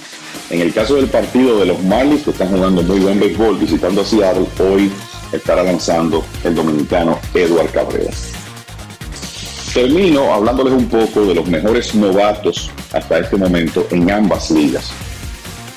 en 0.50 0.60
el 0.60 0.72
caso 0.72 0.96
del 0.96 1.06
partido 1.06 1.58
de 1.58 1.66
los 1.66 1.82
Marlins, 1.82 2.22
que 2.22 2.30
están 2.30 2.48
jugando 2.48 2.82
muy 2.82 3.00
buen 3.00 3.20
béisbol, 3.20 3.58
visitando 3.58 4.02
a 4.02 4.04
Seattle, 4.04 4.46
hoy 4.58 4.90
estará 5.32 5.62
lanzando 5.62 6.24
el 6.44 6.54
dominicano 6.54 7.18
Eduard 7.32 7.70
Cabrera. 7.70 8.10
Termino 9.72 10.32
hablándoles 10.32 10.72
un 10.74 10.88
poco 10.88 11.26
de 11.26 11.34
los 11.34 11.48
mejores 11.48 11.94
novatos 11.94 12.70
hasta 12.92 13.18
este 13.18 13.36
momento 13.36 13.86
en 13.90 14.08
ambas 14.10 14.50
ligas. 14.50 14.92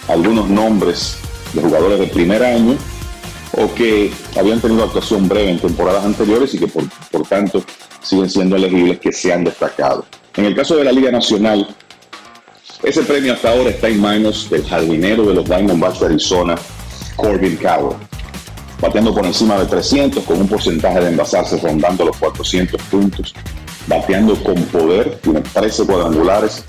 Algunos 0.07 0.49
nombres 0.49 1.17
de 1.53 1.61
jugadores 1.61 1.99
de 1.99 2.07
primer 2.07 2.43
año 2.43 2.77
o 3.53 3.73
que 3.73 4.11
habían 4.37 4.61
tenido 4.61 4.83
actuación 4.83 5.27
breve 5.27 5.49
en 5.49 5.59
temporadas 5.59 6.05
anteriores 6.05 6.53
y 6.53 6.59
que 6.59 6.67
por, 6.67 6.83
por 7.11 7.27
tanto 7.27 7.63
siguen 8.03 8.29
siendo 8.29 8.55
elegibles 8.55 8.99
que 8.99 9.11
se 9.11 9.33
han 9.33 9.43
destacado. 9.43 10.05
En 10.37 10.45
el 10.45 10.55
caso 10.55 10.75
de 10.75 10.83
la 10.83 10.91
Liga 10.91 11.11
Nacional, 11.11 11.67
ese 12.83 13.01
premio 13.01 13.33
hasta 13.33 13.49
ahora 13.49 13.71
está 13.71 13.87
en 13.87 13.99
manos 13.99 14.47
del 14.51 14.63
jardinero 14.67 15.25
de 15.25 15.33
los 15.33 15.45
Diamondbacks 15.45 15.99
de 15.99 16.05
Arizona, 16.05 16.55
Corbin 17.15 17.57
Cowell, 17.57 17.97
bateando 18.79 19.15
por 19.15 19.25
encima 19.25 19.57
de 19.57 19.65
300 19.65 20.23
con 20.23 20.39
un 20.39 20.47
porcentaje 20.47 20.99
de 20.99 21.07
envasarse 21.09 21.57
rondando 21.57 22.05
los 22.05 22.17
400 22.17 22.79
puntos, 22.83 23.33
bateando 23.87 24.35
con 24.43 24.61
poder, 24.65 25.17
tiene 25.23 25.41
13 25.41 25.87
cuadrangulares, 25.87 26.63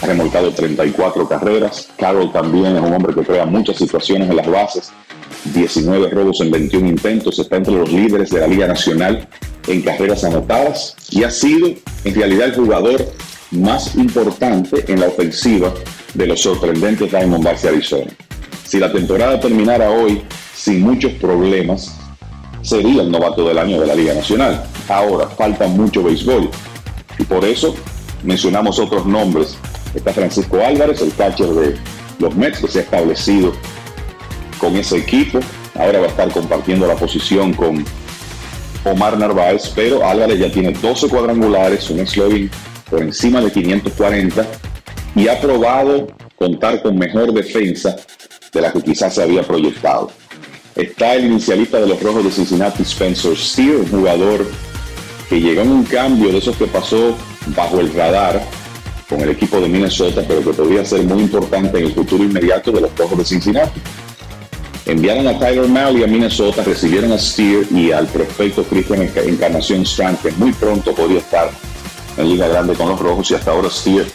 ha 0.00 0.06
remolcado 0.06 0.50
34 0.50 1.28
carreras. 1.28 1.90
Carroll 1.98 2.32
también 2.32 2.76
es 2.76 2.82
un 2.82 2.94
hombre 2.94 3.14
que 3.14 3.24
crea 3.24 3.44
muchas 3.44 3.76
situaciones 3.76 4.30
en 4.30 4.36
las 4.36 4.50
bases, 4.50 4.90
19 5.52 6.08
robos 6.08 6.40
en 6.40 6.50
21 6.50 6.88
intentos, 6.88 7.38
está 7.38 7.56
entre 7.56 7.74
los 7.74 7.92
líderes 7.92 8.30
de 8.30 8.40
la 8.40 8.46
Liga 8.46 8.66
Nacional 8.66 9.28
en 9.66 9.82
carreras 9.82 10.24
anotadas 10.24 10.96
y 11.10 11.24
ha 11.24 11.30
sido 11.30 11.68
en 12.04 12.14
realidad 12.14 12.48
el 12.48 12.54
jugador 12.54 13.12
más 13.50 13.94
importante 13.96 14.84
en 14.88 15.00
la 15.00 15.08
ofensiva 15.08 15.72
de 16.14 16.26
los 16.26 16.40
sorprendentes 16.40 17.10
Diamondbacks 17.10 17.62
de 17.62 17.68
Arizona. 17.68 18.10
Si 18.64 18.78
la 18.78 18.92
temporada 18.92 19.38
terminara 19.38 19.90
hoy 19.90 20.22
sin 20.54 20.80
muchos 20.80 21.12
problemas, 21.14 21.94
sería 22.62 23.02
el 23.02 23.10
novato 23.10 23.46
del 23.46 23.58
año 23.58 23.80
de 23.80 23.86
la 23.86 23.94
Liga 23.94 24.14
Nacional. 24.14 24.64
Ahora, 24.88 25.28
falta 25.28 25.66
mucho 25.66 26.02
béisbol 26.02 26.48
y 27.18 27.24
por 27.24 27.44
eso 27.44 27.74
mencionamos 28.22 28.78
otros 28.78 29.04
nombres. 29.06 29.56
Está 29.94 30.12
Francisco 30.12 30.58
Álvarez, 30.64 31.02
el 31.02 31.12
catcher 31.14 31.48
de 31.48 31.76
los 32.18 32.34
Mets, 32.34 32.60
que 32.60 32.68
se 32.68 32.78
ha 32.78 32.82
establecido 32.82 33.52
con 34.58 34.76
ese 34.76 34.98
equipo. 34.98 35.40
Ahora 35.74 36.00
va 36.00 36.06
a 36.06 36.08
estar 36.08 36.30
compartiendo 36.30 36.86
la 36.86 36.94
posición 36.94 37.52
con 37.52 37.84
Omar 38.84 39.18
Narváez, 39.18 39.70
pero 39.74 40.06
Álvarez 40.06 40.38
ya 40.38 40.50
tiene 40.50 40.72
12 40.72 41.08
cuadrangulares, 41.08 41.88
un 41.90 42.06
slogan 42.06 42.50
por 42.90 43.02
encima 43.02 43.40
de 43.40 43.50
540 43.50 44.46
y 45.14 45.28
ha 45.28 45.40
probado 45.40 46.08
contar 46.36 46.82
con 46.82 46.98
mejor 46.98 47.32
defensa 47.32 47.96
de 48.52 48.60
la 48.60 48.72
que 48.72 48.82
quizás 48.82 49.14
se 49.14 49.22
había 49.22 49.42
proyectado. 49.42 50.10
Está 50.74 51.14
el 51.14 51.26
inicialista 51.26 51.80
de 51.80 51.86
los 51.86 52.02
Rojos 52.02 52.24
de 52.24 52.30
Cincinnati, 52.30 52.82
Spencer 52.82 53.36
Steer, 53.36 53.76
un 53.76 53.88
jugador 53.88 54.46
que 55.28 55.40
llegó 55.40 55.62
en 55.62 55.70
un 55.70 55.84
cambio 55.84 56.30
de 56.30 56.38
esos 56.38 56.56
que 56.56 56.66
pasó 56.66 57.16
bajo 57.56 57.80
el 57.80 57.92
radar 57.94 58.42
con 59.08 59.20
el 59.20 59.30
equipo 59.30 59.60
de 59.60 59.68
Minnesota, 59.68 60.22
pero 60.26 60.42
que 60.42 60.52
podría 60.52 60.84
ser 60.84 61.02
muy 61.04 61.22
importante 61.22 61.78
en 61.78 61.86
el 61.86 61.92
futuro 61.92 62.24
inmediato 62.24 62.72
de 62.72 62.80
los 62.80 62.96
Rojos 62.96 63.18
de 63.18 63.24
Cincinnati. 63.24 63.80
Enviaron 64.86 65.28
a 65.28 65.38
Tyler 65.38 65.68
Malley 65.68 66.02
a 66.02 66.06
Minnesota, 66.06 66.62
recibieron 66.64 67.12
a 67.12 67.18
Steer 67.18 67.66
y 67.70 67.92
al 67.92 68.06
prospecto 68.06 68.64
Christian 68.64 69.02
Encarnación 69.02 69.82
Strand, 69.82 70.20
que 70.20 70.32
muy 70.32 70.52
pronto 70.52 70.92
podría 70.92 71.20
estar 71.20 71.50
en 72.16 72.28
Liga 72.28 72.48
Grande 72.48 72.74
con 72.74 72.88
los 72.88 73.00
Rojos 73.00 73.30
y 73.30 73.34
hasta 73.34 73.52
ahora 73.52 73.70
Steer 73.70 74.06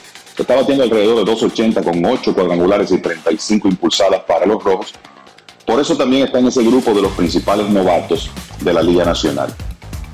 está 0.43 0.55
batiendo 0.55 0.83
alrededor 0.83 1.25
de 1.25 1.31
2.80 1.31 1.83
con 1.83 2.05
8 2.05 2.33
cuadrangulares 2.33 2.91
y 2.91 2.99
35 2.99 3.67
impulsadas 3.67 4.21
para 4.21 4.45
los 4.45 4.63
Rojos. 4.63 4.93
Por 5.65 5.79
eso 5.79 5.97
también 5.97 6.25
está 6.25 6.39
en 6.39 6.47
ese 6.47 6.63
grupo 6.63 6.93
de 6.93 7.01
los 7.01 7.11
principales 7.13 7.69
novatos 7.69 8.29
de 8.61 8.73
la 8.73 8.81
Liga 8.81 9.03
Nacional. 9.03 9.53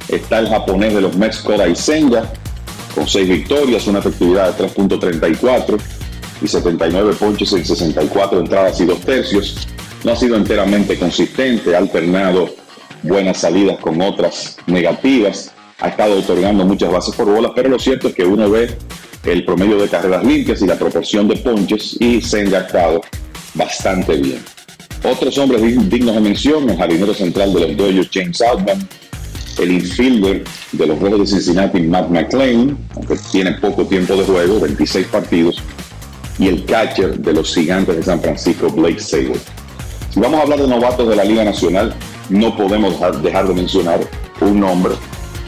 Está 0.08 0.40
el 0.40 0.50
japonés 0.50 0.94
de 0.94 1.02
los 1.02 1.16
Mets 1.16 1.40
Koda 1.40 1.74
Senga 1.76 2.32
con 2.96 3.08
6 3.08 3.28
victorias, 3.28 3.88
una 3.88 4.00
efectividad 4.00 4.56
de 4.56 4.68
3.34 4.68 5.80
y 6.42 6.48
79 6.48 7.16
ponches 7.20 7.54
en 7.54 7.66
64 7.66 8.40
entradas 8.40 8.80
y 8.80 8.86
2 8.86 9.00
tercios. 9.02 9.68
No 10.04 10.12
ha 10.12 10.16
sido 10.16 10.36
enteramente 10.36 10.98
consistente, 11.00 11.76
ha 11.76 11.80
alternado 11.80 12.54
buenas 13.04 13.38
salidas 13.38 13.80
con 13.80 14.02
otras 14.02 14.58
negativas 14.68 15.54
ha 15.84 15.90
estado 15.90 16.20
otorgando 16.20 16.66
muchas 16.66 16.92
bases 16.92 17.14
por 17.14 17.26
bola, 17.26 17.52
pero 17.54 17.68
lo 17.68 17.78
cierto 17.78 18.08
es 18.08 18.16
que 18.16 18.24
uno 18.24 18.50
ve 18.50 18.74
el 19.26 19.44
promedio 19.44 19.78
de 19.78 19.90
carreras 19.90 20.24
limpias 20.24 20.62
y 20.62 20.68
la 20.68 20.78
proporción 20.78 21.28
de 21.28 21.36
ponches 21.36 21.98
y 22.00 22.22
se 22.22 22.56
ha 22.56 22.60
estado 22.60 23.02
bastante 23.54 24.16
bien. 24.16 24.40
Otros 25.04 25.38
hombres 25.38 25.62
dignos 25.62 26.16
de 26.16 26.22
mención, 26.22 26.70
el 26.70 26.78
jardinero 26.78 27.14
central 27.14 27.54
de 27.54 27.60
los 27.68 27.78
Dodgers, 27.78 28.10
James 28.14 28.42
Outman, 28.42 28.88
el 29.60 29.72
infielder 29.74 30.44
de 30.72 30.88
los 30.88 31.00
Rojos 31.00 31.20
de 31.20 31.28
Cincinnati, 31.28 31.82
Matt 31.82 32.10
McClain, 32.10 32.78
aunque 32.96 33.18
tiene 33.30 33.52
poco 33.54 33.86
tiempo 33.86 34.16
de 34.16 34.24
juego, 34.24 34.62
26 34.62 35.08
partidos, 35.08 35.62
y 36.40 36.48
el 36.48 36.64
catcher 36.64 37.20
de 37.20 37.34
los 37.34 37.54
Gigantes 37.54 37.98
de 37.98 38.04
San 38.04 38.22
Francisco, 38.22 38.70
Blake 38.70 39.02
Sable. 39.02 39.36
Si 40.14 40.19
vamos 40.19 40.40
a 40.40 40.44
hablar 40.44 40.61
de 40.61 40.68
novatos 40.68 41.10
de 41.10 41.15
la 41.15 41.23
Liga 41.23 41.44
Nacional, 41.44 41.91
no 42.30 42.56
podemos 42.56 42.99
dejar 43.23 43.48
de 43.48 43.53
mencionar 43.56 43.99
un 44.41 44.60
nombre 44.60 44.94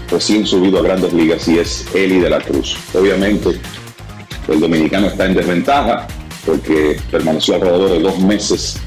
recién 0.10 0.44
subido 0.48 0.80
a 0.80 0.82
grandes 0.82 1.14
ligas 1.14 1.48
y 1.48 1.60
es 1.60 1.86
Eli 1.94 2.18
de 2.18 2.32
la 2.32 2.42
Cruz. 2.42 2.76
Obviamente, 2.96 3.60
el 4.48 4.60
dominicano 4.60 5.06
está 5.06 5.28
en 5.28 5.36
desventaja 5.36 6.08
porque 6.48 7.00
permaneció 7.12 7.56
alrededor 7.56 7.92
de 7.92 8.00
dos 8.00 8.18
meses 8.18 8.82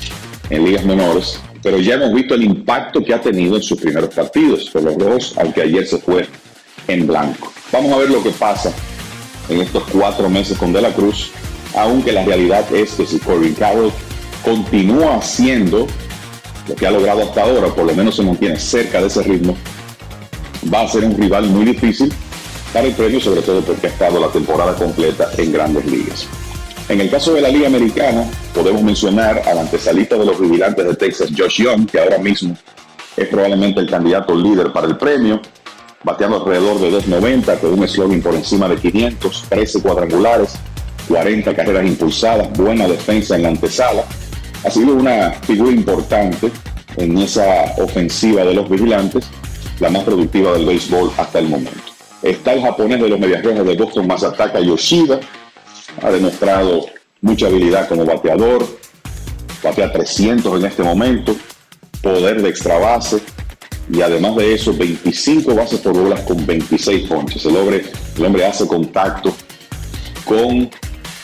en 0.51 0.65
ligas 0.65 0.85
menores, 0.85 1.41
pero 1.63 1.79
ya 1.79 1.95
hemos 1.95 2.13
visto 2.13 2.35
el 2.35 2.43
impacto 2.43 3.05
que 3.05 3.15
ha 3.15 3.21
tenido 3.21 3.55
en 3.55 3.63
sus 3.63 3.81
primeros 3.81 4.13
partidos 4.13 4.71
con 4.71 4.85
los 4.85 4.99
dos, 4.99 5.35
aunque 5.37 5.63
ayer 5.63 5.87
se 5.87 5.99
fue 5.99 6.27
en 6.89 7.07
blanco. 7.07 7.53
Vamos 7.71 7.93
a 7.93 7.99
ver 7.99 8.11
lo 8.11 8.21
que 8.21 8.31
pasa 8.31 8.73
en 9.49 9.61
estos 9.61 9.85
cuatro 9.93 10.29
meses 10.29 10.59
con 10.59 10.73
De 10.73 10.83
la 10.83 10.93
Cruz, 10.93 11.31
aunque 11.77 12.11
la 12.11 12.25
realidad 12.25 12.65
es 12.75 12.95
que 12.95 13.07
si 13.07 13.21
Corbin 13.21 13.55
Carroll 13.55 13.93
continúa 14.45 15.17
haciendo 15.17 15.87
lo 16.69 16.75
que 16.75 16.87
ha 16.87 16.91
logrado 16.91 17.23
hasta 17.23 17.43
ahora, 17.43 17.69
por 17.69 17.87
lo 17.87 17.95
menos 17.95 18.17
se 18.17 18.23
mantiene 18.23 18.59
cerca 18.59 19.01
de 19.01 19.07
ese 19.07 19.23
ritmo, 19.23 19.57
va 20.73 20.83
a 20.83 20.89
ser 20.89 21.05
un 21.05 21.17
rival 21.17 21.47
muy 21.47 21.65
difícil 21.65 22.13
para 22.73 22.87
el 22.87 22.95
premio, 22.95 23.21
sobre 23.21 23.43
todo 23.43 23.61
porque 23.63 23.87
ha 23.87 23.91
estado 23.91 24.21
la 24.21 24.29
temporada 24.29 24.75
completa 24.75 25.31
en 25.39 25.53
grandes 25.53 25.87
ligas. 25.87 26.27
En 26.89 27.01
el 27.01 27.11
caso 27.11 27.35
de 27.35 27.43
la 27.43 27.49
Liga 27.51 27.67
Americana, 27.67 28.25
podemos 28.55 28.83
mencionar 28.83 29.43
al 29.47 29.59
antesalista 29.59 30.17
de 30.17 30.25
los 30.25 30.41
vigilantes 30.41 30.87
de 30.87 30.95
Texas, 30.95 31.31
Josh 31.37 31.63
Young, 31.63 31.87
que 31.87 32.01
ahora 32.01 32.19
mismo 32.19 32.57
es 33.17 33.29
probablemente 33.29 33.81
el 33.81 33.91
candidato 33.91 34.35
líder 34.35 34.73
para 34.73 34.87
el 34.87 34.97
premio, 34.97 35.41
bateando 36.03 36.39
alrededor 36.39 36.81
de 36.81 36.91
2.90, 36.93 37.59
con 37.59 37.79
un 37.79 37.89
slogan 37.89 38.23
por 38.23 38.35
encima 38.35 38.69
de 38.69 38.77
500, 38.77 39.45
13 39.51 39.83
cuadrangulares, 39.83 40.55
40 41.09 41.55
carreras 41.55 41.87
impulsadas, 41.87 42.51
buena 42.53 42.87
defensa 42.87 43.37
en 43.37 43.43
la 43.43 43.49
antesala. 43.49 44.05
Ha 44.65 44.71
sido 44.71 44.95
una 44.95 45.33
figura 45.33 45.73
importante 45.73 46.51
en 46.97 47.19
esa 47.19 47.75
ofensiva 47.79 48.45
de 48.45 48.55
los 48.55 48.69
vigilantes, 48.69 49.27
la 49.81 49.91
más 49.91 50.05
productiva 50.05 50.53
del 50.53 50.67
béisbol 50.67 51.13
hasta 51.17 51.39
el 51.39 51.49
momento. 51.49 51.93
Está 52.23 52.53
el 52.53 52.63
japonés 52.63 53.01
de 53.01 53.09
los 53.09 53.21
Medias 53.21 53.45
Rojas 53.45 53.65
de 53.65 53.77
Boston, 53.77 54.07
Masataka 54.07 54.61
Yoshida, 54.61 55.21
ha 56.03 56.11
demostrado 56.11 56.87
mucha 57.21 57.47
habilidad 57.47 57.89
como 57.89 58.05
bateador, 58.05 58.67
batea 59.63 59.93
300 59.93 60.61
en 60.61 60.67
este 60.67 60.83
momento, 60.83 61.37
poder 62.03 62.43
de 62.43 62.49
extra 62.49 62.79
base 62.79 63.21
y 63.91 64.03
además 64.03 64.37
de 64.37 64.55
eso 64.55 64.75
25 64.77 65.55
bases 65.55 65.81
por 65.81 65.95
bolas 65.95 66.21
con 66.21 66.45
26 66.45 67.09
ponches. 67.09 67.45
El 67.45 67.57
hombre, 67.57 67.85
el 68.17 68.25
hombre 68.25 68.47
hace 68.47 68.67
contacto 68.67 69.35
con 70.25 70.71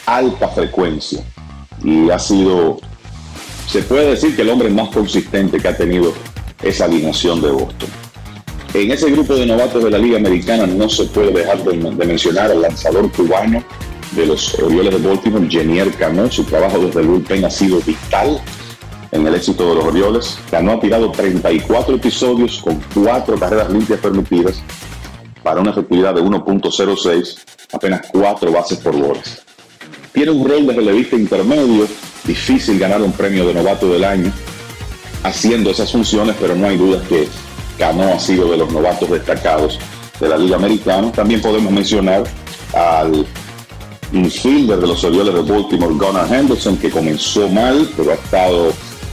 alta 0.06 0.48
frecuencia 0.48 1.23
y 1.82 2.11
ha 2.11 2.19
sido, 2.19 2.78
se 3.66 3.82
puede 3.82 4.11
decir 4.11 4.36
que 4.36 4.43
el 4.43 4.51
hombre 4.51 4.70
más 4.70 4.91
consistente 4.91 5.59
que 5.59 5.69
ha 5.69 5.77
tenido 5.77 6.12
esa 6.62 6.85
alineación 6.85 7.41
de 7.41 7.51
Boston. 7.51 7.89
En 8.74 8.91
ese 8.91 9.11
grupo 9.11 9.35
de 9.35 9.47
novatos 9.47 9.85
de 9.85 9.91
la 9.91 9.99
Liga 9.99 10.16
Americana 10.16 10.66
no 10.66 10.89
se 10.89 11.05
puede 11.05 11.32
dejar 11.32 11.62
de, 11.62 11.77
de 11.77 12.07
mencionar 12.07 12.51
al 12.51 12.62
lanzador 12.62 13.11
cubano 13.12 13.62
de 14.12 14.27
los 14.27 14.59
Orioles 14.59 15.01
de 15.01 15.09
Baltimore, 15.09 15.49
Jenier 15.49 15.91
Cano. 15.93 16.31
Su 16.31 16.45
trabajo 16.45 16.78
desde 16.78 17.01
el 17.01 17.07
bullpen 17.07 17.45
ha 17.45 17.51
sido 17.51 17.81
vital 17.81 18.41
en 19.12 19.27
el 19.27 19.35
éxito 19.35 19.69
de 19.69 19.74
los 19.77 19.85
Orioles. 19.85 20.39
Cano 20.51 20.73
ha 20.73 20.81
tirado 20.81 21.11
34 21.11 21.97
episodios 21.97 22.59
con 22.59 22.82
4 22.95 23.39
carreras 23.39 23.70
limpias 23.70 24.01
permitidas 24.01 24.61
para 25.43 25.61
una 25.61 25.70
efectividad 25.70 26.15
de 26.15 26.23
1.06, 26.23 27.39
apenas 27.73 28.09
4 28.12 28.51
bases 28.51 28.78
por 28.78 28.97
bolas. 28.97 29.43
Tiene 30.12 30.32
un 30.32 30.49
rol 30.49 30.66
de 30.66 30.73
relevista 30.74 31.16
intermedio, 31.16 31.86
difícil 32.27 32.79
ganar 32.79 33.03
un 33.03 33.13
premio 33.13 33.47
de 33.47 33.55
novato 33.55 33.93
del 33.93 34.05
año 34.05 34.33
haciendo 35.23 35.71
esas 35.71 35.91
funciones, 35.91 36.37
pero 36.39 36.55
no 36.55 36.69
hay 36.69 36.77
dudas 36.77 37.07
que 37.09 37.29
Cano 37.79 38.05
ha 38.05 38.19
sido 38.19 38.51
de 38.51 38.59
los 38.59 38.71
novatos 38.73 39.11
destacados 39.11 39.79
de 40.21 40.29
la 40.29 40.37
Liga 40.37 40.57
Americana. 40.57 41.11
También 41.13 41.41
podemos 41.41 41.73
mencionar 41.73 42.25
al 42.75 43.27
infielder 44.13 44.79
de 44.79 44.87
los 44.87 45.03
Orioles 45.03 45.35
de 45.35 45.53
Baltimore, 45.53 45.95
Gunnar 45.95 46.33
Henderson, 46.33 46.77
que 46.77 46.91
comenzó 46.91 47.49
mal, 47.49 47.89
pero 47.97 48.13
ha 48.13 48.15
estado 48.15 48.73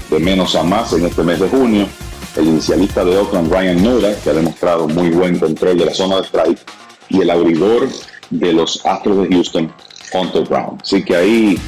de 0.09 0.19
menos 0.19 0.55
a 0.55 0.63
más 0.63 0.93
en 0.93 1.05
este 1.05 1.23
mes 1.23 1.39
de 1.39 1.49
junio. 1.49 1.87
El 2.35 2.47
inicialista 2.47 3.03
de 3.03 3.17
Oakland, 3.17 3.51
Ryan 3.51 3.83
Nora, 3.83 4.15
que 4.23 4.29
ha 4.29 4.33
demostrado 4.33 4.87
muy 4.87 5.09
buen 5.09 5.39
control 5.39 5.77
de 5.77 5.85
la 5.85 5.93
zona 5.93 6.17
de 6.17 6.23
strike. 6.23 6.59
Y 7.09 7.21
el 7.21 7.29
abridor 7.29 7.89
de 8.29 8.53
los 8.53 8.85
Astros 8.85 9.23
de 9.23 9.35
Houston, 9.35 9.73
Hunter 10.13 10.43
Brown. 10.47 10.77
Así 10.81 11.03
que 11.03 11.15
ahí 11.15 11.59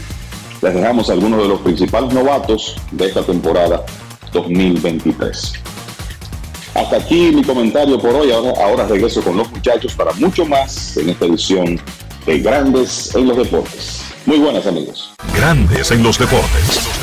les 0.64 0.74
dejamos 0.74 1.10
algunos 1.10 1.44
de 1.44 1.50
los 1.50 1.60
principales 1.60 2.14
novatos 2.14 2.78
de 2.92 3.08
esta 3.08 3.22
temporada 3.22 3.86
2023. 4.32 5.54
Hasta 6.74 6.96
aquí 6.96 7.32
mi 7.36 7.44
comentario 7.44 8.00
por 8.00 8.16
hoy. 8.16 8.32
Ahora, 8.32 8.88
regreso 8.88 9.22
con 9.22 9.36
los 9.38 9.52
muchachos 9.52 9.94
para 9.94 10.14
mucho 10.14 10.46
más 10.46 10.96
en 10.96 11.10
esta 11.10 11.26
edición 11.26 11.80
de 12.26 12.40
Grandes 12.40 13.14
en 13.14 13.28
los 13.28 13.38
Deportes. 13.38 14.06
Muy 14.26 14.40
buenas 14.40 14.66
amigos. 14.66 15.14
Grandes 15.36 15.92
en 15.92 16.02
los 16.02 16.18
Deportes. 16.18 17.03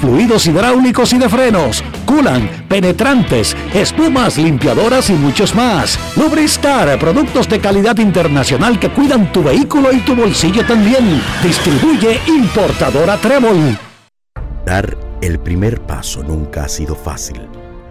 fluidos 0.00 0.46
hidráulicos 0.46 1.12
y 1.12 1.18
de 1.18 1.28
frenos, 1.28 1.82
culan, 2.06 2.48
penetrantes, 2.68 3.56
espumas, 3.74 4.38
limpiadoras 4.38 5.10
y 5.10 5.14
muchos 5.14 5.54
más. 5.54 5.98
Lubristar, 6.16 6.98
productos 6.98 7.48
de 7.48 7.60
calidad 7.60 7.98
internacional 7.98 8.78
que 8.78 8.90
cuidan 8.90 9.32
tu 9.32 9.42
vehículo 9.42 9.92
y 9.92 10.00
tu 10.00 10.14
bolsillo 10.14 10.64
también. 10.66 11.22
Distribuye 11.42 12.20
importadora 12.26 13.16
Trébol. 13.16 13.78
Dar 14.64 14.96
el 15.20 15.38
primer 15.38 15.80
paso 15.80 16.22
nunca 16.22 16.64
ha 16.64 16.68
sido 16.68 16.94
fácil, 16.94 17.40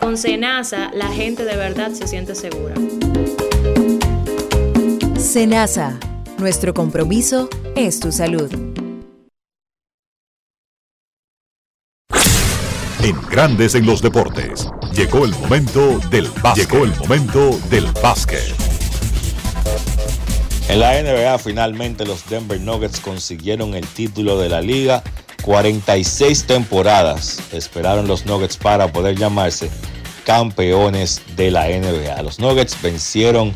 Con 0.00 0.16
Senasa, 0.16 0.90
la 0.94 1.08
gente 1.08 1.44
de 1.44 1.56
verdad 1.56 1.92
se 1.92 2.08
siente 2.08 2.34
segura. 2.34 2.74
Senasa, 5.18 6.00
nuestro 6.38 6.72
compromiso 6.72 7.50
es 7.76 8.00
tu 8.00 8.10
salud. 8.10 8.50
En 13.02 13.20
Grandes 13.30 13.74
en 13.74 13.84
los 13.84 14.00
Deportes, 14.00 14.68
llegó 14.94 15.26
el 15.26 15.32
momento 15.32 15.98
del 16.10 16.28
básquet. 16.42 16.70
Llegó 16.70 16.84
el 16.84 16.96
momento 16.96 17.60
del 17.68 17.86
básquet. 18.02 18.54
En 20.70 20.80
la 20.80 21.02
NBA 21.02 21.38
finalmente 21.38 22.06
los 22.06 22.26
Denver 22.28 22.60
Nuggets 22.60 23.00
consiguieron 23.00 23.74
el 23.74 23.86
título 23.86 24.38
de 24.38 24.48
la 24.48 24.60
liga. 24.62 25.02
46 25.42 26.44
temporadas 26.44 27.40
esperaron 27.52 28.06
los 28.06 28.26
Nuggets 28.26 28.56
para 28.56 28.92
poder 28.92 29.16
llamarse 29.16 29.70
campeones 30.24 31.22
de 31.36 31.50
la 31.50 31.66
NBA. 31.68 32.22
Los 32.22 32.38
Nuggets 32.38 32.80
vencieron 32.80 33.54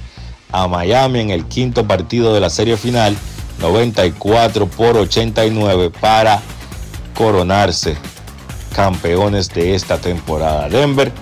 a 0.50 0.68
Miami 0.68 1.20
en 1.20 1.30
el 1.30 1.46
quinto 1.46 1.86
partido 1.86 2.34
de 2.34 2.40
la 2.40 2.50
serie 2.50 2.76
final, 2.76 3.16
94 3.60 4.66
por 4.66 4.96
89 4.96 5.90
para 6.00 6.40
coronarse 7.14 7.96
campeones 8.74 9.48
de 9.50 9.74
esta 9.74 9.98
temporada. 9.98 10.68
Denver, 10.68 11.12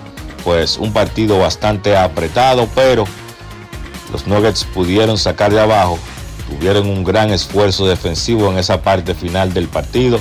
pues 0.43 0.77
un 0.77 0.91
partido 0.91 1.39
bastante 1.39 1.95
apretado, 1.95 2.67
pero 2.75 3.05
los 4.11 4.27
Nuggets 4.27 4.63
pudieron 4.65 5.17
sacar 5.17 5.51
de 5.53 5.61
abajo, 5.61 5.97
tuvieron 6.49 6.87
un 6.87 7.03
gran 7.03 7.31
esfuerzo 7.31 7.87
defensivo 7.87 8.51
en 8.51 8.57
esa 8.57 8.81
parte 8.81 9.13
final 9.13 9.53
del 9.53 9.67
partido, 9.67 10.19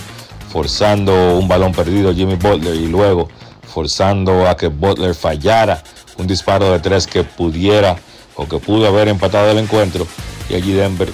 forzando 0.53 1.39
un 1.39 1.49
balón 1.49 1.73
perdido 1.73 2.15
Jimmy 2.15 2.35
Butler 2.35 2.75
y 2.75 2.87
luego 2.87 3.29
forzando 3.73 4.47
a 4.47 4.55
que 4.55 4.69
Butler 4.69 5.15
fallara 5.15 5.83
un 6.19 6.27
disparo 6.27 6.71
de 6.71 6.79
tres 6.79 7.07
que 7.07 7.25
pudiera 7.25 7.97
o 8.37 8.47
que 8.47 8.59
pudo 8.59 8.87
haber 8.87 9.09
empatado 9.09 9.51
el 9.51 9.59
encuentro 9.59 10.07
y 10.51 10.55
allí 10.55 10.75
Denver 10.75 11.11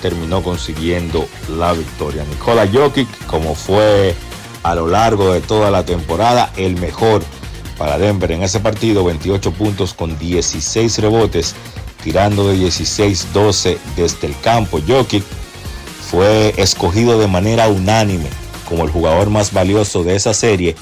terminó 0.00 0.42
consiguiendo 0.42 1.26
la 1.58 1.74
victoria. 1.74 2.24
Nikola 2.24 2.66
Jokic, 2.66 3.08
como 3.26 3.54
fue 3.54 4.14
a 4.62 4.74
lo 4.74 4.88
largo 4.88 5.34
de 5.34 5.42
toda 5.42 5.70
la 5.70 5.84
temporada, 5.84 6.50
el 6.56 6.76
mejor 6.76 7.22
para 7.76 7.98
Denver 7.98 8.32
en 8.32 8.42
ese 8.42 8.58
partido, 8.58 9.04
28 9.04 9.52
puntos 9.52 9.92
con 9.92 10.18
16 10.18 10.98
rebotes 10.98 11.54
tirando 12.02 12.48
de 12.48 12.56
16-12 12.56 13.76
desde 13.96 14.28
el 14.28 14.40
campo. 14.40 14.80
Jokic 14.86 15.24
fue 16.10 16.54
escogido 16.56 17.18
de 17.18 17.26
manera 17.26 17.68
unánime 17.68 18.28
como 18.68 18.84
el 18.84 18.90
jugador 18.90 19.30
más 19.30 19.52
valioso 19.52 20.04
de 20.04 20.16
esa 20.16 20.34
serie. 20.34 20.76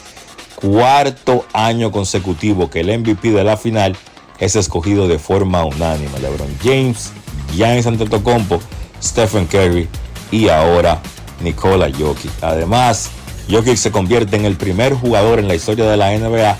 Cuarto 0.57 1.45
año 1.53 1.91
consecutivo 1.93 2.71
que 2.71 2.81
el 2.81 2.99
MVP 2.99 3.31
de 3.31 3.45
la 3.45 3.57
final 3.57 3.97
es 4.39 4.57
escogido 4.57 5.09
de 5.09 5.19
forma 5.19 5.65
unánime. 5.65 6.19
LeBron 6.19 6.57
James, 6.63 7.13
Giannis 7.55 7.87
Antetokounmpo, 7.87 8.61
Stephen 9.03 9.47
Curry 9.47 9.89
y 10.31 10.49
ahora 10.49 11.01
Nikola 11.43 11.91
Jokic. 11.91 12.33
Además, 12.43 13.11
Jokic 13.51 13.77
se 13.77 13.93
convierte 13.93 14.37
en 14.37 14.45
el 14.45 14.57
primer 14.57 14.95
jugador 14.95 15.39
en 15.39 15.49
la 15.49 15.55
historia 15.55 15.85
de 15.85 15.97
la 15.97 16.17
NBA 16.17 16.57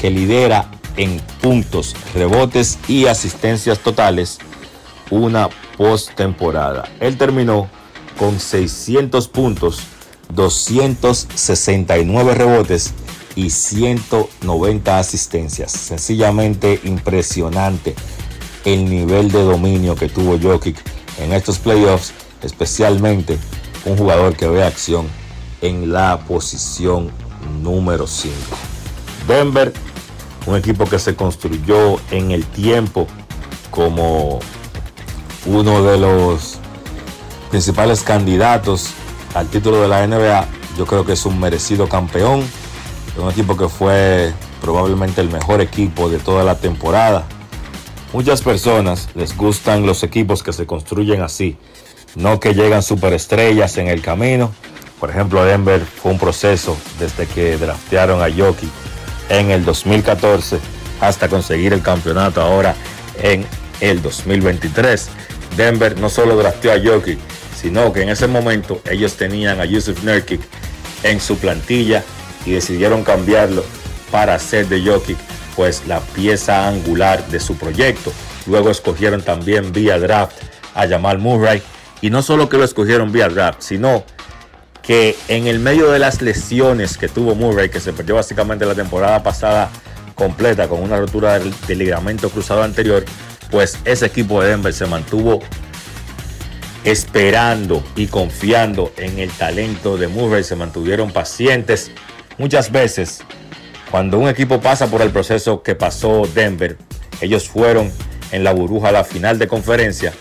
que 0.00 0.10
lidera 0.10 0.70
en 0.96 1.20
puntos, 1.40 1.94
rebotes 2.14 2.78
y 2.88 3.06
asistencias 3.06 3.78
totales 3.78 4.38
una 5.10 5.48
postemporada. 5.76 6.84
Él 7.00 7.16
terminó 7.16 7.68
con 8.18 8.40
600 8.40 9.28
puntos, 9.28 9.80
269 10.30 12.34
rebotes 12.34 12.92
y 13.34 13.50
190 13.50 14.98
asistencias. 14.98 15.72
Sencillamente 15.72 16.80
impresionante 16.84 17.94
el 18.64 18.88
nivel 18.88 19.30
de 19.30 19.42
dominio 19.42 19.94
que 19.94 20.08
tuvo 20.08 20.38
Jokic 20.38 20.76
en 21.18 21.32
estos 21.32 21.58
playoffs, 21.58 22.12
especialmente 22.42 23.38
un 23.84 23.96
jugador 23.96 24.36
que 24.36 24.48
ve 24.48 24.64
acción 24.64 25.06
en 25.62 25.92
la 25.92 26.18
posición 26.26 27.10
número 27.62 28.06
5. 28.06 28.34
Denver 29.28 29.72
un 30.46 30.56
equipo 30.56 30.86
que 30.86 30.98
se 30.98 31.14
construyó 31.14 32.00
en 32.10 32.30
el 32.30 32.46
tiempo 32.46 33.06
como 33.70 34.38
uno 35.44 35.82
de 35.82 35.98
los 35.98 36.58
principales 37.50 38.02
candidatos 38.02 38.90
al 39.36 39.48
título 39.48 39.82
de 39.82 39.88
la 39.88 40.06
NBA. 40.06 40.46
Yo 40.78 40.86
creo 40.86 41.04
que 41.04 41.12
es 41.12 41.26
un 41.26 41.38
merecido 41.38 41.88
campeón, 41.88 42.42
un 43.18 43.30
equipo 43.30 43.56
que 43.56 43.68
fue 43.68 44.32
probablemente 44.62 45.20
el 45.20 45.30
mejor 45.30 45.60
equipo 45.60 46.08
de 46.08 46.18
toda 46.18 46.42
la 46.42 46.56
temporada. 46.56 47.24
Muchas 48.12 48.40
personas 48.40 49.10
les 49.14 49.36
gustan 49.36 49.84
los 49.84 50.02
equipos 50.02 50.42
que 50.42 50.54
se 50.54 50.66
construyen 50.66 51.20
así, 51.20 51.58
no 52.14 52.40
que 52.40 52.54
llegan 52.54 52.82
superestrellas 52.82 53.76
en 53.76 53.88
el 53.88 54.00
camino. 54.00 54.52
Por 54.98 55.10
ejemplo, 55.10 55.44
Denver 55.44 55.84
fue 55.84 56.12
un 56.12 56.18
proceso 56.18 56.76
desde 56.98 57.26
que 57.26 57.58
draftearon 57.58 58.22
a 58.22 58.34
Jokic 58.34 58.70
en 59.28 59.50
el 59.50 59.66
2014 59.66 60.58
hasta 61.02 61.28
conseguir 61.28 61.74
el 61.74 61.82
campeonato 61.82 62.40
ahora 62.40 62.74
en 63.20 63.44
el 63.80 64.00
2023. 64.00 65.10
Denver 65.58 66.00
no 66.00 66.08
solo 66.08 66.36
drafteó 66.36 66.72
a 66.72 66.80
Jokic, 66.82 67.18
sino 67.66 67.92
que 67.92 68.02
en 68.02 68.10
ese 68.10 68.28
momento 68.28 68.80
ellos 68.88 69.16
tenían 69.16 69.58
a 69.58 69.64
Yusuf 69.64 70.04
Nurkic 70.04 70.40
en 71.02 71.18
su 71.18 71.36
plantilla 71.36 72.04
y 72.44 72.52
decidieron 72.52 73.02
cambiarlo 73.02 73.64
para 74.12 74.36
hacer 74.36 74.68
de 74.68 74.88
Jokic 74.88 75.18
pues 75.56 75.84
la 75.88 75.98
pieza 75.98 76.68
angular 76.68 77.26
de 77.26 77.40
su 77.40 77.56
proyecto. 77.56 78.12
Luego 78.46 78.70
escogieron 78.70 79.20
también 79.20 79.72
vía 79.72 79.98
draft 79.98 80.36
a 80.76 80.86
Jamal 80.86 81.18
Murray 81.18 81.60
y 82.00 82.10
no 82.10 82.22
solo 82.22 82.48
que 82.48 82.56
lo 82.56 82.62
escogieron 82.62 83.10
vía 83.10 83.28
draft, 83.28 83.62
sino 83.62 84.04
que 84.80 85.16
en 85.26 85.48
el 85.48 85.58
medio 85.58 85.90
de 85.90 85.98
las 85.98 86.22
lesiones 86.22 86.96
que 86.96 87.08
tuvo 87.08 87.34
Murray, 87.34 87.68
que 87.68 87.80
se 87.80 87.92
perdió 87.92 88.14
básicamente 88.14 88.64
la 88.64 88.76
temporada 88.76 89.24
pasada 89.24 89.70
completa 90.14 90.68
con 90.68 90.84
una 90.84 90.98
rotura 90.98 91.40
del, 91.40 91.52
ligamento 91.66 92.30
cruzado 92.30 92.62
anterior, 92.62 93.04
pues 93.50 93.76
ese 93.84 94.06
equipo 94.06 94.40
de 94.40 94.50
Denver 94.50 94.72
se 94.72 94.86
mantuvo 94.86 95.42
esperando 96.86 97.84
y 97.96 98.06
confiando 98.06 98.92
en 98.96 99.18
el 99.18 99.30
talento 99.30 99.98
de 99.98 100.08
Murray, 100.08 100.42
se 100.42 100.56
mantuvieron 100.56 101.12
pacientes. 101.12 101.90
Muchas 102.38 102.72
veces, 102.72 103.22
cuando 103.90 104.18
un 104.18 104.28
equipo 104.28 104.60
pasa 104.60 104.86
por 104.86 105.02
el 105.02 105.10
proceso 105.10 105.62
que 105.62 105.74
pasó 105.74 106.26
Denver, 106.34 106.78
ellos 107.20 107.48
fueron 107.48 107.92
en 108.32 108.42
la 108.42 108.52
burbuja 108.52 108.88
a 108.88 108.92
la 108.92 109.04
final 109.04 109.38
de 109.38 109.46
conferencia 109.46 110.12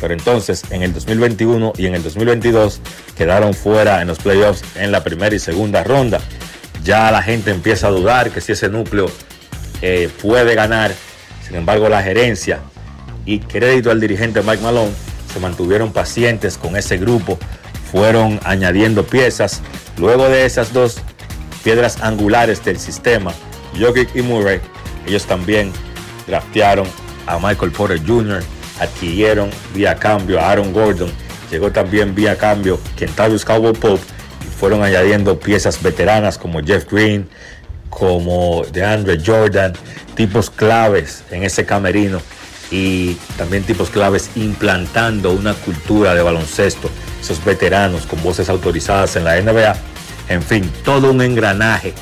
pero 0.00 0.12
entonces 0.12 0.62
en 0.70 0.82
el 0.82 0.92
2021 0.92 1.72
y 1.76 1.86
en 1.86 1.94
el 1.94 2.02
2022 2.02 2.80
quedaron 3.16 3.54
fuera 3.54 4.02
en 4.02 4.08
los 4.08 4.18
playoffs 4.18 4.62
en 4.76 4.92
la 4.92 5.02
primera 5.02 5.34
y 5.34 5.38
segunda 5.38 5.82
ronda. 5.84 6.20
Ya 6.84 7.10
la 7.10 7.22
gente 7.22 7.50
empieza 7.50 7.88
a 7.88 7.90
dudar 7.90 8.30
que 8.30 8.40
si 8.40 8.52
ese 8.52 8.68
núcleo 8.68 9.10
eh, 9.82 10.10
puede 10.20 10.54
ganar. 10.54 10.92
Sin 11.46 11.56
embargo, 11.56 11.88
la 11.88 12.02
gerencia 12.02 12.60
y 13.24 13.38
crédito 13.40 13.90
al 13.90 14.00
dirigente 14.00 14.42
Mike 14.42 14.62
Malone 14.62 14.92
se 15.36 15.40
mantuvieron 15.40 15.92
pacientes 15.92 16.56
con 16.56 16.78
ese 16.78 16.96
grupo, 16.96 17.38
fueron 17.92 18.40
añadiendo 18.44 19.04
piezas. 19.04 19.60
Luego 19.98 20.30
de 20.30 20.46
esas 20.46 20.72
dos 20.72 20.96
piedras 21.62 22.00
angulares 22.00 22.64
del 22.64 22.78
sistema, 22.78 23.34
Jokic 23.78 24.16
y 24.16 24.22
Murray, 24.22 24.60
ellos 25.06 25.26
también 25.26 25.72
draftearon 26.26 26.86
a 27.26 27.38
Michael 27.38 27.70
Porter 27.70 28.00
Jr., 28.06 28.42
adquirieron 28.80 29.50
vía 29.74 29.94
cambio 29.96 30.40
a 30.40 30.52
Aaron 30.52 30.72
Gordon, 30.72 31.10
llegó 31.50 31.70
también 31.70 32.14
vía 32.14 32.38
cambio 32.38 32.80
Kentavious 32.96 33.44
Cowboy 33.44 33.74
Pope 33.74 34.02
y 34.40 34.46
fueron 34.46 34.82
añadiendo 34.82 35.38
piezas 35.38 35.82
veteranas 35.82 36.38
como 36.38 36.62
Jeff 36.62 36.90
Green, 36.90 37.28
como 37.90 38.64
DeAndre 38.72 39.18
Jordan, 39.22 39.74
tipos 40.14 40.48
claves 40.48 41.24
en 41.30 41.42
ese 41.42 41.66
camerino 41.66 42.22
y 42.70 43.14
también 43.36 43.62
tipos 43.62 43.90
claves 43.90 44.30
implantando 44.34 45.32
una 45.32 45.54
cultura 45.54 46.14
de 46.14 46.22
baloncesto, 46.22 46.90
esos 47.20 47.44
veteranos 47.44 48.06
con 48.06 48.22
voces 48.22 48.48
autorizadas 48.48 49.16
en 49.16 49.24
la 49.24 49.40
NBA, 49.40 49.76
en 50.28 50.42
fin, 50.42 50.70
todo 50.84 51.10
un 51.10 51.22
engranaje 51.22 51.94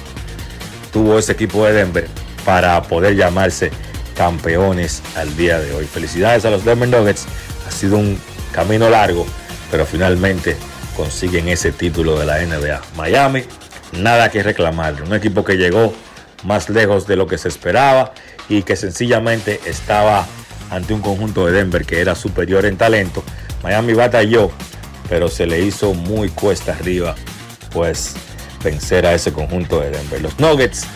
tuvo 0.93 1.19
ese 1.19 1.32
equipo 1.32 1.66
de 1.66 1.73
Denver 1.73 2.09
para 2.45 2.81
poder 2.82 3.16
llamarse 3.16 3.70
campeones 4.16 5.03
al 5.16 5.36
día 5.36 5.59
de 5.59 5.74
hoy. 5.74 5.86
Felicidades 5.86 6.45
a 6.45 6.51
los 6.51 6.65
Denver 6.65 6.89
Nuggets. 6.89 7.27
Ha 7.66 7.70
sido 7.70 7.99
un 7.99 8.19
camino 8.53 8.89
largo, 8.89 9.27
pero 9.70 9.85
finalmente 9.85 10.57
consiguen 10.97 11.49
ese 11.49 11.73
título 11.73 12.19
de 12.19 12.27
la 12.27 12.39
NBA. 12.39 12.81
Miami, 12.97 13.43
nada 13.93 14.31
que 14.31 14.43
reclamar. 14.43 15.03
Un 15.03 15.15
equipo 15.15 15.45
que 15.45 15.57
llegó 15.57 15.93
más 16.45 16.70
lejos 16.70 17.07
de 17.07 17.16
lo 17.16 17.27
que 17.27 17.39
se 17.39 17.49
esperaba 17.49 18.15
y 18.49 18.62
que 18.62 18.77
sencillamente 18.77 19.61
estaba 19.66 20.27
ante 20.70 20.95
un 20.95 21.01
conjunto 21.01 21.47
de 21.47 21.53
Denver 21.53 21.85
que 21.85 22.01
era 22.01 22.15
superior 22.15 22.66
en 22.66 22.77
talento. 22.77 23.23
Miami 23.62 23.95
batalló, 23.95 24.51
pero 25.09 25.28
se 25.28 25.47
le 25.47 25.61
hizo 25.61 25.95
muy 25.95 26.28
cuesta 26.28 26.73
arriba, 26.73 27.15
pues 27.73 28.15
vencer 28.62 29.07
a 29.07 29.15
ese 29.15 29.32
conjunto 29.32 29.81
de 29.81 29.91
Denver. 29.91 30.20
Los 30.20 30.39
Nuggets 30.41 30.86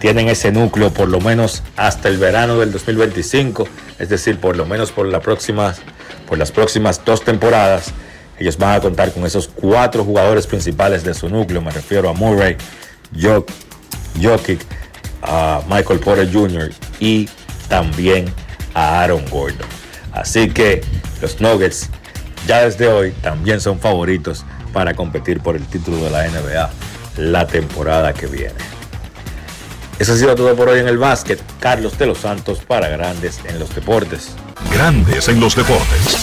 tienen 0.00 0.28
ese 0.28 0.52
núcleo 0.52 0.92
por 0.92 1.08
lo 1.08 1.20
menos 1.20 1.62
hasta 1.76 2.08
el 2.08 2.18
verano 2.18 2.58
del 2.58 2.72
2025, 2.72 3.66
es 3.98 4.08
decir, 4.08 4.38
por 4.38 4.56
lo 4.56 4.66
menos 4.66 4.92
por, 4.92 5.10
por 5.10 6.38
las 6.38 6.52
próximas 6.52 7.04
dos 7.04 7.24
temporadas. 7.24 7.92
Ellos 8.38 8.58
van 8.58 8.74
a 8.74 8.80
contar 8.80 9.12
con 9.12 9.24
esos 9.24 9.48
cuatro 9.48 10.04
jugadores 10.04 10.46
principales 10.46 11.04
de 11.04 11.14
su 11.14 11.28
núcleo, 11.28 11.62
me 11.62 11.70
refiero 11.70 12.08
a 12.08 12.12
Murray, 12.12 12.56
Jokic, 14.20 14.60
Michael 15.68 16.00
Porter 16.00 16.30
Jr. 16.30 16.70
y 17.00 17.28
también 17.68 18.26
a 18.74 19.00
Aaron 19.02 19.24
Gordon. 19.30 19.66
Así 20.12 20.50
que 20.50 20.82
los 21.20 21.40
Nuggets 21.40 21.88
ya 22.46 22.62
desde 22.62 22.88
hoy 22.88 23.12
también 23.22 23.60
son 23.60 23.78
favoritos 23.78 24.44
para 24.72 24.94
competir 24.94 25.40
por 25.40 25.56
el 25.56 25.64
título 25.66 25.96
de 25.98 26.10
la 26.10 26.28
NBA 26.28 26.70
la 27.16 27.46
temporada 27.46 28.12
que 28.12 28.26
viene. 28.26 28.54
Eso 29.98 30.12
ha 30.12 30.16
sido 30.16 30.34
todo 30.34 30.54
por 30.56 30.68
hoy 30.68 30.80
en 30.80 30.88
el 30.88 30.98
básquet. 30.98 31.40
Carlos 31.60 31.96
de 31.96 32.06
los 32.06 32.18
Santos 32.18 32.58
para 32.66 32.88
Grandes 32.88 33.40
en 33.48 33.58
los 33.58 33.74
Deportes. 33.74 34.30
Grandes 34.72 35.28
en 35.28 35.38
los 35.38 35.54
Deportes. 35.54 36.18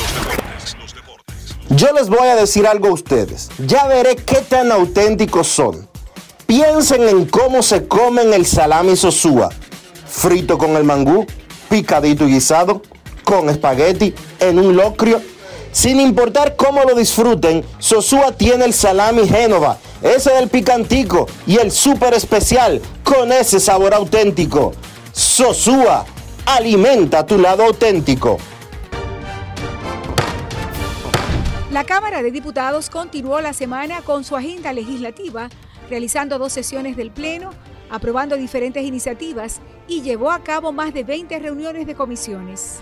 Yo 1.70 1.94
les 1.94 2.10
voy 2.10 2.28
a 2.28 2.36
decir 2.36 2.68
algo 2.68 2.90
a 2.90 2.92
ustedes. 2.92 3.50
Ya 3.66 3.88
veré 3.88 4.18
qué 4.18 4.42
tan 4.42 4.74
auténticos 4.74 5.48
son. 5.48 5.88
Piensen 6.46 7.08
en 7.08 7.26
cómo 7.26 7.64
se 7.64 7.88
comen 7.88 8.34
el 8.34 8.46
salami 8.46 8.98
sosúa. 8.98 9.50
Frito 10.06 10.58
con 10.58 10.72
el 10.72 10.84
mangú, 10.84 11.26
picadito 11.72 12.28
y 12.28 12.34
guisado, 12.34 12.82
con 13.24 13.50
espagueti, 13.50 14.14
en 14.42 14.60
un 14.60 14.76
locrio. 14.76 15.22
Sin 15.72 16.02
importar 16.02 16.58
cómo 16.58 16.84
lo 16.84 16.96
disfruten, 16.96 17.64
Sosúa 17.80 18.34
tiene 18.34 18.66
el 18.66 18.74
salami 18.74 19.26
Génova, 19.26 19.78
ese 20.04 20.34
del 20.34 20.50
picantico 20.50 21.28
y 21.48 21.58
el 21.60 21.72
súper 21.72 22.14
especial 22.14 22.82
con 23.06 23.32
ese 23.32 23.62
sabor 23.62 23.94
auténtico. 23.94 24.74
Sosúa, 25.14 26.06
alimenta 26.46 27.26
tu 27.26 27.38
lado 27.38 27.64
auténtico. 27.64 28.38
La 31.72 31.86
Cámara 31.86 32.22
de 32.22 32.32
Diputados 32.32 32.90
continuó 32.90 33.40
la 33.40 33.54
semana 33.54 34.02
con 34.02 34.26
su 34.26 34.36
agenda 34.36 34.74
legislativa, 34.74 35.48
realizando 35.90 36.38
dos 36.38 36.52
sesiones 36.52 36.98
del 36.98 37.12
Pleno, 37.12 37.52
aprobando 37.92 38.38
diferentes 38.38 38.84
iniciativas 38.84 39.62
y 39.88 40.02
llevó 40.02 40.32
a 40.32 40.44
cabo 40.44 40.72
más 40.72 40.94
de 40.94 41.04
20 41.04 41.38
reuniones 41.40 41.86
de 41.86 41.94
comisiones. 41.94 42.80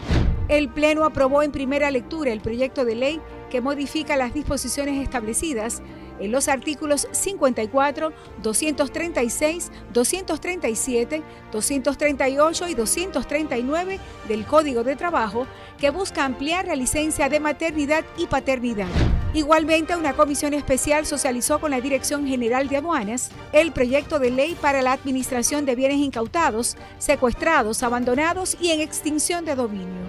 El 0.47 0.69
Pleno 0.69 1.03
aprobó 1.03 1.43
en 1.43 1.51
primera 1.51 1.91
lectura 1.91 2.31
el 2.31 2.41
proyecto 2.41 2.85
de 2.85 2.95
ley 2.95 3.21
que 3.49 3.59
modifica 3.59 4.15
las 4.15 4.33
disposiciones 4.33 5.01
establecidas 5.01 5.81
en 6.19 6.31
los 6.31 6.47
artículos 6.47 7.07
54, 7.11 8.11
236, 8.41 9.71
237, 9.93 11.23
238 11.51 12.67
y 12.67 12.73
239 12.73 13.99
del 14.27 14.45
Código 14.45 14.83
de 14.83 14.95
Trabajo 14.95 15.47
que 15.77 15.89
busca 15.89 16.25
ampliar 16.25 16.67
la 16.67 16.75
licencia 16.75 17.29
de 17.29 17.39
maternidad 17.39 18.03
y 18.17 18.27
paternidad. 18.27 18.87
Igualmente, 19.33 19.95
una 19.95 20.13
comisión 20.13 20.55
especial 20.55 21.05
socializó 21.05 21.59
con 21.59 21.69
la 21.69 21.81
Dirección 21.81 22.25
General 22.25 22.67
de 22.67 22.77
Aduanas 22.77 23.29
el 23.53 23.71
proyecto 23.71 24.17
de 24.17 24.31
ley 24.31 24.57
para 24.59 24.81
la 24.81 24.93
administración 24.93 25.65
de 25.65 25.75
bienes 25.75 25.97
incautados, 25.97 26.77
secuestrados, 26.97 27.83
abandonados 27.83 28.57
y 28.59 28.71
en 28.71 28.81
extinción 28.81 29.45
de 29.45 29.53
dominio. 29.53 30.01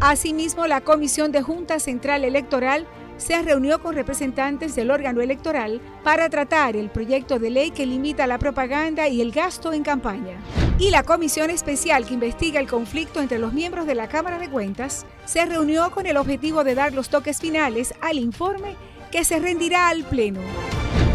Asimismo, 0.00 0.66
la 0.66 0.82
Comisión 0.82 1.32
de 1.32 1.40
Junta 1.40 1.80
Central 1.80 2.24
Electoral 2.24 2.86
se 3.16 3.42
reunió 3.42 3.82
con 3.82 3.94
representantes 3.94 4.74
del 4.74 4.90
órgano 4.90 5.20
electoral 5.20 5.80
para 6.04 6.28
tratar 6.28 6.76
el 6.76 6.90
proyecto 6.90 7.38
de 7.38 7.50
ley 7.50 7.70
que 7.70 7.86
limita 7.86 8.26
la 8.26 8.38
propaganda 8.38 9.08
y 9.08 9.20
el 9.20 9.32
gasto 9.32 9.72
en 9.72 9.82
campaña. 9.82 10.38
Y 10.78 10.90
la 10.90 11.02
comisión 11.02 11.50
especial 11.50 12.06
que 12.06 12.14
investiga 12.14 12.60
el 12.60 12.68
conflicto 12.68 13.20
entre 13.20 13.38
los 13.38 13.52
miembros 13.52 13.86
de 13.86 13.94
la 13.94 14.08
Cámara 14.08 14.38
de 14.38 14.50
Cuentas 14.50 15.06
se 15.24 15.44
reunió 15.46 15.90
con 15.90 16.06
el 16.06 16.16
objetivo 16.16 16.64
de 16.64 16.74
dar 16.74 16.92
los 16.92 17.08
toques 17.08 17.40
finales 17.40 17.94
al 18.00 18.18
informe 18.18 18.76
que 19.10 19.24
se 19.24 19.38
rendirá 19.38 19.88
al 19.88 20.04
Pleno. 20.04 20.40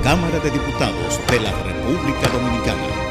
Cámara 0.04 0.40
de 0.40 0.50
Diputados 0.50 1.20
de 1.30 1.40
la 1.40 1.52
República 1.52 2.28
Dominicana. 2.30 3.11